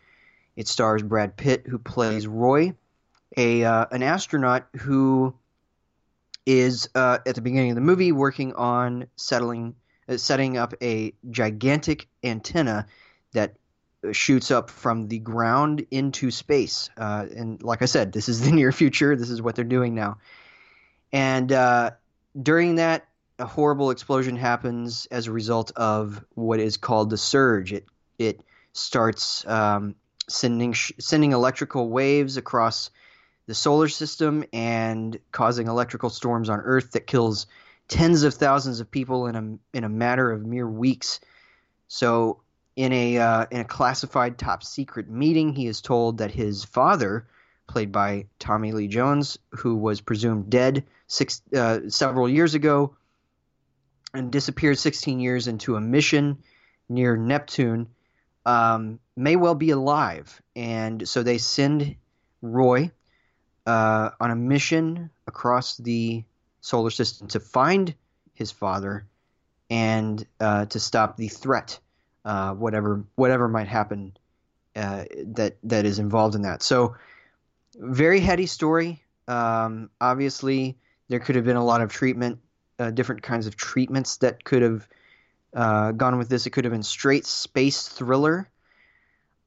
It 0.57 0.68
stars 0.68 1.03
Brad 1.03 1.36
Pitt, 1.36 1.66
who 1.66 1.78
plays 1.78 2.26
Roy, 2.26 2.74
a 3.36 3.64
uh, 3.64 3.86
an 3.90 4.03
astronaut 4.03 4.66
who 4.76 5.34
is 6.44 6.88
uh, 6.94 7.18
at 7.26 7.34
the 7.34 7.40
beginning 7.40 7.70
of 7.70 7.74
the 7.76 7.82
movie 7.82 8.12
working 8.12 8.53
on 8.55 9.07
settling 9.16 9.74
uh, 10.09 10.16
setting 10.16 10.59
up 10.59 10.74
a 10.82 11.14
gigantic 11.30 12.09
antenna 12.22 12.86
that 13.32 13.55
shoots 14.11 14.50
up 14.50 14.68
from 14.68 15.07
the 15.07 15.20
ground 15.20 15.86
into 15.90 16.30
space. 16.30 16.90
Uh, 16.96 17.26
and 17.34 17.62
like 17.62 17.82
I 17.82 17.84
said, 17.84 18.12
this 18.12 18.28
is 18.28 18.40
the 18.40 18.50
near 18.53 18.72
future. 18.72 19.14
This 19.14 19.30
is 19.30 19.40
what 19.40 19.55
they're 19.55 19.64
doing 19.64 19.94
now. 19.94 20.18
And 21.12 21.53
uh, 21.53 21.92
during 22.40 22.76
that, 22.76 23.07
a 23.38 23.46
horrible 23.46 23.90
explosion 23.90 24.36
happens 24.36 25.07
as 25.11 25.26
a 25.26 25.32
result 25.32 25.72
of 25.76 26.24
what 26.34 26.61
is 26.61 26.76
called 26.76 27.11
the 27.11 27.16
surge. 27.16 27.72
It 27.72 27.86
it 28.18 28.40
starts 28.72 29.46
um, 29.46 29.94
sending 30.32 30.72
sh- 30.72 30.92
sending 30.98 31.32
electrical 31.32 31.88
waves 31.88 32.36
across 32.36 32.90
the 33.46 33.54
solar 33.54 33.88
system 33.88 34.44
and 34.52 35.18
causing 35.32 35.66
electrical 35.66 36.10
storms 36.10 36.48
on 36.48 36.60
Earth 36.60 36.92
that 36.92 37.06
kills 37.06 37.46
tens 37.88 38.22
of 38.22 38.34
thousands 38.34 38.80
of 38.80 38.90
people 38.90 39.26
in 39.26 39.36
a 39.36 39.76
in 39.76 39.84
a 39.84 39.88
matter 39.88 40.30
of 40.30 40.44
mere 40.44 40.68
weeks. 40.68 41.20
So, 41.88 42.40
in 42.76 42.92
a 42.92 43.18
uh, 43.18 43.46
in 43.50 43.60
a 43.60 43.64
classified 43.64 44.38
top 44.38 44.62
secret 44.64 45.08
meeting, 45.08 45.52
he 45.54 45.66
is 45.66 45.80
told 45.80 46.18
that 46.18 46.30
his 46.30 46.64
father, 46.64 47.26
played 47.66 47.92
by 47.92 48.26
Tommy 48.38 48.72
Lee 48.72 48.88
Jones, 48.88 49.38
who 49.50 49.76
was 49.76 50.00
presumed 50.00 50.48
dead 50.50 50.84
six 51.06 51.42
uh, 51.54 51.80
several 51.88 52.28
years 52.28 52.54
ago, 52.54 52.96
and 54.14 54.30
disappeared 54.30 54.78
16 54.78 55.20
years 55.20 55.48
into 55.48 55.76
a 55.76 55.80
mission 55.80 56.38
near 56.88 57.16
Neptune, 57.16 57.88
um, 58.46 58.98
may 59.16 59.36
well 59.36 59.54
be 59.54 59.70
alive. 59.70 60.40
And 60.56 61.08
so 61.08 61.22
they 61.22 61.38
send 61.38 61.96
Roy 62.40 62.90
uh, 63.66 64.10
on 64.20 64.30
a 64.30 64.36
mission 64.36 65.10
across 65.26 65.76
the 65.76 66.24
solar 66.60 66.90
system 66.90 67.28
to 67.28 67.40
find 67.40 67.94
his 68.34 68.50
father 68.50 69.06
and 69.70 70.26
uh, 70.40 70.66
to 70.66 70.80
stop 70.80 71.16
the 71.16 71.28
threat, 71.28 71.78
uh, 72.24 72.52
whatever 72.52 73.04
whatever 73.14 73.48
might 73.48 73.68
happen 73.68 74.16
uh, 74.76 75.04
that 75.26 75.56
that 75.62 75.86
is 75.86 75.98
involved 75.98 76.34
in 76.34 76.42
that. 76.42 76.62
So, 76.62 76.96
very 77.76 78.20
heady 78.20 78.46
story. 78.46 79.02
Um, 79.28 79.90
obviously, 80.00 80.78
there 81.08 81.20
could 81.20 81.36
have 81.36 81.44
been 81.44 81.56
a 81.56 81.64
lot 81.64 81.80
of 81.80 81.90
treatment, 81.90 82.40
uh, 82.78 82.90
different 82.90 83.22
kinds 83.22 83.46
of 83.46 83.56
treatments 83.56 84.18
that 84.18 84.44
could 84.44 84.62
have 84.62 84.88
uh, 85.54 85.92
gone 85.92 86.18
with 86.18 86.28
this. 86.28 86.46
It 86.46 86.50
could 86.50 86.64
have 86.64 86.72
been 86.72 86.82
straight 86.82 87.26
space 87.26 87.88
thriller. 87.88 88.48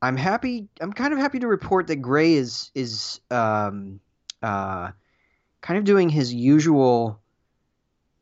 I'm 0.01 0.17
happy. 0.17 0.67
I'm 0.79 0.93
kind 0.93 1.13
of 1.13 1.19
happy 1.19 1.39
to 1.39 1.47
report 1.47 1.87
that 1.87 1.97
Gray 1.97 2.33
is 2.33 2.71
is 2.75 3.19
um, 3.31 3.99
uh, 4.41 4.91
kind 5.61 5.77
of 5.77 5.83
doing 5.83 6.09
his 6.09 6.33
usual 6.33 7.19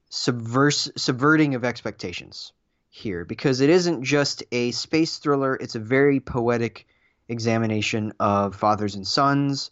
subverse 0.10 0.92
subverting 0.98 1.56
of 1.56 1.66
expectations 1.66 2.54
here 2.90 3.26
because 3.26 3.60
it 3.60 3.70
isn't 3.70 4.04
just 4.04 4.44
a 4.52 4.72
space 4.72 5.18
thriller. 5.18 5.56
It's 5.56 5.76
a 5.76 5.80
very 5.80 6.20
poetic 6.20 6.86
examination 7.28 8.14
of 8.20 8.56
fathers 8.56 8.96
and 8.96 9.08
sons, 9.08 9.72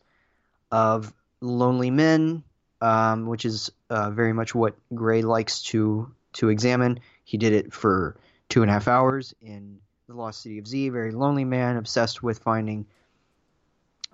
of 0.72 1.14
lonely 1.40 1.92
men, 1.92 2.44
um, 2.82 3.28
which 3.28 3.46
is 3.46 3.72
uh, 3.90 4.10
very 4.10 4.34
much 4.34 4.56
what 4.56 4.76
Gray 4.94 5.22
likes 5.22 5.62
to 5.64 6.12
to 6.34 6.50
examine. 6.50 7.00
He 7.24 7.38
did 7.38 7.54
it 7.54 7.74
for 7.74 8.18
two 8.50 8.64
and 8.64 8.70
a 8.70 8.74
half 8.74 8.88
hours 8.88 9.34
in 9.42 9.80
The 10.12 10.18
Lost 10.18 10.42
City 10.42 10.60
of 10.60 10.68
Z. 10.68 10.90
Very 10.90 11.12
lonely 11.12 11.46
man, 11.46 11.78
obsessed 11.78 12.22
with 12.22 12.40
finding 12.40 12.86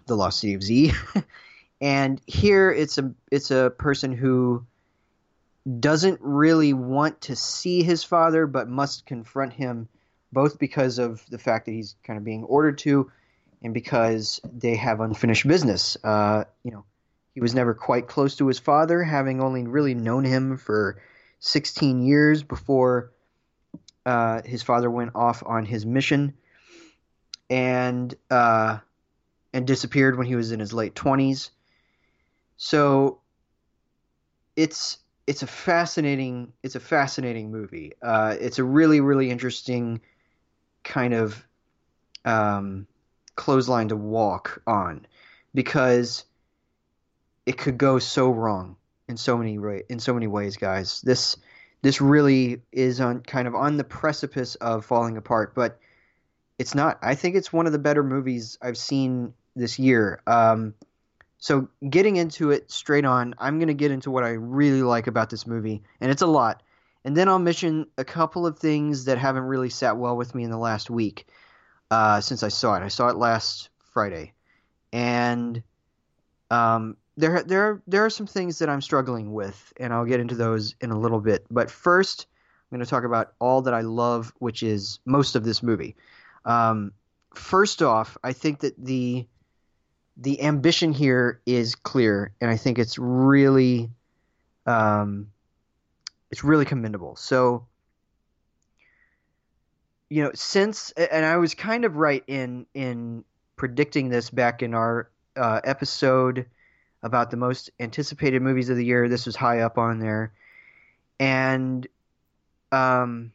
the 0.05 0.15
Lost 0.15 0.39
City 0.39 0.53
of 0.53 0.61
Z. 0.61 0.93
and 1.81 2.21
here 2.27 2.71
it's 2.71 2.99
a 2.99 3.13
it's 3.31 3.49
a 3.49 3.73
person 3.77 4.11
who 4.11 4.65
doesn't 5.79 6.19
really 6.21 6.73
want 6.73 7.21
to 7.21 7.35
see 7.35 7.81
his 7.81 8.03
father, 8.03 8.45
but 8.45 8.69
must 8.69 9.07
confront 9.07 9.53
him, 9.53 9.89
both 10.31 10.59
because 10.59 10.99
of 10.99 11.25
the 11.29 11.39
fact 11.39 11.65
that 11.65 11.71
he's 11.71 11.95
kind 12.03 12.17
of 12.17 12.23
being 12.23 12.43
ordered 12.43 12.77
to, 12.79 13.11
and 13.63 13.73
because 13.73 14.39
they 14.43 14.75
have 14.75 15.01
unfinished 15.01 15.47
business. 15.47 15.97
Uh, 16.03 16.43
you 16.63 16.71
know, 16.71 16.85
he 17.33 17.41
was 17.41 17.55
never 17.55 17.73
quite 17.73 18.07
close 18.07 18.35
to 18.35 18.47
his 18.47 18.59
father, 18.59 19.01
having 19.03 19.41
only 19.41 19.63
really 19.63 19.95
known 19.95 20.25
him 20.25 20.57
for 20.57 21.01
16 21.39 22.03
years 22.03 22.43
before 22.43 23.11
uh, 24.07 24.41
his 24.45 24.63
father 24.63 24.89
went 24.89 25.11
off 25.15 25.43
on 25.45 25.65
his 25.65 25.85
mission, 25.85 26.33
and 27.49 28.15
uh, 28.31 28.79
and 29.53 29.67
disappeared 29.67 30.17
when 30.17 30.25
he 30.25 30.35
was 30.35 30.53
in 30.53 30.61
his 30.61 30.71
late 30.71 30.95
20s. 30.95 31.49
So 32.55 33.19
it's 34.55 34.99
it's 35.27 35.43
a 35.43 35.47
fascinating 35.47 36.53
it's 36.63 36.75
a 36.75 36.79
fascinating 36.79 37.51
movie. 37.51 37.91
Uh, 38.01 38.37
it's 38.39 38.59
a 38.59 38.63
really 38.63 39.01
really 39.01 39.29
interesting 39.29 39.99
kind 40.85 41.13
of 41.13 41.45
um, 42.23 42.87
clothesline 43.35 43.89
to 43.89 43.97
walk 43.97 44.61
on 44.65 45.05
because 45.53 46.23
it 47.45 47.57
could 47.57 47.77
go 47.77 47.99
so 47.99 48.31
wrong 48.31 48.77
in 49.09 49.17
so 49.17 49.37
many 49.37 49.57
in 49.89 49.99
so 49.99 50.13
many 50.13 50.27
ways, 50.27 50.55
guys. 50.55 51.01
This 51.01 51.35
this 51.87 52.01
really 52.01 52.61
is 52.73 52.99
on 52.99 53.21
kind 53.21 53.47
of 53.47 53.55
on 53.55 53.77
the 53.77 53.83
precipice 53.85 54.55
of 54.55 54.83
falling 54.83 55.15
apart, 55.15 55.55
but 55.55 55.79
it's 56.59 56.75
not. 56.75 56.99
I 57.01 57.15
think 57.15 57.37
it's 57.37 57.53
one 57.53 57.65
of 57.65 57.71
the 57.71 57.79
better 57.79 58.03
movies 58.03 58.57
I've 58.61 58.77
seen 58.77 59.33
this 59.55 59.79
year. 59.79 60.21
Um, 60.27 60.73
so 61.37 61.69
getting 61.89 62.17
into 62.17 62.51
it 62.51 62.69
straight 62.69 63.05
on, 63.05 63.35
I'm 63.37 63.57
going 63.57 63.69
to 63.69 63.73
get 63.73 63.91
into 63.91 64.11
what 64.11 64.25
I 64.25 64.31
really 64.31 64.81
like 64.81 65.07
about 65.07 65.29
this 65.29 65.47
movie, 65.47 65.81
and 66.01 66.11
it's 66.11 66.21
a 66.21 66.27
lot. 66.27 66.61
And 67.05 67.15
then 67.15 67.29
I'll 67.29 67.39
mention 67.39 67.87
a 67.97 68.03
couple 68.03 68.45
of 68.45 68.59
things 68.59 69.05
that 69.05 69.17
haven't 69.17 69.43
really 69.43 69.69
sat 69.69 69.95
well 69.95 70.17
with 70.17 70.35
me 70.35 70.43
in 70.43 70.51
the 70.51 70.57
last 70.57 70.89
week 70.89 71.25
uh, 71.89 72.19
since 72.19 72.43
I 72.43 72.49
saw 72.49 72.75
it. 72.75 72.83
I 72.83 72.89
saw 72.89 73.07
it 73.07 73.15
last 73.15 73.69
Friday, 73.93 74.33
and 74.91 75.63
um, 76.51 76.97
there 77.17 77.43
there 77.43 77.81
there 77.87 78.05
are 78.05 78.09
some 78.09 78.27
things 78.27 78.59
that 78.59 78.69
I'm 78.69 78.81
struggling 78.81 79.33
with, 79.33 79.73
and 79.77 79.91
I'll 79.91 80.05
get 80.05 80.19
into 80.19 80.35
those 80.35 80.75
in 80.79 80.91
a 80.91 80.99
little 80.99 81.19
bit. 81.19 81.45
But 81.49 81.71
first, 81.71 82.27
I'm 82.71 82.77
going 82.77 82.85
to 82.85 82.89
talk 82.89 83.03
about 83.03 83.33
all 83.39 83.63
that 83.63 83.73
I 83.73 83.81
love, 83.81 84.31
which 84.37 84.61
is 84.61 84.99
most 85.05 85.35
of 85.35 85.43
this 85.43 85.63
movie. 85.63 85.95
Um, 86.45 86.91
first 87.33 87.81
off, 87.81 88.17
I 88.23 88.33
think 88.33 88.59
that 88.59 88.73
the 88.77 89.27
the 90.15 90.41
ambition 90.43 90.93
here 90.93 91.41
is 91.45 91.75
clear, 91.75 92.33
and 92.39 92.51
I 92.51 92.57
think 92.57 92.77
it's 92.77 92.97
really, 92.99 93.89
um, 94.65 95.27
it's 96.31 96.43
really 96.43 96.65
commendable. 96.65 97.15
So, 97.15 97.65
you 100.09 100.23
know, 100.23 100.31
since 100.35 100.91
and 100.91 101.25
I 101.25 101.37
was 101.37 101.55
kind 101.55 101.83
of 101.83 101.95
right 101.95 102.23
in 102.27 102.67
in 102.75 103.23
predicting 103.55 104.09
this 104.09 104.29
back 104.29 104.61
in 104.61 104.75
our 104.75 105.09
uh, 105.35 105.61
episode 105.63 106.45
about 107.07 107.31
the 107.31 107.37
most 107.37 107.71
anticipated 107.79 108.41
movies 108.41 108.69
of 108.69 108.77
the 108.77 108.85
year. 108.85 109.09
This 109.09 109.25
was 109.25 109.35
high 109.35 109.61
up 109.61 109.79
on 109.79 109.99
there, 109.99 110.31
and 111.19 111.87
um, 112.71 113.31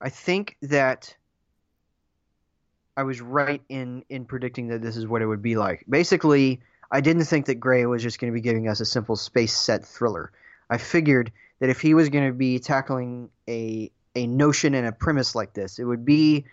I 0.00 0.10
think 0.10 0.56
that 0.62 1.16
I 2.96 3.02
was 3.02 3.20
right 3.20 3.62
in 3.68 4.04
in 4.08 4.26
predicting 4.26 4.68
that 4.68 4.82
this 4.82 4.96
is 4.96 5.06
what 5.06 5.22
it 5.22 5.26
would 5.26 5.42
be 5.42 5.56
like. 5.56 5.84
Basically, 5.88 6.60
I 6.90 7.00
didn't 7.00 7.24
think 7.24 7.46
that 7.46 7.56
Gray 7.56 7.86
was 7.86 8.02
just 8.02 8.20
going 8.20 8.32
to 8.32 8.34
be 8.34 8.42
giving 8.42 8.68
us 8.68 8.80
a 8.80 8.84
simple 8.84 9.16
space 9.16 9.56
set 9.56 9.84
thriller. 9.84 10.30
I 10.70 10.78
figured 10.78 11.32
that 11.58 11.70
if 11.70 11.80
he 11.80 11.94
was 11.94 12.08
going 12.10 12.28
to 12.28 12.34
be 12.34 12.58
tackling 12.58 13.30
a 13.48 13.90
a 14.14 14.26
notion 14.26 14.74
and 14.74 14.86
a 14.86 14.92
premise 14.92 15.34
like 15.34 15.54
this, 15.54 15.78
it 15.78 15.84
would 15.84 16.04
be 16.04 16.44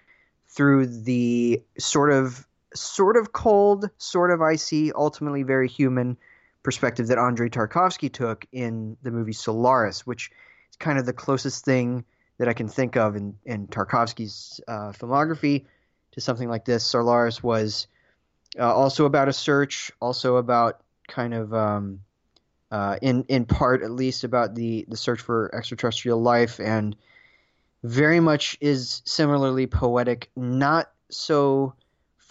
through 0.48 0.88
the 0.88 1.62
sort 1.78 2.12
of 2.12 2.48
sort 2.74 3.18
of 3.18 3.32
cold, 3.34 3.90
sort 3.98 4.32
of 4.32 4.42
icy, 4.42 4.92
ultimately 4.94 5.44
very 5.44 5.68
human 5.68 6.18
perspective 6.64 7.08
that 7.08 7.18
Andrei 7.18 7.50
Tarkovsky 7.50 8.12
took 8.12 8.46
in 8.52 8.98
the 9.02 9.12
movie 9.12 9.34
Solaris, 9.34 10.06
which 10.06 10.32
is 10.70 10.76
kind 10.78 11.00
of 11.00 11.06
the 11.06 11.14
closest 11.14 11.66
thing 11.66 12.06
that 12.38 12.48
I 12.48 12.54
can 12.54 12.68
think 12.68 12.96
of 12.98 13.16
in, 13.16 13.36
in 13.46 13.68
Tarkovsky's 13.68 14.62
uh, 14.68 14.92
filmography 14.92 15.66
to 16.14 16.22
something 16.22 16.50
like 16.50 16.66
this. 16.66 16.86
Solaris 16.86 17.44
was 17.44 17.88
uh, 18.60 18.74
also 18.74 19.06
about 19.06 19.28
a 19.28 19.34
search, 19.34 19.92
also 20.00 20.38
about 20.38 20.82
kind 21.08 21.34
of, 21.34 21.54
um, 21.54 22.02
uh, 22.72 22.98
in 23.02 23.26
in 23.28 23.46
part 23.46 23.84
at 23.84 23.92
least, 23.92 24.24
about 24.24 24.56
the 24.56 24.86
the 24.88 24.98
search 24.98 25.22
for 25.22 25.54
extraterrestrial 25.54 26.22
life, 26.22 26.60
and 26.60 26.96
very 27.84 28.20
much 28.20 28.58
is 28.62 29.02
similarly 29.06 29.68
poetic. 29.68 30.30
Not 30.36 30.92
so 31.10 31.74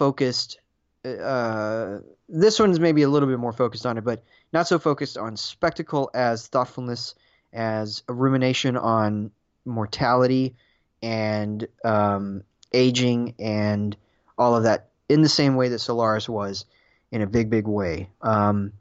focused. 0.01 0.59
Uh, 1.05 1.99
this 2.27 2.59
one's 2.59 2.81
maybe 2.81 3.03
a 3.03 3.09
little 3.09 3.29
bit 3.29 3.39
more 3.39 3.53
focused 3.53 3.85
on 3.85 3.99
it, 3.99 4.05
but 4.05 4.23
not 4.51 4.67
so 4.67 4.79
focused 4.79 5.19
on 5.19 5.37
spectacle 5.37 6.11
as 6.15 6.47
thoughtfulness, 6.47 7.15
as 7.53 8.03
a 8.09 8.15
rumination 8.15 8.79
on 8.79 9.31
mortality 9.67 10.55
and 11.03 11.69
um, 11.85 12.43
aging 12.73 13.35
and 13.39 13.95
all 14.39 14.57
of 14.57 14.63
that 14.63 14.89
in 15.11 15.21
the 15.21 15.29
same 15.29 15.55
way 15.55 15.69
that 15.69 15.81
Solaris 15.81 16.31
was 16.31 16.65
in 17.13 17.21
a 17.21 17.27
big, 17.27 17.51
big 17.51 17.67
way. 17.67 18.09
Um, 18.23 18.73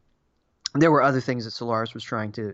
there 0.73 0.91
were 0.91 1.03
other 1.03 1.19
things 1.19 1.43
that 1.43 1.51
Solaris 1.51 1.93
was 1.93 2.03
trying 2.03 2.31
to 2.33 2.53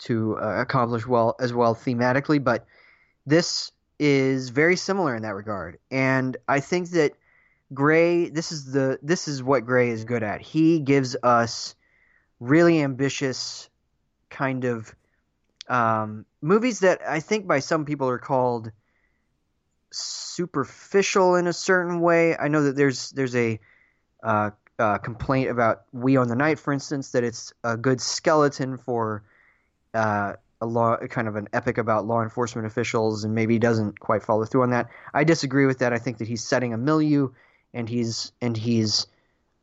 to 0.00 0.38
uh, 0.38 0.60
accomplish 0.60 1.06
well 1.06 1.36
as 1.40 1.54
well 1.54 1.74
thematically, 1.74 2.42
but 2.42 2.66
this 3.26 3.72
is 3.98 4.50
very 4.50 4.76
similar 4.76 5.16
in 5.16 5.22
that 5.22 5.34
regard. 5.34 5.78
And 5.90 6.36
I 6.46 6.60
think 6.60 6.90
that 6.90 7.14
Gray, 7.72 8.30
this 8.30 8.52
is 8.52 8.72
the 8.72 8.98
this 9.02 9.28
is 9.28 9.42
what 9.42 9.66
Gray 9.66 9.90
is 9.90 10.04
good 10.04 10.22
at. 10.22 10.40
He 10.40 10.80
gives 10.80 11.16
us 11.22 11.74
really 12.40 12.80
ambitious 12.80 13.68
kind 14.30 14.64
of 14.64 14.94
um, 15.68 16.24
movies 16.40 16.80
that 16.80 17.00
I 17.06 17.20
think 17.20 17.46
by 17.46 17.60
some 17.60 17.84
people 17.84 18.08
are 18.08 18.18
called 18.18 18.72
superficial 19.90 21.36
in 21.36 21.46
a 21.46 21.52
certain 21.52 22.00
way. 22.00 22.36
I 22.36 22.48
know 22.48 22.64
that 22.64 22.76
there's 22.76 23.10
there's 23.10 23.36
a 23.36 23.60
uh, 24.22 24.50
uh, 24.78 24.98
complaint 24.98 25.50
about 25.50 25.82
We 25.92 26.18
Own 26.18 26.28
the 26.28 26.36
Night, 26.36 26.58
for 26.58 26.72
instance, 26.72 27.10
that 27.12 27.24
it's 27.24 27.52
a 27.64 27.76
good 27.76 28.00
skeleton 28.00 28.78
for 28.78 29.24
uh, 29.94 30.34
a 30.60 30.66
law, 30.66 30.96
kind 31.08 31.28
of 31.28 31.36
an 31.36 31.48
epic 31.52 31.78
about 31.78 32.06
law 32.06 32.22
enforcement 32.22 32.66
officials, 32.66 33.24
and 33.24 33.34
maybe 33.34 33.58
doesn't 33.58 33.98
quite 33.98 34.22
follow 34.22 34.44
through 34.44 34.62
on 34.62 34.70
that. 34.70 34.88
I 35.12 35.24
disagree 35.24 35.66
with 35.66 35.78
that. 35.80 35.92
I 35.92 35.98
think 35.98 36.18
that 36.18 36.28
he's 36.28 36.42
setting 36.42 36.72
a 36.72 36.78
milieu, 36.78 37.30
and 37.74 37.88
he's 37.88 38.32
and 38.40 38.56
he's 38.56 39.06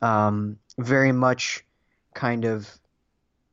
um, 0.01 0.57
very 0.77 1.11
much 1.11 1.63
kind 2.13 2.45
of 2.45 2.69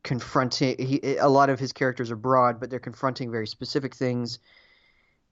confronting. 0.02 0.76
He, 0.78 1.16
a 1.16 1.28
lot 1.28 1.50
of 1.50 1.58
his 1.58 1.72
characters 1.72 2.10
are 2.10 2.16
broad, 2.16 2.60
but 2.60 2.70
they're 2.70 2.78
confronting 2.78 3.30
very 3.30 3.46
specific 3.46 3.94
things 3.94 4.38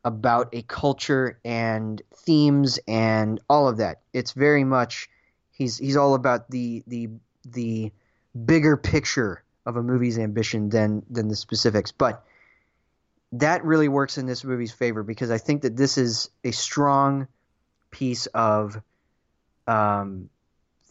about 0.05 0.49
a 0.53 0.63
culture 0.63 1.39
and 1.45 2.01
themes 2.15 2.79
and 2.89 3.41
all 3.49 3.69
of 3.69 3.79
that. 3.79 4.01
It's 4.13 4.33
very 4.33 4.65
much 4.65 5.09
he's 5.51 5.79
he's 5.79 5.97
all 5.97 6.15
about 6.15 6.51
the 6.51 6.83
the 6.87 7.09
the 7.45 7.93
bigger 8.45 8.77
picture 8.77 9.43
of 9.67 9.77
a 9.77 9.83
movie's 9.83 10.19
ambition 10.19 10.71
than 10.71 11.05
than 11.11 11.29
the 11.29 11.37
specifics. 11.37 11.93
But 11.93 12.25
that 13.33 13.65
really 13.65 13.89
works 13.89 14.19
in 14.19 14.27
this 14.27 14.45
movie's 14.45 14.73
favor 14.73 15.03
because 15.03 15.31
I 15.31 15.39
think 15.39 15.63
that 15.63 15.77
this 15.77 15.99
is 15.99 16.31
a 16.43 16.51
strong 16.51 17.29
piece 17.91 18.27
of 18.27 18.81
um, 19.67 20.29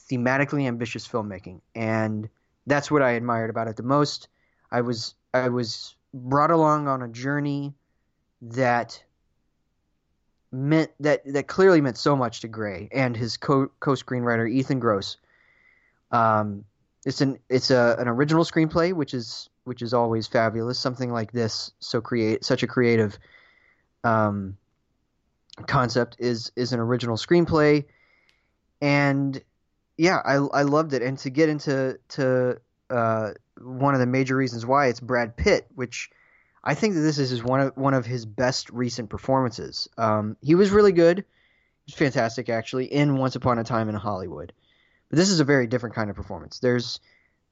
thematically 0.09 0.67
ambitious 0.67 1.07
filmmaking, 1.07 1.61
and 1.76 2.30
that's 2.67 2.89
what 2.91 3.01
I 3.01 3.11
admired 3.11 3.49
about 3.49 3.67
it 3.67 3.76
the 3.76 3.84
most. 3.84 4.28
I 4.72 4.82
was 4.82 5.15
I 5.34 5.49
was 5.49 5.95
brought 6.13 6.51
along 6.51 6.88
on 6.88 7.01
a 7.01 7.07
journey 7.07 7.74
that 8.41 9.03
meant 10.51 10.91
that 10.99 11.22
that 11.34 11.47
clearly 11.47 11.82
meant 11.82 11.97
so 11.97 12.15
much 12.15 12.41
to 12.41 12.47
Gray 12.47 12.89
and 12.91 13.15
his 13.15 13.38
co 13.38 13.70
co 13.80 13.91
screenwriter 13.91 14.49
Ethan 14.49 14.80
Gross. 14.80 15.17
Um, 16.11 16.65
it's 17.05 17.22
an 17.22 17.39
it's 17.49 17.72
a 17.72 17.95
an 17.99 18.07
original 18.07 18.43
screenplay, 18.43 18.93
which 18.93 19.13
is 19.13 19.49
which 19.63 19.82
is 19.82 19.93
always 19.93 20.28
fabulous. 20.28 20.80
Something 20.80 21.11
like 21.11 21.32
this, 21.32 21.72
so 21.80 22.01
create 22.01 22.43
such 22.43 22.63
a 22.63 22.67
creative 22.67 23.17
um, 24.03 24.57
concept 25.67 26.15
is 26.20 26.51
is 26.55 26.74
an 26.74 26.80
original 26.80 27.17
screenplay, 27.17 27.86
and 28.82 29.41
yeah, 29.97 30.21
I 30.23 30.36
I 30.36 30.61
loved 30.63 30.93
it. 30.93 31.01
And 31.01 31.17
to 31.19 31.30
get 31.30 31.49
into 31.49 31.99
to 32.09 32.61
uh, 32.89 33.32
one 33.59 33.93
of 33.93 33.99
the 33.99 34.07
major 34.07 34.36
reasons 34.36 34.65
why 34.65 34.88
it's 34.88 34.99
Brad 34.99 35.36
Pitt, 35.36 35.67
which 35.75 36.09
I 36.63 36.73
think 36.73 36.95
that 36.95 37.01
this 37.01 37.17
is 37.17 37.43
one 37.43 37.59
of 37.61 37.77
one 37.77 37.93
of 37.93 38.05
his 38.05 38.25
best 38.25 38.69
recent 38.69 39.09
performances. 39.09 39.88
Um, 39.97 40.38
he 40.41 40.55
was 40.55 40.71
really 40.71 40.91
good. 40.91 41.19
He 41.19 41.91
was 41.91 41.95
fantastic, 41.95 42.49
actually, 42.49 42.86
in 42.86 43.17
Once 43.17 43.36
Upon 43.36 43.59
a 43.59 43.63
Time 43.63 43.89
in 43.89 43.95
Hollywood. 43.95 44.53
But 45.09 45.17
this 45.17 45.30
is 45.30 45.39
a 45.39 45.45
very 45.45 45.67
different 45.67 45.95
kind 45.95 46.09
of 46.09 46.15
performance. 46.15 46.59
There's 46.59 46.99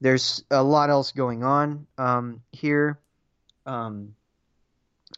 there's 0.00 0.44
a 0.50 0.62
lot 0.62 0.90
else 0.90 1.12
going 1.12 1.42
on 1.42 1.86
um, 1.96 2.42
here, 2.52 2.98
um, 3.66 4.14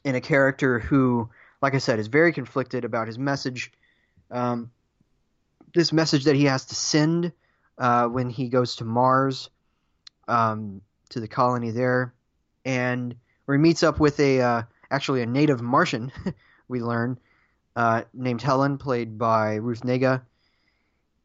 in 0.05 0.15
a 0.15 0.21
character 0.21 0.79
who, 0.79 1.29
like 1.61 1.75
I 1.75 1.79
said, 1.79 1.99
is 1.99 2.07
very 2.07 2.33
conflicted 2.33 2.85
about 2.85 3.07
his 3.07 3.19
message. 3.19 3.73
Um, 4.31 4.71
this 5.75 5.93
message 5.93 6.25
that 6.25 6.37
he 6.37 6.45
has 6.45 6.67
to 6.67 6.75
send 6.75 7.33
uh, 7.79 8.07
when 8.07 8.31
he 8.31 8.49
goes 8.49 8.77
to 8.77 8.85
Mars, 8.85 9.51
um, 10.29 10.83
to 11.11 11.21
the 11.21 11.29
colony 11.29 11.71
there, 11.71 12.15
and 12.65 13.15
where 13.45 13.57
he 13.57 13.63
meets 13.63 13.83
up 13.83 13.99
with 13.99 14.21
a 14.21 14.41
uh, 14.41 14.63
actually 14.91 15.23
a 15.23 15.27
native 15.27 15.61
Martian. 15.61 16.13
we 16.69 16.81
learn 16.81 17.19
uh, 17.77 18.03
named 18.13 18.43
Helen, 18.43 18.79
played 18.79 19.19
by 19.19 19.57
Ruth 19.57 19.83
Negga, 19.83 20.23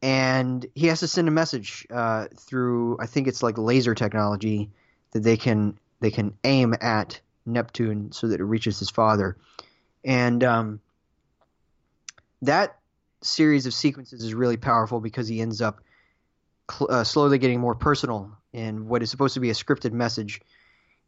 and 0.01 0.65
he 0.75 0.87
has 0.87 1.01
to 1.01 1.07
send 1.07 1.27
a 1.27 1.31
message 1.31 1.85
uh, 1.89 2.27
through 2.35 2.97
I 2.99 3.05
think 3.05 3.27
it's 3.27 3.43
like 3.43 3.57
laser 3.57 3.95
technology 3.95 4.71
that 5.11 5.21
they 5.21 5.37
can 5.37 5.77
they 5.99 6.11
can 6.11 6.33
aim 6.43 6.75
at 6.79 7.19
Neptune 7.45 8.11
so 8.11 8.27
that 8.27 8.39
it 8.39 8.45
reaches 8.45 8.79
his 8.79 8.89
father, 8.89 9.37
and 10.03 10.43
um, 10.43 10.81
that 12.41 12.79
series 13.25 13.65
of 13.65 13.73
sequences 13.73 14.23
is 14.23 14.33
really 14.33 14.57
powerful 14.57 14.99
because 14.99 15.27
he 15.27 15.41
ends 15.41 15.61
up 15.61 15.81
cl- 16.71 16.91
uh, 16.91 17.03
slowly 17.03 17.37
getting 17.37 17.59
more 17.59 17.75
personal 17.75 18.31
in 18.53 18.87
what 18.87 19.03
is 19.03 19.09
supposed 19.09 19.33
to 19.33 19.39
be 19.39 19.49
a 19.49 19.53
scripted 19.53 19.91
message 19.91 20.41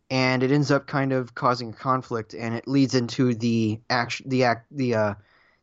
and 0.09 0.43
it 0.43 0.51
ends 0.51 0.71
up 0.71 0.87
kind 0.87 1.11
of 1.11 1.35
causing 1.35 1.69
a 1.69 1.73
conflict, 1.73 2.33
and 2.33 2.55
it 2.55 2.67
leads 2.67 2.95
into 2.95 3.35
the 3.35 3.79
action, 3.89 4.29
the 4.29 4.45
act, 4.45 4.67
the 4.71 4.95
uh, 4.95 5.13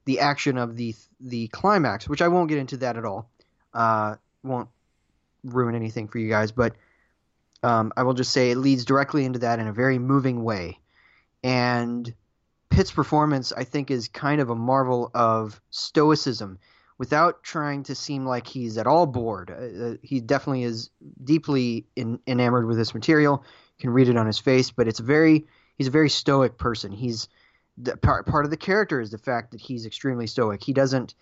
the 0.05 0.21
action 0.21 0.59
of 0.59 0.77
the 0.77 0.95
the 1.21 1.49
climax, 1.49 2.09
which 2.09 2.21
I 2.21 2.29
won't 2.29 2.49
get 2.49 2.59
into 2.59 2.77
that 2.79 2.97
at 2.97 3.05
all. 3.05 3.31
Uh, 3.73 4.17
won't 4.43 4.69
ruin 5.45 5.75
anything 5.75 6.09
for 6.09 6.19
you 6.19 6.29
guys, 6.29 6.53
but 6.53 6.75
um, 7.63 7.93
I 7.97 8.03
will 8.03 8.15
just 8.15 8.33
say 8.33 8.51
it 8.51 8.59
leads 8.59 8.85
directly 8.85 9.25
into 9.25 9.41
that 9.41 9.59
in 9.59 9.67
a 9.67 9.73
very 9.73 9.99
moving 9.99 10.45
way. 10.45 10.79
And 11.43 12.13
Pitt's 12.75 12.91
performance, 12.91 13.53
I 13.53 13.63
think, 13.63 13.91
is 13.93 14.09
kind 14.09 14.41
of 14.41 14.51
a 14.51 14.55
marvel 14.57 15.11
of 15.15 15.61
stoicism 15.71 16.59
without 16.99 17.45
trying 17.45 17.85
to 17.85 17.95
seem 17.95 18.27
like 18.27 18.49
he's 18.49 18.79
at 18.79 18.89
all 18.89 19.07
bored. 19.07 19.51
Uh, 19.51 19.85
uh 19.85 19.97
he 20.03 20.21
definitely 20.21 20.65
is 20.65 20.91
deeply 21.23 21.87
in, 21.95 22.19
enamored 22.27 22.67
with 22.67 22.77
this 22.77 22.93
material 22.93 23.45
You 23.79 23.83
can 23.83 23.91
read 23.91 24.09
it 24.09 24.17
on 24.17 24.27
his 24.27 24.41
face. 24.41 24.73
But 24.73 24.89
it's 24.89 24.99
very 24.99 25.47
he's 25.79 25.87
a 25.87 25.93
very 25.93 26.11
stoic 26.11 26.59
person. 26.59 26.91
He's 26.91 27.29
the, 27.79 27.97
part 27.97 28.27
part 28.27 28.45
of 28.45 28.51
the 28.51 28.57
character 28.57 29.01
is 29.01 29.11
the 29.11 29.19
fact 29.19 29.53
that 29.53 29.61
he's 29.61 29.87
extremely 29.87 30.27
stoic. 30.27 30.63
He 30.63 30.73
doesn't 30.73 31.15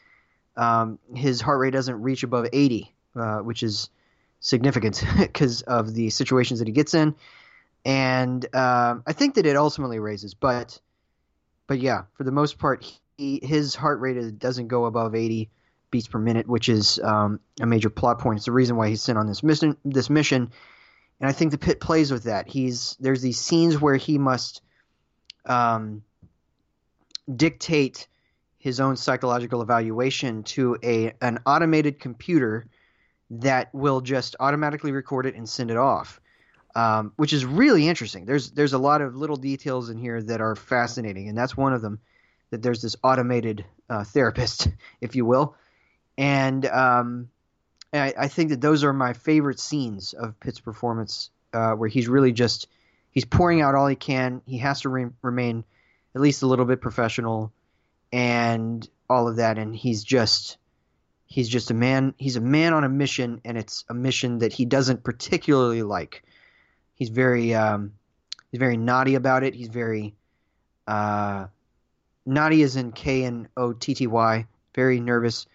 um, 0.57 0.99
his 1.15 1.43
heart 1.43 1.61
rate 1.61 1.73
doesn't 1.73 2.01
reach 2.01 2.23
above 2.23 2.47
80, 2.51 2.95
uh, 3.15 3.39
which 3.39 3.63
is 3.63 3.91
significant 4.41 5.05
because 5.19 5.61
of 5.63 5.93
the 5.93 6.09
situations 6.09 6.61
that 6.61 6.69
he 6.69 6.73
gets 6.73 6.95
in. 6.95 7.15
And 7.85 8.47
uh, 8.55 8.97
I 9.07 9.13
think 9.13 9.35
that 9.35 9.45
it 9.45 9.57
ultimately 9.57 9.99
raises, 9.99 10.33
but 10.35 10.81
but 11.67 11.79
yeah, 11.79 12.03
for 12.15 12.25
the 12.25 12.33
most 12.33 12.59
part, 12.59 12.85
he, 13.17 13.41
his 13.43 13.75
heart 13.75 14.01
rate 14.01 14.39
doesn't 14.39 14.69
go 14.69 14.85
above 14.87 15.15
80 15.15 15.51
beats 15.91 16.09
per 16.09 16.19
minute, 16.19 16.49
which 16.49 16.69
is 16.69 16.99
um, 17.01 17.39
a 17.61 17.67
major 17.67 17.91
plot 17.91 18.19
point. 18.19 18.39
It's 18.39 18.47
the 18.47 18.53
reason 18.53 18.77
why 18.77 18.89
he's 18.89 19.03
sent 19.03 19.19
on 19.19 19.27
this 19.27 19.43
mission. 19.45 19.77
This 19.85 20.11
mission, 20.11 20.51
and 21.21 21.31
I 21.31 21.33
think 21.33 21.53
the 21.53 21.59
Pitt 21.59 21.81
plays 21.81 22.11
with 22.11 22.25
that. 22.25 22.49
He's 22.49 22.97
there's 22.99 23.23
these 23.23 23.39
scenes 23.39 23.81
where 23.81 23.97
he 23.97 24.19
must 24.19 24.63
um, 25.47 26.03
dictate 27.35 28.09
his 28.59 28.81
own 28.81 28.97
psychological 28.97 29.63
evaluation 29.63 30.43
to 30.45 30.77
a 30.83 31.13
an 31.21 31.39
automated 31.47 32.01
computer 32.01 32.67
that 33.31 33.73
will 33.73 34.01
just 34.01 34.37
automatically 34.41 34.93
record 34.93 35.27
it 35.27 35.35
and 35.35 35.49
send 35.49 35.71
it 35.71 35.77
off, 35.77 36.21
um, 36.75 37.12
which 37.16 37.33
is 37.33 37.45
really 37.45 37.89
interesting. 37.89 38.25
There's 38.25 38.51
there's 38.51 38.73
a 38.73 38.79
lot 38.79 39.03
of 39.03 39.16
little 39.16 39.37
details 39.37 39.91
in 39.91 39.99
here 39.99 40.23
that 40.23 40.41
are 40.41 40.57
fascinating, 40.57 41.29
and 41.29 41.37
that's 41.37 41.57
one 41.57 41.73
of 41.73 41.83
them. 41.83 42.01
That 42.51 42.62
there's 42.62 42.82
this 42.82 42.97
automated 43.03 43.65
uh, 43.89 44.05
therapist, 44.05 44.69
if 45.01 45.16
you 45.16 45.24
will, 45.24 45.57
and 46.19 46.65
um, 46.66 47.28
I, 47.93 48.15
I, 48.19 48.28
think 48.28 48.51
that 48.51 48.61
those 48.61 48.85
are 48.85 48.93
my 48.93 49.12
favorite 49.12 49.59
scenes 49.61 50.12
of 50.12 50.39
Pitt's 50.40 50.61
performance, 50.61 51.31
uh, 51.53 51.73
where 51.73 51.89
he's 51.89 52.09
really 52.09 52.32
just 52.32 52.69
he's 53.11 53.24
pouring 53.24 53.61
out 53.61 53.74
all 53.74 53.86
he 53.86 53.97
can. 53.97 54.43
He 54.47 54.59
has 54.59 54.82
to 54.82 54.89
re- 54.89 55.11
remain 55.23 55.65
at 56.15 56.20
least 56.20 56.43
a 56.43 56.47
little 56.47 56.65
bit 56.65 56.81
professional, 56.81 57.53
and 58.12 58.86
all 59.09 59.28
of 59.28 59.36
that. 59.36 59.59
And 59.59 59.74
he's 59.74 60.05
just 60.05 60.57
he's 61.27 61.49
just 61.49 61.70
a 61.70 61.74
man. 61.74 62.15
He's 62.19 62.36
a 62.36 62.40
man 62.40 62.73
on 62.73 62.85
a 62.85 62.89
mission, 62.89 63.40
and 63.44 63.59
it's 63.59 63.85
a 63.89 63.94
mission 63.94 64.39
that 64.39 64.53
he 64.53 64.65
doesn't 64.65 65.05
particularly 65.05 65.82
like. 65.82 66.23
He's 67.03 67.09
very 67.09 67.53
um, 67.53 67.95
he's 68.53 68.61
very 68.61 68.77
naughty 68.77 69.16
about 69.16 69.43
it. 69.43 69.57
He's 69.57 69.66
very 69.66 70.15
uh, 70.87 71.49
naughty 72.24 72.62
as 72.62 72.77
in 72.77 72.93
K 72.93 73.24
N 73.24 73.49
O 73.57 73.73
T 73.73 73.93
T 73.93 74.07
Y. 74.07 74.47
Very 74.73 75.01
nervous, 75.01 75.47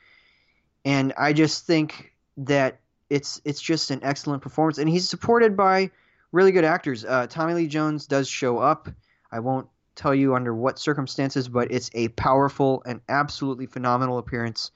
and 0.84 1.14
I 1.18 1.32
just 1.32 1.66
think 1.66 2.12
that 2.36 2.82
it's 3.10 3.40
it's 3.46 3.62
just 3.62 3.92
an 3.92 4.02
excellent 4.04 4.42
performance, 4.44 4.78
and 4.78 4.90
he's 4.90 5.08
supported 5.08 5.56
by 5.56 5.90
really 6.34 6.52
good 6.52 6.66
actors. 6.66 7.06
Uh, 7.06 7.28
Tommy 7.28 7.54
Lee 7.54 7.68
Jones 7.68 8.08
does 8.08 8.28
show 8.28 8.58
up. 8.58 8.90
I 9.32 9.40
won't 9.40 9.70
tell 9.96 10.14
you 10.14 10.36
under 10.36 10.54
what 10.54 10.80
circumstances, 10.80 11.48
but 11.48 11.72
it's 11.72 11.90
a 11.94 12.10
powerful 12.10 12.84
and 12.86 13.00
absolutely 13.08 13.68
phenomenal 13.68 14.18
appearance. 14.18 14.72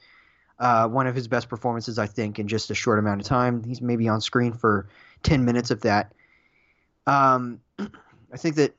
Uh, 0.58 0.88
one 0.88 1.06
of 1.06 1.14
his 1.14 1.28
best 1.28 1.50
performances, 1.50 1.98
I 1.98 2.06
think, 2.06 2.38
in 2.38 2.48
just 2.48 2.70
a 2.70 2.74
short 2.74 2.98
amount 2.98 3.20
of 3.20 3.26
time. 3.26 3.62
He's 3.62 3.82
maybe 3.82 4.08
on 4.08 4.22
screen 4.22 4.54
for 4.54 4.88
ten 5.22 5.44
minutes 5.44 5.70
of 5.70 5.82
that. 5.82 6.14
Um, 7.06 7.60
I 7.78 8.36
think 8.36 8.56
that, 8.56 8.74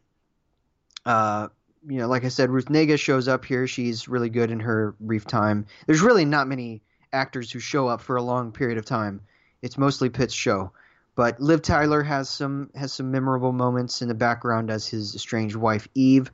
uh, 1.05 1.49
you 1.87 1.97
know, 1.97 2.07
like 2.07 2.23
I 2.23 2.29
said, 2.29 2.49
Ruth 2.49 2.65
Negga 2.65 2.97
shows 2.97 3.27
up 3.27 3.45
here. 3.45 3.67
She's 3.67 4.07
really 4.07 4.29
good 4.29 4.51
in 4.51 4.61
her 4.61 4.95
brief 4.99 5.25
time. 5.25 5.65
There's 5.85 6.01
really 6.01 6.25
not 6.25 6.47
many 6.47 6.81
actors 7.11 7.51
who 7.51 7.59
show 7.59 7.87
up 7.87 8.01
for 8.01 8.15
a 8.15 8.23
long 8.23 8.51
period 8.51 8.77
of 8.77 8.85
time. 8.85 9.21
It's 9.61 9.77
mostly 9.77 10.09
Pitt's 10.09 10.33
show. 10.33 10.71
But 11.15 11.39
Liv 11.39 11.61
Tyler 11.61 12.01
has 12.01 12.29
some 12.29 12.71
has 12.75 12.91
some 12.91 13.11
memorable 13.11 13.51
moments 13.51 14.01
in 14.01 14.07
the 14.07 14.15
background 14.15 14.71
as 14.71 14.87
his 14.87 15.13
estranged 15.13 15.55
wife 15.55 15.87
Eve, 15.93 16.31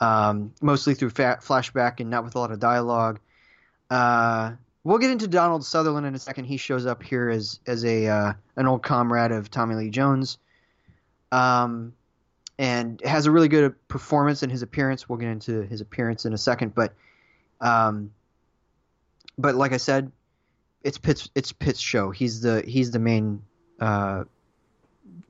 um, 0.00 0.52
mostly 0.60 0.94
through 0.94 1.10
fa- 1.10 1.38
flashback 1.40 2.00
and 2.00 2.10
not 2.10 2.24
with 2.24 2.34
a 2.34 2.38
lot 2.40 2.50
of 2.50 2.58
dialogue. 2.58 3.20
Uh, 3.88 4.52
we'll 4.82 4.98
get 4.98 5.10
into 5.10 5.28
Donald 5.28 5.64
Sutherland 5.64 6.04
in 6.04 6.16
a 6.16 6.18
second. 6.18 6.46
He 6.46 6.56
shows 6.56 6.84
up 6.84 7.02
here 7.02 7.30
as 7.30 7.60
as 7.66 7.84
a 7.84 8.08
uh, 8.08 8.32
an 8.56 8.66
old 8.66 8.82
comrade 8.82 9.30
of 9.30 9.52
Tommy 9.52 9.76
Lee 9.76 9.90
Jones, 9.90 10.38
um, 11.32 11.92
and 12.58 13.00
has 13.02 13.26
a 13.26 13.30
really 13.30 13.48
good 13.48 13.74
performance 13.88 14.42
in 14.42 14.50
his 14.50 14.62
appearance. 14.62 15.08
We'll 15.08 15.18
get 15.18 15.28
into 15.28 15.62
his 15.62 15.80
appearance 15.80 16.24
in 16.24 16.32
a 16.32 16.38
second, 16.38 16.74
but 16.74 16.94
um, 17.60 18.12
but 19.36 19.54
like 19.54 19.72
I 19.72 19.76
said, 19.76 20.10
it's 20.82 20.98
Pitt's 20.98 21.30
it's 21.34 21.52
Pitt's 21.52 21.80
show. 21.80 22.10
He's 22.10 22.40
the 22.40 22.62
he's 22.66 22.90
the 22.90 22.98
main 22.98 23.42
uh, 23.80 24.24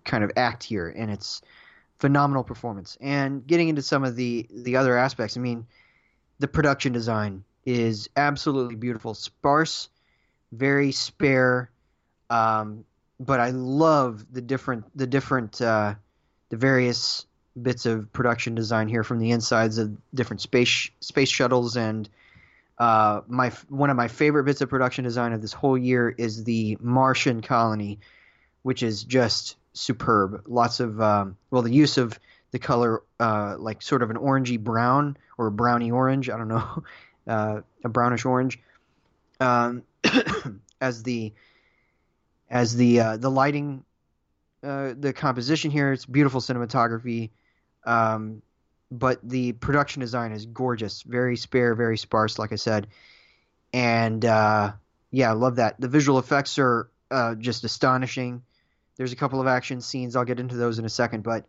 kind 0.05 0.25
of 0.25 0.33
act 0.37 0.63
here, 0.63 0.89
and 0.89 1.11
it's 1.11 1.43
phenomenal 1.99 2.45
performance. 2.45 2.97
And 3.01 3.47
getting 3.47 3.69
into 3.69 3.83
some 3.83 4.05
of 4.05 4.17
the 4.17 4.47
the 4.51 4.77
other 4.77 4.97
aspects, 4.97 5.37
I 5.37 5.41
mean, 5.41 5.67
the 6.39 6.49
production 6.49 6.93
design 6.93 7.45
is 7.65 8.09
absolutely 8.17 8.77
beautiful, 8.77 9.15
sparse, 9.15 9.89
very 10.53 10.93
spare, 10.93 11.71
um, 12.31 12.85
but 13.21 13.41
I 13.41 13.51
love 13.51 14.25
the 14.33 14.41
different 14.41 14.85
the 14.97 15.07
different 15.07 15.61
uh, 15.61 15.95
the 16.49 16.57
various 16.57 17.27
bits 17.61 17.87
of 17.87 18.13
production 18.13 18.55
design 18.55 18.89
here 18.89 19.03
from 19.03 19.19
the 19.19 19.33
insides 19.33 19.79
of 19.79 19.97
different 20.15 20.41
space 20.41 20.91
space 21.01 21.29
shuttles 21.29 21.77
and 21.77 22.09
uh, 22.79 23.23
my 23.27 23.51
one 23.69 23.91
of 23.91 23.97
my 23.97 24.09
favorite 24.09 24.45
bits 24.45 24.61
of 24.61 24.69
production 24.69 25.05
design 25.05 25.33
of 25.33 25.43
this 25.43 25.53
whole 25.53 25.77
year 25.77 26.09
is 26.17 26.45
the 26.45 26.79
Martian 26.81 27.43
colony, 27.43 27.99
which 28.63 28.83
is 28.83 29.03
just 29.03 29.57
superb. 29.73 30.45
Lots 30.47 30.79
of 30.81 31.01
um, 31.01 31.37
well, 31.51 31.63
the 31.63 31.73
use 31.73 31.99
of 31.99 32.19
the 32.53 32.59
color 32.59 33.03
uh, 33.19 33.57
like 33.59 33.83
sort 33.83 34.03
of 34.03 34.11
an 34.11 34.17
orangey 34.17 34.61
brown 34.61 35.17
or 35.37 35.51
browny 35.51 35.91
orange. 35.91 36.31
I 36.31 36.37
don't 36.37 36.49
know, 36.49 36.85
uh, 37.27 37.61
a 37.85 37.89
brownish 37.89 38.25
orange, 38.25 38.61
um, 39.41 39.83
as 40.81 41.03
the 41.03 41.33
as 42.51 42.75
the 42.77 43.01
uh, 43.01 43.17
the 43.17 43.31
lighting, 43.31 43.85
uh, 44.63 44.95
the 44.99 45.13
composition 45.13 45.71
here. 45.71 45.93
It's 45.93 46.07
beautiful 46.07 46.41
cinematography. 46.41 47.31
Um, 47.85 48.43
but 48.91 49.21
the 49.23 49.53
production 49.53 50.01
design 50.01 50.33
is 50.33 50.47
gorgeous, 50.47 51.03
very 51.03 51.37
spare, 51.37 51.75
very 51.75 51.99
sparse, 51.99 52.39
like 52.39 52.53
I 52.53 52.57
said, 52.57 52.87
and 53.73 54.25
uh, 54.25 54.73
yeah, 55.11 55.31
I 55.31 55.35
love 55.35 55.57
that. 55.57 55.81
The 55.81 55.89
visual 55.89 56.19
effects 56.19 56.59
are 56.59 56.91
uh, 57.11 57.35
just 57.35 57.65
astonishing. 57.65 58.43
There's 58.97 59.13
a 59.13 59.17
couple 59.17 59.41
of 59.41 59.47
action 59.47 59.81
scenes. 59.81 60.17
I'll 60.17 60.25
get 60.25 60.41
into 60.41 60.57
those 60.57 60.79
in 60.79 60.85
a 60.85 60.91
second, 60.91 61.23
but 61.23 61.45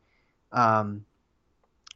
um, 0.51 1.05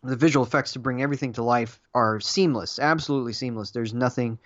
the 0.03 0.15
visual 0.15 0.45
effects 0.45 0.73
to 0.73 0.79
bring 0.79 1.01
everything 1.01 1.33
to 1.33 1.43
life 1.43 1.79
are 1.93 2.19
seamless, 2.19 2.79
absolutely 2.79 3.33
seamless. 3.33 3.71
There's 3.71 3.93
nothing 3.93 4.39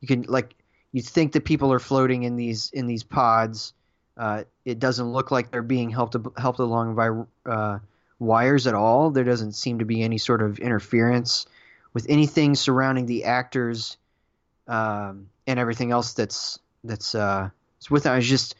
you 0.00 0.08
can 0.08 0.22
like. 0.22 0.54
You 0.92 1.02
think 1.02 1.32
that 1.32 1.44
people 1.44 1.72
are 1.72 1.78
floating 1.78 2.22
in 2.22 2.36
these 2.36 2.70
in 2.72 2.86
these 2.86 3.02
pods. 3.04 3.74
Uh, 4.16 4.44
it 4.64 4.78
doesn't 4.78 5.12
look 5.12 5.30
like 5.30 5.50
they're 5.50 5.62
being 5.62 5.90
helped 5.90 6.16
helped 6.38 6.58
along 6.58 6.94
by 6.94 7.50
uh, 7.50 7.78
wires 8.18 8.66
at 8.66 8.74
all. 8.74 9.10
There 9.10 9.24
doesn't 9.24 9.52
seem 9.52 9.78
to 9.80 9.84
be 9.84 10.02
any 10.02 10.18
sort 10.18 10.42
of 10.42 10.58
interference 10.58 11.46
with 11.92 12.06
anything 12.08 12.54
surrounding 12.54 13.06
the 13.06 13.24
actors 13.24 13.96
um, 14.68 15.28
and 15.46 15.58
everything 15.58 15.92
else 15.92 16.14
that's 16.14 16.58
that's 16.84 17.14
uh, 17.14 17.50
with 17.90 18.06
it's 18.06 18.26
just 18.26 18.54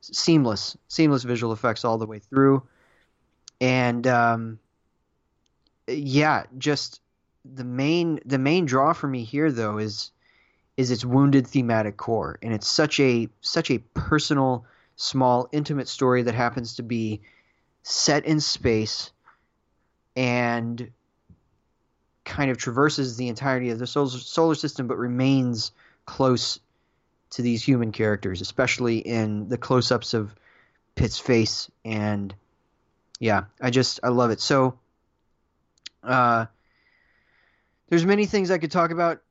seamless, 0.00 0.76
seamless 0.88 1.22
visual 1.22 1.52
effects 1.52 1.84
all 1.84 1.98
the 1.98 2.06
way 2.06 2.18
through, 2.18 2.62
and 3.60 4.06
um, 4.06 4.58
yeah, 5.86 6.44
just 6.58 7.00
the 7.44 7.64
main 7.64 8.20
the 8.24 8.38
main 8.38 8.66
draw 8.66 8.92
for 8.92 9.08
me 9.08 9.24
here 9.24 9.50
though 9.50 9.78
is 9.78 10.10
is 10.76 10.90
its 10.90 11.04
wounded 11.04 11.46
thematic 11.46 11.96
core, 11.96 12.38
and 12.42 12.52
it's 12.52 12.68
such 12.68 12.98
a 13.00 13.28
such 13.40 13.70
a 13.70 13.78
personal, 13.94 14.64
small, 14.96 15.48
intimate 15.52 15.88
story 15.88 16.22
that 16.22 16.34
happens 16.34 16.76
to 16.76 16.82
be 16.82 17.20
set 17.82 18.24
in 18.24 18.40
space 18.40 19.10
and 20.16 20.90
kind 22.24 22.50
of 22.50 22.58
traverses 22.58 23.16
the 23.16 23.28
entirety 23.28 23.70
of 23.70 23.78
the 23.78 23.86
solar 23.86 24.54
system 24.54 24.86
but 24.86 24.98
remains 24.98 25.72
close 26.06 26.60
to 27.30 27.42
these 27.42 27.62
human 27.62 27.92
characters, 27.92 28.40
especially 28.40 28.98
in 28.98 29.48
the 29.48 29.58
close 29.58 29.90
ups 29.90 30.14
of 30.14 30.34
Pitt's 30.94 31.18
face. 31.18 31.70
And 31.84 32.34
yeah, 33.18 33.44
I 33.60 33.70
just, 33.70 34.00
I 34.02 34.08
love 34.08 34.30
it. 34.30 34.40
So, 34.40 34.78
uh, 36.02 36.46
there's 37.88 38.04
many 38.06 38.26
things 38.26 38.50
I 38.50 38.58
could 38.58 38.70
talk 38.70 38.90
about 38.90 39.22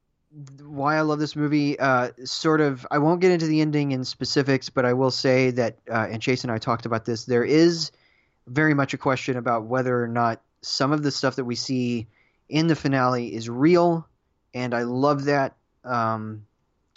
why 0.62 0.98
I 0.98 1.02
love 1.02 1.20
this 1.20 1.36
movie. 1.36 1.78
Uh, 1.80 2.12
sort 2.24 2.62
of, 2.62 2.88
I 2.90 3.00
won't 3.00 3.22
get 3.22 3.32
into 3.32 3.48
the 3.48 3.62
ending 3.62 3.92
in 3.92 4.04
specifics, 4.04 4.70
but 4.70 4.86
I 4.86 4.94
will 4.94 5.12
say 5.12 5.52
that, 5.52 5.78
uh, 5.90 6.08
and 6.10 6.22
Chase 6.22 6.44
and 6.44 6.52
I 6.52 6.58
talked 6.58 6.86
about 6.86 7.06
this. 7.06 7.26
There 7.26 7.44
is 7.44 7.92
very 8.48 8.74
much 8.74 8.94
a 8.94 8.98
question 8.98 9.38
about 9.38 9.66
whether 9.66 10.02
or 10.02 10.08
not 10.08 10.42
some 10.62 10.92
of 10.92 11.04
the 11.04 11.12
stuff 11.12 11.36
that 11.36 11.46
we 11.46 11.56
see 11.56 12.08
in 12.50 12.68
the 12.68 12.76
finale 12.76 13.34
is 13.34 13.50
real, 13.50 14.08
and 14.54 14.74
I 14.74 14.84
love 14.84 15.26
that. 15.26 15.56
Um, 15.84 16.46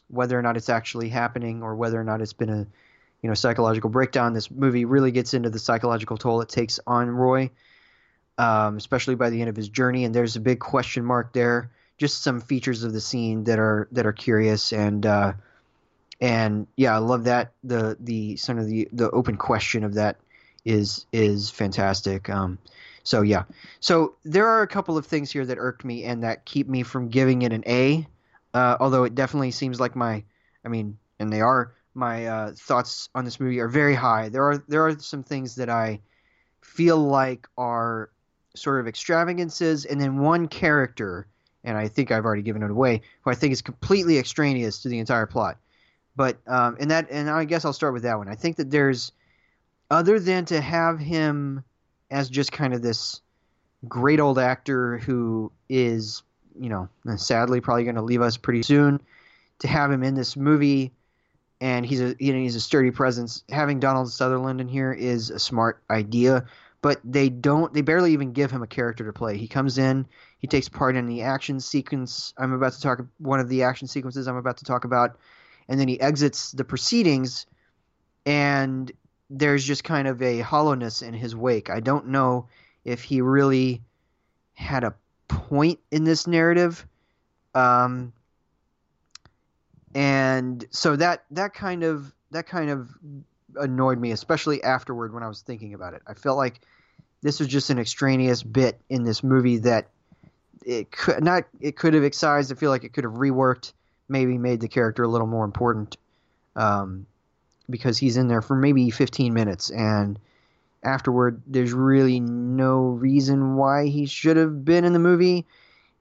whether 0.09 0.39
or 0.39 0.43
not 0.43 0.57
it's 0.57 0.69
actually 0.69 1.09
happening, 1.09 1.63
or 1.63 1.75
whether 1.75 1.99
or 2.01 2.05
not 2.05 2.21
it's 2.21 2.35
been 2.35 2.51
a 2.51 2.67
you 3.23 3.29
know 3.29 3.35
psychological 3.35 3.91
breakdown, 3.91 4.33
this 4.33 4.51
movie 4.51 4.85
really 4.85 5.11
gets 5.11 5.35
into 5.35 5.51
the 5.51 5.59
psychological 5.59 6.17
toll 6.19 6.41
it 6.41 6.49
takes 6.49 6.79
on 6.87 7.09
Roy, 7.09 7.51
um, 8.37 8.77
especially 8.77 9.15
by 9.15 9.31
the 9.31 9.41
end 9.41 9.49
of 9.49 9.57
his 9.57 9.69
journey. 9.69 10.05
And 10.05 10.15
there's 10.15 10.37
a 10.37 10.41
big 10.41 10.61
question 10.61 11.05
mark 11.05 11.33
there. 11.33 11.71
Just 12.05 12.23
some 12.23 12.43
features 12.43 12.85
of 12.85 12.93
the 12.93 13.01
scene 13.01 13.45
that 13.45 13.59
are 13.59 13.89
that 13.93 14.05
are 14.05 14.13
curious 14.13 14.73
and. 14.73 15.07
Uh, 15.07 15.33
and 16.21 16.67
yeah, 16.77 16.95
I 16.95 16.99
love 16.99 17.25
that 17.25 17.53
the 17.65 17.97
the 17.99 18.37
sort 18.37 18.59
of 18.59 18.67
the 18.67 18.89
the 18.93 19.11
open 19.11 19.37
question 19.37 19.85
of 19.85 19.95
that 19.95 20.17
is 20.65 21.07
is 21.13 21.51
fantastic. 21.51 22.29
Um, 22.29 22.59
so 23.03 23.23
yeah, 23.23 23.45
so 23.81 24.15
there 24.25 24.47
are 24.47 24.63
a 24.63 24.67
couple 24.67 24.97
of 24.97 25.07
things 25.07 25.31
here 25.31 25.45
that 25.45 25.59
irked 25.59 25.85
me 25.85 26.05
and 26.05 26.23
that 26.23 26.45
keep 26.45 26.69
me 26.69 26.83
from 26.83 27.09
giving 27.09 27.43
it 27.43 27.53
an 27.53 27.65
A. 27.67 28.07
Uh, 28.53 28.77
although 28.81 29.05
it 29.05 29.15
definitely 29.15 29.51
seems 29.51 29.81
like 29.81 29.97
my, 29.97 30.23
I 30.65 30.69
mean, 30.69 30.97
and 31.19 31.33
they 31.33 31.41
are 31.41 31.75
my 31.95 32.27
uh, 32.27 32.53
thoughts 32.57 33.09
on 33.15 33.25
this 33.25 33.41
movie 33.41 33.61
are 33.61 33.69
very 33.69 33.95
high. 33.95 34.29
There 34.29 34.45
are 34.45 34.59
there 34.69 34.87
are 34.87 34.99
some 34.99 35.23
things 35.23 35.57
that 35.57 35.69
I 35.69 36.01
feel 36.63 36.99
like 36.99 37.49
are 37.59 38.11
sort 38.55 38.81
of 38.81 38.87
extravagances, 38.87 39.85
and 39.85 40.01
then 40.01 40.19
one 40.19 40.49
character, 40.49 41.27
and 41.65 41.77
I 41.77 41.89
think 41.89 42.11
I've 42.11 42.25
already 42.25 42.43
given 42.43 42.63
it 42.63 42.71
away, 42.71 43.01
who 43.23 43.31
I 43.31 43.35
think 43.35 43.53
is 43.53 43.63
completely 43.63 44.19
extraneous 44.19 44.83
to 44.83 44.89
the 44.89 44.99
entire 44.99 45.27
plot. 45.27 45.59
But 46.17 46.39
um, 46.47 46.77
and 46.79 46.91
that 46.91 47.09
and 47.11 47.29
I 47.29 47.45
guess 47.45 47.65
I'll 47.65 47.73
start 47.73 47.93
with 47.93 48.05
that 48.05 48.19
one. 48.19 48.29
I 48.29 48.35
think 48.35 48.57
that 48.57 48.71
there's 48.71 49.13
other 49.91 50.21
than 50.21 50.45
to 50.47 50.61
have 50.61 50.99
him 50.99 51.65
as 52.11 52.29
just 52.29 52.53
kind 52.53 52.75
of 52.75 52.83
this 52.83 53.21
great 53.89 54.21
old 54.21 54.39
actor 54.39 54.99
who 54.99 55.51
is, 55.69 56.23
you 56.59 56.69
know, 56.69 56.89
sadly 57.17 57.61
probably 57.61 57.85
going 57.85 57.97
to 57.97 58.03
leave 58.03 58.23
us 58.23 58.37
pretty 58.37 58.63
soon, 58.63 59.01
to 59.59 59.69
have 59.69 59.91
him 59.91 60.03
in 60.03 60.15
this 60.15 60.37
movie 60.37 60.93
and 61.61 61.87
he's 61.87 62.01
a 62.01 62.15
you 62.19 62.33
know 62.33 62.39
he's 62.39 62.57
a 62.57 62.61
sturdy 62.61 62.91
presence. 62.91 63.43
Having 63.49 63.81
Donald 63.81 64.13
Sutherland 64.13 64.61
in 64.61 64.69
here 64.69 64.93
is 64.93 65.31
a 65.31 65.39
smart 65.39 65.83
idea, 65.91 66.45
but 66.85 67.01
they 67.03 67.31
don't 67.31 67.73
they 67.73 67.81
barely 67.81 68.13
even 68.13 68.35
give 68.35 68.51
him 68.51 68.63
a 68.63 68.67
character 68.67 69.07
to 69.07 69.13
play. 69.15 69.39
He 69.39 69.49
comes 69.49 69.79
in, 69.79 70.07
he 70.39 70.47
takes 70.47 70.69
part 70.69 70.97
in 70.97 71.07
the 71.07 71.23
action 71.23 71.59
sequence 71.59 72.35
I'm 72.37 72.53
about 72.53 72.75
to 72.75 72.81
talk 72.83 73.01
one 73.17 73.41
of 73.41 73.49
the 73.49 73.63
action 73.63 73.89
sequences 73.89 74.29
I'm 74.29 74.37
about 74.37 74.59
to 74.59 74.67
talk 74.67 74.85
about, 74.85 75.17
and 75.67 75.81
then 75.81 75.89
he 75.89 75.99
exits 75.99 76.53
the 76.53 76.63
proceedings 76.63 77.47
and 78.27 78.93
there's 79.31 79.65
just 79.65 79.83
kind 79.83 80.07
of 80.07 80.21
a 80.21 80.41
hollowness 80.41 81.01
in 81.01 81.15
his 81.15 81.35
wake. 81.35 81.71
I 81.71 81.81
don't 81.81 82.09
know 82.09 82.49
if 82.85 83.03
he 83.03 83.23
really 83.23 83.81
had 84.53 84.85
a 84.85 84.95
point 85.27 85.81
in 85.91 86.05
this 86.05 86.27
narrative. 86.27 86.87
Um, 87.55 88.13
and 89.95 90.67
so 90.69 90.97
that 90.97 91.25
that 91.31 91.55
kind 91.55 91.83
of 91.83 92.13
that 92.31 92.47
kind 92.47 92.69
of 92.69 92.91
annoyed 93.57 93.99
me, 93.99 94.11
especially 94.11 94.63
afterward 94.63 95.15
when 95.15 95.23
I 95.23 95.29
was 95.29 95.41
thinking 95.41 95.73
about 95.73 95.95
it. 95.95 96.03
I 96.07 96.13
felt 96.13 96.37
like 96.37 96.61
this 97.25 97.41
was 97.41 97.49
just 97.49 97.71
an 97.71 97.79
extraneous 97.79 98.43
bit 98.43 98.79
in 98.91 99.03
this 99.03 99.25
movie 99.25 99.57
that 99.57 99.89
it 100.65 100.91
could 100.93 101.25
not 101.25 101.45
it 101.59 101.75
could 101.75 101.95
have 101.95 102.05
excised. 102.05 102.53
I 102.53 102.55
feel 102.55 102.71
like 102.71 102.85
it 102.85 102.93
could 102.93 103.05
have 103.05 103.15
reworked, 103.15 103.73
maybe 104.09 104.37
made 104.37 104.61
the 104.61 104.69
character 104.69 105.03
a 105.03 105.09
little 105.09 105.27
more 105.27 105.47
important. 105.47 105.97
Um, 106.55 107.07
because 107.69 107.97
he's 107.97 108.19
in 108.19 108.29
there 108.29 108.43
for 108.43 108.55
maybe 108.55 108.91
15 108.91 109.33
minutes 109.33 109.71
and 109.71 110.19
afterward 110.85 111.41
there's 111.47 111.73
really 111.73 112.21
no 112.21 112.83
reason 112.83 113.57
why 113.57 113.87
he 113.87 114.05
should 114.05 114.37
have 114.37 114.67
been 114.67 114.85
in 114.85 114.93
the 114.93 114.99
movie 114.99 115.47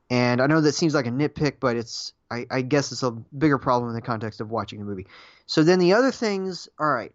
and 0.09 0.41
i 0.41 0.45
know 0.45 0.59
that 0.59 0.73
seems 0.73 0.93
like 0.93 1.07
a 1.07 1.09
nitpick 1.09 1.53
but 1.61 1.77
it's 1.77 2.11
I, 2.29 2.45
I, 2.51 2.61
guess 2.63 2.91
it's 2.91 3.01
a 3.01 3.11
bigger 3.11 3.57
problem 3.57 3.89
in 3.89 3.95
the 3.95 4.01
context 4.01 4.41
of 4.41 4.51
watching 4.51 4.79
the 4.79 4.85
movie 4.85 5.07
so 5.45 5.63
then 5.63 5.79
the 5.79 5.93
other 5.93 6.11
things 6.11 6.67
all 6.77 6.91
right 6.91 7.13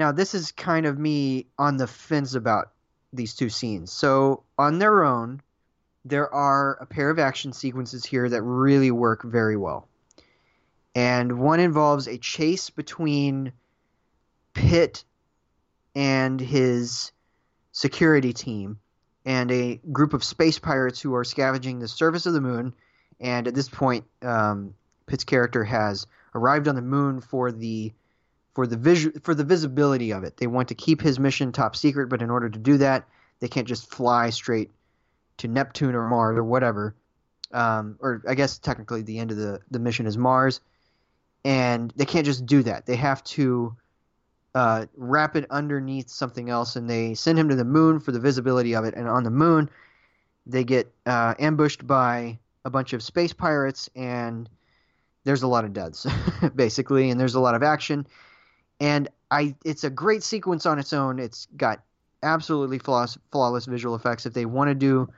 now 0.00 0.10
this 0.10 0.34
is 0.34 0.50
kind 0.52 0.86
of 0.86 0.98
me 0.98 1.46
on 1.58 1.76
the 1.76 1.86
fence 1.86 2.34
about 2.34 2.72
these 3.12 3.34
two 3.34 3.48
scenes 3.48 3.92
so 3.92 4.42
on 4.58 4.78
their 4.78 5.04
own 5.04 5.40
there 6.04 6.32
are 6.34 6.78
a 6.80 6.86
pair 6.86 7.10
of 7.10 7.18
action 7.18 7.52
sequences 7.52 8.04
here 8.04 8.28
that 8.28 8.42
really 8.42 8.90
work 8.90 9.22
very 9.22 9.56
well 9.56 9.86
and 10.94 11.38
one 11.38 11.60
involves 11.60 12.08
a 12.08 12.18
chase 12.18 12.70
between 12.70 13.52
Pitt 14.54 15.04
and 15.94 16.40
his 16.40 17.12
security 17.72 18.32
team 18.32 18.78
and 19.24 19.50
a 19.50 19.80
group 19.92 20.14
of 20.14 20.24
space 20.24 20.58
pirates 20.58 21.00
who 21.00 21.14
are 21.14 21.24
scavenging 21.24 21.78
the 21.78 21.88
surface 21.88 22.26
of 22.26 22.32
the 22.32 22.40
moon. 22.40 22.74
And 23.20 23.46
at 23.46 23.54
this 23.54 23.68
point, 23.68 24.04
um, 24.22 24.74
Pitt's 25.06 25.24
character 25.24 25.62
has 25.64 26.06
arrived 26.34 26.68
on 26.68 26.74
the 26.74 26.82
moon 26.82 27.20
for 27.20 27.52
the 27.52 27.92
for 28.54 28.66
the 28.66 28.76
visu- 28.76 29.12
for 29.22 29.34
the 29.34 29.44
visibility 29.44 30.12
of 30.12 30.24
it. 30.24 30.36
They 30.36 30.46
want 30.46 30.68
to 30.68 30.74
keep 30.74 31.00
his 31.00 31.18
mission 31.18 31.52
top 31.52 31.76
secret, 31.76 32.08
but 32.08 32.22
in 32.22 32.30
order 32.30 32.48
to 32.48 32.58
do 32.58 32.78
that, 32.78 33.06
they 33.40 33.48
can't 33.48 33.68
just 33.68 33.90
fly 33.90 34.30
straight 34.30 34.70
to 35.38 35.48
Neptune 35.48 35.94
or 35.94 36.08
Mars 36.08 36.38
or 36.38 36.44
whatever. 36.44 36.94
Um, 37.52 37.96
or 38.00 38.22
I 38.28 38.34
guess 38.34 38.58
technically 38.58 39.02
the 39.02 39.18
end 39.18 39.32
of 39.32 39.36
the, 39.36 39.60
the 39.70 39.80
mission 39.80 40.06
is 40.06 40.16
Mars, 40.16 40.60
and 41.44 41.92
they 41.96 42.04
can't 42.04 42.26
just 42.26 42.46
do 42.46 42.62
that. 42.62 42.86
They 42.86 42.96
have 42.96 43.24
to 43.24 43.76
uh, 44.54 44.86
wrap 44.96 45.36
it 45.36 45.46
underneath 45.50 46.08
something 46.10 46.48
else, 46.48 46.76
and 46.76 46.88
they 46.88 47.14
send 47.14 47.38
him 47.38 47.48
to 47.48 47.56
the 47.56 47.64
moon 47.64 47.98
for 47.98 48.12
the 48.12 48.20
visibility 48.20 48.74
of 48.74 48.84
it. 48.84 48.94
And 48.94 49.08
on 49.08 49.24
the 49.24 49.30
moon, 49.30 49.70
they 50.46 50.64
get 50.64 50.92
uh, 51.06 51.34
ambushed 51.38 51.86
by 51.86 52.38
a 52.64 52.70
bunch 52.70 52.92
of 52.92 53.02
space 53.02 53.32
pirates, 53.32 53.88
and 53.96 54.48
there's 55.24 55.42
a 55.42 55.48
lot 55.48 55.64
of 55.64 55.72
deaths, 55.72 56.06
basically, 56.54 57.10
and 57.10 57.18
there's 57.18 57.34
a 57.34 57.40
lot 57.40 57.54
of 57.54 57.62
action. 57.62 58.06
And 58.80 59.08
I, 59.30 59.54
it's 59.64 59.84
a 59.84 59.90
great 59.90 60.22
sequence 60.22 60.66
on 60.66 60.78
its 60.78 60.92
own. 60.92 61.18
It's 61.18 61.46
got 61.56 61.82
absolutely 62.22 62.78
flawless, 62.78 63.18
flawless 63.30 63.66
visual 63.66 63.94
effects. 63.94 64.26
If 64.26 64.32
they 64.32 64.46
want 64.46 64.68
to 64.68 64.74
do 64.74 65.08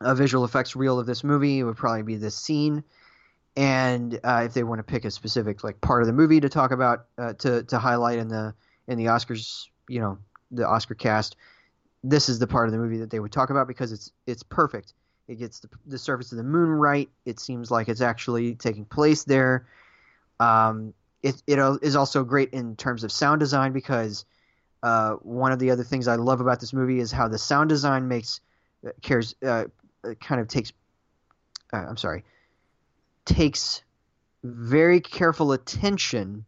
a 0.00 0.14
visual 0.14 0.44
effects 0.44 0.74
reel 0.74 0.98
of 0.98 1.06
this 1.06 1.22
movie, 1.22 1.60
it 1.60 1.64
would 1.64 1.76
probably 1.76 2.02
be 2.02 2.16
this 2.16 2.36
scene. 2.36 2.82
And 3.56 4.18
uh, 4.22 4.42
if 4.46 4.54
they 4.54 4.62
want 4.62 4.78
to 4.78 4.82
pick 4.82 5.04
a 5.04 5.10
specific 5.10 5.64
like 5.64 5.80
part 5.80 6.02
of 6.02 6.06
the 6.06 6.12
movie 6.12 6.40
to 6.40 6.48
talk 6.48 6.70
about 6.70 7.06
uh, 7.18 7.32
to 7.34 7.64
to 7.64 7.78
highlight 7.78 8.18
in 8.18 8.28
the 8.28 8.54
in 8.86 8.96
the 8.96 9.06
Oscars, 9.06 9.66
you 9.88 10.00
know, 10.00 10.18
the 10.50 10.66
Oscar 10.66 10.94
cast, 10.94 11.36
this 12.02 12.28
is 12.28 12.38
the 12.38 12.46
part 12.46 12.66
of 12.66 12.72
the 12.72 12.78
movie 12.78 12.98
that 12.98 13.10
they 13.10 13.20
would 13.20 13.32
talk 13.32 13.50
about 13.50 13.66
because 13.66 13.92
it's 13.92 14.12
it's 14.26 14.42
perfect. 14.42 14.94
It 15.28 15.38
gets 15.38 15.60
the, 15.60 15.68
the 15.86 15.98
surface 15.98 16.32
of 16.32 16.38
the 16.38 16.44
moon 16.44 16.70
right. 16.70 17.08
It 17.24 17.38
seems 17.38 17.70
like 17.70 17.88
it's 17.88 18.00
actually 18.00 18.54
taking 18.54 18.84
place 18.84 19.24
there. 19.24 19.66
Um, 20.40 20.94
it 21.22 21.42
it 21.46 21.58
is 21.82 21.96
also 21.96 22.24
great 22.24 22.50
in 22.50 22.76
terms 22.76 23.04
of 23.04 23.12
sound 23.12 23.40
design 23.40 23.72
because 23.72 24.24
uh, 24.82 25.12
one 25.16 25.52
of 25.52 25.58
the 25.58 25.70
other 25.70 25.84
things 25.84 26.08
I 26.08 26.16
love 26.16 26.40
about 26.40 26.60
this 26.60 26.72
movie 26.72 27.00
is 27.00 27.12
how 27.12 27.28
the 27.28 27.38
sound 27.38 27.68
design 27.68 28.08
makes 28.08 28.40
uh, 28.86 28.90
cares 29.02 29.34
uh, 29.46 29.64
kind 30.20 30.40
of 30.40 30.48
takes 30.48 30.72
uh, 31.72 31.76
I'm 31.76 31.96
sorry 31.96 32.24
takes 33.24 33.82
very 34.42 35.00
careful 35.00 35.52
attention 35.52 36.46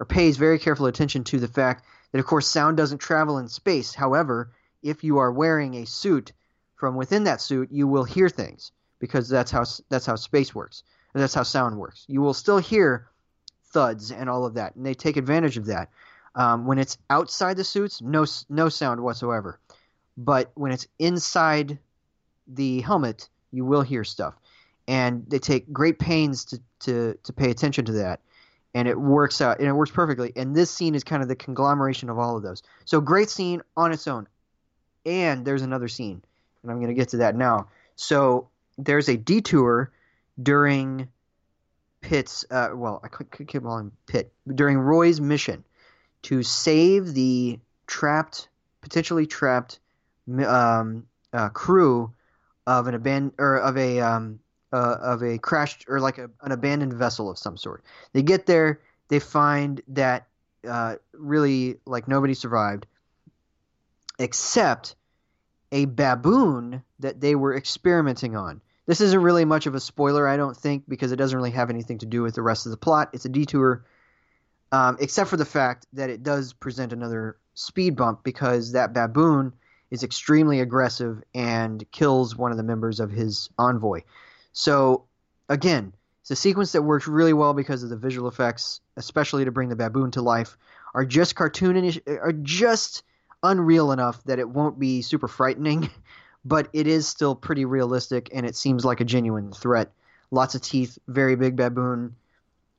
or 0.00 0.06
pays 0.06 0.36
very 0.36 0.58
careful 0.58 0.86
attention 0.86 1.22
to 1.24 1.38
the 1.38 1.48
fact 1.48 1.84
that 2.10 2.18
of 2.18 2.26
course 2.26 2.48
sound 2.48 2.76
doesn't 2.76 2.98
travel 2.98 3.38
in 3.38 3.48
space. 3.48 3.94
However 3.94 4.50
if 4.82 5.04
you 5.04 5.18
are 5.18 5.30
wearing 5.30 5.74
a 5.74 5.86
suit 5.86 6.32
from 6.74 6.96
within 6.96 7.24
that 7.24 7.40
suit 7.40 7.70
you 7.70 7.86
will 7.86 8.04
hear 8.04 8.28
things 8.28 8.72
because 8.98 9.28
that's 9.28 9.50
how 9.50 9.64
that's 9.88 10.06
how 10.06 10.16
space 10.16 10.54
works. 10.54 10.82
That's 11.12 11.34
how 11.34 11.42
sound 11.42 11.76
works. 11.76 12.04
You 12.08 12.20
will 12.20 12.34
still 12.34 12.58
hear 12.58 13.09
thuds 13.72 14.10
and 14.10 14.28
all 14.28 14.44
of 14.44 14.54
that 14.54 14.74
and 14.76 14.84
they 14.84 14.94
take 14.94 15.16
advantage 15.16 15.56
of 15.56 15.66
that 15.66 15.90
um, 16.34 16.66
when 16.66 16.78
it's 16.78 16.98
outside 17.08 17.56
the 17.56 17.64
suits 17.64 18.00
no 18.02 18.24
no 18.48 18.68
sound 18.68 19.00
whatsoever 19.00 19.58
but 20.16 20.50
when 20.54 20.72
it's 20.72 20.86
inside 20.98 21.78
the 22.46 22.80
helmet, 22.82 23.28
you 23.52 23.64
will 23.64 23.82
hear 23.82 24.04
stuff, 24.04 24.34
and 24.86 25.24
they 25.28 25.38
take 25.38 25.72
great 25.72 25.98
pains 25.98 26.44
to 26.46 26.60
to 26.80 27.18
to 27.22 27.32
pay 27.32 27.50
attention 27.50 27.84
to 27.86 27.92
that, 27.92 28.20
and 28.74 28.88
it 28.88 28.98
works 28.98 29.40
out 29.40 29.58
and 29.58 29.68
it 29.68 29.72
works 29.72 29.90
perfectly. 29.90 30.32
And 30.36 30.54
this 30.54 30.70
scene 30.70 30.94
is 30.94 31.04
kind 31.04 31.22
of 31.22 31.28
the 31.28 31.36
conglomeration 31.36 32.10
of 32.10 32.18
all 32.18 32.36
of 32.36 32.42
those. 32.42 32.62
So 32.84 33.00
great 33.00 33.30
scene 33.30 33.62
on 33.76 33.92
its 33.92 34.06
own, 34.06 34.26
and 35.06 35.44
there's 35.44 35.62
another 35.62 35.88
scene, 35.88 36.22
and 36.62 36.70
I'm 36.70 36.78
going 36.78 36.88
to 36.88 36.94
get 36.94 37.10
to 37.10 37.18
that 37.18 37.36
now. 37.36 37.68
So 37.96 38.48
there's 38.78 39.08
a 39.08 39.16
detour 39.16 39.92
during 40.42 41.08
Pitt's 42.00 42.44
uh, 42.50 42.70
well, 42.74 43.00
I 43.04 43.08
could, 43.08 43.30
keep 43.30 43.62
calling 43.62 43.92
Pitt 44.06 44.32
during 44.54 44.78
Roy's 44.78 45.20
mission 45.20 45.64
to 46.22 46.42
save 46.42 47.14
the 47.14 47.58
trapped, 47.86 48.48
potentially 48.80 49.26
trapped 49.26 49.80
um, 50.46 51.06
uh, 51.32 51.48
crew 51.50 52.12
of 52.66 52.86
an 52.86 52.94
abandoned 52.94 53.34
or 53.38 53.56
of 53.56 53.76
a 53.76 54.00
um, 54.00 54.40
uh, 54.72 54.96
of 55.00 55.22
a 55.22 55.38
crashed 55.38 55.86
or 55.88 56.00
like 56.00 56.18
a, 56.18 56.30
an 56.42 56.52
abandoned 56.52 56.94
vessel 56.94 57.30
of 57.30 57.38
some 57.38 57.56
sort. 57.56 57.84
They 58.12 58.22
get 58.22 58.46
there, 58.46 58.80
they 59.08 59.18
find 59.18 59.82
that 59.88 60.26
uh, 60.68 60.96
really 61.12 61.78
like 61.86 62.08
nobody 62.08 62.34
survived, 62.34 62.86
except 64.18 64.94
a 65.72 65.84
baboon 65.86 66.82
that 66.98 67.20
they 67.20 67.34
were 67.34 67.56
experimenting 67.56 68.36
on. 68.36 68.60
This 68.86 69.00
isn't 69.00 69.22
really 69.22 69.44
much 69.44 69.66
of 69.66 69.74
a 69.74 69.80
spoiler, 69.80 70.26
I 70.26 70.36
don't 70.36 70.56
think, 70.56 70.84
because 70.88 71.12
it 71.12 71.16
doesn't 71.16 71.36
really 71.36 71.52
have 71.52 71.70
anything 71.70 71.98
to 71.98 72.06
do 72.06 72.22
with 72.22 72.34
the 72.34 72.42
rest 72.42 72.66
of 72.66 72.70
the 72.70 72.78
plot. 72.78 73.10
It's 73.12 73.24
a 73.24 73.28
detour, 73.28 73.84
um, 74.72 74.96
except 75.00 75.30
for 75.30 75.36
the 75.36 75.44
fact 75.44 75.86
that 75.92 76.10
it 76.10 76.22
does 76.22 76.52
present 76.52 76.92
another 76.92 77.36
speed 77.54 77.96
bump 77.96 78.24
because 78.24 78.72
that 78.72 78.94
baboon 78.94 79.52
is 79.90 80.02
extremely 80.02 80.60
aggressive 80.60 81.22
and 81.34 81.84
kills 81.90 82.36
one 82.36 82.50
of 82.50 82.56
the 82.56 82.62
members 82.62 83.00
of 83.00 83.10
his 83.10 83.50
envoy. 83.58 84.02
So, 84.52 85.04
again, 85.48 85.92
it's 86.22 86.30
a 86.30 86.36
sequence 86.36 86.72
that 86.72 86.82
works 86.82 87.06
really 87.08 87.32
well 87.32 87.54
because 87.54 87.82
of 87.82 87.90
the 87.90 87.96
visual 87.96 88.28
effects, 88.28 88.80
especially 88.96 89.44
to 89.44 89.50
bring 89.50 89.68
the 89.68 89.76
baboon 89.76 90.12
to 90.12 90.22
life, 90.22 90.56
are 90.94 91.04
just 91.04 91.34
cartoonish, 91.34 92.00
are 92.06 92.32
just 92.32 93.02
unreal 93.42 93.92
enough 93.92 94.22
that 94.24 94.38
it 94.38 94.48
won't 94.48 94.78
be 94.78 95.02
super 95.02 95.28
frightening, 95.28 95.90
but 96.44 96.68
it 96.72 96.86
is 96.86 97.06
still 97.06 97.34
pretty 97.34 97.64
realistic 97.64 98.30
and 98.32 98.46
it 98.46 98.56
seems 98.56 98.84
like 98.84 99.00
a 99.00 99.04
genuine 99.04 99.52
threat. 99.52 99.92
Lots 100.30 100.54
of 100.54 100.62
teeth, 100.62 100.98
very 101.08 101.36
big 101.36 101.56
baboon, 101.56 102.14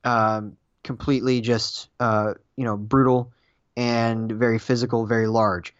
um, 0.04 0.58
completely 0.84 1.42
just 1.42 1.90
uh, 2.00 2.34
you 2.56 2.66
know 2.66 2.78
brutal 2.78 3.32
and 3.78 4.32
very 4.32 4.60
physical, 4.60 5.06
very 5.06 5.28
large 5.28 5.74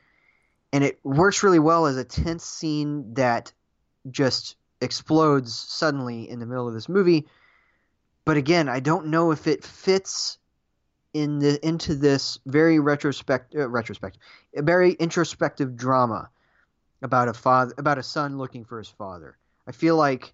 and 0.74 0.84
it 0.84 1.00
works 1.04 1.44
really 1.44 1.60
well 1.60 1.86
as 1.86 1.98
a 1.98 2.04
tense 2.04 2.44
scene 2.44 3.14
that 3.16 3.52
just 4.10 4.56
explodes 4.80 5.54
suddenly 5.54 6.30
in 6.30 6.40
the 6.40 6.46
middle 6.46 6.68
of 6.68 6.74
this 6.74 6.90
movie. 6.90 7.28
But 8.26 8.38
again, 8.38 8.70
I 8.70 8.80
don't 8.80 9.08
know 9.08 9.32
if 9.32 9.48
it 9.48 9.64
fits 9.64 10.38
in 11.14 11.40
the 11.40 11.66
into 11.66 11.96
this 11.96 12.40
very 12.46 12.80
retrospect 12.80 13.54
uh, 13.56 13.68
retrospective, 13.68 14.22
very 14.56 14.94
introspective 14.94 15.76
drama 15.76 16.30
about 17.02 17.28
a 17.28 17.34
father 17.34 17.74
about 17.78 17.98
a 17.98 18.04
son 18.04 18.38
looking 18.38 18.66
for 18.66 18.78
his 18.78 18.90
father. 18.90 19.38
I 19.68 19.72
feel 19.72 19.96
like 19.96 20.34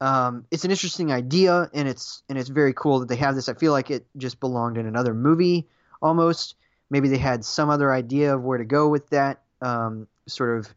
um, 0.00 0.44
it's 0.50 0.64
an 0.64 0.70
interesting 0.70 1.12
idea, 1.12 1.70
and 1.72 1.88
it's 1.88 2.22
and 2.28 2.38
it's 2.38 2.48
very 2.48 2.72
cool 2.74 3.00
that 3.00 3.08
they 3.08 3.16
have 3.16 3.34
this. 3.34 3.48
I 3.48 3.54
feel 3.54 3.72
like 3.72 3.90
it 3.90 4.06
just 4.16 4.40
belonged 4.40 4.76
in 4.78 4.86
another 4.86 5.14
movie 5.14 5.68
almost 6.04 6.54
maybe 6.90 7.08
they 7.08 7.18
had 7.18 7.44
some 7.44 7.70
other 7.70 7.92
idea 7.92 8.34
of 8.34 8.44
where 8.44 8.58
to 8.58 8.64
go 8.64 8.88
with 8.88 9.08
that 9.10 9.40
um, 9.62 10.06
sort 10.28 10.58
of 10.58 10.74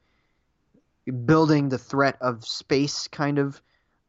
building 1.25 1.69
the 1.69 1.77
threat 1.77 2.17
of 2.21 2.45
space 2.45 3.07
kind 3.09 3.37
of 3.37 3.61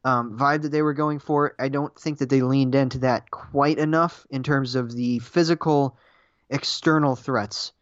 um, 0.04 0.38
vibe 0.38 0.62
that 0.62 0.70
they 0.70 0.82
were 0.82 0.94
going 0.94 1.18
for. 1.18 1.54
I 1.58 1.68
don't 1.68 1.94
think 1.98 2.18
that 2.18 2.30
they 2.30 2.40
leaned 2.40 2.74
into 2.74 3.00
that 3.00 3.30
quite 3.30 3.78
enough 3.78 4.26
in 4.30 4.42
terms 4.42 4.74
of 4.74 4.92
the 4.92 5.18
physical 5.18 5.98
external 6.48 7.16
threats, 7.16 7.72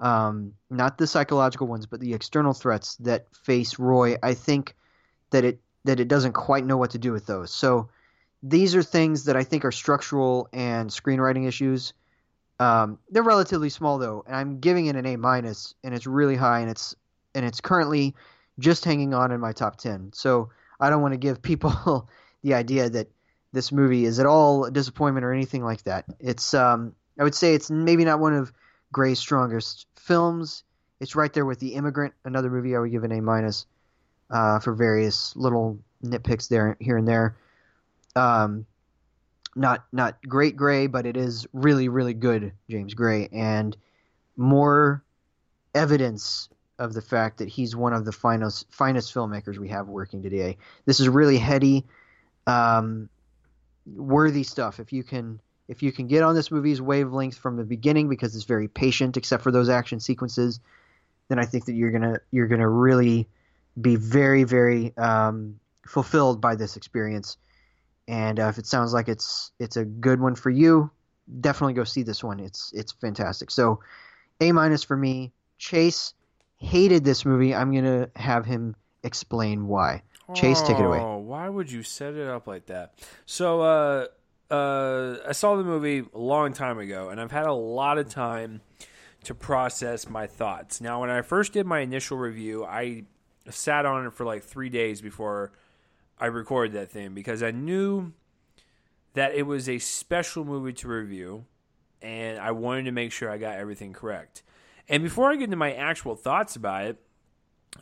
um, 0.00 0.54
not 0.70 0.98
the 0.98 1.06
psychological 1.06 1.66
ones, 1.66 1.86
but 1.86 2.00
the 2.00 2.14
external 2.14 2.52
threats 2.52 2.96
that 2.96 3.26
face 3.44 3.78
Roy. 3.78 4.16
I 4.22 4.34
think 4.34 4.74
that 5.30 5.44
it 5.44 5.60
that 5.84 6.00
it 6.00 6.08
doesn't 6.08 6.32
quite 6.32 6.64
know 6.64 6.76
what 6.76 6.90
to 6.90 6.98
do 6.98 7.12
with 7.12 7.26
those. 7.26 7.52
So 7.52 7.88
these 8.42 8.74
are 8.74 8.82
things 8.82 9.24
that 9.24 9.36
I 9.36 9.44
think 9.44 9.64
are 9.64 9.72
structural 9.72 10.48
and 10.52 10.90
screenwriting 10.90 11.46
issues 11.46 11.94
um, 12.58 12.98
they're 13.10 13.22
relatively 13.22 13.68
small 13.68 13.98
though, 13.98 14.24
and 14.26 14.34
I'm 14.34 14.60
giving 14.60 14.86
it 14.86 14.96
an 14.96 15.06
A 15.06 15.16
minus, 15.16 15.74
and 15.84 15.94
it's 15.94 16.06
really 16.06 16.36
high, 16.36 16.60
and 16.60 16.70
it's 16.70 16.94
and 17.34 17.44
it's 17.44 17.60
currently 17.60 18.14
just 18.58 18.84
hanging 18.84 19.12
on 19.12 19.30
in 19.30 19.40
my 19.40 19.52
top 19.52 19.76
ten. 19.76 20.10
So 20.14 20.50
I 20.80 20.88
don't 20.88 21.02
want 21.02 21.12
to 21.12 21.18
give 21.18 21.42
people 21.42 22.08
the 22.42 22.54
idea 22.54 22.88
that 22.88 23.08
this 23.52 23.72
movie 23.72 24.04
is 24.04 24.18
at 24.18 24.26
all 24.26 24.64
a 24.64 24.70
disappointment 24.70 25.24
or 25.24 25.32
anything 25.32 25.64
like 25.64 25.82
that. 25.84 26.06
It's 26.18 26.54
um, 26.54 26.94
I 27.18 27.24
would 27.24 27.34
say 27.34 27.54
it's 27.54 27.70
maybe 27.70 28.04
not 28.04 28.20
one 28.20 28.34
of 28.34 28.52
Gray's 28.92 29.18
strongest 29.18 29.86
films. 29.96 30.64
It's 31.00 31.14
right 31.14 31.32
there 31.32 31.44
with 31.44 31.58
The 31.60 31.74
Immigrant, 31.74 32.14
another 32.24 32.50
movie 32.50 32.74
I 32.74 32.78
would 32.78 32.90
give 32.90 33.04
an 33.04 33.12
A 33.12 33.20
minus 33.20 33.66
uh, 34.30 34.58
for 34.60 34.74
various 34.74 35.34
little 35.36 35.78
nitpicks 36.02 36.48
there 36.48 36.76
here 36.80 36.96
and 36.96 37.06
there. 37.06 37.36
Um, 38.14 38.66
not 39.54 39.84
not 39.92 40.18
great 40.26 40.56
Gray, 40.56 40.86
but 40.86 41.06
it 41.06 41.16
is 41.16 41.46
really 41.52 41.88
really 41.88 42.14
good 42.14 42.52
James 42.68 42.94
Gray, 42.94 43.28
and 43.32 43.76
more 44.36 45.02
evidence 45.74 46.48
of 46.78 46.92
the 46.92 47.02
fact 47.02 47.38
that 47.38 47.48
he's 47.48 47.74
one 47.74 47.92
of 47.92 48.04
the 48.04 48.12
finest 48.12 48.66
finest 48.70 49.14
filmmakers 49.14 49.58
we 49.58 49.68
have 49.68 49.88
working 49.88 50.22
today. 50.22 50.56
This 50.84 51.00
is 51.00 51.08
really 51.08 51.38
heady. 51.38 51.86
Um, 52.46 53.08
worthy 53.86 54.42
stuff. 54.42 54.78
If 54.78 54.92
you 54.92 55.02
can 55.02 55.40
if 55.68 55.82
you 55.82 55.92
can 55.92 56.06
get 56.06 56.22
on 56.22 56.34
this 56.34 56.50
movie's 56.50 56.80
wavelength 56.80 57.36
from 57.36 57.56
the 57.56 57.64
beginning 57.64 58.08
because 58.08 58.34
it's 58.34 58.44
very 58.44 58.68
patient, 58.68 59.16
except 59.16 59.42
for 59.42 59.50
those 59.50 59.68
action 59.68 60.00
sequences, 60.00 60.60
then 61.28 61.38
I 61.38 61.44
think 61.44 61.64
that 61.66 61.74
you're 61.74 61.90
gonna 61.90 62.20
you're 62.30 62.46
gonna 62.46 62.68
really 62.68 63.28
be 63.80 63.96
very 63.96 64.44
very 64.44 64.96
um, 64.96 65.58
fulfilled 65.86 66.40
by 66.40 66.54
this 66.54 66.76
experience. 66.76 67.36
And 68.08 68.38
uh, 68.38 68.44
if 68.48 68.58
it 68.58 68.66
sounds 68.66 68.92
like 68.92 69.08
it's 69.08 69.50
it's 69.58 69.76
a 69.76 69.84
good 69.84 70.20
one 70.20 70.36
for 70.36 70.50
you, 70.50 70.90
definitely 71.40 71.74
go 71.74 71.84
see 71.84 72.02
this 72.02 72.22
one. 72.22 72.38
It's 72.40 72.72
it's 72.74 72.92
fantastic. 72.92 73.50
So, 73.50 73.80
A 74.40 74.52
minus 74.52 74.84
for 74.84 74.96
me. 74.96 75.32
Chase 75.58 76.14
hated 76.58 77.04
this 77.04 77.24
movie. 77.24 77.54
I'm 77.54 77.74
gonna 77.74 78.10
have 78.14 78.46
him 78.46 78.76
explain 79.02 79.66
why. 79.66 80.02
Chase, 80.34 80.60
take 80.62 80.78
it 80.78 80.84
away. 80.84 80.98
Oh, 80.98 81.18
why 81.18 81.48
would 81.48 81.70
you 81.70 81.84
set 81.84 82.14
it 82.14 82.26
up 82.26 82.48
like 82.48 82.66
that? 82.66 82.94
So, 83.26 83.60
uh, 83.60 84.06
uh, 84.50 85.16
I 85.26 85.32
saw 85.32 85.56
the 85.56 85.64
movie 85.64 86.04
a 86.12 86.18
long 86.18 86.52
time 86.52 86.78
ago, 86.78 87.08
and 87.08 87.20
I've 87.20 87.32
had 87.32 87.46
a 87.46 87.52
lot 87.52 87.98
of 87.98 88.08
time 88.08 88.60
to 89.24 89.34
process 89.34 90.08
my 90.08 90.26
thoughts. 90.26 90.80
Now, 90.80 91.00
when 91.00 91.10
I 91.10 91.22
first 91.22 91.52
did 91.52 91.66
my 91.66 91.80
initial 91.80 92.16
review, 92.16 92.64
I 92.64 93.04
sat 93.50 93.86
on 93.86 94.06
it 94.06 94.12
for 94.12 94.24
like 94.24 94.44
three 94.44 94.68
days 94.68 95.00
before 95.00 95.52
I 96.18 96.26
recorded 96.26 96.74
that 96.74 96.90
thing 96.90 97.14
because 97.14 97.42
I 97.42 97.50
knew 97.50 98.12
that 99.14 99.34
it 99.34 99.42
was 99.42 99.68
a 99.68 99.78
special 99.78 100.44
movie 100.44 100.72
to 100.74 100.88
review, 100.88 101.44
and 102.00 102.38
I 102.38 102.52
wanted 102.52 102.84
to 102.84 102.92
make 102.92 103.12
sure 103.12 103.30
I 103.30 103.38
got 103.38 103.56
everything 103.56 103.92
correct. 103.92 104.42
And 104.88 105.02
before 105.02 105.30
I 105.30 105.34
get 105.34 105.44
into 105.44 105.56
my 105.56 105.72
actual 105.72 106.14
thoughts 106.14 106.54
about 106.54 106.84
it, 106.86 106.98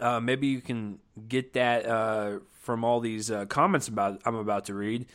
uh, 0.01 0.21
maybe 0.21 0.47
you 0.47 0.61
can 0.61 0.99
get 1.29 1.53
that 1.53 1.87
uh, 1.87 2.39
from 2.63 2.85
all 2.85 3.01
these 3.01 3.31
uh, 3.31 3.47
comments 3.47 3.89
about 3.89 4.23
I'm 4.25 4.35
about 4.35 4.65
to 4.67 4.75
read. 4.75 5.07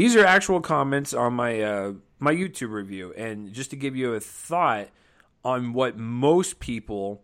These 0.00 0.16
are 0.16 0.24
actual 0.24 0.62
comments 0.62 1.12
on 1.12 1.34
my 1.34 1.60
uh, 1.60 1.92
my 2.18 2.32
YouTube 2.32 2.70
review, 2.70 3.12
and 3.18 3.52
just 3.52 3.68
to 3.68 3.76
give 3.76 3.96
you 3.96 4.14
a 4.14 4.20
thought 4.20 4.88
on 5.44 5.74
what 5.74 5.98
most 5.98 6.58
people 6.58 7.22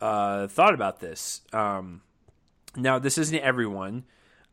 uh, 0.00 0.48
thought 0.48 0.74
about 0.74 0.98
this. 0.98 1.42
Um, 1.52 2.02
now, 2.74 2.98
this 2.98 3.18
isn't 3.18 3.38
everyone. 3.38 4.02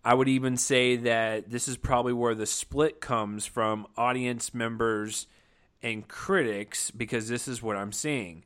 I 0.03 0.13
would 0.13 0.27
even 0.27 0.57
say 0.57 0.95
that 0.97 1.49
this 1.49 1.67
is 1.67 1.75
probably 1.75 2.13
where 2.13 2.35
the 2.35 2.45
split 2.45 3.01
comes 3.01 3.47
from 3.47 3.87
audience 3.97 4.53
members 4.53 5.25
and 5.81 6.07
critics 6.07 6.91
because 6.91 7.29
this 7.29 7.47
is 7.47 7.63
what 7.63 7.77
I'm 7.77 7.91
seeing. 7.91 8.45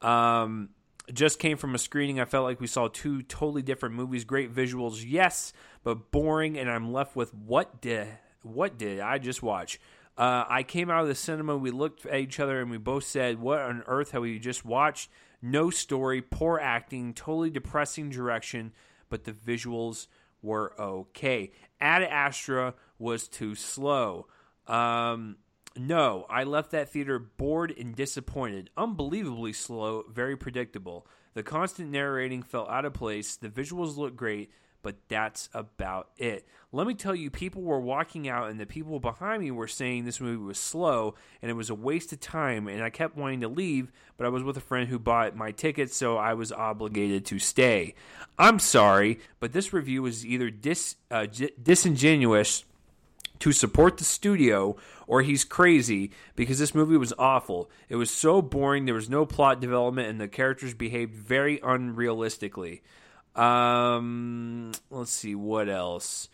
Um, 0.00 0.70
just 1.12 1.38
came 1.38 1.58
from 1.58 1.74
a 1.74 1.78
screening. 1.78 2.18
I 2.18 2.24
felt 2.24 2.44
like 2.44 2.62
we 2.62 2.66
saw 2.66 2.88
two 2.88 3.20
totally 3.20 3.60
different 3.60 3.94
movies. 3.94 4.24
Great 4.24 4.54
visuals, 4.54 5.04
yes, 5.06 5.52
but 5.82 6.10
boring, 6.10 6.56
and 6.56 6.70
I'm 6.70 6.94
left 6.94 7.14
with 7.14 7.34
what 7.34 7.82
did 7.82 8.08
what 8.44 8.78
did 8.78 9.00
I 9.00 9.18
just 9.18 9.42
watch? 9.42 9.80
Uh, 10.16 10.44
I 10.48 10.62
came 10.62 10.90
out 10.90 11.02
of 11.02 11.08
the 11.08 11.14
cinema. 11.14 11.56
We 11.56 11.72
looked 11.72 12.06
at 12.06 12.20
each 12.20 12.38
other 12.38 12.60
and 12.60 12.70
we 12.70 12.78
both 12.78 13.04
said, 13.04 13.40
"What 13.40 13.60
on 13.60 13.82
earth 13.86 14.12
have 14.12 14.22
we 14.22 14.38
just 14.38 14.64
watched?" 14.64 15.10
No 15.42 15.70
story, 15.70 16.22
poor 16.22 16.58
acting, 16.58 17.12
totally 17.12 17.50
depressing 17.50 18.10
direction, 18.10 18.72
but 19.10 19.24
the 19.24 19.32
visuals 19.32 20.06
were 20.40 20.72
okay. 20.80 21.52
Ad 21.80 22.02
Astra 22.02 22.74
was 22.98 23.28
too 23.28 23.54
slow. 23.54 24.26
Um, 24.66 25.36
no, 25.76 26.26
I 26.30 26.44
left 26.44 26.70
that 26.70 26.88
theater 26.88 27.18
bored 27.18 27.74
and 27.76 27.94
disappointed. 27.96 28.70
Unbelievably 28.76 29.52
slow, 29.54 30.04
very 30.08 30.36
predictable. 30.36 31.06
The 31.34 31.42
constant 31.42 31.90
narrating 31.90 32.42
felt 32.42 32.70
out 32.70 32.84
of 32.84 32.94
place. 32.94 33.36
The 33.36 33.48
visuals 33.48 33.96
looked 33.96 34.16
great, 34.16 34.50
but 34.84 34.96
that's 35.08 35.48
about 35.54 36.10
it. 36.18 36.46
Let 36.70 36.86
me 36.86 36.94
tell 36.94 37.14
you, 37.14 37.30
people 37.30 37.62
were 37.62 37.80
walking 37.80 38.28
out, 38.28 38.50
and 38.50 38.60
the 38.60 38.66
people 38.66 39.00
behind 39.00 39.42
me 39.42 39.50
were 39.50 39.66
saying 39.66 40.04
this 40.04 40.20
movie 40.20 40.42
was 40.42 40.58
slow 40.58 41.14
and 41.40 41.50
it 41.50 41.54
was 41.54 41.70
a 41.70 41.74
waste 41.74 42.12
of 42.12 42.20
time. 42.20 42.68
And 42.68 42.82
I 42.82 42.90
kept 42.90 43.16
wanting 43.16 43.40
to 43.40 43.48
leave, 43.48 43.90
but 44.16 44.26
I 44.26 44.28
was 44.28 44.42
with 44.42 44.56
a 44.56 44.60
friend 44.60 44.88
who 44.88 44.98
bought 44.98 45.34
my 45.34 45.52
ticket, 45.52 45.92
so 45.92 46.16
I 46.18 46.34
was 46.34 46.52
obligated 46.52 47.24
to 47.26 47.38
stay. 47.38 47.94
I'm 48.38 48.58
sorry, 48.58 49.20
but 49.40 49.52
this 49.52 49.72
review 49.72 50.02
was 50.02 50.26
either 50.26 50.50
dis, 50.50 50.96
uh, 51.10 51.26
disingenuous 51.62 52.64
to 53.38 53.52
support 53.52 53.96
the 53.96 54.04
studio 54.04 54.76
or 55.06 55.22
he's 55.22 55.44
crazy 55.44 56.10
because 56.36 56.58
this 56.58 56.74
movie 56.74 56.96
was 56.96 57.12
awful. 57.18 57.70
It 57.88 57.96
was 57.96 58.10
so 58.10 58.42
boring, 58.42 58.84
there 58.84 58.94
was 58.94 59.10
no 59.10 59.24
plot 59.24 59.60
development, 59.60 60.08
and 60.08 60.20
the 60.20 60.28
characters 60.28 60.74
behaved 60.74 61.14
very 61.14 61.58
unrealistically. 61.58 62.80
Um, 63.34 64.72
let's 64.90 65.10
see 65.10 65.34
what 65.34 65.68
else. 65.68 66.28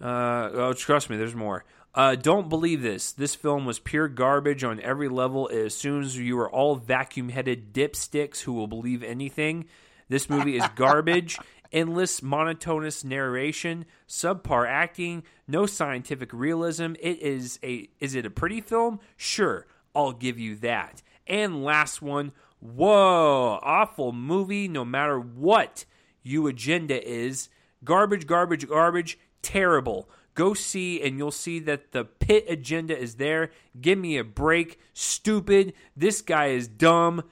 Uh, 0.00 0.50
oh, 0.52 0.72
trust 0.72 1.08
me, 1.08 1.16
there's 1.16 1.34
more. 1.34 1.64
Uh, 1.94 2.16
don't 2.16 2.48
believe 2.48 2.82
this. 2.82 3.12
This 3.12 3.34
film 3.34 3.64
was 3.64 3.78
pure 3.78 4.08
garbage 4.08 4.64
on 4.64 4.80
every 4.80 5.08
level. 5.08 5.46
It 5.48 5.64
assumes 5.66 6.18
you 6.18 6.38
are 6.40 6.50
all 6.50 6.74
vacuum 6.74 7.28
headed 7.28 7.72
dipsticks 7.72 8.40
who 8.40 8.52
will 8.52 8.66
believe 8.66 9.02
anything. 9.02 9.66
This 10.08 10.28
movie 10.28 10.56
is 10.56 10.64
garbage. 10.74 11.38
Endless 11.72 12.22
monotonous 12.22 13.02
narration, 13.02 13.84
subpar 14.08 14.64
acting, 14.68 15.24
no 15.48 15.66
scientific 15.66 16.32
realism. 16.32 16.94
It 17.00 17.20
is 17.20 17.58
a 17.64 17.88
is 17.98 18.14
it 18.14 18.24
a 18.24 18.30
pretty 18.30 18.60
film? 18.60 19.00
Sure, 19.16 19.66
I'll 19.92 20.12
give 20.12 20.38
you 20.38 20.54
that. 20.56 21.02
And 21.26 21.64
last 21.64 22.00
one, 22.00 22.30
whoa, 22.60 23.58
awful 23.60 24.12
movie 24.12 24.68
no 24.68 24.84
matter 24.84 25.18
what 25.18 25.84
you 26.24 26.48
agenda 26.48 27.00
is. 27.08 27.48
Garbage, 27.84 28.26
garbage, 28.26 28.66
garbage, 28.68 29.18
terrible. 29.42 30.08
Go 30.34 30.52
see, 30.54 31.00
and 31.00 31.16
you'll 31.16 31.30
see 31.30 31.60
that 31.60 31.92
the 31.92 32.04
pit 32.04 32.46
agenda 32.48 32.98
is 32.98 33.14
there. 33.16 33.50
Give 33.80 33.96
me 33.96 34.16
a 34.16 34.24
break. 34.24 34.80
Stupid. 34.92 35.74
This 35.96 36.22
guy 36.22 36.46
is 36.46 36.66
dumb. 36.66 37.22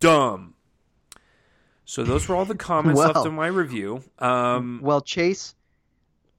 Dumb. 0.00 0.54
So 1.84 2.04
those 2.04 2.26
were 2.28 2.36
all 2.36 2.44
the 2.46 2.54
comments 2.54 2.96
Well- 2.98 3.12
left 3.12 3.26
in 3.26 3.34
my 3.34 3.48
review. 3.48 4.02
Um, 4.18 4.80
Well, 4.82 5.00
Chase, 5.02 5.54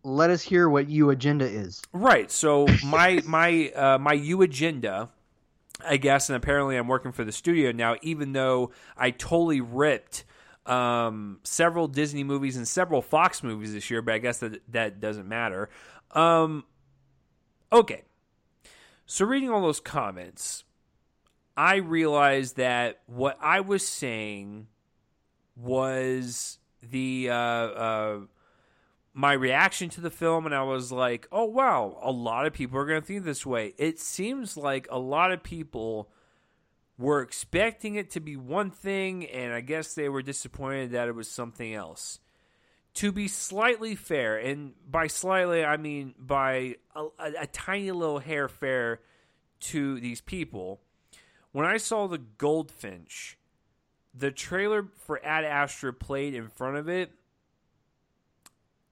let 0.03 0.29
us 0.29 0.41
hear 0.41 0.67
what 0.69 0.89
you 0.89 1.09
agenda 1.09 1.45
is. 1.45 1.81
Right. 1.93 2.31
So 2.31 2.65
my 2.85 3.21
my 3.25 3.69
uh, 3.75 3.97
my 3.99 4.13
you 4.13 4.41
agenda, 4.41 5.09
I 5.85 5.97
guess, 5.97 6.29
and 6.29 6.35
apparently 6.37 6.75
I'm 6.77 6.87
working 6.87 7.11
for 7.11 7.23
the 7.23 7.31
studio 7.31 7.71
now. 7.71 7.97
Even 8.01 8.31
though 8.33 8.71
I 8.97 9.11
totally 9.11 9.61
ripped 9.61 10.23
um, 10.69 11.39
several 11.43 11.87
Disney 11.87 12.23
movies 12.23 12.55
and 12.55 12.67
several 12.67 13.01
Fox 13.01 13.43
movies 13.43 13.73
this 13.73 13.89
year, 13.89 14.01
but 14.01 14.13
I 14.13 14.17
guess 14.19 14.39
that 14.39 14.61
that 14.71 14.99
doesn't 14.99 15.27
matter. 15.27 15.69
Um, 16.11 16.63
okay. 17.71 18.03
So 19.05 19.25
reading 19.25 19.49
all 19.49 19.61
those 19.61 19.79
comments, 19.79 20.63
I 21.57 21.77
realized 21.77 22.57
that 22.57 23.01
what 23.07 23.37
I 23.41 23.61
was 23.61 23.85
saying 23.85 24.67
was 25.55 26.59
the 26.81 27.29
uh, 27.31 27.33
uh, 27.33 28.19
my 29.13 29.33
reaction 29.33 29.89
to 29.89 30.01
the 30.01 30.11
film, 30.11 30.45
and 30.45 30.53
I 30.53 30.61
was 30.61 30.91
like, 30.91 31.27
"Oh 31.31 31.45
wow, 31.45 31.97
a 32.03 32.11
lot 32.11 32.45
of 32.45 32.53
people 32.53 32.77
are 32.77 32.85
going 32.85 33.01
to 33.01 33.05
think 33.05 33.25
this 33.25 33.45
way." 33.45 33.73
It 33.79 33.99
seems 33.99 34.55
like 34.55 34.87
a 34.91 34.99
lot 34.99 35.31
of 35.31 35.41
people 35.41 36.11
were 36.99 37.21
expecting 37.21 37.95
it 37.95 38.11
to 38.11 38.19
be 38.19 38.35
one 38.35 38.69
thing, 38.69 39.25
and 39.25 39.53
I 39.53 39.61
guess 39.61 39.95
they 39.95 40.09
were 40.09 40.21
disappointed 40.21 40.91
that 40.91 41.07
it 41.07 41.15
was 41.15 41.31
something 41.31 41.73
else. 41.73 42.19
To 42.95 43.11
be 43.11 43.27
slightly 43.27 43.95
fair, 43.95 44.37
and 44.37 44.73
by 44.87 45.07
slightly 45.07 45.63
I 45.63 45.77
mean 45.77 46.13
by 46.19 46.75
a, 46.93 47.05
a, 47.17 47.31
a 47.41 47.47
tiny 47.47 47.91
little 47.91 48.19
hair 48.19 48.49
fair 48.49 48.99
to 49.61 49.99
these 49.99 50.19
people, 50.19 50.81
when 51.53 51.65
I 51.65 51.77
saw 51.77 52.07
the 52.07 52.17
Goldfinch, 52.17 53.37
the 54.13 54.31
trailer 54.31 54.87
for 54.97 55.25
Ad 55.25 55.45
Astra 55.45 55.93
played 55.93 56.35
in 56.35 56.49
front 56.49 56.77
of 56.77 56.89
it 56.89 57.11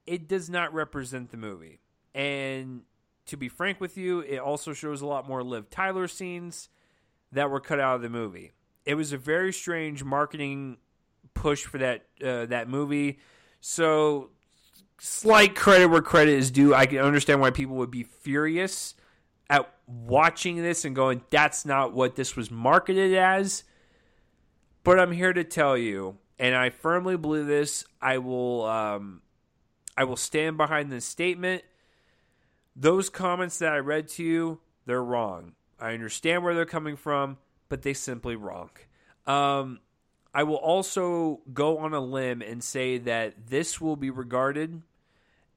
it 0.08 0.26
does 0.26 0.48
not 0.48 0.72
represent 0.72 1.30
the 1.30 1.36
movie. 1.36 1.80
And 2.14 2.82
to 3.26 3.36
be 3.36 3.50
frank 3.50 3.78
with 3.78 3.98
you, 3.98 4.20
it 4.20 4.38
also 4.38 4.72
shows 4.72 5.02
a 5.02 5.06
lot 5.06 5.28
more 5.28 5.42
Liv 5.44 5.68
Tyler 5.68 6.08
scenes 6.08 6.70
that 7.32 7.50
were 7.50 7.60
cut 7.60 7.80
out 7.80 7.96
of 7.96 8.02
the 8.02 8.08
movie. 8.08 8.52
It 8.84 8.94
was 8.94 9.12
a 9.12 9.18
very 9.18 9.52
strange 9.52 10.02
marketing 10.02 10.78
push 11.34 11.64
for 11.64 11.78
that 11.78 12.06
uh, 12.24 12.46
that 12.46 12.68
movie. 12.68 13.18
So 13.60 14.30
slight 14.98 15.54
credit 15.54 15.86
where 15.88 16.02
credit 16.02 16.34
is 16.34 16.50
due. 16.50 16.74
I 16.74 16.86
can 16.86 16.98
understand 16.98 17.40
why 17.40 17.50
people 17.50 17.76
would 17.76 17.90
be 17.90 18.02
furious 18.02 18.94
at 19.50 19.72
watching 19.86 20.56
this 20.56 20.84
and 20.84 20.94
going, 20.94 21.22
"That's 21.30 21.64
not 21.64 21.92
what 21.92 22.16
this 22.16 22.36
was 22.36 22.50
marketed 22.50 23.14
as." 23.14 23.64
But 24.84 24.98
I'm 24.98 25.12
here 25.12 25.32
to 25.32 25.44
tell 25.44 25.76
you, 25.76 26.18
and 26.38 26.54
I 26.54 26.70
firmly 26.70 27.16
believe 27.16 27.46
this. 27.46 27.84
I 28.00 28.18
will. 28.18 28.64
Um, 28.64 29.22
I 29.96 30.04
will 30.04 30.16
stand 30.16 30.56
behind 30.56 30.90
this 30.90 31.04
statement. 31.04 31.62
Those 32.76 33.10
comments 33.10 33.58
that 33.58 33.72
I 33.72 33.78
read 33.78 34.08
to 34.10 34.24
you, 34.24 34.60
they're 34.86 35.02
wrong. 35.02 35.54
I 35.80 35.92
understand 35.92 36.42
where 36.42 36.54
they're 36.54 36.66
coming 36.66 36.96
from, 36.96 37.38
but 37.68 37.82
they 37.82 37.94
simply 37.94 38.36
wrong. 38.36 38.70
Um, 39.26 39.80
I 40.34 40.42
will 40.42 40.56
also 40.56 41.40
go 41.52 41.78
on 41.78 41.94
a 41.94 42.00
limb 42.00 42.42
and 42.42 42.62
say 42.62 42.98
that 42.98 43.48
this 43.48 43.80
will 43.80 43.96
be 43.96 44.10
regarded 44.10 44.82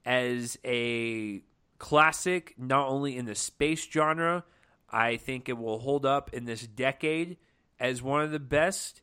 as 0.06 0.58
a 0.66 1.44
classic, 1.78 2.56
not 2.58 2.88
only 2.88 3.18
in 3.18 3.26
the 3.26 3.36
space 3.36 3.88
genre, 3.90 4.44
I 4.90 5.18
think 5.18 5.50
it 5.50 5.58
will 5.58 5.80
hold 5.80 6.06
up 6.06 6.34
in 6.34 6.46
this 6.46 6.66
decade 6.68 7.38
as 7.80 8.02
one 8.02 8.22
of 8.22 8.32
the 8.32 8.40
best. 8.40 9.02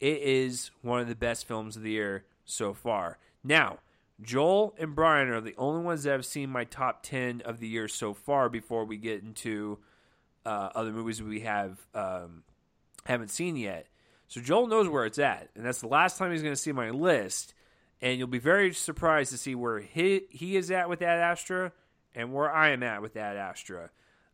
It 0.00 0.18
is 0.22 0.70
one 0.82 1.00
of 1.00 1.08
the 1.08 1.14
best 1.14 1.46
films 1.46 1.76
of 1.76 1.82
the 1.82 1.92
year 1.92 2.24
so 2.44 2.74
far. 2.74 3.18
Now, 3.42 3.78
Joel 4.20 4.74
and 4.78 4.94
Brian 4.94 5.28
are 5.28 5.40
the 5.40 5.56
only 5.56 5.82
ones 5.82 6.04
that 6.04 6.12
have 6.12 6.26
seen 6.26 6.50
my 6.50 6.64
top 6.64 7.02
10 7.02 7.42
of 7.44 7.60
the 7.60 7.68
year 7.68 7.88
so 7.88 8.14
far 8.14 8.48
before 8.48 8.84
we 8.84 8.96
get 8.96 9.22
into 9.22 9.78
uh, 10.44 10.70
other 10.74 10.92
movies 10.92 11.22
we 11.22 11.40
have 11.40 11.78
um, 11.94 12.42
haven't 13.04 13.30
seen 13.30 13.56
yet. 13.56 13.86
So 14.28 14.40
Joel 14.40 14.66
knows 14.66 14.88
where 14.88 15.04
it's 15.04 15.18
at, 15.18 15.50
and 15.54 15.64
that's 15.64 15.80
the 15.80 15.88
last 15.88 16.18
time 16.18 16.32
he's 16.32 16.42
going 16.42 16.54
to 16.54 16.60
see 16.60 16.72
my 16.72 16.90
list. 16.90 17.54
And 18.00 18.18
you'll 18.18 18.28
be 18.28 18.38
very 18.38 18.72
surprised 18.72 19.30
to 19.30 19.38
see 19.38 19.54
where 19.54 19.78
he 19.78 20.22
he 20.30 20.56
is 20.56 20.70
at 20.70 20.88
with 20.88 21.02
Ad 21.02 21.20
Astra 21.20 21.72
and 22.14 22.32
where 22.32 22.50
I 22.50 22.70
am 22.70 22.82
at 22.82 23.02
with 23.02 23.16
Ad 23.16 23.36
Astra, 23.36 23.90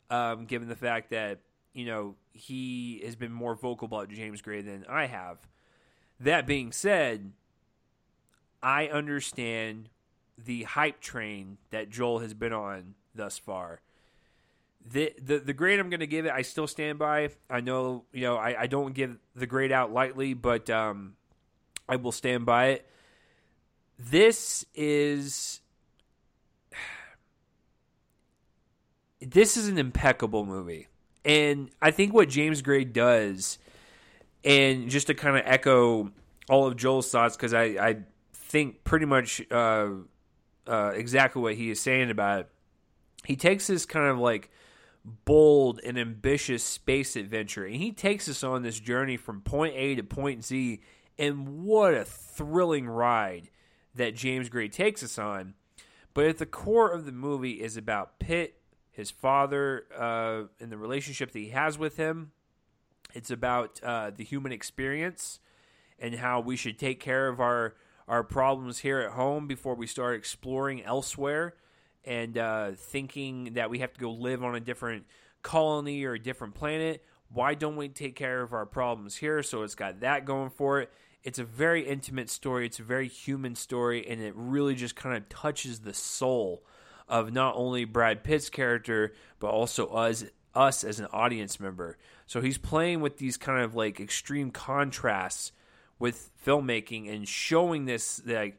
um, 0.08 0.46
given 0.46 0.68
the 0.68 0.76
fact 0.76 1.10
that 1.10 1.40
you 1.74 1.84
know 1.84 2.14
he 2.32 3.02
has 3.04 3.16
been 3.16 3.32
more 3.32 3.54
vocal 3.54 3.86
about 3.86 4.08
James 4.08 4.40
Gray 4.40 4.62
than 4.62 4.86
I 4.88 5.06
have. 5.06 5.38
That 6.20 6.46
being 6.46 6.72
said, 6.72 7.32
I 8.62 8.86
understand 8.86 9.88
the 10.36 10.62
hype 10.62 11.00
train 11.00 11.58
that 11.70 11.90
Joel 11.90 12.20
has 12.20 12.34
been 12.34 12.52
on 12.52 12.94
thus 13.14 13.38
far 13.38 13.80
the 14.86 15.12
the, 15.22 15.38
the 15.38 15.52
grade 15.52 15.80
I'm 15.80 15.90
going 15.90 16.00
to 16.00 16.06
give 16.06 16.26
it, 16.26 16.32
I 16.32 16.42
still 16.42 16.66
stand 16.66 16.98
by. 16.98 17.30
I 17.50 17.60
know 17.60 18.04
you 18.12 18.22
know 18.22 18.36
I, 18.36 18.62
I 18.62 18.66
don't 18.66 18.94
give 18.94 19.18
the 19.34 19.46
grade 19.46 19.72
out 19.72 19.92
lightly, 19.92 20.34
but 20.34 20.70
um, 20.70 21.14
I 21.88 21.96
will 21.96 22.12
stand 22.12 22.46
by 22.46 22.66
it. 22.68 22.86
This 23.98 24.64
is 24.74 25.60
this 29.20 29.56
is 29.56 29.68
an 29.68 29.78
impeccable 29.78 30.46
movie, 30.46 30.88
and 31.24 31.70
I 31.82 31.90
think 31.90 32.14
what 32.14 32.28
James 32.28 32.62
Gray 32.62 32.84
does, 32.84 33.58
and 34.44 34.88
just 34.88 35.08
to 35.08 35.14
kind 35.14 35.36
of 35.36 35.42
echo 35.44 36.12
all 36.48 36.66
of 36.66 36.76
Joel's 36.76 37.10
thoughts, 37.10 37.36
because 37.36 37.52
I 37.52 37.64
I 37.64 37.96
think 38.32 38.84
pretty 38.84 39.06
much 39.06 39.42
uh, 39.50 39.88
uh, 40.66 40.92
exactly 40.94 41.42
what 41.42 41.54
he 41.54 41.70
is 41.70 41.80
saying 41.80 42.10
about 42.10 42.40
it. 42.40 42.48
He 43.24 43.36
takes 43.36 43.66
this 43.66 43.84
kind 43.84 44.06
of 44.06 44.18
like 44.18 44.50
bold 45.24 45.80
and 45.84 45.98
ambitious 45.98 46.62
space 46.62 47.16
adventure. 47.16 47.64
And 47.64 47.76
he 47.76 47.92
takes 47.92 48.28
us 48.28 48.42
on 48.42 48.62
this 48.62 48.78
journey 48.78 49.16
from 49.16 49.40
point 49.40 49.74
A 49.76 49.94
to 49.94 50.02
point 50.02 50.44
Z. 50.44 50.80
And 51.18 51.64
what 51.64 51.94
a 51.94 52.04
thrilling 52.04 52.88
ride 52.88 53.50
that 53.94 54.14
James 54.14 54.48
Gray 54.48 54.68
takes 54.68 55.02
us 55.02 55.18
on. 55.18 55.54
But 56.14 56.26
at 56.26 56.38
the 56.38 56.46
core 56.46 56.90
of 56.90 57.06
the 57.06 57.12
movie 57.12 57.60
is 57.62 57.76
about 57.76 58.18
Pitt, 58.18 58.60
his 58.90 59.10
father, 59.10 59.84
uh, 59.96 60.44
and 60.62 60.72
the 60.72 60.78
relationship 60.78 61.32
that 61.32 61.38
he 61.38 61.50
has 61.50 61.78
with 61.78 61.96
him. 61.96 62.32
It's 63.14 63.30
about 63.30 63.80
uh, 63.82 64.10
the 64.14 64.24
human 64.24 64.52
experience 64.52 65.40
and 65.98 66.16
how 66.16 66.40
we 66.40 66.56
should 66.56 66.78
take 66.78 67.00
care 67.00 67.28
of 67.28 67.40
our, 67.40 67.74
our 68.06 68.22
problems 68.22 68.78
here 68.78 69.00
at 69.00 69.12
home 69.12 69.46
before 69.46 69.74
we 69.74 69.86
start 69.86 70.16
exploring 70.16 70.82
elsewhere 70.84 71.54
and 72.08 72.38
uh, 72.38 72.70
thinking 72.74 73.52
that 73.52 73.68
we 73.68 73.80
have 73.80 73.92
to 73.92 74.00
go 74.00 74.10
live 74.10 74.42
on 74.42 74.54
a 74.54 74.60
different 74.60 75.04
colony 75.42 76.04
or 76.04 76.14
a 76.14 76.18
different 76.18 76.54
planet. 76.54 77.04
Why 77.30 77.52
don't 77.52 77.76
we 77.76 77.90
take 77.90 78.16
care 78.16 78.40
of 78.40 78.54
our 78.54 78.64
problems 78.64 79.14
here? 79.14 79.42
So 79.42 79.62
it's 79.62 79.74
got 79.74 80.00
that 80.00 80.24
going 80.24 80.48
for 80.48 80.80
it. 80.80 80.90
It's 81.22 81.38
a 81.38 81.44
very 81.44 81.86
intimate 81.86 82.30
story. 82.30 82.64
It's 82.64 82.78
a 82.78 82.84
very 82.84 83.08
human 83.08 83.54
story, 83.54 84.08
and 84.08 84.22
it 84.22 84.32
really 84.34 84.74
just 84.74 84.96
kind 84.96 85.16
of 85.16 85.28
touches 85.28 85.80
the 85.80 85.92
soul 85.92 86.64
of 87.08 87.30
not 87.30 87.54
only 87.56 87.84
Brad 87.84 88.24
Pitt's 88.24 88.48
character, 88.48 89.12
but 89.38 89.48
also 89.48 89.88
us 89.88 90.24
us 90.54 90.84
as 90.84 90.98
an 90.98 91.06
audience 91.12 91.60
member. 91.60 91.98
So 92.26 92.40
he's 92.40 92.58
playing 92.58 93.00
with 93.00 93.18
these 93.18 93.36
kind 93.36 93.62
of 93.62 93.74
like 93.74 94.00
extreme 94.00 94.50
contrasts 94.50 95.52
with 95.98 96.30
filmmaking 96.44 97.12
and 97.14 97.28
showing 97.28 97.84
this 97.84 98.22
like 98.24 98.58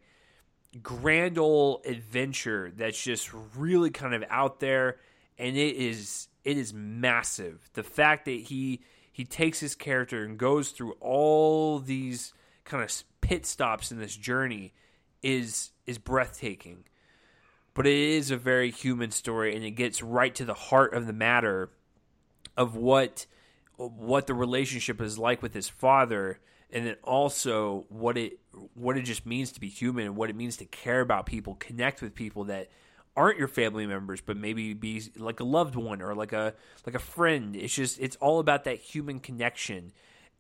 grand 0.83 1.37
old 1.37 1.85
adventure 1.85 2.71
that's 2.75 3.01
just 3.01 3.31
really 3.55 3.89
kind 3.89 4.13
of 4.13 4.23
out 4.29 4.59
there 4.59 4.97
and 5.37 5.57
it 5.57 5.75
is 5.75 6.27
it 6.43 6.57
is 6.57 6.73
massive. 6.73 7.69
The 7.73 7.83
fact 7.83 8.25
that 8.25 8.31
he 8.31 8.81
he 9.11 9.25
takes 9.25 9.59
his 9.59 9.75
character 9.75 10.23
and 10.23 10.37
goes 10.37 10.69
through 10.69 10.93
all 10.99 11.79
these 11.79 12.33
kind 12.65 12.83
of 12.83 13.03
pit 13.21 13.45
stops 13.45 13.91
in 13.91 13.99
this 13.99 14.15
journey 14.15 14.73
is 15.23 15.71
is 15.85 15.97
breathtaking. 15.97 16.85
But 17.73 17.87
it 17.87 17.97
is 17.97 18.31
a 18.31 18.37
very 18.37 18.71
human 18.71 19.11
story 19.11 19.55
and 19.55 19.63
it 19.63 19.71
gets 19.71 20.03
right 20.03 20.35
to 20.35 20.45
the 20.45 20.53
heart 20.53 20.93
of 20.93 21.07
the 21.07 21.13
matter 21.13 21.69
of 22.55 22.75
what 22.75 23.25
what 23.77 24.27
the 24.27 24.33
relationship 24.33 25.01
is 25.01 25.17
like 25.17 25.41
with 25.41 25.53
his 25.53 25.69
father 25.69 26.39
and 26.71 26.85
then 26.85 26.95
also 27.03 27.85
what 27.89 28.17
it 28.17 28.39
what 28.73 28.97
it 28.97 29.03
just 29.03 29.25
means 29.25 29.51
to 29.53 29.59
be 29.59 29.69
human 29.69 30.05
and 30.05 30.15
what 30.15 30.29
it 30.29 30.35
means 30.35 30.57
to 30.57 30.65
care 30.65 31.01
about 31.01 31.25
people, 31.25 31.55
connect 31.55 32.01
with 32.01 32.13
people 32.13 32.45
that 32.45 32.69
aren't 33.15 33.39
your 33.39 33.47
family 33.47 33.87
members, 33.87 34.21
but 34.21 34.37
maybe 34.37 34.73
be 34.73 35.03
like 35.17 35.39
a 35.39 35.43
loved 35.43 35.75
one 35.75 36.01
or 36.01 36.15
like 36.15 36.33
a 36.33 36.53
like 36.85 36.95
a 36.95 36.99
friend. 36.99 37.55
It's 37.55 37.73
just 37.73 37.99
it's 37.99 38.15
all 38.17 38.39
about 38.39 38.65
that 38.65 38.77
human 38.77 39.19
connection. 39.19 39.91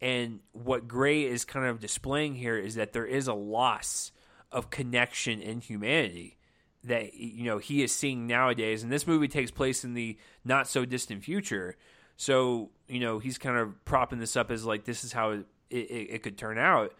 And 0.01 0.39
what 0.53 0.87
Gray 0.87 1.23
is 1.23 1.43
kind 1.43 1.65
of 1.65 1.79
displaying 1.79 2.35
here 2.35 2.57
is 2.57 2.75
that 2.75 2.93
there 2.93 3.05
is 3.05 3.27
a 3.27 3.33
loss 3.33 4.11
of 4.51 4.69
connection 4.69 5.41
in 5.41 5.59
humanity 5.59 6.37
that 6.85 7.13
you 7.15 7.43
know 7.45 7.57
he 7.57 7.83
is 7.83 7.91
seeing 7.91 8.27
nowadays. 8.27 8.83
And 8.83 8.91
this 8.91 9.07
movie 9.07 9.27
takes 9.27 9.51
place 9.51 9.83
in 9.83 9.93
the 9.93 10.17
not 10.45 10.67
so 10.67 10.85
distant 10.85 11.23
future. 11.23 11.75
So 12.17 12.69
you 12.87 12.99
know 12.99 13.19
he's 13.19 13.37
kind 13.37 13.57
of 13.57 13.83
propping 13.83 14.19
this 14.19 14.35
up 14.35 14.51
as 14.51 14.63
like 14.63 14.85
this 14.85 15.03
is 15.03 15.11
how 15.11 15.43
it, 15.69 15.77
it, 15.77 16.07
it 16.11 16.23
could 16.23 16.37
turn 16.37 16.57
out 16.57 16.93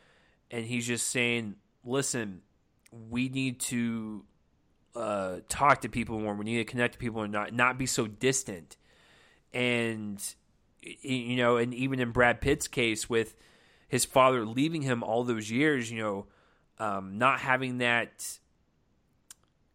and 0.51 0.65
he's 0.65 0.87
just 0.87 1.07
saying, 1.07 1.55
"Listen, 1.83 2.41
we 3.09 3.29
need 3.29 3.59
to 3.61 4.25
uh, 4.95 5.37
talk 5.47 5.81
to 5.81 5.89
people 5.89 6.19
more. 6.19 6.33
We 6.33 6.45
need 6.45 6.57
to 6.57 6.65
connect 6.65 6.93
to 6.93 6.99
people 6.99 7.21
and 7.21 7.31
not 7.31 7.53
not 7.53 7.77
be 7.77 7.85
so 7.85 8.07
distant." 8.07 8.77
And 9.53 10.21
you 10.81 11.35
know, 11.37 11.57
and 11.57 11.73
even 11.73 11.99
in 11.99 12.11
Brad 12.11 12.41
Pitt's 12.41 12.67
case, 12.67 13.09
with 13.09 13.35
his 13.87 14.05
father 14.05 14.45
leaving 14.45 14.83
him 14.83 15.03
all 15.03 15.23
those 15.23 15.49
years, 15.49 15.91
you 15.91 16.01
know, 16.01 16.25
um, 16.77 17.17
not 17.17 17.39
having 17.39 17.79
that 17.79 18.39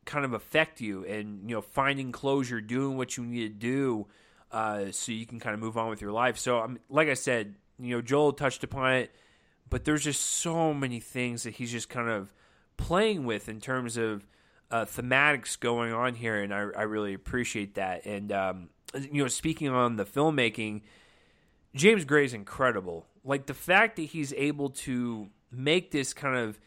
kind 0.04 0.24
of 0.24 0.32
affect 0.32 0.80
you, 0.80 1.04
and 1.04 1.48
you 1.48 1.56
know, 1.56 1.62
finding 1.62 2.12
closure, 2.12 2.60
doing 2.60 2.96
what 2.96 3.16
you 3.16 3.24
need 3.24 3.48
to 3.48 3.48
do. 3.48 4.06
Uh, 4.50 4.92
so 4.92 5.10
you 5.10 5.26
can 5.26 5.40
kind 5.40 5.52
of 5.52 5.58
move 5.58 5.76
on 5.76 5.88
with 5.88 6.00
your 6.00 6.12
life. 6.12 6.38
So, 6.38 6.60
um, 6.60 6.78
like 6.88 7.08
I 7.08 7.14
said, 7.14 7.56
you 7.78 7.96
know, 7.96 8.02
Joel 8.02 8.32
touched 8.32 8.64
upon 8.64 8.94
it 8.94 9.14
but 9.70 9.84
there's 9.84 10.04
just 10.04 10.20
so 10.20 10.74
many 10.74 11.00
things 11.00 11.44
that 11.44 11.54
he's 11.54 11.72
just 11.72 11.88
kind 11.88 12.08
of 12.08 12.32
playing 12.76 13.24
with 13.24 13.48
in 13.48 13.60
terms 13.60 13.96
of 13.96 14.26
uh, 14.70 14.84
thematics 14.84 15.58
going 15.58 15.92
on 15.92 16.14
here, 16.14 16.40
and 16.40 16.52
I, 16.52 16.58
I 16.58 16.82
really 16.82 17.14
appreciate 17.14 17.74
that. 17.74 18.06
And 18.06 18.32
um, 18.32 18.68
you 18.94 19.22
know, 19.22 19.28
speaking 19.28 19.68
on 19.68 19.96
the 19.96 20.04
filmmaking, 20.04 20.82
James 21.74 22.04
Gray 22.04 22.24
is 22.24 22.34
incredible. 22.34 23.06
Like 23.24 23.46
the 23.46 23.54
fact 23.54 23.96
that 23.96 24.02
he's 24.02 24.32
able 24.34 24.70
to 24.70 25.28
make 25.50 25.90
this 25.90 26.12
kind 26.12 26.36
of 26.36 26.60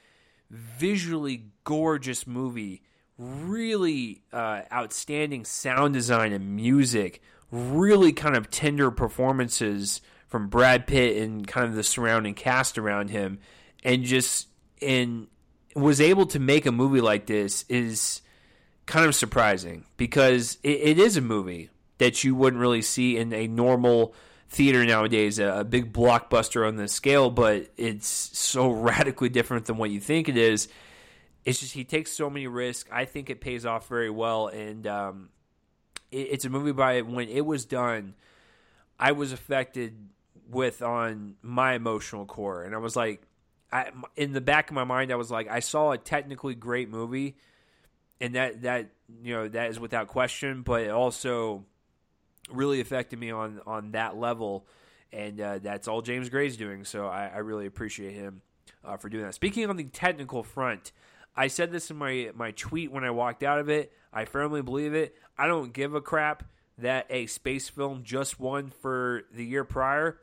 visually 0.49 1.45
gorgeous 1.63 2.25
movie, 2.25 2.83
really 3.17 4.21
uh, 4.33 4.61
outstanding 4.71 5.45
sound 5.45 5.93
design 5.93 6.33
and 6.33 6.55
music, 6.55 7.21
really 7.51 8.13
kind 8.13 8.35
of 8.35 8.49
tender 8.49 8.91
performances 8.91 10.01
from 10.27 10.49
Brad 10.49 10.87
Pitt 10.87 11.21
and 11.21 11.47
kind 11.47 11.67
of 11.67 11.75
the 11.75 11.83
surrounding 11.83 12.33
cast 12.33 12.77
around 12.77 13.09
him, 13.09 13.39
and 13.83 14.03
just 14.03 14.47
and 14.81 15.27
was 15.75 16.01
able 16.01 16.25
to 16.27 16.39
make 16.39 16.65
a 16.65 16.71
movie 16.71 17.01
like 17.01 17.25
this 17.27 17.63
is 17.69 18.21
kind 18.85 19.05
of 19.05 19.13
surprising 19.13 19.85
because 19.97 20.57
it, 20.63 20.79
it 20.81 20.99
is 20.99 21.17
a 21.17 21.21
movie 21.21 21.69
that 21.99 22.23
you 22.23 22.35
wouldn't 22.35 22.59
really 22.59 22.81
see 22.81 23.17
in 23.17 23.33
a 23.33 23.47
normal 23.47 24.13
theater 24.49 24.85
nowadays, 24.85 25.39
a, 25.39 25.59
a 25.59 25.63
big 25.63 25.93
blockbuster 25.93 26.67
on 26.67 26.77
this 26.77 26.93
scale, 26.93 27.29
but 27.29 27.67
it's 27.77 28.07
so 28.07 28.69
radically 28.71 29.29
different 29.29 29.65
than 29.65 29.77
what 29.77 29.89
you 29.89 29.99
think 29.99 30.29
it 30.29 30.37
is. 30.37 30.67
It's 31.45 31.59
just 31.59 31.73
he 31.73 31.83
takes 31.83 32.11
so 32.11 32.29
many 32.29 32.47
risks. 32.47 32.89
I 32.91 33.05
think 33.05 33.29
it 33.29 33.39
pays 33.39 33.65
off 33.65 33.87
very 33.87 34.09
well, 34.09 34.47
and 34.47 34.85
um, 34.87 35.29
it, 36.11 36.27
it's 36.31 36.45
a 36.45 36.49
movie 36.49 36.73
by 36.73 37.01
when 37.01 37.29
it 37.29 37.45
was 37.45 37.65
done. 37.65 38.15
I 38.99 39.11
was 39.11 39.31
affected 39.31 40.09
with 40.49 40.81
on 40.81 41.35
my 41.41 41.73
emotional 41.73 42.25
core, 42.25 42.63
and 42.63 42.73
I 42.73 42.77
was 42.77 42.95
like, 42.95 43.21
I, 43.71 43.91
in 44.15 44.33
the 44.33 44.41
back 44.41 44.69
of 44.69 44.75
my 44.75 44.83
mind, 44.83 45.11
I 45.11 45.15
was 45.15 45.29
like, 45.29 45.49
I 45.49 45.59
saw 45.59 45.91
a 45.91 45.97
technically 45.97 46.55
great 46.55 46.89
movie, 46.89 47.37
and 48.21 48.35
that 48.35 48.61
that 48.63 48.89
you 49.23 49.33
know 49.33 49.47
that 49.47 49.69
is 49.69 49.79
without 49.79 50.07
question, 50.07 50.61
but 50.61 50.81
it 50.81 50.89
also 50.89 51.65
really 52.49 52.79
affected 52.81 53.19
me 53.19 53.31
on 53.31 53.61
on 53.67 53.91
that 53.91 54.17
level, 54.17 54.67
and 55.11 55.39
uh, 55.39 55.59
that's 55.59 55.87
all 55.87 56.01
James 56.01 56.29
Gray's 56.29 56.57
doing. 56.57 56.85
So 56.85 57.07
I, 57.07 57.27
I 57.27 57.37
really 57.39 57.65
appreciate 57.65 58.13
him 58.13 58.41
uh, 58.85 58.97
for 58.97 59.09
doing 59.09 59.25
that. 59.25 59.35
Speaking 59.35 59.69
on 59.69 59.77
the 59.77 59.85
technical 59.85 60.43
front. 60.43 60.91
I 61.39 61.49
said 61.49 61.71
this 61.71 61.91
in 61.91 61.97
my 61.97 62.31
my 62.33 62.49
tweet 62.49 62.91
when 62.91 63.03
I 63.03 63.11
walked 63.11 63.43
out 63.43 63.59
of 63.59 63.69
it. 63.69 63.93
I 64.11 64.25
firmly 64.25 64.63
believe 64.63 64.95
it. 64.95 65.15
I 65.37 65.45
don't 65.45 65.71
give 65.71 65.93
a 65.93 66.01
crap 66.01 66.41
that 66.79 67.05
a 67.11 67.27
space 67.27 67.69
film 67.69 68.01
just 68.03 68.39
won 68.39 68.71
for 68.71 69.21
the 69.31 69.45
year 69.45 69.63
prior 69.63 70.19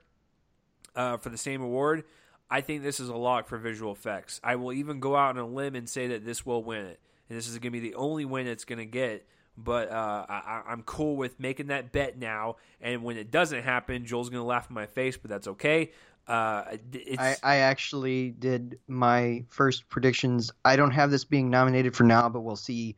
uh, 0.95 1.17
for 1.17 1.29
the 1.29 1.39
same 1.39 1.63
award. 1.63 2.05
I 2.51 2.61
think 2.61 2.83
this 2.83 3.01
is 3.01 3.09
a 3.09 3.17
lock 3.17 3.49
for 3.49 3.59
visual 3.59 3.93
effects. 3.93 4.41
I 4.45 4.57
will 4.57 4.73
even 4.73 5.01
go 5.01 5.17
out 5.17 5.37
on 5.37 5.39
a 5.39 5.47
limb 5.47 5.75
and 5.75 5.89
say 5.89 6.09
that 6.09 6.25
this 6.25 6.45
will 6.45 6.63
win 6.63 6.87
it, 6.87 7.01
and 7.29 7.39
this 7.39 7.49
is 7.49 7.59
going 7.59 7.73
to 7.73 7.81
be 7.81 7.81
the 7.81 7.95
only 7.95 8.25
win 8.25 8.47
it's 8.47 8.65
going 8.65 8.79
to 8.79 8.87
get. 8.87 9.27
But 9.57 9.91
uh, 9.91 10.27
I, 10.29 10.63
I'm 10.69 10.83
cool 10.83 11.17
with 11.17 11.39
making 11.39 11.69
that 11.69 11.93
bet 11.93 12.19
now. 12.19 12.57
And 12.81 13.05
when 13.05 13.17
it 13.17 13.31
doesn't 13.31 13.63
happen, 13.63 14.05
Joel's 14.05 14.29
going 14.29 14.41
to 14.41 14.47
laugh 14.47 14.69
in 14.69 14.75
my 14.75 14.87
face, 14.87 15.17
but 15.17 15.31
that's 15.31 15.47
okay. 15.47 15.93
Uh, 16.27 16.77
I, 17.19 17.37
I 17.43 17.57
actually 17.57 18.31
did 18.31 18.79
my 18.89 19.45
first 19.49 19.89
predictions. 19.89 20.51
I 20.65 20.77
don't 20.77 20.91
have 20.91 21.11
this 21.11 21.25
being 21.25 21.51
nominated 21.51 21.95
for 21.95 22.05
now, 22.05 22.29
but 22.29 22.41
we'll 22.41 22.57
see. 22.57 22.97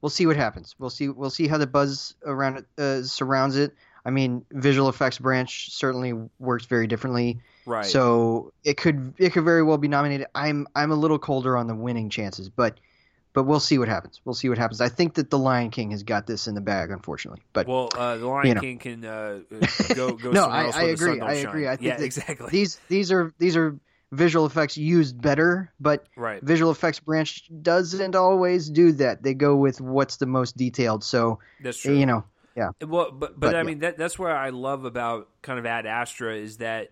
We'll 0.00 0.10
see 0.10 0.26
what 0.26 0.36
happens. 0.36 0.74
We'll 0.78 0.90
see. 0.90 1.08
We'll 1.08 1.30
see 1.30 1.46
how 1.46 1.58
the 1.58 1.66
buzz 1.66 2.14
around 2.24 2.56
it 2.56 2.66
uh, 2.80 3.02
surrounds 3.04 3.56
it. 3.56 3.74
I 4.04 4.10
mean, 4.10 4.44
visual 4.50 4.88
effects 4.88 5.18
branch 5.18 5.72
certainly 5.72 6.12
works 6.38 6.66
very 6.66 6.86
differently. 6.86 7.40
Right. 7.66 7.86
So 7.86 8.52
it 8.64 8.76
could 8.76 9.14
it 9.18 9.30
could 9.30 9.44
very 9.44 9.62
well 9.62 9.78
be 9.78 9.88
nominated. 9.88 10.26
I'm 10.34 10.66
I'm 10.74 10.90
a 10.90 10.96
little 10.96 11.18
colder 11.18 11.56
on 11.56 11.68
the 11.68 11.74
winning 11.74 12.10
chances, 12.10 12.48
but 12.48 12.78
but 13.32 13.44
we'll 13.44 13.60
see 13.60 13.78
what 13.78 13.88
happens. 13.88 14.20
We'll 14.24 14.34
see 14.34 14.48
what 14.48 14.58
happens. 14.58 14.80
I 14.80 14.88
think 14.88 15.14
that 15.14 15.30
the 15.30 15.38
Lion 15.38 15.70
King 15.70 15.92
has 15.92 16.02
got 16.02 16.26
this 16.26 16.48
in 16.48 16.54
the 16.54 16.60
bag, 16.60 16.90
unfortunately. 16.90 17.42
But 17.52 17.66
well, 17.66 17.88
uh, 17.96 18.16
the 18.16 18.26
Lion 18.26 18.46
you 18.48 18.54
know. 18.54 18.60
King 18.60 18.78
can 18.78 19.04
uh, 19.04 19.40
go 19.94 20.12
go. 20.12 20.32
no, 20.32 20.46
I, 20.46 20.64
I 20.74 20.82
agree. 20.84 21.20
I 21.20 21.34
agree. 21.34 21.68
I 21.68 21.76
think 21.76 21.86
yeah, 21.86 22.00
exactly. 22.00 22.48
These 22.50 22.80
these 22.88 23.12
are 23.12 23.32
these 23.38 23.56
are 23.56 23.78
visual 24.10 24.44
effects 24.44 24.76
used 24.76 25.20
better, 25.20 25.72
but 25.80 26.06
right. 26.16 26.42
visual 26.42 26.70
effects 26.70 27.00
branch 27.00 27.50
doesn't 27.62 28.14
always 28.14 28.68
do 28.68 28.92
that. 28.92 29.22
They 29.22 29.34
go 29.34 29.56
with 29.56 29.80
what's 29.80 30.18
the 30.18 30.26
most 30.26 30.56
detailed. 30.56 31.02
So 31.02 31.38
that's 31.62 31.78
true. 31.78 31.96
You 31.96 32.06
know, 32.06 32.24
yeah. 32.56 32.70
Well, 32.80 33.10
but 33.10 33.18
but, 33.18 33.40
but 33.40 33.54
I 33.54 33.58
yeah. 33.58 33.64
mean 33.64 33.78
that 33.80 33.96
that's 33.96 34.18
where 34.18 34.36
I 34.36 34.50
love 34.50 34.84
about 34.84 35.28
kind 35.42 35.58
of 35.58 35.66
Ad 35.66 35.86
Astra 35.86 36.36
is 36.36 36.58
that 36.58 36.90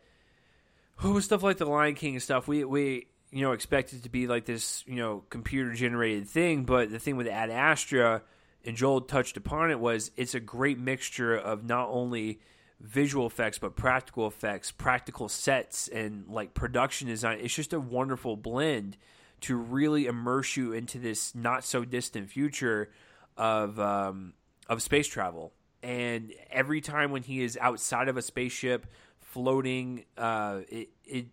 oh, 1.02 1.18
stuff 1.20 1.42
like 1.42 1.58
the 1.58 1.66
Lion 1.66 1.94
King 1.94 2.14
and 2.14 2.22
stuff. 2.22 2.48
We 2.48 2.64
we 2.64 3.06
you 3.30 3.42
know 3.42 3.52
expect 3.52 3.92
it 3.92 4.02
to 4.04 4.08
be 4.08 4.26
like 4.26 4.44
this 4.44 4.84
you 4.86 4.96
know 4.96 5.24
computer 5.30 5.72
generated 5.74 6.28
thing, 6.28 6.64
but 6.64 6.90
the 6.90 6.98
thing 6.98 7.16
with 7.16 7.26
Ad 7.26 7.50
Astra 7.50 8.22
and 8.64 8.76
Joel 8.76 9.02
touched 9.02 9.36
upon 9.36 9.70
it 9.70 9.80
was 9.80 10.10
it's 10.16 10.34
a 10.34 10.40
great 10.40 10.78
mixture 10.78 11.36
of 11.36 11.64
not 11.64 11.88
only 11.90 12.40
visual 12.80 13.26
effects 13.26 13.58
but 13.58 13.76
practical 13.76 14.26
effects, 14.26 14.70
practical 14.70 15.28
sets, 15.28 15.88
and 15.88 16.26
like 16.28 16.54
production 16.54 17.08
design. 17.08 17.38
It's 17.40 17.54
just 17.54 17.72
a 17.72 17.80
wonderful 17.80 18.36
blend 18.36 18.96
to 19.42 19.56
really 19.56 20.06
immerse 20.06 20.56
you 20.56 20.72
into 20.72 20.98
this 20.98 21.34
not 21.34 21.64
so 21.64 21.84
distant 21.84 22.30
future 22.30 22.90
of 23.36 23.80
um, 23.80 24.34
of 24.70 24.80
space 24.80 25.08
travel. 25.08 25.52
And 25.82 26.32
every 26.50 26.80
time 26.80 27.10
when 27.10 27.22
he 27.22 27.42
is 27.42 27.58
outside 27.60 28.08
of 28.08 28.16
a 28.16 28.22
spaceship 28.22 28.86
floating, 29.18 30.04
uh, 30.16 30.60
it, 30.68 30.90
it 31.04 31.26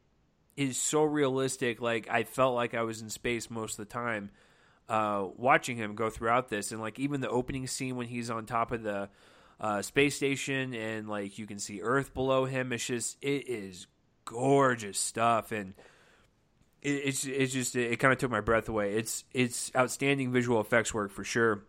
is 0.57 0.77
so 0.77 1.03
realistic. 1.03 1.79
Like 1.79 2.09
I 2.09 2.23
felt 2.23 2.55
like 2.55 2.73
I 2.73 2.81
was 2.81 3.01
in 3.01 3.09
space 3.09 3.49
most 3.49 3.79
of 3.79 3.87
the 3.87 3.93
time, 3.93 4.31
uh, 4.89 5.27
watching 5.37 5.77
him 5.77 5.95
go 5.95 6.09
throughout 6.09 6.49
this, 6.49 6.71
and 6.71 6.81
like 6.81 6.97
even 6.97 7.21
the 7.21 7.29
opening 7.29 7.67
scene 7.67 7.95
when 7.95 8.07
he's 8.07 8.29
on 8.29 8.45
top 8.45 8.71
of 8.71 8.81
the 8.81 9.09
uh, 9.59 9.81
space 9.81 10.15
station 10.15 10.73
and 10.73 11.07
like 11.07 11.37
you 11.37 11.45
can 11.45 11.59
see 11.59 11.81
Earth 11.81 12.13
below 12.13 12.45
him. 12.45 12.73
It's 12.73 12.85
just 12.85 13.17
it 13.21 13.47
is 13.47 13.85
gorgeous 14.25 14.99
stuff, 14.99 15.51
and 15.51 15.75
it, 16.81 16.89
it's 16.89 17.25
it's 17.25 17.53
just 17.53 17.75
it 17.75 17.99
kind 17.99 18.13
of 18.13 18.17
took 18.17 18.31
my 18.31 18.41
breath 18.41 18.67
away. 18.67 18.93
It's 18.93 19.25
it's 19.31 19.71
outstanding 19.75 20.31
visual 20.31 20.59
effects 20.59 20.91
work 20.91 21.11
for 21.11 21.23
sure. 21.23 21.61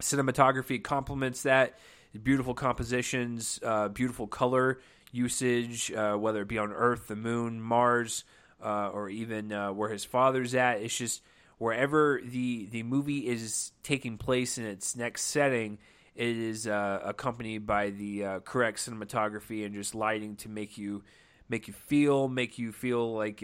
Cinematography 0.00 0.82
complements 0.82 1.42
that. 1.44 1.78
Beautiful 2.22 2.54
compositions, 2.54 3.60
uh, 3.62 3.86
beautiful 3.88 4.26
color 4.26 4.80
usage, 5.12 5.92
uh, 5.92 6.14
whether 6.14 6.42
it 6.42 6.48
be 6.48 6.58
on 6.58 6.72
Earth, 6.72 7.06
the 7.06 7.14
Moon, 7.14 7.60
Mars, 7.60 8.24
uh, 8.60 8.88
or 8.88 9.08
even 9.08 9.52
uh, 9.52 9.72
where 9.72 9.90
his 9.90 10.04
father's 10.04 10.54
at. 10.54 10.82
It's 10.82 10.96
just 10.96 11.22
wherever 11.58 12.20
the 12.24 12.66
the 12.66 12.82
movie 12.82 13.28
is 13.28 13.70
taking 13.84 14.18
place 14.18 14.58
in 14.58 14.64
its 14.64 14.96
next 14.96 15.22
setting, 15.22 15.78
it 16.16 16.36
is 16.36 16.66
uh, 16.66 17.00
accompanied 17.04 17.66
by 17.66 17.90
the 17.90 18.24
uh, 18.24 18.40
correct 18.40 18.78
cinematography 18.78 19.64
and 19.64 19.72
just 19.72 19.94
lighting 19.94 20.34
to 20.36 20.48
make 20.48 20.76
you 20.76 21.04
make 21.48 21.68
you 21.68 21.74
feel, 21.74 22.26
make 22.26 22.58
you 22.58 22.72
feel 22.72 23.14
like 23.14 23.40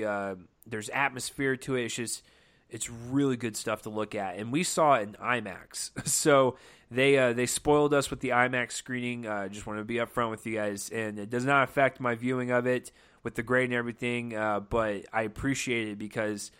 there's 0.66 0.88
atmosphere 0.88 1.56
to 1.56 1.76
it. 1.76 1.84
It's 1.84 1.94
just 1.94 2.22
it's 2.68 2.90
really 2.90 3.36
good 3.36 3.56
stuff 3.56 3.82
to 3.82 3.90
look 3.90 4.14
at, 4.14 4.36
and 4.36 4.50
we 4.52 4.62
saw 4.62 4.94
it 4.94 5.02
in 5.02 5.12
IMAX. 5.14 5.90
So 6.06 6.56
they 6.90 7.18
uh, 7.18 7.32
they 7.32 7.46
spoiled 7.46 7.92
us 7.92 8.10
with 8.10 8.20
the 8.20 8.30
IMAX 8.30 8.72
screening. 8.72 9.26
Uh, 9.26 9.48
just 9.48 9.66
want 9.66 9.78
to 9.78 9.84
be 9.84 9.96
upfront 9.96 10.30
with 10.30 10.46
you 10.46 10.54
guys, 10.54 10.90
and 10.90 11.18
it 11.18 11.30
does 11.30 11.44
not 11.44 11.64
affect 11.64 12.00
my 12.00 12.14
viewing 12.14 12.50
of 12.50 12.66
it 12.66 12.92
with 13.22 13.34
the 13.34 13.42
grade 13.42 13.70
and 13.70 13.74
everything. 13.74 14.36
Uh, 14.36 14.60
but 14.60 15.04
I 15.12 15.22
appreciate 15.22 15.88
it 15.88 15.98
because 15.98 16.50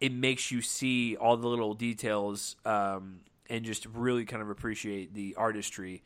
it 0.00 0.12
makes 0.12 0.50
you 0.50 0.62
see 0.62 1.16
all 1.16 1.36
the 1.36 1.48
little 1.48 1.74
details 1.74 2.56
um, 2.64 3.20
and 3.48 3.64
just 3.64 3.86
really 3.86 4.24
kind 4.24 4.42
of 4.42 4.50
appreciate 4.50 5.14
the 5.14 5.34
artistry 5.36 6.02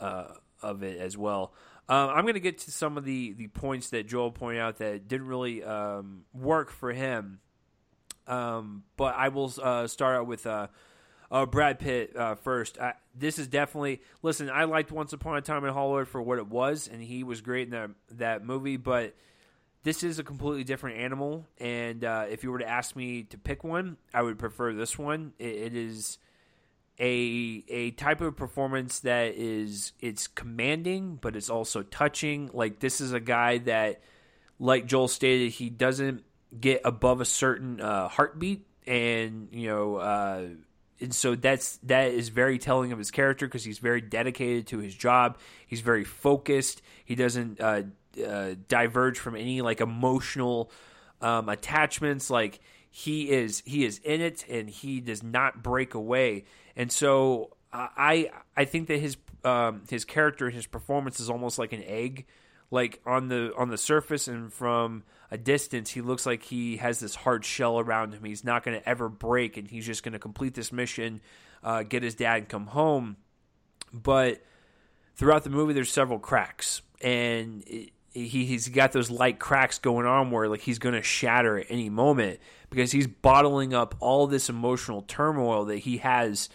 uh, 0.00 0.28
of 0.62 0.82
it 0.82 0.98
as 0.98 1.16
well. 1.16 1.52
Uh, 1.88 2.08
I'm 2.08 2.24
going 2.24 2.34
to 2.34 2.40
get 2.40 2.58
to 2.58 2.70
some 2.70 2.98
of 2.98 3.04
the, 3.04 3.32
the 3.32 3.46
points 3.48 3.90
that 3.90 4.06
Joel 4.06 4.30
pointed 4.30 4.60
out 4.60 4.78
that 4.78 5.08
didn't 5.08 5.26
really 5.26 5.64
um, 5.64 6.24
work 6.34 6.70
for 6.70 6.92
him 6.92 7.40
um, 8.28 8.84
but 8.96 9.14
I 9.16 9.28
will 9.28 9.52
uh, 9.62 9.86
start 9.86 10.16
out 10.16 10.26
with 10.26 10.46
uh, 10.46 10.68
uh, 11.30 11.46
Brad 11.46 11.78
Pitt 11.78 12.16
uh, 12.16 12.34
first. 12.36 12.78
this 13.14 13.38
is 13.38 13.48
definitely 13.48 14.02
listen. 14.22 14.50
I 14.50 14.64
liked 14.64 14.92
Once 14.92 15.12
Upon 15.12 15.36
a 15.36 15.40
Time 15.40 15.64
in 15.64 15.72
Hollywood 15.72 16.08
for 16.08 16.22
what 16.22 16.38
it 16.38 16.48
was, 16.48 16.88
and 16.88 17.02
he 17.02 17.24
was 17.24 17.40
great 17.40 17.68
in 17.68 17.70
that 17.70 17.90
that 18.12 18.44
movie. 18.44 18.76
But 18.76 19.14
this 19.82 20.02
is 20.02 20.18
a 20.18 20.24
completely 20.24 20.64
different 20.64 20.98
animal, 20.98 21.46
and 21.58 22.04
uh, 22.04 22.26
if 22.28 22.44
you 22.44 22.50
were 22.50 22.58
to 22.58 22.68
ask 22.68 22.94
me 22.94 23.24
to 23.24 23.38
pick 23.38 23.64
one, 23.64 23.96
I 24.12 24.22
would 24.22 24.38
prefer 24.38 24.72
this 24.72 24.98
one. 24.98 25.32
it, 25.38 25.46
it 25.46 25.74
is 25.74 26.18
a 27.00 27.64
a 27.68 27.90
type 27.92 28.20
of 28.20 28.36
performance 28.36 29.00
that 29.00 29.34
is 29.36 29.92
it's 30.00 30.26
commanding, 30.26 31.18
but 31.20 31.36
it's 31.36 31.50
also 31.50 31.82
touching. 31.82 32.50
Like 32.52 32.80
this 32.80 33.00
is 33.00 33.12
a 33.12 33.20
guy 33.20 33.58
that, 33.58 34.00
like 34.58 34.86
Joel 34.86 35.08
stated, 35.08 35.52
he 35.52 35.70
doesn't 35.70 36.24
get 36.58 36.82
above 36.84 37.20
a 37.20 37.24
certain 37.24 37.80
uh, 37.80 38.08
heartbeat, 38.08 38.66
and 38.86 39.48
you 39.52 39.68
know, 39.68 39.96
uh, 39.96 40.46
and 41.00 41.14
so 41.14 41.34
that's 41.34 41.78
that 41.84 42.12
is 42.12 42.28
very 42.28 42.58
telling 42.58 42.92
of 42.92 42.98
his 42.98 43.10
character 43.10 43.46
because 43.46 43.64
he's 43.64 43.78
very 43.78 44.00
dedicated 44.00 44.66
to 44.68 44.78
his 44.78 44.94
job. 44.94 45.38
He's 45.66 45.80
very 45.80 46.04
focused. 46.04 46.82
He 47.04 47.14
doesn't 47.14 47.60
uh, 47.60 47.82
uh 48.24 48.54
diverge 48.68 49.18
from 49.18 49.36
any 49.36 49.62
like 49.62 49.80
emotional 49.80 50.70
um, 51.20 51.48
attachments. 51.48 52.30
Like 52.30 52.60
he 52.90 53.30
is, 53.30 53.62
he 53.64 53.84
is 53.84 53.98
in 53.98 54.20
it, 54.20 54.44
and 54.48 54.68
he 54.68 55.00
does 55.00 55.22
not 55.22 55.62
break 55.62 55.94
away. 55.94 56.44
And 56.76 56.90
so 56.90 57.56
I, 57.72 58.30
I 58.56 58.64
think 58.64 58.88
that 58.88 58.98
his 58.98 59.16
um, 59.44 59.82
his 59.88 60.04
character, 60.04 60.46
and 60.46 60.54
his 60.54 60.66
performance 60.66 61.20
is 61.20 61.30
almost 61.30 61.58
like 61.58 61.72
an 61.72 61.82
egg 61.84 62.26
like 62.70 63.00
on 63.06 63.28
the 63.28 63.52
on 63.56 63.68
the 63.70 63.78
surface 63.78 64.28
and 64.28 64.52
from 64.52 65.02
a 65.30 65.38
distance 65.38 65.90
he 65.90 66.00
looks 66.00 66.26
like 66.26 66.42
he 66.42 66.76
has 66.78 67.00
this 67.00 67.14
hard 67.14 67.44
shell 67.44 67.78
around 67.78 68.12
him 68.12 68.24
he's 68.24 68.44
not 68.44 68.62
going 68.62 68.78
to 68.78 68.88
ever 68.88 69.08
break 69.08 69.56
and 69.56 69.68
he's 69.68 69.86
just 69.86 70.02
going 70.02 70.12
to 70.12 70.18
complete 70.18 70.54
this 70.54 70.72
mission 70.72 71.20
uh, 71.62 71.82
get 71.82 72.02
his 72.02 72.14
dad 72.14 72.38
and 72.38 72.48
come 72.48 72.66
home 72.66 73.16
but 73.92 74.42
throughout 75.16 75.44
the 75.44 75.50
movie 75.50 75.72
there's 75.72 75.90
several 75.90 76.18
cracks 76.18 76.82
and 77.02 77.62
it, 77.66 77.90
he, 78.12 78.46
he's 78.46 78.68
got 78.68 78.92
those 78.92 79.10
light 79.10 79.38
cracks 79.38 79.78
going 79.78 80.06
on 80.06 80.30
where 80.30 80.48
like 80.48 80.60
he's 80.60 80.78
going 80.78 80.94
to 80.94 81.02
shatter 81.02 81.58
at 81.58 81.66
any 81.68 81.88
moment 81.88 82.40
because 82.70 82.90
he's 82.90 83.06
bottling 83.06 83.74
up 83.74 83.94
all 84.00 84.26
this 84.26 84.48
emotional 84.48 85.02
turmoil 85.02 85.66
that 85.66 85.78
he 85.78 85.98
has 85.98 86.48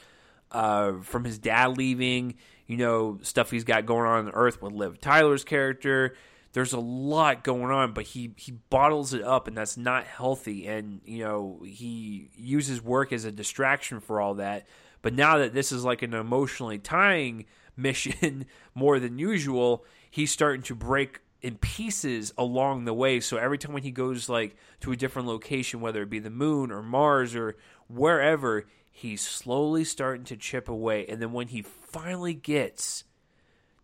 uh, 0.52 0.94
from 1.02 1.24
his 1.24 1.38
dad 1.38 1.78
leaving 1.78 2.36
you 2.68 2.78
know, 2.78 3.20
stuff 3.22 3.52
he's 3.52 3.64
got 3.64 3.86
going 3.86 4.10
on 4.10 4.28
on 4.28 4.32
Earth 4.34 4.62
with 4.62 4.74
Liv 4.74 5.00
Tyler's 5.00 5.44
character. 5.44 6.16
There's 6.54 6.74
a 6.74 6.80
lot 6.80 7.44
going 7.44 7.72
on, 7.72 7.94
but 7.94 8.06
he 8.06 8.32
he 8.38 8.52
bottles 8.52 9.14
it 9.14 9.24
up, 9.24 9.48
and 9.48 9.58
that's 9.58 9.76
not 9.76 10.06
healthy. 10.06 10.68
And 10.68 11.02
you 11.04 11.24
know, 11.24 11.64
he 11.66 12.30
uses 12.36 12.82
work 12.82 13.12
as 13.12 13.26
a 13.26 13.32
distraction 13.32 14.00
for 14.00 14.22
all 14.22 14.36
that. 14.36 14.68
But 15.02 15.16
now 15.16 15.40
that 15.40 15.54
this 15.54 15.72
is 15.72 15.84
like 15.84 16.04
an 16.04 16.14
emotionally 16.14 16.78
tying 16.78 17.46
mission 17.76 18.46
more 18.76 19.00
than 19.00 19.18
usual, 19.18 19.84
he's 20.10 20.32
starting 20.32 20.62
to 20.64 20.76
break 20.76 21.20
in 21.42 21.58
pieces 21.58 22.34
along 22.38 22.86
the 22.86 22.94
way. 22.94 23.20
So 23.20 23.38
every 23.38 23.58
time 23.58 23.74
when 23.74 23.84
he 23.84 23.92
goes 23.92 24.30
like 24.30 24.56
to 24.82 24.92
a 24.92 24.96
different 24.96 25.28
location, 25.28 25.82
whether 25.82 26.04
it 26.04 26.10
be 26.10 26.20
the 26.20 26.30
moon 26.30 26.72
or 26.72 26.82
Mars 26.82 27.36
or 27.36 27.58
wherever, 27.88 28.66
he's 28.92 29.22
slowly 29.22 29.84
starting 29.84 30.24
to 30.26 30.38
chip 30.38 30.70
away. 30.70 31.06
And 31.08 31.22
then 31.22 31.34
when 31.34 31.48
he 31.48 31.64
finally 31.64 32.36
gets 32.36 33.04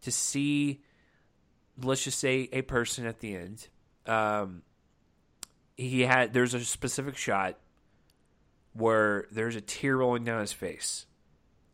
to 0.02 0.12
see, 0.12 0.82
let's 1.84 2.04
just 2.04 2.20
say, 2.20 2.50
a 2.52 2.62
person 2.62 3.06
at 3.06 3.20
the 3.20 3.36
end, 3.36 3.68
um, 4.06 4.64
he 5.78 6.02
had 6.02 6.34
there's 6.34 6.54
a 6.54 6.64
specific 6.64 7.16
shot 7.16 7.58
where 8.74 9.28
there's 9.32 9.56
a 9.56 9.62
tear 9.62 9.98
rolling 9.98 10.24
down 10.24 10.42
his 10.42 10.54
face. 10.54 11.06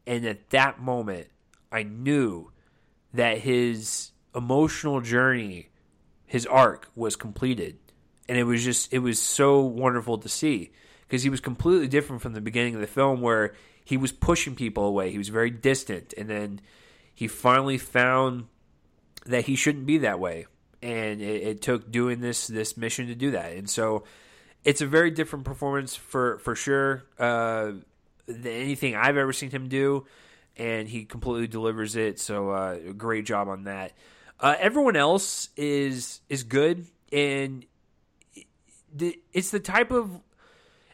And 0.07 0.26
at 0.26 0.49
that 0.52 0.80
moment, 0.80 1.27
I 1.72 1.84
knew 1.84 2.52
that 3.14 3.40
his 3.40 4.11
emotional 4.36 5.02
journey, 5.02 5.69
his 6.26 6.45
arc 6.45 6.90
was 6.95 7.15
completed. 7.15 7.77
And 8.27 8.38
it 8.38 8.44
was 8.44 8.64
just, 8.64 8.94
it 8.94 8.99
was 8.99 9.19
so 9.19 9.61
wonderful 9.61 10.18
to 10.19 10.30
see 10.30 10.72
because 11.07 11.23
he 11.23 11.30
was 11.30 11.40
completely 11.40 11.88
different 11.88 12.22
from 12.22 12.34
the 12.34 12.41
beginning 12.41 12.76
of 12.76 12.82
the 12.82 12.88
film 12.88 13.22
where 13.22 13.53
he 13.84 13.98
was 13.98 14.11
pushing 14.11 14.56
people 14.56 14.86
away. 14.86 15.11
He 15.11 15.18
was 15.18 15.30
very 15.30 15.52
distant. 15.52 16.14
And 16.18 16.30
then 16.30 16.61
he 17.14 17.27
finally 17.27 17.77
found 17.77 18.48
that 19.26 19.45
he 19.45 19.56
shouldn't 19.56 19.85
be 19.85 19.99
that 19.99 20.19
way. 20.19 20.47
And 20.81 21.22
it, 21.22 21.43
it 21.43 21.61
took 21.61 21.91
doing 21.91 22.22
this 22.22 22.47
this 22.47 22.77
mission 22.77 23.07
to 23.07 23.15
do 23.15 23.31
that. 23.31 23.53
And 23.53 23.69
so 23.69 24.03
it's 24.64 24.81
a 24.81 24.88
very 24.88 25.11
different 25.11 25.45
performance 25.45 25.95
for 25.95 26.39
for 26.39 26.56
sure 26.56 27.03
uh, 27.19 27.72
than 28.26 28.47
anything 28.47 28.95
I've 28.95 29.18
ever 29.18 29.34
seen 29.34 29.52
him 29.52 29.68
do, 29.68 30.06
and 30.57 30.88
he 30.88 31.06
completely 31.06 31.47
delivers 31.47 31.95
it. 31.95 32.19
So 32.19 32.49
uh, 32.49 32.77
great 32.97 33.26
job 33.26 33.47
on 33.47 33.65
that. 33.65 33.93
Uh, 34.39 34.56
everyone 34.60 34.95
else 34.95 35.49
is 35.56 36.22
is 36.30 36.43
good, 36.43 36.85
and 37.11 37.65
it's 39.34 39.52
the 39.52 39.60
type 39.60 39.91
of 39.91 40.19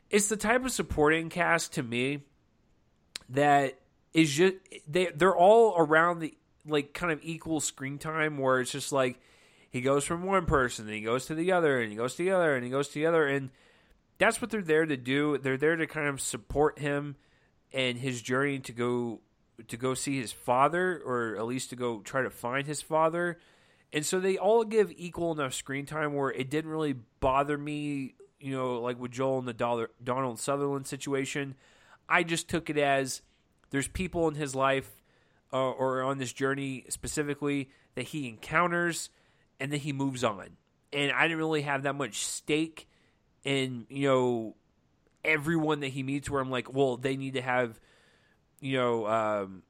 it's 0.09 0.27
the 0.27 0.37
type 0.37 0.65
of 0.65 0.71
supporting 0.71 1.29
cast 1.29 1.73
to 1.73 1.83
me 1.83 2.23
that 3.29 3.79
is 4.13 4.31
just 4.31 4.55
they 4.87 5.07
they're 5.07 5.35
all 5.35 5.75
around 5.77 6.19
the 6.19 6.33
like 6.67 6.93
kind 6.93 7.11
of 7.11 7.19
equal 7.23 7.59
screen 7.59 7.97
time 7.97 8.37
where 8.37 8.59
it's 8.59 8.71
just 8.71 8.91
like 8.91 9.19
he 9.69 9.81
goes 9.81 10.05
from 10.05 10.23
one 10.23 10.45
person 10.45 10.85
and 10.85 10.93
he 10.93 11.01
goes 11.01 11.25
to 11.25 11.35
the 11.35 11.51
other 11.51 11.81
and 11.81 11.91
he 11.91 11.97
goes 11.97 12.15
to 12.15 12.23
the 12.23 12.31
other 12.31 12.55
and 12.55 12.63
he 12.63 12.69
goes 12.69 12.89
to 12.89 12.93
the 12.95 13.05
other 13.05 13.27
and 13.27 13.49
that's 14.17 14.39
what 14.39 14.51
they're 14.51 14.61
there 14.61 14.85
to 14.85 14.97
do. 14.97 15.39
They're 15.39 15.57
there 15.57 15.75
to 15.75 15.87
kind 15.87 16.07
of 16.07 16.21
support 16.21 16.77
him 16.77 17.15
and 17.73 17.97
his 17.97 18.21
journey 18.21 18.59
to 18.59 18.71
go 18.71 19.21
to 19.67 19.77
go 19.77 19.93
see 19.93 20.19
his 20.19 20.31
father 20.31 21.01
or 21.05 21.35
at 21.37 21.45
least 21.45 21.69
to 21.71 21.75
go 21.75 22.01
try 22.01 22.21
to 22.21 22.29
find 22.29 22.67
his 22.67 22.81
father. 22.81 23.39
And 23.93 24.05
so 24.05 24.19
they 24.19 24.37
all 24.37 24.63
give 24.63 24.91
equal 24.95 25.31
enough 25.31 25.53
screen 25.53 25.85
time 25.85 26.13
where 26.13 26.29
it 26.29 26.49
didn't 26.49 26.71
really 26.71 26.95
bother 27.19 27.57
me, 27.57 28.15
you 28.39 28.55
know, 28.55 28.79
like 28.79 28.99
with 28.99 29.11
Joel 29.11 29.39
and 29.39 29.47
the 29.47 29.87
Donald 30.03 30.39
Sutherland 30.39 30.87
situation. 30.87 31.55
I 32.07 32.23
just 32.23 32.47
took 32.47 32.69
it 32.69 32.77
as 32.77 33.21
there's 33.71 33.87
people 33.87 34.27
in 34.27 34.35
his 34.35 34.55
life 34.55 35.00
uh, 35.53 35.71
or 35.71 36.01
on 36.03 36.17
this 36.17 36.33
journey 36.33 36.85
specifically 36.89 37.69
that 37.95 38.03
he 38.03 38.27
encounters 38.27 39.09
and 39.59 39.71
then 39.71 39.79
he 39.79 39.93
moves 39.93 40.23
on. 40.23 40.57
And 40.93 41.11
I 41.11 41.23
didn't 41.23 41.37
really 41.37 41.61
have 41.61 41.83
that 41.83 41.95
much 41.95 42.25
stake 42.25 42.87
in, 43.43 43.85
you 43.89 44.07
know, 44.07 44.55
everyone 45.23 45.81
that 45.81 45.89
he 45.89 46.03
meets 46.03 46.29
where 46.29 46.41
I'm 46.41 46.51
like, 46.51 46.73
well, 46.73 46.97
they 46.97 47.15
need 47.15 47.35
to 47.35 47.41
have, 47.41 47.79
you 48.59 48.77
know, 48.77 49.07
um, 49.07 49.63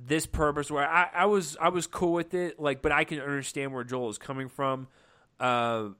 this 0.00 0.26
purpose 0.26 0.70
where 0.70 0.88
I, 0.88 1.08
I 1.14 1.26
was 1.26 1.56
I 1.60 1.68
was 1.68 1.86
cool 1.86 2.12
with 2.12 2.34
it, 2.34 2.58
like, 2.58 2.82
but 2.82 2.92
I 2.92 3.04
can 3.04 3.20
understand 3.20 3.72
where 3.72 3.84
Joel 3.84 4.08
is 4.10 4.18
coming 4.18 4.48
from. 4.48 4.88
Uh, 5.38 5.90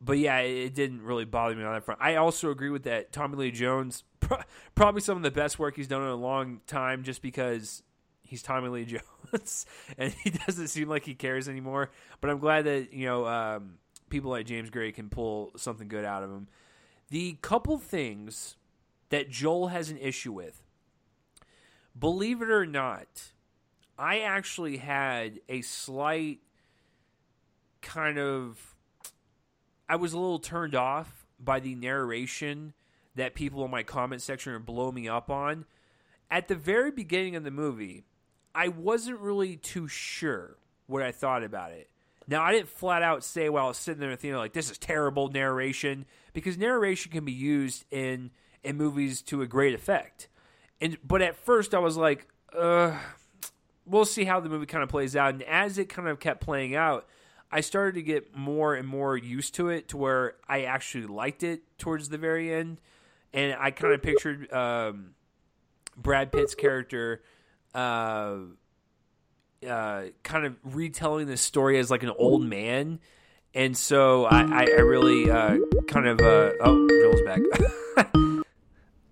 but 0.00 0.18
yeah, 0.18 0.38
it, 0.38 0.74
didn't 0.74 1.02
really 1.02 1.24
bother 1.24 1.54
me 1.54 1.64
on 1.64 1.74
that 1.74 1.84
front. 1.84 2.00
I 2.00 2.16
also 2.16 2.50
agree 2.50 2.70
with 2.70 2.84
that. 2.84 3.12
Tommy 3.12 3.36
Lee 3.36 3.50
Jones, 3.50 4.04
probably 4.74 5.00
some 5.00 5.16
of 5.16 5.22
the 5.22 5.30
best 5.30 5.58
work 5.58 5.76
he's 5.76 5.88
done 5.88 6.02
in 6.02 6.08
a 6.08 6.14
long 6.14 6.60
time, 6.66 7.02
just 7.02 7.22
because 7.22 7.82
he's 8.28 8.42
Tommy 8.42 8.68
Lee 8.68 8.84
Jones, 9.32 9.66
and 9.96 10.12
he 10.12 10.30
doesn't 10.30 10.68
seem 10.68 10.88
like 10.88 11.04
he 11.04 11.14
cares 11.14 11.48
anymore. 11.48 11.90
But 12.20 12.30
I'm 12.30 12.38
glad 12.38 12.66
that 12.66 12.92
you 12.92 13.06
know 13.06 13.26
um, 13.26 13.74
people 14.10 14.30
like 14.30 14.46
James 14.46 14.70
Gray 14.70 14.92
can 14.92 15.08
pull 15.08 15.52
something 15.56 15.88
good 15.88 16.04
out 16.04 16.22
of 16.22 16.30
him. 16.30 16.48
The 17.10 17.38
couple 17.40 17.78
things 17.78 18.56
that 19.08 19.30
Joel 19.30 19.68
has 19.68 19.90
an 19.90 19.96
issue 19.98 20.32
with, 20.32 20.62
believe 21.98 22.42
it 22.42 22.50
or 22.50 22.66
not, 22.66 23.32
I 23.98 24.20
actually 24.20 24.76
had 24.76 25.40
a 25.48 25.62
slight 25.62 26.40
kind 27.80 28.18
of. 28.18 28.74
I 29.88 29.96
was 29.96 30.12
a 30.12 30.18
little 30.18 30.38
turned 30.38 30.74
off 30.74 31.26
by 31.40 31.60
the 31.60 31.74
narration 31.74 32.74
that 33.14 33.34
people 33.34 33.64
in 33.64 33.70
my 33.70 33.82
comment 33.82 34.20
section 34.20 34.52
are 34.52 34.58
blowing 34.58 34.94
me 34.94 35.08
up 35.08 35.30
on. 35.30 35.64
At 36.30 36.48
the 36.48 36.54
very 36.54 36.90
beginning 36.90 37.36
of 37.36 37.42
the 37.42 37.50
movie, 37.50 38.04
I 38.58 38.66
wasn't 38.66 39.20
really 39.20 39.54
too 39.54 39.86
sure 39.86 40.56
what 40.88 41.00
I 41.00 41.12
thought 41.12 41.44
about 41.44 41.70
it. 41.70 41.88
Now, 42.26 42.42
I 42.42 42.50
didn't 42.50 42.68
flat 42.68 43.04
out 43.04 43.22
say 43.22 43.48
while 43.48 43.66
I 43.66 43.68
was 43.68 43.76
sitting 43.76 44.00
there 44.00 44.10
thinking 44.16 44.34
like 44.34 44.52
this 44.52 44.68
is 44.68 44.78
terrible 44.78 45.28
narration 45.28 46.06
because 46.32 46.58
narration 46.58 47.12
can 47.12 47.24
be 47.24 47.30
used 47.30 47.84
in 47.92 48.32
in 48.64 48.76
movies 48.76 49.22
to 49.22 49.42
a 49.42 49.46
great 49.46 49.74
effect. 49.74 50.28
And 50.80 50.98
but 51.06 51.22
at 51.22 51.36
first 51.36 51.72
I 51.72 51.78
was 51.78 51.96
like, 51.96 52.26
uh, 52.52 52.98
we'll 53.86 54.04
see 54.04 54.24
how 54.24 54.40
the 54.40 54.48
movie 54.48 54.66
kind 54.66 54.82
of 54.82 54.88
plays 54.88 55.14
out. 55.14 55.34
And 55.34 55.44
as 55.44 55.78
it 55.78 55.88
kind 55.88 56.08
of 56.08 56.18
kept 56.18 56.40
playing 56.40 56.74
out, 56.74 57.06
I 57.52 57.60
started 57.60 57.94
to 57.94 58.02
get 58.02 58.36
more 58.36 58.74
and 58.74 58.88
more 58.88 59.16
used 59.16 59.54
to 59.54 59.68
it 59.68 59.86
to 59.90 59.96
where 59.96 60.34
I 60.48 60.62
actually 60.62 61.06
liked 61.06 61.44
it 61.44 61.62
towards 61.78 62.08
the 62.08 62.18
very 62.18 62.52
end. 62.52 62.80
And 63.32 63.56
I 63.56 63.70
kind 63.70 63.94
of 63.94 64.02
pictured 64.02 64.52
um, 64.52 65.14
Brad 65.96 66.32
Pitt's 66.32 66.56
character 66.56 67.22
uh, 67.74 68.36
uh, 69.66 70.02
kind 70.22 70.46
of 70.46 70.56
retelling 70.62 71.26
this 71.26 71.40
story 71.40 71.78
as 71.78 71.90
like 71.90 72.02
an 72.02 72.12
old 72.16 72.42
man. 72.42 73.00
And 73.54 73.76
so 73.76 74.24
I, 74.24 74.42
I, 74.42 74.60
I 74.60 74.80
really 74.80 75.30
uh, 75.30 75.56
kind 75.88 76.06
of 76.06 76.20
uh, 76.20 76.52
oh 76.60 76.88
Joel's 76.88 77.22
back, 77.22 78.10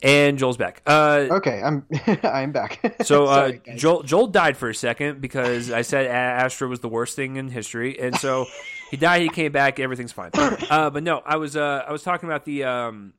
and 0.02 0.38
Joel's 0.38 0.58
back. 0.58 0.82
Uh, 0.86 1.26
okay, 1.30 1.62
I'm 1.62 1.86
I'm 2.22 2.52
back. 2.52 2.96
so 3.02 3.24
uh, 3.26 3.34
Sorry, 3.34 3.62
Joel 3.76 4.02
Joel 4.02 4.26
died 4.26 4.56
for 4.58 4.68
a 4.68 4.74
second 4.74 5.22
because 5.22 5.70
I 5.70 5.82
said 5.82 6.06
Astro 6.06 6.68
was 6.68 6.80
the 6.80 6.88
worst 6.88 7.16
thing 7.16 7.36
in 7.36 7.48
history, 7.48 7.98
and 7.98 8.14
so 8.16 8.46
he 8.90 8.98
died. 8.98 9.22
He 9.22 9.30
came 9.30 9.52
back. 9.52 9.80
Everything's 9.80 10.12
fine. 10.12 10.30
Uh, 10.34 10.90
but 10.90 11.02
no, 11.02 11.22
I 11.24 11.36
was 11.36 11.56
uh, 11.56 11.84
I 11.88 11.90
was 11.90 12.02
talking 12.02 12.28
about 12.28 12.44
the 12.44 12.64
um, 12.64 13.14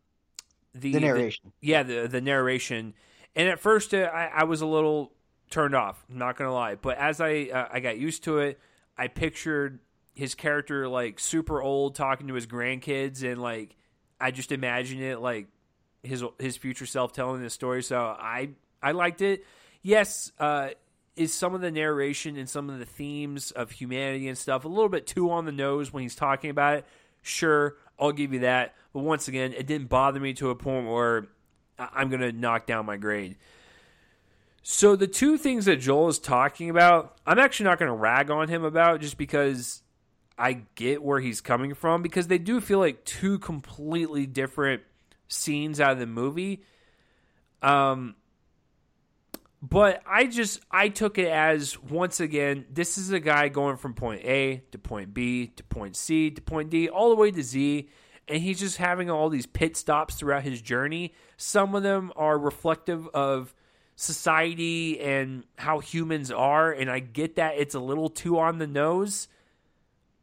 the, 0.76 0.94
the 0.94 1.00
narration. 1.00 1.52
The, 1.62 1.68
yeah, 1.68 1.84
the 1.84 2.08
the 2.08 2.22
narration. 2.22 2.94
And 3.36 3.50
at 3.50 3.60
first, 3.60 3.94
uh, 3.94 4.10
I, 4.14 4.26
I 4.28 4.44
was 4.46 4.62
a 4.62 4.66
little 4.66 5.12
turned 5.50 5.76
off. 5.76 6.04
I'm 6.10 6.18
not 6.18 6.38
gonna 6.38 6.54
lie, 6.54 6.76
but 6.76 6.98
as 6.98 7.22
I 7.22 7.50
uh, 7.54 7.68
I 7.72 7.80
got 7.80 7.98
used 7.98 8.24
to 8.26 8.40
it, 8.40 8.60
I 8.98 9.08
pictured 9.08 9.80
his 10.14 10.36
character 10.36 10.88
like 10.88 11.20
super 11.20 11.62
old 11.62 11.96
talking 11.96 12.28
to 12.28 12.34
his 12.34 12.48
grandkids, 12.48 13.24
and 13.24 13.42
like 13.42 13.76
I 14.20 14.32
just 14.32 14.52
imagined 14.52 15.02
it 15.02 15.20
like 15.20 15.48
his 16.04 16.24
his 16.40 16.58
future 16.58 16.86
self 16.86 17.14
telling 17.14 17.42
this 17.42 17.54
story. 17.54 17.84
So 17.84 18.00
I 18.00 18.50
I 18.82 18.92
liked 18.92 19.22
it. 19.22 19.46
Yes, 19.82 20.32
uh, 20.40 20.70
is 21.16 21.34
some 21.34 21.54
of 21.54 21.62
the 21.62 21.72
narration 21.72 22.38
and 22.38 22.50
some 22.50 22.70
of 22.70 22.80
the 22.80 22.86
themes 22.86 23.52
of 23.52 23.72
humanity 23.72 24.28
and 24.28 24.38
stuff 24.38 24.66
a 24.66 24.68
little 24.68 24.90
bit 24.90 25.08
too 25.08 25.32
on 25.32 25.46
the 25.46 25.52
nose 25.52 25.92
when 25.92 26.04
he's 26.04 26.16
talking 26.16 26.50
about 26.50 26.78
it. 26.78 26.86
Sure, 27.22 27.76
I'll 28.00 28.12
give 28.12 28.34
you 28.34 28.40
that. 28.40 28.76
But 28.94 29.00
once 29.00 29.28
again, 29.28 29.54
it 29.54 29.68
didn't 29.68 29.90
bother 29.90 30.20
me 30.20 30.34
to 30.36 30.50
a 30.50 30.56
point 30.56 30.88
where 30.88 31.28
I'm 31.80 32.10
to 32.10 32.32
knock 32.32 32.66
down 32.66 32.86
my 32.86 32.98
grade. 32.98 33.38
So 34.70 34.98
the 34.98 35.08
two 35.08 35.38
things 35.38 35.64
that 35.64 35.78
Joel 35.78 36.10
is 36.10 36.20
talking 36.20 36.70
about, 36.70 37.16
I'm 37.26 37.40
actually 37.40 37.64
not 37.64 37.80
going 37.80 37.88
to 37.88 37.96
rag 37.96 38.30
on 38.30 38.50
him 38.50 38.66
about 38.66 39.00
just 39.00 39.18
because 39.18 39.82
I 40.38 40.64
get 40.76 41.02
where 41.02 41.22
he's 41.22 41.40
coming 41.40 41.74
from 41.74 42.02
because 42.02 42.28
they 42.28 42.38
do 42.38 42.60
feel 42.60 42.80
like 42.80 43.06
two 43.06 43.40
completely 43.40 44.26
different 44.26 44.82
scenes 45.30 45.80
out 45.80 45.94
of 45.94 46.00
the 46.00 46.06
movie. 46.06 46.64
Um 47.62 48.16
but 49.62 50.04
I 50.06 50.26
just 50.26 50.60
I 50.70 50.90
took 50.90 51.18
it 51.18 51.30
as 51.30 51.82
once 51.82 52.20
again 52.20 52.66
this 52.70 52.98
is 52.98 53.12
a 53.12 53.22
guy 53.22 53.48
going 53.48 53.78
from 53.78 53.94
point 53.94 54.26
A 54.26 54.64
to 54.72 54.78
point 54.78 55.14
B 55.14 55.48
to 55.56 55.64
point 55.64 55.96
C 55.96 56.30
to 56.30 56.42
point 56.42 56.72
D 56.72 56.90
all 56.90 57.10
the 57.10 57.16
way 57.16 57.32
to 57.32 57.42
Z 57.42 57.88
and 58.28 58.44
he's 58.44 58.60
just 58.60 58.76
having 58.78 59.10
all 59.10 59.30
these 59.30 59.46
pit 59.46 59.78
stops 59.78 60.16
throughout 60.16 60.44
his 60.44 60.62
journey. 60.62 61.14
Some 61.38 61.74
of 61.74 61.84
them 61.84 62.12
are 62.18 62.38
reflective 62.38 63.08
of 63.14 63.56
society 63.98 65.00
and 65.02 65.44
how 65.58 65.80
humans 65.80 66.32
are. 66.32 66.72
And 66.72 66.90
I 66.90 67.00
get 67.00 67.36
that 67.36 67.58
it's 67.58 67.76
a 67.76 67.80
little 67.80 68.10
too 68.10 68.40
on 68.40 68.60
the 68.60 68.68
nose, 68.68 69.28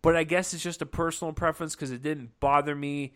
but 0.00 0.16
I 0.16 0.22
guess 0.24 0.54
it's 0.54 0.62
just 0.62 0.80
a 0.80 0.86
personal 0.86 1.34
preference 1.34 1.74
because 1.74 1.90
it 1.90 2.00
didn't 2.00 2.38
bother 2.40 2.74
me. 2.74 3.14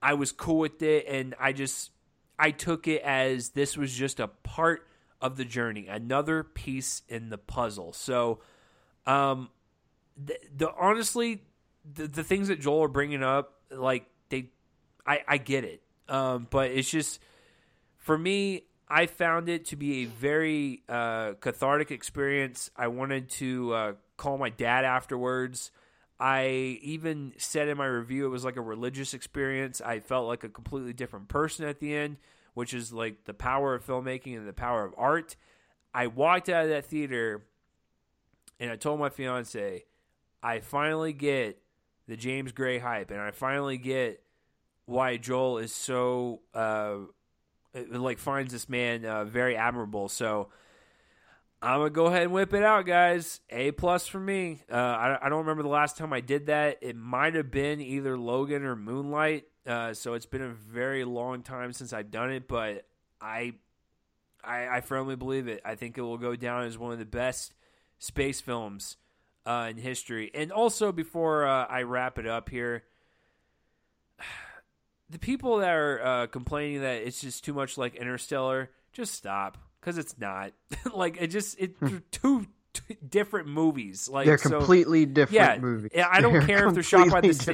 I 0.00 0.14
was 0.14 0.30
cool 0.30 0.58
with 0.58 0.82
it, 0.82 1.06
and 1.08 1.34
I 1.40 1.52
just 1.52 1.90
I 2.38 2.50
took 2.50 2.86
it 2.86 3.02
as 3.02 3.50
this 3.50 3.76
was 3.76 3.92
just 3.92 4.20
a 4.20 4.28
part 4.28 4.86
of 5.20 5.38
the 5.38 5.44
journey, 5.46 5.88
another 5.88 6.44
piece 6.44 7.00
in 7.08 7.30
the 7.30 7.38
puzzle. 7.38 7.94
So, 7.94 8.40
um, 9.06 9.48
the, 10.22 10.38
the 10.54 10.70
honestly, 10.78 11.42
the, 11.90 12.06
the 12.06 12.22
things 12.22 12.48
that 12.48 12.60
Joel 12.60 12.84
are 12.84 12.88
bringing 12.88 13.22
up, 13.22 13.54
like 13.70 14.04
they, 14.28 14.50
I 15.06 15.22
I 15.26 15.38
get 15.38 15.64
it, 15.64 15.80
um, 16.10 16.46
but 16.50 16.70
it's 16.70 16.90
just 16.90 17.18
for 17.96 18.18
me, 18.18 18.64
I 18.88 19.06
found 19.06 19.48
it 19.48 19.66
to 19.66 19.76
be 19.76 20.02
a 20.02 20.06
very 20.06 20.82
uh, 20.88 21.32
cathartic 21.40 21.90
experience. 21.90 22.70
I 22.76 22.88
wanted 22.88 23.28
to 23.30 23.74
uh, 23.74 23.92
call 24.16 24.38
my 24.38 24.50
dad 24.50 24.84
afterwards. 24.84 25.72
I 26.20 26.78
even 26.82 27.32
said 27.36 27.68
in 27.68 27.76
my 27.76 27.86
review 27.86 28.26
it 28.26 28.30
was 28.30 28.44
like 28.44 28.56
a 28.56 28.62
religious 28.62 29.12
experience. 29.12 29.80
I 29.80 30.00
felt 30.00 30.28
like 30.28 30.44
a 30.44 30.48
completely 30.48 30.92
different 30.92 31.28
person 31.28 31.66
at 31.66 31.80
the 31.80 31.94
end, 31.94 32.16
which 32.54 32.72
is 32.72 32.92
like 32.92 33.24
the 33.24 33.34
power 33.34 33.74
of 33.74 33.84
filmmaking 33.84 34.36
and 34.36 34.48
the 34.48 34.52
power 34.52 34.84
of 34.84 34.94
art. 34.96 35.36
I 35.92 36.06
walked 36.06 36.48
out 36.48 36.64
of 36.64 36.70
that 36.70 36.86
theater 36.86 37.44
and 38.58 38.70
I 38.70 38.76
told 38.76 39.00
my 39.00 39.08
fiance, 39.08 39.84
I 40.42 40.60
finally 40.60 41.12
get 41.12 41.60
the 42.06 42.16
James 42.16 42.52
Gray 42.52 42.78
hype, 42.78 43.10
and 43.10 43.20
I 43.20 43.32
finally 43.32 43.78
get 43.78 44.22
why 44.86 45.16
Joel 45.16 45.58
is 45.58 45.74
so 45.74 46.40
uh, 46.54 46.98
like 47.90 48.18
finds 48.18 48.52
this 48.52 48.68
man 48.68 49.04
uh, 49.04 49.24
very 49.24 49.56
admirable. 49.56 50.08
So 50.08 50.48
I'm 51.62 51.80
gonna 51.80 51.90
go 51.90 52.06
ahead 52.06 52.22
and 52.22 52.32
whip 52.32 52.52
it 52.52 52.62
out, 52.62 52.86
guys. 52.86 53.40
A 53.50 53.72
plus 53.72 54.06
for 54.06 54.20
me. 54.20 54.62
Uh, 54.70 54.76
I, 54.76 55.26
I, 55.26 55.28
don't 55.28 55.40
remember 55.40 55.62
the 55.62 55.68
last 55.68 55.96
time 55.96 56.12
I 56.12 56.20
did 56.20 56.46
that. 56.46 56.78
It 56.82 56.96
might 56.96 57.34
have 57.34 57.50
been 57.50 57.80
either 57.80 58.18
Logan 58.18 58.64
or 58.64 58.76
Moonlight. 58.76 59.46
Uh, 59.66 59.94
so 59.94 60.14
it's 60.14 60.26
been 60.26 60.42
a 60.42 60.52
very 60.52 61.04
long 61.04 61.42
time 61.42 61.72
since 61.72 61.92
I've 61.92 62.10
done 62.10 62.30
it, 62.30 62.46
but 62.46 62.86
I, 63.20 63.54
I, 64.44 64.68
I 64.68 64.80
firmly 64.80 65.16
believe 65.16 65.48
it. 65.48 65.60
I 65.64 65.74
think 65.74 65.98
it 65.98 66.02
will 66.02 66.18
go 66.18 66.36
down 66.36 66.64
as 66.64 66.78
one 66.78 66.92
of 66.92 66.98
the 66.98 67.04
best 67.04 67.54
space 67.98 68.40
films 68.40 68.96
uh, 69.44 69.68
in 69.70 69.78
history. 69.78 70.30
And 70.34 70.52
also, 70.52 70.92
before 70.92 71.46
uh, 71.46 71.66
I 71.66 71.82
wrap 71.82 72.18
it 72.18 72.26
up 72.26 72.48
here, 72.48 72.84
the 75.10 75.18
people 75.18 75.58
that 75.58 75.70
are 75.70 76.04
uh, 76.04 76.26
complaining 76.26 76.80
that 76.82 77.02
it's 77.02 77.20
just 77.20 77.44
too 77.44 77.54
much 77.54 77.78
like 77.78 77.94
Interstellar, 77.94 78.70
just 78.92 79.14
stop 79.14 79.58
because 79.80 79.98
it's 79.98 80.18
not. 80.18 80.52
like 80.94 81.16
it 81.20 81.28
just 81.28 81.56
it's 81.58 81.78
hmm. 81.78 81.98
two, 82.10 82.46
two 82.72 82.94
different 83.08 83.48
movies. 83.48 84.08
Like 84.08 84.26
they're 84.26 84.38
completely 84.38 85.04
so, 85.04 85.10
different 85.10 85.34
yeah, 85.34 85.58
movies. 85.58 85.90
I 85.96 86.20
don't 86.20 86.32
they're 86.32 86.42
care 86.42 86.66
if 86.68 86.74
they're 86.74 86.82
shot 86.82 87.10
by 87.10 87.20
the, 87.20 87.34
sa- 87.34 87.52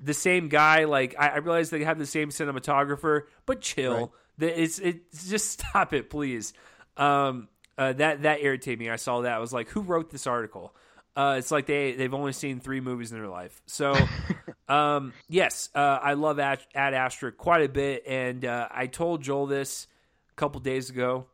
the 0.00 0.14
same 0.14 0.48
guy. 0.48 0.84
Like 0.84 1.14
I, 1.18 1.28
I, 1.28 1.36
realize 1.38 1.70
they 1.70 1.84
have 1.84 1.98
the 1.98 2.06
same 2.06 2.28
cinematographer, 2.28 3.22
but 3.46 3.60
chill. 3.60 4.12
Right. 4.38 4.58
It's 4.58 4.78
it's 4.78 5.28
just 5.28 5.50
stop 5.60 5.92
it, 5.92 6.10
please. 6.10 6.52
Um, 6.96 7.48
uh, 7.78 7.94
that 7.94 8.22
that 8.22 8.42
irritated 8.42 8.78
me. 8.78 8.90
I 8.90 8.96
saw 8.96 9.22
that. 9.22 9.32
I 9.32 9.38
was 9.38 9.52
like, 9.52 9.68
who 9.68 9.80
wrote 9.80 10.10
this 10.10 10.26
article? 10.26 10.74
Uh, 11.14 11.36
it's 11.38 11.50
like 11.50 11.66
they 11.66 11.92
they've 11.92 12.14
only 12.14 12.32
seen 12.32 12.60
three 12.60 12.80
movies 12.80 13.12
in 13.12 13.18
their 13.18 13.28
life. 13.28 13.60
So, 13.66 13.94
um, 14.68 15.12
yes, 15.28 15.68
uh, 15.74 15.98
I 16.02 16.14
love 16.14 16.38
Ad, 16.38 16.60
Ad 16.74 16.94
Astra 16.94 17.32
quite 17.32 17.62
a 17.62 17.68
bit, 17.68 18.04
and 18.06 18.44
uh, 18.44 18.68
I 18.70 18.86
told 18.86 19.22
Joel 19.22 19.46
this 19.46 19.86
a 20.30 20.34
couple 20.34 20.60
days 20.60 20.88
ago, 20.88 21.26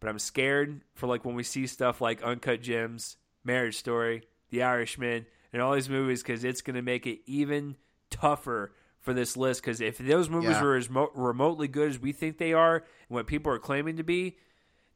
but 0.00 0.08
I'm 0.08 0.18
scared 0.18 0.80
for 0.94 1.06
like 1.06 1.24
when 1.24 1.34
we 1.34 1.42
see 1.42 1.66
stuff 1.66 2.00
like 2.00 2.22
Uncut 2.22 2.62
Gems, 2.62 3.18
Marriage 3.44 3.76
Story, 3.76 4.22
The 4.48 4.62
Irishman, 4.62 5.26
and 5.52 5.60
all 5.60 5.74
these 5.74 5.90
movies 5.90 6.22
because 6.22 6.42
it's 6.42 6.62
going 6.62 6.76
to 6.76 6.82
make 6.82 7.06
it 7.06 7.20
even 7.26 7.76
tougher 8.08 8.72
for 9.00 9.12
this 9.12 9.36
list. 9.36 9.60
Because 9.60 9.82
if 9.82 9.98
those 9.98 10.30
movies 10.30 10.50
yeah. 10.50 10.62
were 10.62 10.76
as 10.76 10.88
mo- 10.88 11.10
remotely 11.14 11.68
good 11.68 11.90
as 11.90 11.98
we 11.98 12.12
think 12.12 12.38
they 12.38 12.54
are, 12.54 12.76
and 12.76 12.84
what 13.08 13.26
people 13.26 13.52
are 13.52 13.58
claiming 13.58 13.98
to 13.98 14.02
be, 14.02 14.38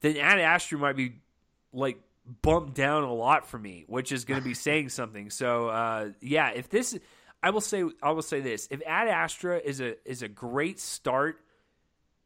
then 0.01 0.17
Ad 0.17 0.39
Astra 0.39 0.79
might 0.79 0.97
be 0.97 1.17
like 1.75 1.99
bumped 2.43 2.75
down 2.75 3.05
a 3.05 3.13
lot 3.13 3.49
for 3.49 3.59
me, 3.59 3.85
which 3.87 4.13
is 4.13 4.25
going 4.25 4.41
to 4.41 4.45
be 4.45 4.55
saying 4.55 4.89
something. 4.89 5.31
So 5.31 5.69
uh, 5.69 6.11
yeah, 6.21 6.51
if 6.51 6.69
this, 6.69 6.99
I 7.43 7.51
will 7.51 7.61
say, 7.61 7.85
I 8.03 8.13
will 8.13 8.23
say 8.23 8.41
this: 8.41 8.69
if 8.71 8.81
Ad 8.87 9.09
Astra 9.09 9.59
is 9.59 9.81
a 9.81 9.97
is 10.09 10.23
a 10.23 10.29
great 10.29 10.81
start 10.81 11.41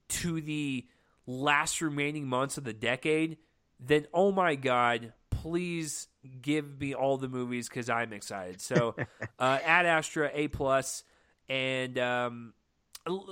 to 0.09 0.41
the 0.41 0.87
last 1.27 1.83
remaining 1.83 2.27
months 2.27 2.57
of 2.59 2.65
the 2.65 2.73
decade, 2.73 3.39
then 3.81 4.07
oh 4.15 4.33
my 4.33 4.55
god, 4.55 5.13
please 5.31 6.09
give 6.41 6.81
me 6.81 6.95
all 6.95 7.17
the 7.17 7.29
movies 7.29 7.69
because 7.69 7.89
I'm 7.91 8.13
excited. 8.13 8.61
So 8.61 8.95
uh, 9.39 9.59
Ad 9.65 9.87
Astra 9.87 10.31
A 10.33 10.49
plus, 10.49 11.05
and 11.49 11.99
um, 11.99 12.55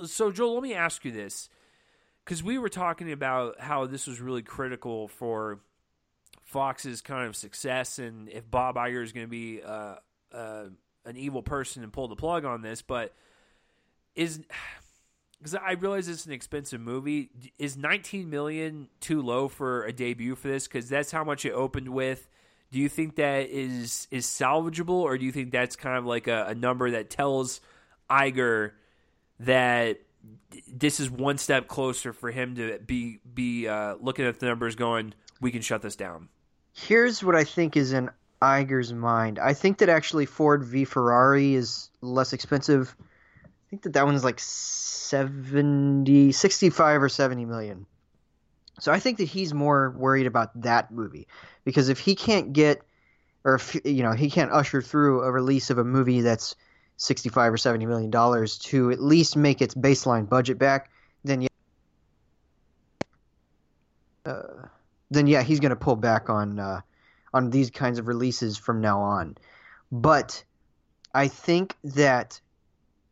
so 0.05 0.31
Joel, 0.31 0.55
let 0.55 0.63
me 0.63 0.73
ask 0.73 1.05
you 1.05 1.11
this. 1.11 1.49
Because 2.23 2.43
we 2.43 2.57
were 2.57 2.67
talking 2.67 3.13
about 3.13 3.61
how 3.61 3.85
this 3.85 4.05
was 4.05 4.19
really 4.19 4.41
critical 4.41 5.07
for 5.07 5.61
Fox's 6.47 7.01
kind 7.01 7.27
of 7.27 7.35
success 7.35 7.99
and 7.99 8.29
if 8.29 8.49
Bob 8.49 8.75
Iger 8.75 9.03
is 9.03 9.11
going 9.11 9.25
to 9.25 9.29
be 9.29 9.61
uh, 9.61 9.95
uh, 10.33 10.63
an 11.05 11.17
evil 11.17 11.43
person 11.43 11.83
and 11.83 11.91
pull 11.91 12.07
the 12.07 12.15
plug 12.15 12.45
on 12.45 12.61
this, 12.61 12.81
but 12.81 13.13
is 14.15 14.39
because 15.37 15.55
I 15.55 15.73
realize 15.73 16.07
it's 16.07 16.25
an 16.25 16.31
expensive 16.31 16.79
movie. 16.79 17.29
Is 17.59 17.75
19 17.75 18.29
million 18.29 18.87
too 19.01 19.21
low 19.21 19.49
for 19.49 19.83
a 19.83 19.91
debut 19.91 20.35
for 20.35 20.47
this? 20.47 20.67
Because 20.67 20.87
that's 20.87 21.11
how 21.11 21.25
much 21.25 21.45
it 21.45 21.51
opened 21.51 21.89
with. 21.89 22.29
Do 22.71 22.79
you 22.79 22.87
think 22.87 23.17
that 23.17 23.49
is 23.49 24.07
is 24.09 24.25
salvageable, 24.25 24.89
or 24.89 25.17
do 25.17 25.25
you 25.25 25.33
think 25.33 25.51
that's 25.51 25.75
kind 25.75 25.97
of 25.97 26.05
like 26.05 26.27
a, 26.27 26.45
a 26.47 26.55
number 26.55 26.91
that 26.91 27.09
tells 27.09 27.59
Iger 28.09 28.71
that 29.41 29.99
this 30.67 31.01
is 31.01 31.09
one 31.09 31.37
step 31.37 31.67
closer 31.67 32.13
for 32.13 32.31
him 32.31 32.55
to 32.55 32.79
be 32.79 33.19
be 33.33 33.67
uh, 33.67 33.95
looking 33.99 34.25
at 34.25 34.39
the 34.39 34.45
numbers, 34.45 34.75
going, 34.75 35.13
we 35.41 35.51
can 35.51 35.61
shut 35.61 35.81
this 35.81 35.97
down? 35.97 36.29
Here's 36.77 37.23
what 37.23 37.35
I 37.35 37.43
think 37.43 37.75
is 37.75 37.91
in 37.91 38.11
Iger's 38.39 38.93
mind. 38.93 39.39
I 39.39 39.55
think 39.55 39.79
that 39.79 39.89
actually 39.89 40.27
Ford 40.27 40.63
v 40.63 40.85
Ferrari 40.85 41.55
is 41.55 41.89
less 42.01 42.33
expensive. 42.33 42.95
I 43.43 43.49
think 43.71 43.81
that 43.81 43.93
that 43.93 44.05
one's 44.05 44.23
like 44.23 44.39
70, 44.39 46.31
65 46.31 47.01
or 47.01 47.09
70 47.09 47.45
million. 47.45 47.87
So 48.79 48.91
I 48.91 48.99
think 48.99 49.17
that 49.17 49.23
he's 49.23 49.55
more 49.55 49.89
worried 49.97 50.27
about 50.27 50.61
that 50.61 50.91
movie 50.91 51.27
because 51.65 51.89
if 51.89 51.97
he 51.97 52.13
can't 52.13 52.53
get 52.53 52.83
or 53.43 53.55
if 53.55 53.75
you 53.83 54.03
know 54.03 54.11
he 54.11 54.29
can't 54.29 54.51
usher 54.51 54.83
through 54.83 55.23
a 55.23 55.31
release 55.31 55.71
of 55.71 55.79
a 55.79 55.83
movie 55.83 56.21
that's 56.21 56.55
65 56.97 57.53
or 57.53 57.57
70 57.57 57.87
million 57.87 58.11
dollars 58.11 58.59
to 58.59 58.91
at 58.91 59.01
least 59.01 59.35
make 59.35 59.63
its 59.63 59.73
baseline 59.73 60.29
budget 60.29 60.59
back, 60.59 60.91
then 61.23 61.41
yeah. 61.41 61.47
Uh, 64.27 64.67
then 65.09 65.27
yeah, 65.27 65.43
he's 65.43 65.59
going 65.59 65.69
to 65.71 65.75
pull 65.75 65.95
back 65.95 66.29
on 66.29 66.59
uh, 66.59 66.81
on 67.33 67.49
these 67.49 67.69
kinds 67.71 67.99
of 67.99 68.07
releases 68.07 68.57
from 68.57 68.81
now 68.81 69.01
on. 69.01 69.37
But 69.91 70.43
I 71.13 71.27
think 71.27 71.75
that 71.83 72.39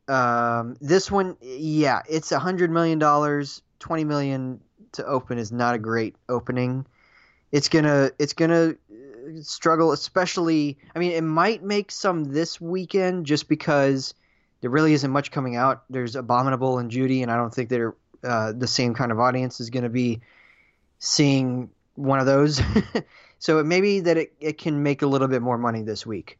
um, 0.08 0.76
this 0.82 1.10
one, 1.10 1.38
yeah, 1.42 2.02
it's 2.10 2.32
a 2.32 2.40
hundred 2.40 2.72
million 2.72 3.00
dollars. 3.00 3.62
Twenty 3.80 4.04
million 4.04 4.62
to 4.94 5.06
open 5.06 5.38
is 5.38 5.52
not 5.52 5.76
a 5.76 5.80
great 5.80 6.16
opening. 6.30 6.86
It's 7.52 7.70
gonna 7.70 8.12
it's 8.20 8.34
gonna 8.34 8.76
uh, 8.92 9.42
struggle, 9.42 9.92
especially. 9.92 10.78
I 10.96 11.00
mean, 11.00 11.12
it 11.12 11.24
might 11.24 11.64
make 11.64 11.92
some 11.92 12.26
this 12.26 12.60
weekend 12.60 13.26
just 13.26 13.48
because 13.48 14.14
there 14.62 14.70
really 14.70 14.94
isn't 14.94 15.12
much 15.12 15.32
coming 15.32 15.56
out. 15.56 15.84
There's 15.90 16.16
Abominable 16.16 16.80
and 16.80 16.92
Judy, 16.92 17.22
and 17.22 17.32
I 17.32 17.38
don't 17.38 17.54
think 17.54 17.70
they're 17.70 17.96
uh, 18.24 18.54
the 18.54 18.68
same 18.68 18.94
kind 18.94 19.12
of 19.12 19.20
audience 19.20 19.60
is 19.60 19.70
going 19.70 19.84
to 19.84 19.90
be 19.90 20.22
seeing 21.00 21.70
one 21.96 22.20
of 22.20 22.26
those. 22.26 22.62
so 23.40 23.60
it 23.60 23.66
may 23.66 23.82
be 23.82 24.02
that 24.02 24.18
it, 24.18 24.34
it 24.40 24.58
can 24.58 24.84
make 24.84 25.02
a 25.02 25.08
little 25.08 25.28
bit 25.28 25.42
more 25.42 25.58
money 25.58 25.82
this 25.82 26.06
week. 26.06 26.38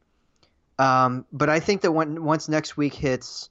Um, 0.78 1.24
but 1.32 1.48
I 1.48 1.60
think 1.60 1.82
that 1.82 1.92
when, 1.92 2.22
once 2.24 2.48
next 2.48 2.76
week 2.76 2.94
hits, 2.94 3.50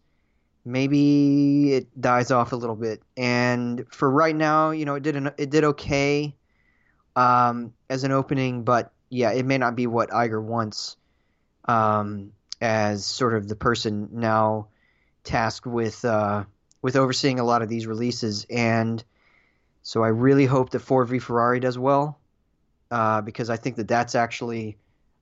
maybe 0.64 1.74
it 1.74 2.00
dies 2.00 2.32
off 2.32 2.52
a 2.52 2.56
little 2.56 2.76
bit. 2.76 3.02
And 3.18 3.86
for 3.90 4.10
right 4.10 4.36
now, 4.36 4.72
you 4.72 4.86
know, 4.86 4.96
it 4.96 5.04
did 5.04 5.16
an, 5.16 5.32
it 5.38 5.50
did 5.50 5.64
okay 5.64 6.36
um, 7.16 7.74
as 7.90 8.04
an 8.04 8.12
opening, 8.12 8.64
but 8.64 8.92
yeah, 9.10 9.32
it 9.32 9.46
may 9.46 9.58
not 9.58 9.76
be 9.76 9.88
what 9.88 10.10
Iger 10.10 10.42
wants 10.42 10.98
um, 11.66 12.32
as 12.62 13.06
sort 13.06 13.36
of 13.36 13.48
the 13.48 13.56
person 13.56 14.10
now 14.12 14.68
tasked 15.24 15.68
with 15.68 16.04
uh, 16.06 16.44
with 16.82 16.96
overseeing 16.96 17.40
a 17.40 17.44
lot 17.44 17.62
of 17.62 17.70
these 17.70 17.88
releases 17.88 18.46
and 18.50 19.04
so 19.86 20.04
I 20.04 20.08
really 20.08 20.48
hope 20.48 20.72
that 20.72 20.80
Ford 20.80 21.08
v 21.08 21.20
Ferrari 21.20 21.60
does 21.60 21.78
well 21.78 22.20
uh, 22.90 23.22
because 23.22 23.52
I 23.52 23.56
think 23.56 23.76
that 23.76 23.88
that's 23.88 24.16
actually 24.16 24.78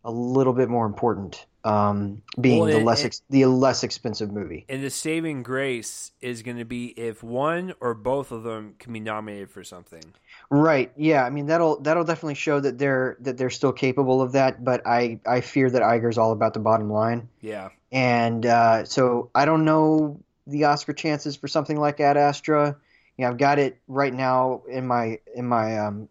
a 0.06 0.12
little 0.12 0.54
bit 0.54 0.70
more 0.70 0.86
important, 0.86 1.46
um, 1.66 2.22
being 2.40 2.62
well, 2.62 2.72
the 2.72 2.80
less 2.80 3.04
ex- 3.04 3.24
the 3.30 3.46
less 3.46 3.84
expensive 3.84 4.32
movie. 4.32 4.66
And 4.70 4.82
the 4.82 4.90
saving 4.90 5.44
grace 5.44 6.14
is 6.22 6.44
going 6.44 6.60
to 6.60 6.66
be 6.66 6.88
if 6.98 7.22
one 7.22 7.74
or 7.82 7.94
both 7.94 8.32
of 8.32 8.44
them 8.44 8.76
can 8.80 8.94
be 8.94 9.02
nominated 9.02 9.52
for 9.52 9.66
something. 9.66 10.04
Right. 10.50 10.94
Yeah. 10.96 11.26
I 11.26 11.30
mean 11.30 11.48
that'll 11.48 11.82
that'll 11.82 12.06
definitely 12.06 12.36
show 12.36 12.62
that 12.62 12.78
they're 12.78 13.18
that 13.20 13.38
they're 13.38 13.50
still 13.50 13.74
capable 13.74 14.22
of 14.22 14.32
that. 14.32 14.64
But 14.64 14.88
I 14.88 15.20
I 15.28 15.42
fear 15.42 15.70
that 15.70 15.82
Iger's 15.82 16.18
all 16.18 16.32
about 16.32 16.54
the 16.54 16.62
bottom 16.62 16.90
line. 16.90 17.28
Yeah. 17.42 17.68
And 17.92 18.46
uh, 18.46 18.86
so 18.86 19.30
I 19.36 19.44
don't 19.44 19.66
know 19.66 20.22
the 20.48 20.64
Oscar 20.64 20.94
chances 20.94 21.36
for 21.36 21.50
something 21.50 21.78
like 21.78 22.00
Ad 22.00 22.16
Astra 22.16 22.78
you 23.18 23.26
know, 23.26 23.32
I've 23.32 23.38
got 23.38 23.60
it 23.60 23.80
right 23.88 24.14
now 24.14 24.64
in 24.70 24.88
my 24.88 25.20
in 25.36 25.48
my 25.48 25.80
um, 25.80 26.10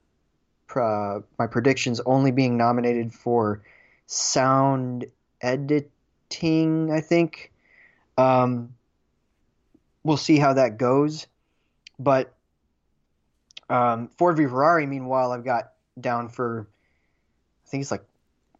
uh, 0.74 1.20
my 1.39 1.47
predictions 1.47 2.01
only 2.07 2.31
being 2.31 2.57
nominated 2.57 3.12
for 3.12 3.62
sound 4.07 5.07
editing. 5.41 6.91
I 6.93 7.01
think. 7.01 7.53
Um, 8.19 8.74
we'll 10.05 10.16
see 10.16 10.39
how 10.39 10.53
that 10.53 10.77
goes, 10.77 11.27
but 11.99 12.35
um, 13.69 14.11
Ford 14.19 14.37
v 14.37 14.45
Ferrari. 14.45 14.87
Meanwhile, 14.87 15.33
I've 15.33 15.45
got 15.45 15.73
down 16.01 16.29
for 16.29 16.69
I 17.66 17.69
think 17.69 17.83
it's 17.83 17.91
like 17.91 18.05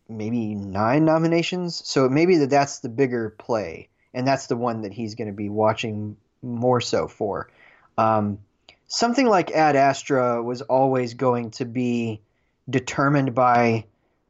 maybe 0.09 0.55
nine 0.55 1.05
nominations. 1.05 1.82
So 1.85 2.09
maybe 2.09 2.36
that 2.39 2.51
that's 2.51 2.81
the 2.81 2.89
bigger 2.89 3.31
play, 3.31 3.89
and 4.14 4.27
that's 4.27 4.47
the 4.47 4.56
one 4.56 4.82
that 4.82 4.93
he's 4.93 5.14
going 5.14 5.28
to 5.28 5.35
be 5.35 5.48
watching 5.48 6.16
more 6.43 6.81
so 6.81 7.09
for. 7.09 7.51
Um, 7.98 8.39
something 8.86 9.27
like 9.27 9.51
Ad 9.51 9.77
Astra 9.77 10.43
was 10.43 10.62
always 10.62 11.14
going 11.14 11.51
to 11.52 11.64
be 11.64 12.20
determined 12.69 13.35
by 13.35 13.86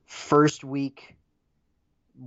first 0.07 0.65
week 0.65 1.17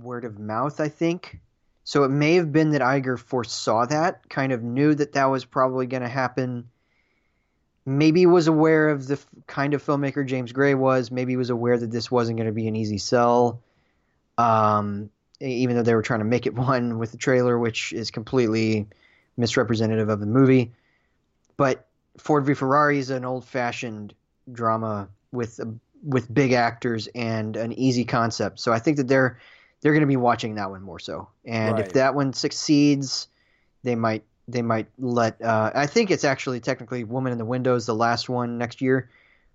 word 0.02 0.24
of 0.24 0.38
mouth, 0.38 0.80
I 0.80 0.88
think. 0.88 1.40
So 1.84 2.02
it 2.04 2.08
may 2.08 2.34
have 2.34 2.52
been 2.52 2.70
that 2.70 2.80
Iger 2.80 3.18
foresaw 3.18 3.86
that, 3.86 4.28
kind 4.28 4.52
of 4.52 4.62
knew 4.62 4.94
that 4.94 5.12
that 5.12 5.26
was 5.26 5.44
probably 5.44 5.86
going 5.86 6.02
to 6.02 6.08
happen. 6.08 6.68
Maybe 7.84 8.26
was 8.26 8.48
aware 8.48 8.88
of 8.88 9.06
the 9.06 9.14
f- 9.14 9.26
kind 9.46 9.72
of 9.72 9.84
filmmaker 9.84 10.26
James 10.26 10.50
Gray 10.50 10.74
was. 10.74 11.12
Maybe 11.12 11.36
was 11.36 11.50
aware 11.50 11.78
that 11.78 11.92
this 11.92 12.10
wasn't 12.10 12.38
going 12.38 12.48
to 12.48 12.52
be 12.52 12.66
an 12.66 12.74
easy 12.74 12.98
sell. 12.98 13.62
Um, 14.36 15.10
even 15.40 15.76
though 15.76 15.82
they 15.82 15.94
were 15.94 16.02
trying 16.02 16.20
to 16.20 16.24
make 16.24 16.46
it 16.46 16.54
one 16.56 16.98
with 16.98 17.12
the 17.12 17.18
trailer, 17.18 17.56
which 17.56 17.92
is 17.92 18.10
completely 18.10 18.88
misrepresentative 19.36 20.08
of 20.08 20.18
the 20.18 20.26
movie. 20.26 20.72
But 21.56 21.86
Ford 22.18 22.44
v 22.44 22.54
Ferrari 22.54 22.98
is 22.98 23.10
an 23.10 23.24
old-fashioned 23.24 24.14
drama 24.52 25.08
with 25.32 25.60
with 26.02 26.32
big 26.32 26.52
actors 26.52 27.08
and 27.14 27.56
an 27.56 27.72
easy 27.72 28.04
concept. 28.04 28.60
So 28.60 28.72
I 28.72 28.78
think 28.78 28.96
that 28.98 29.08
they're 29.08 29.40
they're 29.80 29.92
going 29.92 30.02
to 30.02 30.06
be 30.06 30.16
watching 30.16 30.54
that 30.54 30.70
one 30.70 30.82
more 30.82 30.98
so. 30.98 31.28
And 31.44 31.76
Right. 31.76 31.86
if 31.86 31.92
that 31.92 32.14
one 32.14 32.32
succeeds, 32.32 33.28
they 33.82 33.94
might 33.94 34.24
they 34.48 34.62
might 34.62 34.86
let. 34.98 35.40
Uh, 35.42 35.72
I 35.74 35.86
think 35.86 36.10
it's 36.10 36.24
actually 36.24 36.60
technically 36.60 37.04
Woman 37.04 37.32
in 37.32 37.38
the 37.38 37.44
Windows, 37.44 37.86
the 37.86 37.94
last 37.94 38.28
one 38.28 38.58
next 38.58 38.80
year 38.80 39.10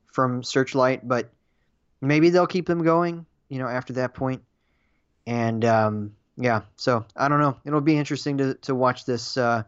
from 0.07 0.43
Searchlight, 0.43 1.07
but 1.07 1.29
maybe 2.01 2.29
they'll 2.29 2.47
keep 2.47 2.67
them 2.67 2.83
going. 2.83 3.25
You 3.49 3.59
know, 3.59 3.67
after 3.67 3.93
that 3.93 4.13
point. 4.13 4.41
And 5.27 5.63
um, 5.65 6.15
yeah, 6.37 6.61
so 6.75 7.05
I 7.15 7.27
don't 7.27 7.39
know. 7.39 7.57
It'll 7.65 7.81
be 7.81 7.97
interesting 7.97 8.37
to 8.37 8.53
to 8.55 8.75
watch 8.75 9.05
this 9.05 9.37
uh, 9.37 9.63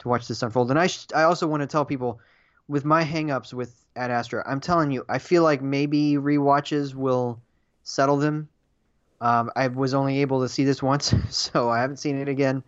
to 0.00 0.08
watch 0.08 0.28
this 0.28 0.42
unfold. 0.42 0.70
And 0.70 0.78
I 0.78 0.86
sh- 0.86 1.06
I 1.14 1.22
also 1.22 1.46
want 1.46 1.62
to 1.62 1.66
tell 1.66 1.84
people 1.84 2.20
with 2.68 2.84
my 2.84 3.04
hangups 3.04 3.52
with 3.52 3.74
Ad 3.94 4.10
Astra, 4.10 4.42
I'm 4.46 4.60
telling 4.60 4.90
you, 4.90 5.04
I 5.08 5.18
feel 5.18 5.42
like 5.42 5.62
maybe 5.62 6.14
rewatches 6.14 6.94
will 6.94 7.40
settle 7.82 8.16
them. 8.16 8.48
Um, 9.20 9.50
I 9.56 9.68
was 9.68 9.94
only 9.94 10.20
able 10.20 10.42
to 10.42 10.48
see 10.48 10.64
this 10.64 10.82
once, 10.82 11.14
so 11.30 11.70
I 11.70 11.80
haven't 11.80 11.98
seen 11.98 12.20
it 12.20 12.28
again. 12.28 12.62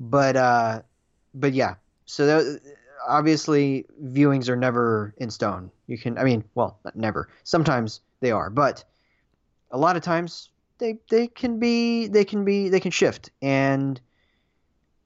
But 0.00 0.36
uh, 0.36 0.82
but 1.34 1.52
yeah, 1.52 1.74
so 2.06 2.58
obviously 3.06 3.86
viewings 4.02 4.48
are 4.48 4.56
never 4.56 5.14
in 5.18 5.30
stone. 5.30 5.70
You 5.86 5.98
can, 5.98 6.18
I 6.18 6.24
mean, 6.24 6.44
well, 6.54 6.78
never. 6.94 7.28
Sometimes 7.44 8.00
they 8.20 8.30
are, 8.30 8.50
but 8.50 8.84
a 9.70 9.78
lot 9.78 9.96
of 9.96 10.02
times 10.02 10.50
they 10.78 10.98
they 11.08 11.28
can 11.28 11.58
be 11.58 12.08
they 12.08 12.24
can 12.24 12.44
be 12.44 12.68
they 12.68 12.80
can 12.80 12.90
shift 12.90 13.30
and 13.40 14.00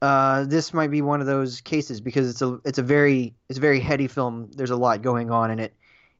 uh, 0.01 0.45
this 0.45 0.73
might 0.73 0.91
be 0.91 1.01
one 1.01 1.21
of 1.21 1.27
those 1.27 1.61
cases 1.61 2.01
because 2.01 2.29
it's 2.29 2.41
a 2.41 2.59
it's 2.65 2.77
a 2.77 2.83
very 2.83 3.33
it's 3.49 3.57
a 3.57 3.61
very 3.61 3.79
heady 3.79 4.07
film. 4.07 4.49
There's 4.55 4.69
a 4.69 4.75
lot 4.75 5.01
going 5.01 5.31
on 5.31 5.51
in 5.51 5.59
it, 5.59 5.73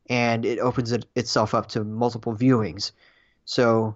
and 0.10 0.46
it 0.46 0.60
opens 0.60 0.92
it, 0.92 1.06
itself 1.16 1.54
up 1.54 1.68
to 1.70 1.84
multiple 1.84 2.36
viewings. 2.36 2.92
So, 3.46 3.96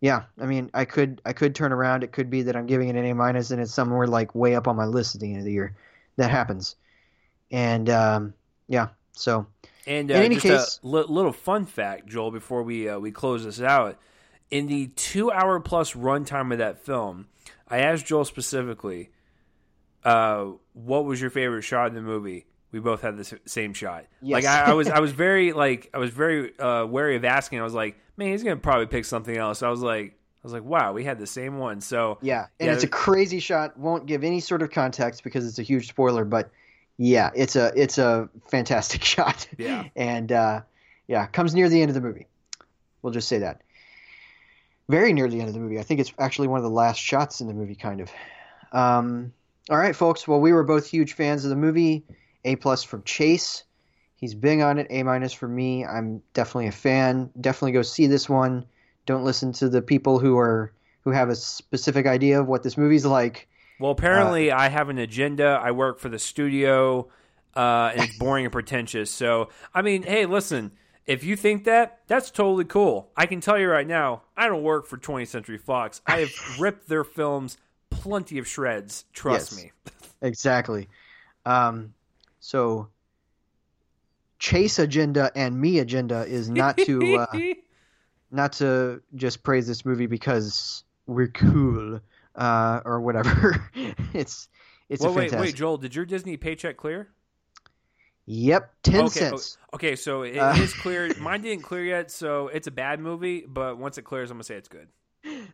yeah, 0.00 0.22
I 0.40 0.46
mean, 0.46 0.70
I 0.72 0.84
could 0.84 1.20
I 1.24 1.32
could 1.32 1.54
turn 1.54 1.72
around. 1.72 2.04
It 2.04 2.12
could 2.12 2.30
be 2.30 2.42
that 2.42 2.54
I'm 2.56 2.66
giving 2.66 2.88
it 2.88 2.96
an 2.96 3.04
A 3.04 3.14
minus, 3.14 3.50
and 3.50 3.60
it's 3.60 3.74
somewhere 3.74 4.06
like 4.06 4.34
way 4.34 4.54
up 4.54 4.68
on 4.68 4.76
my 4.76 4.86
list 4.86 5.14
at 5.14 5.20
the 5.20 5.30
end 5.30 5.38
of 5.40 5.44
the 5.44 5.52
year. 5.52 5.74
That 6.16 6.30
happens, 6.30 6.76
and 7.50 7.88
um, 7.90 8.34
yeah, 8.68 8.88
so 9.12 9.46
And 9.86 10.10
uh, 10.10 10.14
In 10.14 10.22
any 10.22 10.36
case- 10.36 10.78
a 10.82 10.86
little 10.86 11.32
fun 11.32 11.66
fact, 11.66 12.06
Joel, 12.06 12.30
before 12.30 12.62
we 12.62 12.88
uh, 12.88 12.98
we 12.98 13.10
close 13.10 13.44
this 13.44 13.60
out, 13.60 13.98
in 14.50 14.66
the 14.66 14.88
two 14.88 15.32
hour 15.32 15.58
plus 15.58 15.94
runtime 15.94 16.52
of 16.52 16.58
that 16.58 16.78
film, 16.78 17.26
I 17.72 17.78
asked 17.78 18.04
Joel 18.04 18.26
specifically, 18.26 19.10
uh, 20.04 20.48
"What 20.74 21.06
was 21.06 21.20
your 21.20 21.30
favorite 21.30 21.62
shot 21.62 21.88
in 21.88 21.94
the 21.94 22.02
movie?" 22.02 22.46
We 22.70 22.80
both 22.80 23.00
had 23.00 23.16
the 23.16 23.38
same 23.46 23.72
shot. 23.72 24.04
Yes. 24.20 24.44
Like 24.44 24.44
I, 24.44 24.70
I 24.70 24.74
was, 24.74 24.88
I 24.88 25.00
was 25.00 25.12
very 25.26 25.52
like 25.52 25.88
I 25.94 25.98
was 25.98 26.10
very 26.10 26.58
uh, 26.58 26.84
wary 26.84 27.16
of 27.16 27.24
asking. 27.24 27.60
I 27.60 27.62
was 27.62 27.74
like, 27.74 27.98
"Man, 28.18 28.28
he's 28.28 28.42
gonna 28.42 28.56
probably 28.56 28.86
pick 28.86 29.06
something 29.06 29.36
else." 29.36 29.62
I 29.62 29.70
was 29.70 29.80
like, 29.80 30.10
I 30.10 30.42
was 30.42 30.52
like, 30.52 30.64
"Wow, 30.64 30.92
we 30.92 31.02
had 31.02 31.18
the 31.18 31.26
same 31.26 31.56
one." 31.56 31.80
So 31.80 32.18
Yeah, 32.20 32.46
and 32.60 32.68
Yeah, 32.68 32.74
it's 32.74 32.84
a 32.84 32.88
crazy 32.88 33.40
shot. 33.40 33.78
Won't 33.78 34.04
give 34.04 34.22
any 34.22 34.40
sort 34.40 34.60
of 34.60 34.70
context 34.70 35.24
because 35.24 35.46
it's 35.46 35.58
a 35.58 35.62
huge 35.62 35.88
spoiler. 35.88 36.26
But 36.26 36.50
yeah, 36.98 37.30
it's 37.34 37.56
a 37.56 37.72
it's 37.74 37.96
a 37.96 38.28
fantastic 38.50 39.02
shot. 39.14 39.48
Yeah. 39.56 39.84
and 39.96 40.30
uh, 40.30 40.60
yeah, 41.08 41.26
comes 41.26 41.54
near 41.54 41.70
the 41.70 41.80
end 41.80 41.90
of 41.90 41.94
the 41.94 42.02
movie. 42.02 42.26
We'll 43.00 43.14
just 43.14 43.28
say 43.28 43.38
that. 43.38 43.62
Very 44.88 45.12
near 45.12 45.28
the 45.28 45.38
end 45.38 45.48
of 45.48 45.54
the 45.54 45.60
movie. 45.60 45.78
I 45.78 45.82
think 45.82 46.00
it's 46.00 46.12
actually 46.18 46.48
one 46.48 46.58
of 46.58 46.64
the 46.64 46.70
last 46.70 46.98
shots 46.98 47.40
in 47.40 47.46
the 47.46 47.54
movie, 47.54 47.74
kind 47.74 48.00
of. 48.00 48.10
Um, 48.72 49.32
all 49.70 49.78
right, 49.78 49.94
folks. 49.94 50.26
Well, 50.26 50.40
we 50.40 50.52
were 50.52 50.64
both 50.64 50.86
huge 50.86 51.12
fans 51.14 51.44
of 51.44 51.50
the 51.50 51.56
movie. 51.56 52.04
A 52.44 52.56
plus 52.56 52.82
from 52.82 53.02
Chase. 53.04 53.64
He's 54.16 54.34
big 54.34 54.60
on 54.60 54.78
it. 54.78 54.86
A 54.90 55.02
minus 55.02 55.32
for 55.32 55.48
me. 55.48 55.84
I'm 55.84 56.22
definitely 56.34 56.66
a 56.66 56.72
fan. 56.72 57.30
Definitely 57.40 57.72
go 57.72 57.82
see 57.82 58.06
this 58.06 58.28
one. 58.28 58.66
Don't 59.06 59.24
listen 59.24 59.52
to 59.54 59.68
the 59.68 59.82
people 59.82 60.18
who 60.18 60.38
are 60.38 60.72
who 61.02 61.10
have 61.10 61.28
a 61.28 61.36
specific 61.36 62.06
idea 62.06 62.40
of 62.40 62.46
what 62.46 62.62
this 62.62 62.76
movie's 62.76 63.04
like. 63.04 63.48
Well, 63.80 63.90
apparently, 63.90 64.52
I 64.52 64.68
have 64.68 64.88
an 64.88 64.98
agenda. 64.98 65.60
I 65.60 65.72
work 65.72 65.98
for 65.98 66.08
the 66.08 66.18
studio, 66.18 67.08
uh, 67.56 67.90
and 67.94 68.02
it's 68.02 68.18
boring 68.18 68.44
and 68.44 68.52
pretentious. 68.52 69.10
So, 69.10 69.48
I 69.74 69.82
mean, 69.82 70.04
hey, 70.04 70.26
listen, 70.26 70.70
if 71.06 71.24
you 71.24 71.36
think 71.36 71.64
that, 71.64 72.00
that's 72.06 72.30
totally 72.30 72.64
cool. 72.64 73.10
I 73.16 73.26
can 73.26 73.40
tell 73.40 73.58
you 73.58 73.68
right 73.68 73.86
now, 73.86 74.22
I 74.36 74.46
don't 74.48 74.62
work 74.62 74.86
for 74.86 74.96
20th 74.98 75.28
Century 75.28 75.58
Fox. 75.58 76.00
I 76.06 76.18
have 76.20 76.30
ripped 76.60 76.88
their 76.88 77.04
films 77.04 77.58
plenty 77.90 78.38
of 78.38 78.46
shreds. 78.46 79.04
Trust 79.12 79.52
Yes. 79.52 79.64
me. 79.64 79.72
Exactly. 80.24 80.88
Um, 81.44 81.94
so 82.38 82.86
Chase 84.38 84.78
agenda 84.78 85.32
and 85.34 85.60
me 85.60 85.80
agenda 85.80 86.24
is 86.24 86.48
not 86.48 86.76
to 86.78 87.16
uh, 87.16 87.26
not 88.30 88.52
to 88.54 89.02
just 89.16 89.42
praise 89.42 89.66
this 89.66 89.84
movie 89.84 90.06
because 90.06 90.84
we're 91.08 91.26
cool 91.26 92.00
uh, 92.36 92.80
or 92.84 93.00
whatever. 93.00 93.68
it's 94.14 94.48
it's 94.88 95.02
well, 95.02 95.12
wait, 95.12 95.30
fantastic. 95.30 95.40
wait, 95.40 95.54
Joel, 95.56 95.76
did 95.78 95.94
your 95.96 96.04
Disney 96.04 96.36
paycheck 96.36 96.76
clear? 96.76 97.08
Yep, 98.32 98.72
ten 98.82 99.00
okay, 99.04 99.20
cents. 99.20 99.58
okay, 99.74 99.94
so 99.94 100.22
it 100.22 100.38
Uh, 100.38 100.54
is 100.56 100.72
clear. 100.72 101.12
Mine 101.20 101.42
didn't 101.42 101.64
clear 101.64 101.84
yet, 101.84 102.10
so 102.10 102.48
it's 102.48 102.66
a 102.66 102.70
bad 102.70 102.98
movie. 102.98 103.44
But 103.46 103.76
once 103.76 103.98
it 103.98 104.02
clears, 104.02 104.30
I'm 104.30 104.36
gonna 104.36 104.44
say 104.44 104.54
it's 104.54 104.68
good. 104.68 104.88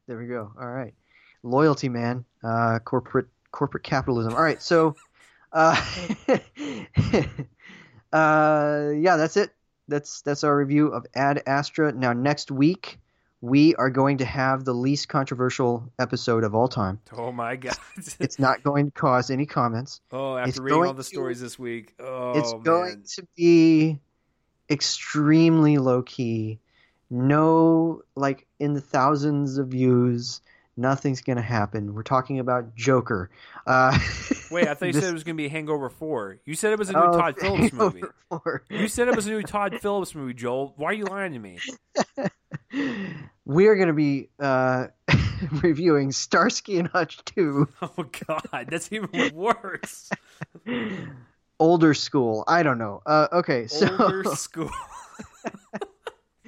There 0.07 0.17
we 0.17 0.27
go. 0.29 0.53
All 0.61 0.71
right, 0.71 0.95
loyalty, 1.43 1.89
man. 1.89 2.25
Uh, 2.43 2.79
corporate 2.85 3.27
corporate 3.51 3.83
capitalism. 3.83 4.33
All 4.33 4.43
right, 4.43 4.63
so, 4.63 4.95
uh, 5.53 5.75
uh, 8.13 8.91
yeah, 8.95 9.17
that's 9.17 9.37
it. 9.37 9.51
That's 9.89 10.23
that's 10.23 10.45
our 10.45 10.57
review 10.57 10.89
of 10.89 11.05
Ad 11.15 11.43
Astra. 11.47 11.91
Now, 11.93 12.13
next 12.13 12.51
week 12.53 13.01
we 13.41 13.75
are 13.77 13.91
going 13.91 14.19
to 14.19 14.25
have 14.25 14.65
the 14.65 14.73
least 14.73 15.09
controversial 15.09 15.93
episode 15.99 16.45
of 16.45 16.55
all 16.55 16.69
time. 16.69 17.01
Oh 17.17 17.31
my 17.33 17.57
god! 17.57 17.77
It's 18.21 18.39
not 18.39 18.63
going 18.63 18.87
to 18.87 18.93
cause 18.93 19.31
any 19.31 19.47
comments. 19.47 20.01
oh, 20.13 20.37
after 20.37 20.49
it's 20.49 20.59
reading 20.59 20.85
all 20.85 20.93
the 20.95 21.03
to- 21.03 21.09
stories 21.09 21.41
this 21.41 21.59
week, 21.59 21.95
oh 22.01 22.33
it's 22.39 22.53
man. 22.53 22.63
going 22.63 23.03
to 23.15 23.27
be 23.37 23.99
extremely 24.71 25.79
low 25.79 26.03
key. 26.03 26.59
No, 27.11 28.03
like 28.15 28.47
in 28.59 28.75
the 28.75 28.81
thousands 28.81 29.59
of 29.59 29.69
views. 29.69 30.41
Nothing's 30.79 31.21
gonna 31.21 31.43
happen. 31.43 31.93
We're 31.93 32.03
talking 32.05 32.39
about 32.39 32.75
Joker. 32.77 33.31
Uh, 33.67 33.99
Wait, 34.51 34.67
I 34.69 34.75
thought 34.75 34.87
you 34.87 34.93
this- 34.95 35.03
said 35.03 35.11
it 35.11 35.13
was 35.13 35.25
going 35.25 35.37
to 35.37 35.43
be 35.43 35.49
Hangover 35.49 35.91
4. 35.91 36.39
You 36.47 36.55
said 36.55 36.73
it 36.73 36.79
was 36.79 36.89
a 36.89 36.95
new 36.95 36.99
Oh, 37.01 37.13
Todd 37.19 37.37
Phillips 37.41 37.73
movie. 37.75 38.03
Four. 38.31 38.63
You 38.71 38.89
said 38.89 39.09
it 39.09 39.15
was 39.17 39.27
a 39.27 39.31
new 39.31 39.43
Todd 39.43 39.79
Phillips 39.83 40.15
movie, 40.15 40.33
Joel. 40.33 40.73
Why 40.79 40.87
are 40.91 40.93
you 40.95 41.05
lying 41.05 41.35
to 41.35 41.39
me? 41.39 41.59
we 43.45 43.67
are 43.67 43.77
going 43.77 43.89
to 43.89 43.93
be 43.95 44.31
uh, 44.41 44.87
reviewing 45.63 46.13
Starsky 46.13 46.79
and 46.79 46.89
Hutch 46.89 47.23
2, 47.27 47.69
Oh, 47.83 48.07
God. 48.27 48.69
That's 48.71 48.91
even 48.91 49.35
worse. 49.35 50.09
Older 51.61 51.93
School. 51.93 52.45
I 52.49 52.63
don't 52.63 52.79
know. 52.79 53.03
Uh, 53.05 53.29
okay, 53.33 53.67
so 53.67 53.87
Older 53.99 54.25
school. 54.37 54.71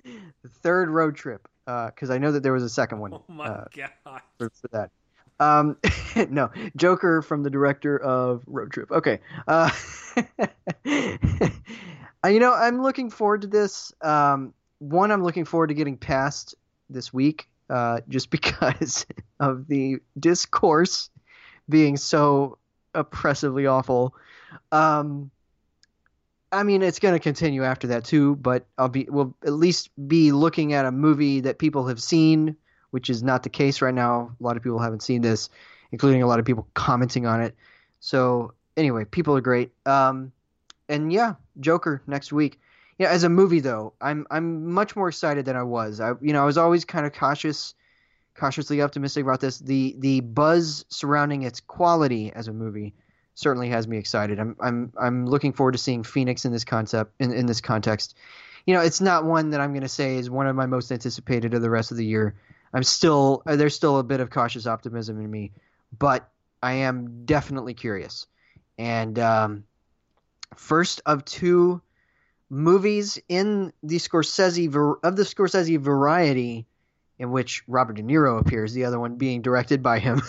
the 0.07 0.48
third 0.62 0.89
road 0.89 1.16
trip, 1.16 1.48
because 1.94 2.10
I 2.10 2.18
know 2.18 2.32
that 2.32 2.42
there 2.42 2.52
was 2.52 2.62
a 2.62 2.68
second 2.68 3.01
one 3.01 3.14
Oh, 3.14 3.24
my 3.28 3.47
uh, 3.47 3.64
God. 3.74 4.20
for, 4.38 4.51
for 4.60 4.68
that. 4.72 4.90
Um, 5.38 5.76
no, 6.30 6.51
Joker 6.76 7.22
from 7.22 7.42
the 7.42 7.51
director 7.51 7.97
of 7.98 8.42
Road 8.47 8.70
Trip. 8.72 8.90
Okay. 8.90 9.20
Uh, 9.48 9.70
uh, 10.24 10.47
you 12.28 12.40
know, 12.40 12.52
I'm 12.52 12.82
looking 12.82 13.10
forward 13.10 13.42
to 13.42 13.47
this. 13.48 13.92
Um, 14.02 14.52
one, 14.78 15.10
I'm 15.10 15.22
looking 15.22 15.44
forward 15.44 15.68
to 15.68 15.74
getting 15.74 15.97
past 15.97 16.55
this 16.90 17.12
week, 17.12 17.48
uh, 17.68 18.01
just 18.09 18.30
because 18.30 19.06
of 19.38 19.66
the 19.66 19.98
discourse 20.18 21.10
being 21.68 21.97
so 21.97 22.59
oppressively 22.94 23.66
awful. 23.66 24.14
Um, 24.72 25.30
I 26.52 26.64
mean, 26.64 26.82
it's 26.82 26.98
going 26.98 27.14
to 27.14 27.20
continue 27.20 27.64
after 27.64 27.89
that 27.89 28.05
too, 28.05 28.36
but 28.36 28.66
I'll 28.77 28.89
be 28.89 29.06
we'll 29.09 29.35
at 29.44 29.52
least 29.52 29.90
be 30.09 30.32
looking 30.32 30.72
at 30.72 30.85
a 30.85 30.90
movie 30.90 31.40
that 31.40 31.59
people 31.59 31.86
have 31.86 32.02
seen, 32.02 32.56
which 32.90 33.09
is 33.09 33.22
not 33.22 33.44
the 33.44 33.48
case 33.48 33.81
right 33.81 33.94
now. 33.94 34.35
A 34.40 34.43
lot 34.43 34.56
of 34.56 34.62
people 34.62 34.81
haven't 34.81 35.02
seen 35.02 35.22
this, 35.22 35.48
including 35.93 36.22
a 36.22 36.27
lot 36.27 36.40
of 36.40 36.44
people 36.44 36.66
commenting 36.74 37.27
on 37.27 37.40
it. 37.40 37.55
So 38.01 38.55
anyway, 38.77 39.05
people 39.05 39.36
are 39.36 39.40
great. 39.40 39.70
Um, 39.86 40.32
and 40.89 41.12
yeah, 41.12 41.35
Joker 41.60 42.02
next 42.06 42.32
week. 42.32 42.59
Yeah, 42.98 43.10
as 43.10 43.22
a 43.22 43.28
movie 43.28 43.60
though, 43.60 43.93
I'm 44.01 44.27
I'm 44.31 44.72
much 44.72 44.97
more 44.97 45.09
excited 45.09 45.44
than 45.44 45.56
I 45.56 45.62
was. 45.62 46.01
I 46.01 46.14
you 46.20 46.32
know 46.32 46.43
I 46.43 46.47
was 46.47 46.59
always 46.59 46.85
kind 46.85 47.06
of 47.06 47.12
cautious, 47.12 47.74
cautiously 48.35 48.82
optimistic 48.82 49.22
about 49.22 49.40
this. 49.40 49.60
The 49.60 49.94
the 49.98 50.20
buzz 50.20 50.85
surrounding 50.89 51.44
its 51.44 51.60
quality 51.60 52.32
as 52.32 52.48
a 52.48 52.52
movie 52.52 52.93
certainly 53.35 53.69
has 53.69 53.89
me 53.89 53.98
excited. 53.98 54.39
I'm 54.39 54.57
I'm 54.61 54.93
I'm 55.01 55.27
looking 55.27 55.52
forward 55.52 55.73
to 55.73 55.78
seeing 55.78 56.02
Phoenix 56.02 56.44
in 56.44 56.52
this 56.52 56.65
concept 56.65 57.15
in, 57.20 57.32
in 57.32 57.47
this 57.47 57.61
context. 57.61 58.16
You 58.66 58.74
know, 58.74 58.81
it's 58.82 59.01
not 59.01 59.24
one 59.24 59.51
that 59.51 59.61
I'm 59.61 59.73
going 59.73 59.82
to 59.82 59.89
say 59.89 60.16
is 60.16 60.28
one 60.28 60.47
of 60.47 60.55
my 60.55 60.66
most 60.66 60.93
anticipated 60.93 61.55
of 61.55 61.62
the 61.62 61.70
rest 61.70 61.90
of 61.90 61.97
the 61.97 62.05
year. 62.05 62.35
I'm 62.73 62.82
still 62.82 63.43
there's 63.47 63.74
still 63.74 63.98
a 63.98 64.05
bit 64.05 64.20
of 64.20 64.31
cautious 64.31 64.66
optimism 64.66 65.20
in 65.20 65.31
me, 65.31 65.52
but 65.98 66.28
I 66.62 66.74
am 66.74 67.24
definitely 67.24 67.74
curious. 67.74 68.27
And 68.78 69.19
um, 69.19 69.65
first 70.57 71.02
of 71.07 71.24
two 71.24 71.82
movies 72.48 73.19
in 73.28 73.73
the 73.82 73.97
Scorsese 73.97 74.66
of 75.02 75.16
the 75.16 75.23
Scorsese 75.23 75.78
variety 75.78 76.66
in 77.19 77.31
which 77.31 77.62
Robert 77.69 77.97
De 77.97 78.02
Niro 78.02 78.40
appears, 78.40 78.73
the 78.73 78.85
other 78.85 78.98
one 78.98 79.16
being 79.16 79.43
directed 79.43 79.82
by 79.82 79.98
him, 79.98 80.23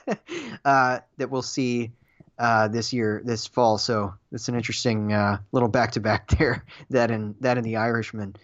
uh, 0.64 1.00
that 1.16 1.30
we'll 1.30 1.42
see 1.42 1.90
uh, 2.38 2.68
this 2.68 2.92
year, 2.92 3.20
this 3.24 3.46
fall. 3.46 3.78
So 3.78 4.14
it's 4.32 4.48
an 4.48 4.54
interesting 4.54 5.12
uh, 5.12 5.38
little 5.52 5.68
back 5.68 5.92
to 5.92 6.00
back 6.00 6.28
there. 6.38 6.64
That 6.90 7.10
and 7.10 7.34
that 7.40 7.56
and 7.56 7.66
The 7.66 7.76
Irishman. 7.76 8.36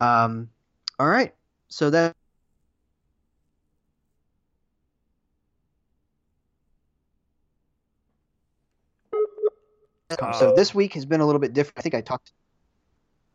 Um, 0.00 0.48
all 0.98 1.08
right, 1.08 1.34
so 1.68 1.90
that. 1.90 2.14
So 10.38 10.54
this 10.54 10.74
week 10.74 10.94
has 10.94 11.04
been 11.04 11.20
a 11.20 11.26
little 11.26 11.40
bit 11.40 11.52
different. 11.52 11.78
I 11.78 11.82
think 11.82 11.94
I 11.94 12.00
talked 12.00 12.32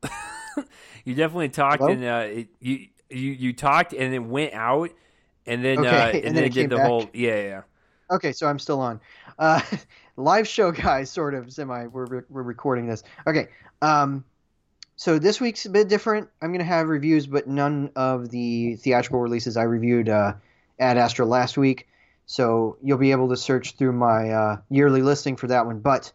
you 1.06 1.16
definitely 1.16 1.50
talked 1.50 1.82
Hello? 1.82 1.92
and 1.92 2.04
uh, 2.04 2.26
it, 2.28 2.48
you 2.60 2.88
you 3.10 3.32
you 3.32 3.54
talked 3.54 3.94
and 3.94 4.14
it 4.14 4.20
went 4.20 4.54
out 4.54 4.90
and 5.46 5.64
then 5.64 5.80
okay, 5.80 5.88
uh, 5.90 6.08
and, 6.08 6.26
and, 6.26 6.38
then, 6.38 6.44
it 6.46 6.54
did 6.54 6.70
the 6.70 6.78
back. 6.78 6.88
whole 6.88 7.10
yeah 7.14 7.42
yeah. 7.42 7.62
Okay, 8.12 8.34
so 8.34 8.48
I'm 8.48 8.60
still 8.60 8.82
on. 8.82 9.00
Uh, 9.40 9.62
live 10.18 10.48
show 10.48 10.72
guys, 10.72 11.10
sort 11.10 11.34
of 11.34 11.52
semi. 11.52 11.88
We're 11.88 12.26
we're 12.30 12.44
recording 12.44 12.88
this. 12.88 13.04
Okay. 13.26 13.48
Um, 13.82 14.26
so 14.98 15.18
this 15.18 15.40
week's 15.40 15.66
a 15.66 15.70
bit 15.70 15.88
different. 15.88 16.30
I'm 16.42 16.52
gonna 16.52 16.64
have 16.66 16.90
reviews, 16.90 17.26
but 17.26 17.48
none 17.48 17.92
of 17.96 18.30
the 18.30 18.76
theatrical 18.76 19.20
releases 19.20 19.56
I 19.56 19.64
reviewed 19.64 20.10
uh, 20.10 20.34
Ad 20.78 20.98
Astra 20.98 21.26
last 21.26 21.58
week. 21.58 21.88
So 22.26 22.78
you'll 22.84 22.98
be 22.98 23.12
able 23.12 23.30
to 23.30 23.38
search 23.38 23.76
through 23.76 23.94
my 23.94 24.30
uh, 24.30 24.58
yearly 24.70 25.02
listing 25.02 25.38
for 25.38 25.48
that 25.48 25.66
one. 25.66 25.80
But 25.80 26.12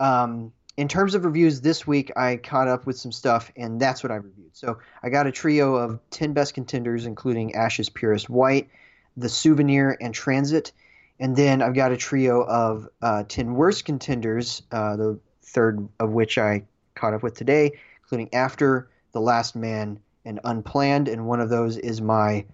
um, 0.00 0.52
in 0.76 0.88
terms 0.88 1.14
of 1.14 1.24
reviews 1.24 1.60
this 1.60 1.86
week, 1.86 2.12
I 2.16 2.36
caught 2.36 2.68
up 2.68 2.86
with 2.86 2.98
some 2.98 3.12
stuff, 3.12 3.50
and 3.56 3.80
that's 3.80 4.02
what 4.02 4.10
I 4.12 4.16
reviewed. 4.16 4.56
So 4.56 4.78
I 5.02 5.08
got 5.08 5.26
a 5.26 5.32
trio 5.32 5.74
of 5.76 6.00
10 6.10 6.32
best 6.32 6.54
contenders, 6.54 7.06
including 7.06 7.54
Ash 7.54 7.80
Is 7.80 7.88
Purest 7.88 8.30
White, 8.30 8.68
The 9.16 9.28
Souvenir, 9.28 9.96
and 10.00 10.14
Transit. 10.14 10.72
And 11.20 11.36
then 11.36 11.60
I've 11.60 11.74
got 11.74 11.92
a 11.92 11.98
trio 11.98 12.42
of 12.42 12.88
uh, 13.02 13.24
10 13.28 13.54
worst 13.54 13.84
contenders, 13.84 14.62
uh, 14.72 14.96
the 14.96 15.20
third 15.42 15.86
of 16.00 16.10
which 16.10 16.38
I 16.38 16.64
caught 16.94 17.12
up 17.12 17.22
with 17.22 17.36
today, 17.36 17.72
including 18.02 18.32
After, 18.32 18.88
The 19.12 19.20
Last 19.20 19.54
Man, 19.54 20.00
and 20.24 20.40
Unplanned. 20.42 21.08
And 21.08 21.26
one 21.26 21.40
of 21.40 21.50
those 21.50 21.76
is 21.76 22.00
my 22.00 22.46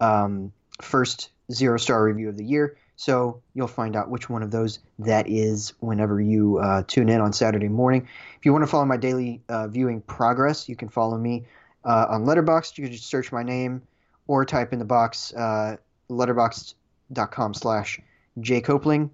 um, 0.00 0.52
first 0.80 1.30
zero 1.50 1.76
star 1.78 2.04
review 2.04 2.28
of 2.28 2.36
the 2.36 2.44
year. 2.44 2.76
So 2.94 3.42
you'll 3.54 3.66
find 3.66 3.96
out 3.96 4.08
which 4.08 4.30
one 4.30 4.44
of 4.44 4.52
those 4.52 4.78
that 5.00 5.28
is 5.28 5.72
whenever 5.80 6.20
you 6.20 6.58
uh, 6.58 6.84
tune 6.86 7.08
in 7.08 7.20
on 7.20 7.32
Saturday 7.32 7.68
morning. 7.68 8.06
If 8.38 8.46
you 8.46 8.52
want 8.52 8.62
to 8.62 8.68
follow 8.68 8.84
my 8.84 8.96
daily 8.96 9.42
uh, 9.48 9.66
viewing 9.66 10.00
progress, 10.00 10.68
you 10.68 10.76
can 10.76 10.88
follow 10.88 11.18
me 11.18 11.46
uh, 11.84 12.06
on 12.10 12.24
Letterboxd. 12.24 12.78
You 12.78 12.84
can 12.84 12.92
just 12.92 13.06
search 13.06 13.32
my 13.32 13.42
name 13.42 13.82
or 14.28 14.44
type 14.44 14.72
in 14.72 14.78
the 14.78 14.84
box 14.84 15.34
uh, 15.34 15.76
letterboxd.com 16.08 17.54
slash 17.54 18.00
jcopling. 18.38 19.10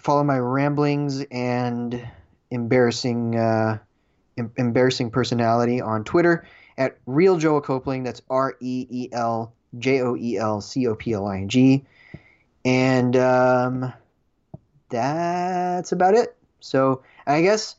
Follow 0.00 0.24
my 0.24 0.38
ramblings 0.38 1.24
and 1.30 2.06
embarrassing 2.50 3.36
uh, 3.36 3.78
em- 4.36 4.52
embarrassing 4.56 5.10
personality 5.10 5.80
on 5.80 6.04
Twitter 6.04 6.46
at 6.76 6.98
Real 7.06 7.38
Joel 7.38 7.60
Copling. 7.60 8.02
That's 8.02 8.22
R 8.28 8.56
E 8.60 8.86
E 8.90 9.08
L 9.12 9.54
J 9.78 10.00
O 10.02 10.16
E 10.16 10.36
L 10.36 10.60
C 10.60 10.86
O 10.86 10.94
P 10.94 11.12
L 11.12 11.26
I 11.26 11.38
N 11.38 11.48
G. 11.48 11.84
And 12.64 13.16
um, 13.16 13.92
that's 14.88 15.92
about 15.92 16.14
it. 16.14 16.36
So 16.60 17.02
I 17.26 17.42
guess 17.42 17.76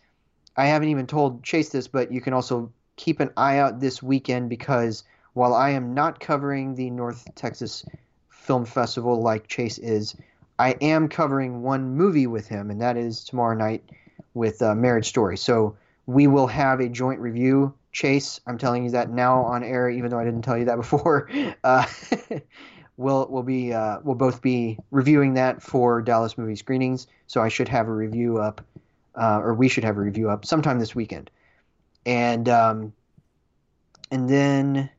I 0.58 0.66
haven't 0.66 0.90
even 0.90 1.08
told 1.08 1.44
Chase 1.44 1.70
this, 1.70 1.88
but 1.88 2.12
you 2.12 2.22
can 2.22 2.34
also 2.34 2.72
keep 2.96 3.20
an 3.20 3.32
eye 3.36 3.58
out 3.58 3.80
this 3.80 4.02
weekend 4.02 4.50
because 4.50 5.04
while 5.34 5.54
I 5.54 5.72
am 5.72 5.94
not 5.94 6.20
covering 6.20 6.76
the 6.76 6.90
North 6.90 7.28
Texas 7.36 7.86
Film 8.46 8.66
Festival 8.66 9.22
like 9.22 9.48
Chase 9.48 9.78
is, 9.78 10.16
I 10.58 10.72
am 10.82 11.10
covering 11.10 11.64
one 11.64 11.96
movie 11.96 12.28
with 12.28 12.48
him, 12.48 12.70
and 12.70 12.82
that 12.82 12.96
is 12.96 13.24
tomorrow 13.24 13.56
night 13.58 13.84
with 14.34 14.62
uh, 14.62 14.76
Marriage 14.76 15.08
Story. 15.08 15.38
So 15.38 15.76
we 16.06 16.28
will 16.28 16.48
have 16.48 16.80
a 16.80 16.88
joint 16.88 17.20
review. 17.20 17.74
Chase, 17.92 18.40
I'm 18.46 18.58
telling 18.58 18.86
you 18.86 18.92
that 18.92 19.10
now 19.10 19.42
on 19.44 19.64
air, 19.64 19.90
even 19.90 20.12
though 20.12 20.20
I 20.20 20.26
didn't 20.26 20.44
tell 20.44 20.58
you 20.58 20.66
that 20.66 20.76
before. 20.78 21.30
Uh, 21.64 21.86
we'll 22.98 23.28
we'll 23.30 23.44
be 23.44 23.74
uh, 23.74 24.00
we'll 24.04 24.16
both 24.16 24.42
be 24.42 24.78
reviewing 24.92 25.34
that 25.36 25.62
for 25.62 26.02
Dallas 26.02 26.38
movie 26.38 26.56
screenings. 26.56 27.08
So 27.28 27.42
I 27.42 27.50
should 27.50 27.70
have 27.70 27.88
a 27.88 27.94
review 27.94 28.38
up, 28.38 28.62
uh, 29.16 29.40
or 29.42 29.54
we 29.54 29.70
should 29.70 29.84
have 29.84 29.98
a 29.98 30.02
review 30.02 30.30
up 30.30 30.46
sometime 30.46 30.80
this 30.80 30.94
weekend, 30.94 31.32
and 32.06 32.48
um, 32.48 32.94
and 34.12 34.30
then 34.30 34.90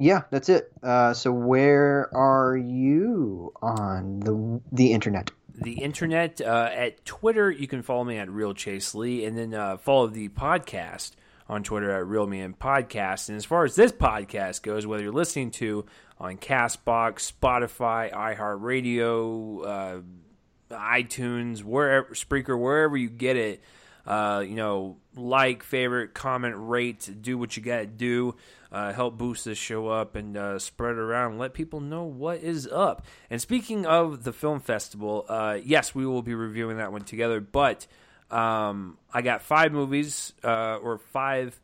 yeah, 0.00 0.22
that's 0.30 0.48
it. 0.48 0.72
Uh, 0.82 1.12
so 1.14 1.30
where 1.30 2.08
are 2.14 2.56
you 2.56 3.52
on 3.62 4.20
the 4.20 4.60
the 4.72 4.92
internet? 4.92 5.30
The 5.54 5.74
internet 5.74 6.40
uh, 6.40 6.70
at 6.72 7.04
Twitter, 7.04 7.50
you 7.50 7.68
can 7.68 7.82
follow 7.82 8.04
me 8.04 8.16
at 8.16 8.30
Real 8.30 8.54
Chase 8.54 8.94
Lee, 8.94 9.26
and 9.26 9.36
then 9.36 9.52
uh, 9.52 9.76
follow 9.76 10.06
the 10.06 10.30
podcast 10.30 11.12
on 11.50 11.62
Twitter 11.62 11.90
at 11.90 12.06
Real 12.06 12.26
Me 12.26 12.40
and 12.40 12.58
Podcast. 12.58 13.28
And 13.28 13.36
as 13.36 13.44
far 13.44 13.64
as 13.64 13.74
this 13.74 13.92
podcast 13.92 14.62
goes, 14.62 14.86
whether 14.86 15.02
you're 15.02 15.12
listening 15.12 15.50
to 15.52 15.84
on 16.18 16.38
Castbox, 16.38 17.30
Spotify, 17.32 18.10
iHeartRadio, 18.10 19.66
uh, 19.66 20.74
iTunes, 20.74 21.62
wherever 21.62 22.14
Spreaker, 22.14 22.58
wherever 22.58 22.96
you 22.96 23.10
get 23.10 23.36
it. 23.36 23.62
Uh, 24.06 24.42
you 24.46 24.54
know, 24.54 24.96
like, 25.20 25.62
favorite, 25.62 26.14
comment, 26.14 26.54
rate, 26.58 27.08
do 27.20 27.38
what 27.38 27.56
you 27.56 27.62
got 27.62 27.78
to 27.78 27.86
do. 27.86 28.34
Uh, 28.72 28.92
help 28.92 29.18
boost 29.18 29.44
this 29.44 29.58
show 29.58 29.88
up 29.88 30.14
and 30.14 30.36
uh, 30.36 30.58
spread 30.58 30.92
it 30.92 30.98
around. 30.98 31.38
Let 31.38 31.54
people 31.54 31.80
know 31.80 32.04
what 32.04 32.38
is 32.38 32.68
up. 32.68 33.04
And 33.28 33.40
speaking 33.40 33.84
of 33.84 34.22
the 34.22 34.32
film 34.32 34.60
festival, 34.60 35.26
uh, 35.28 35.58
yes, 35.62 35.94
we 35.94 36.06
will 36.06 36.22
be 36.22 36.34
reviewing 36.34 36.76
that 36.76 36.92
one 36.92 37.02
together. 37.02 37.40
But 37.40 37.86
um, 38.30 38.96
I 39.12 39.22
got 39.22 39.42
five 39.42 39.72
movies 39.72 40.32
uh, 40.44 40.76
or 40.76 40.98
five 40.98 41.60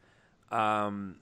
um, 0.51 1.16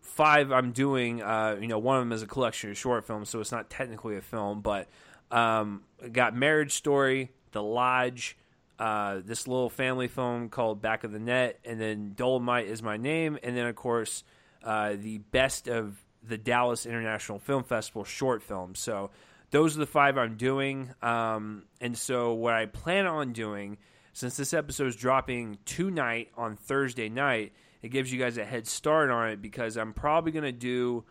five 0.00 0.50
I'm 0.50 0.72
doing, 0.72 1.22
uh, 1.22 1.58
you 1.60 1.68
know, 1.68 1.78
one 1.78 1.96
of 1.96 2.02
them 2.02 2.12
is 2.12 2.22
a 2.22 2.26
collection 2.26 2.70
of 2.70 2.78
short 2.78 3.06
films, 3.06 3.28
so 3.28 3.40
it's 3.40 3.52
not 3.52 3.70
technically 3.70 4.16
a 4.16 4.22
film, 4.22 4.60
but 4.60 4.88
um, 5.30 5.82
got 6.12 6.34
Marriage 6.34 6.72
Story, 6.72 7.30
The 7.52 7.62
Lodge, 7.62 8.36
uh, 8.78 9.20
this 9.24 9.46
little 9.46 9.70
family 9.70 10.08
film 10.08 10.48
called 10.48 10.82
Back 10.82 11.04
of 11.04 11.12
the 11.12 11.18
Net, 11.18 11.58
and 11.64 11.80
then 11.80 12.14
Dolemite 12.16 12.66
is 12.66 12.82
my 12.82 12.96
name, 12.96 13.38
and 13.42 13.56
then 13.56 13.66
of 13.66 13.76
course 13.76 14.24
uh, 14.62 14.94
the 14.96 15.18
best 15.18 15.68
of 15.68 15.96
the 16.22 16.38
Dallas 16.38 16.86
International 16.86 17.38
Film 17.38 17.64
Festival 17.64 18.04
short 18.04 18.42
films. 18.42 18.78
So 18.78 19.10
those 19.50 19.76
are 19.76 19.80
the 19.80 19.86
five 19.86 20.18
I'm 20.18 20.36
doing, 20.36 20.92
um, 21.02 21.64
and 21.80 21.96
so 21.96 22.34
what 22.34 22.54
I 22.54 22.66
plan 22.66 23.06
on 23.06 23.32
doing, 23.32 23.78
since 24.12 24.36
this 24.36 24.52
episode 24.52 24.88
is 24.88 24.96
dropping 24.96 25.58
tonight 25.64 26.30
on 26.36 26.56
Thursday 26.56 27.08
night 27.08 27.52
it 27.86 27.90
gives 27.90 28.12
you 28.12 28.18
guys 28.18 28.36
a 28.36 28.44
head 28.44 28.66
start 28.66 29.10
on 29.10 29.28
it 29.28 29.40
because 29.40 29.76
I'm 29.76 29.92
probably 29.92 30.32
to 30.32 30.50
do 30.52 31.04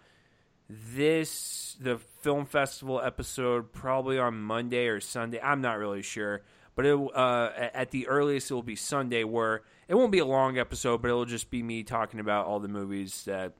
this 0.69 1.77
the 1.79 1.99
film 2.21 2.45
festival 2.45 2.99
episode 2.99 3.71
probably 3.71 4.19
on 4.19 4.41
Monday 4.41 4.87
or 4.87 4.99
Sunday. 4.99 5.39
I'm 5.41 5.61
not 5.61 5.77
really 5.77 6.01
sure, 6.01 6.41
but 6.75 6.85
it, 6.85 6.97
uh, 7.15 7.49
at 7.73 7.91
the 7.91 8.07
earliest 8.07 8.51
it 8.51 8.53
will 8.53 8.63
be 8.63 8.75
Sunday. 8.75 9.23
Where 9.23 9.63
it 9.87 9.95
won't 9.95 10.11
be 10.11 10.19
a 10.19 10.25
long 10.25 10.57
episode, 10.57 11.01
but 11.01 11.07
it'll 11.07 11.25
just 11.25 11.49
be 11.49 11.63
me 11.63 11.83
talking 11.83 12.19
about 12.19 12.45
all 12.45 12.59
the 12.59 12.67
movies 12.67 13.23
that 13.25 13.53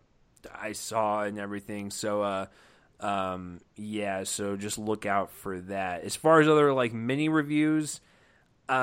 I 0.53 0.73
saw 0.73 1.23
and 1.23 1.39
everything. 1.39 1.91
So, 1.91 2.21
uh, 2.21 2.45
um, 2.99 3.59
yeah, 3.75 4.23
so 4.23 4.55
just 4.55 4.77
look 4.77 5.05
out 5.05 5.31
for 5.31 5.59
that. 5.61 6.03
As 6.03 6.15
far 6.15 6.39
as 6.39 6.47
other 6.47 6.73
like 6.73 6.93
mini 6.93 7.29
reviews, 7.29 8.01
uh, 8.67 8.73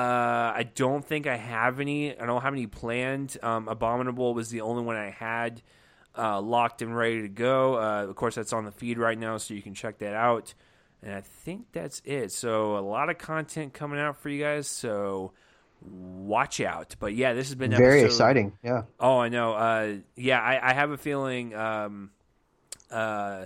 I 0.55 0.69
don't 0.75 1.05
think 1.05 1.27
I 1.27 1.35
have 1.35 1.79
any. 1.79 2.17
I 2.17 2.25
don't 2.25 2.41
have 2.41 2.53
any 2.53 2.67
planned. 2.67 3.37
Um, 3.43 3.67
Abominable 3.67 4.33
was 4.33 4.49
the 4.49 4.61
only 4.61 4.83
one 4.83 4.95
I 4.95 5.09
had 5.09 5.61
uh, 6.17 6.39
locked 6.41 6.81
and 6.81 6.95
ready 6.95 7.21
to 7.23 7.27
go. 7.27 7.75
Uh, 7.75 8.05
of 8.07 8.15
course, 8.15 8.35
that's 8.35 8.53
on 8.53 8.65
the 8.65 8.71
feed 8.71 8.97
right 8.97 9.17
now, 9.17 9.37
so 9.37 9.53
you 9.53 9.61
can 9.61 9.73
check 9.73 9.97
that 9.99 10.13
out. 10.13 10.53
And 11.03 11.13
I 11.13 11.21
think 11.21 11.65
that's 11.73 12.01
it. 12.05 12.31
So 12.31 12.77
a 12.77 12.79
lot 12.79 13.09
of 13.09 13.17
content 13.17 13.73
coming 13.73 13.99
out 13.99 14.17
for 14.17 14.29
you 14.29 14.41
guys. 14.41 14.67
So 14.67 15.33
watch 15.81 16.61
out. 16.61 16.95
But 16.99 17.13
yeah, 17.13 17.33
this 17.33 17.47
has 17.49 17.55
been 17.55 17.71
very 17.71 18.01
episode- 18.01 18.05
exciting. 18.05 18.57
Yeah. 18.63 18.83
Oh, 18.99 19.19
I 19.19 19.27
know. 19.29 19.53
Uh, 19.53 19.95
yeah, 20.15 20.39
I, 20.39 20.69
I 20.69 20.73
have 20.73 20.91
a 20.91 20.97
feeling. 20.97 21.53
Um, 21.53 22.11
uh, 22.89 23.45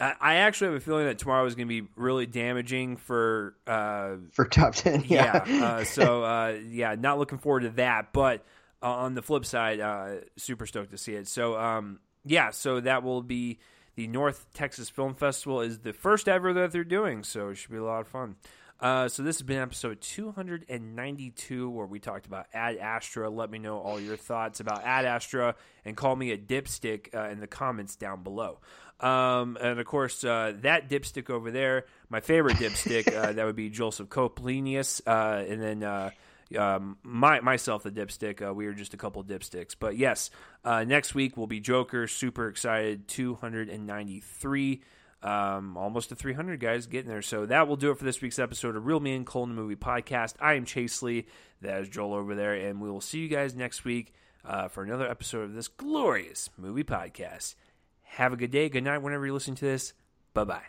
I, 0.00 0.14
I 0.20 0.34
actually 0.36 0.68
have 0.68 0.76
a 0.76 0.84
feeling 0.84 1.04
that 1.06 1.18
tomorrow 1.18 1.44
is 1.44 1.54
going 1.54 1.68
to 1.68 1.82
be 1.82 1.88
really 1.96 2.26
damaging 2.26 2.96
for. 2.96 3.54
Uh, 3.66 4.16
For 4.32 4.44
top 4.46 4.74
ten. 4.74 5.04
yeah. 5.08 5.44
Yeah. 5.46 5.64
uh, 5.64 5.84
so 5.84 6.22
uh, 6.22 6.56
yeah, 6.70 6.94
not 6.98 7.18
looking 7.18 7.38
forward 7.38 7.60
to 7.60 7.70
that. 7.70 8.12
But 8.12 8.44
uh, 8.82 8.90
on 8.90 9.14
the 9.14 9.22
flip 9.22 9.44
side, 9.44 9.80
uh, 9.80 10.16
super 10.36 10.66
stoked 10.66 10.92
to 10.92 10.98
see 10.98 11.14
it. 11.14 11.28
So 11.28 11.58
um, 11.58 11.98
yeah, 12.24 12.50
so 12.50 12.80
that 12.80 13.02
will 13.02 13.22
be 13.22 13.58
the 13.98 14.06
North 14.06 14.46
Texas 14.54 14.88
Film 14.88 15.16
Festival 15.16 15.60
is 15.60 15.80
the 15.80 15.92
first 15.92 16.28
ever 16.28 16.52
that 16.52 16.70
they're 16.70 16.84
doing. 16.84 17.24
So 17.24 17.48
it 17.48 17.56
should 17.56 17.72
be 17.72 17.78
a 17.78 17.82
lot 17.82 18.02
of 18.02 18.06
fun. 18.06 18.36
Uh, 18.78 19.08
so 19.08 19.24
this 19.24 19.38
has 19.38 19.42
been 19.42 19.58
episode 19.58 20.00
292 20.00 21.68
where 21.68 21.84
we 21.84 21.98
talked 21.98 22.24
about 22.24 22.46
Ad 22.54 22.76
Astra. 22.76 23.28
Let 23.28 23.50
me 23.50 23.58
know 23.58 23.80
all 23.80 23.98
your 23.98 24.16
thoughts 24.16 24.60
about 24.60 24.84
Ad 24.84 25.04
Astra 25.04 25.56
and 25.84 25.96
call 25.96 26.14
me 26.14 26.30
a 26.30 26.38
dipstick 26.38 27.12
uh, 27.12 27.28
in 27.30 27.40
the 27.40 27.48
comments 27.48 27.96
down 27.96 28.22
below. 28.22 28.60
Um, 29.00 29.58
and 29.60 29.80
of 29.80 29.86
course, 29.86 30.22
uh, 30.22 30.52
that 30.60 30.88
dipstick 30.88 31.28
over 31.28 31.50
there, 31.50 31.86
my 32.08 32.20
favorite 32.20 32.58
dipstick, 32.58 33.12
uh, 33.12 33.32
that 33.32 33.46
would 33.46 33.56
be 33.56 33.68
Joseph 33.68 34.08
Coplenius, 34.08 35.02
uh, 35.08 35.44
and 35.48 35.60
then 35.60 35.82
uh, 35.82 36.10
um, 36.56 36.98
my 37.02 37.40
myself 37.40 37.82
the 37.82 37.90
dipstick. 37.90 38.46
Uh, 38.46 38.54
we 38.54 38.66
are 38.66 38.74
just 38.74 38.94
a 38.94 38.96
couple 38.96 39.22
dipsticks, 39.24 39.74
but 39.78 39.96
yes, 39.96 40.30
uh, 40.64 40.84
next 40.84 41.14
week 41.14 41.36
will 41.36 41.46
be 41.46 41.60
Joker. 41.60 42.06
Super 42.06 42.48
excited. 42.48 43.08
293 43.08 44.82
um, 45.22 45.76
almost 45.76 46.10
to 46.10 46.14
300 46.14 46.60
guys 46.60 46.86
getting 46.86 47.10
there. 47.10 47.22
So 47.22 47.46
that 47.46 47.68
will 47.68 47.76
do 47.76 47.90
it 47.90 47.98
for 47.98 48.04
this 48.04 48.20
week's 48.20 48.38
episode 48.38 48.76
of 48.76 48.86
Real 48.86 49.00
Man 49.00 49.24
Colton 49.24 49.54
Movie 49.54 49.76
Podcast. 49.76 50.34
I 50.40 50.54
am 50.54 50.64
Chase 50.64 51.02
Lee. 51.02 51.26
That 51.60 51.80
is 51.82 51.88
Joel 51.88 52.14
over 52.14 52.34
there, 52.34 52.54
and 52.54 52.80
we 52.80 52.90
will 52.90 53.00
see 53.00 53.18
you 53.18 53.28
guys 53.28 53.54
next 53.54 53.84
week 53.84 54.12
uh, 54.44 54.68
for 54.68 54.84
another 54.84 55.10
episode 55.10 55.42
of 55.42 55.54
this 55.54 55.68
glorious 55.68 56.50
movie 56.56 56.84
podcast. 56.84 57.56
Have 58.02 58.32
a 58.32 58.36
good 58.36 58.50
day, 58.50 58.68
good 58.68 58.84
night, 58.84 58.98
whenever 58.98 59.26
you 59.26 59.34
listen 59.34 59.54
to 59.56 59.64
this. 59.64 59.92
Bye 60.34 60.44
bye. 60.44 60.62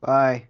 Bye. 0.00 0.48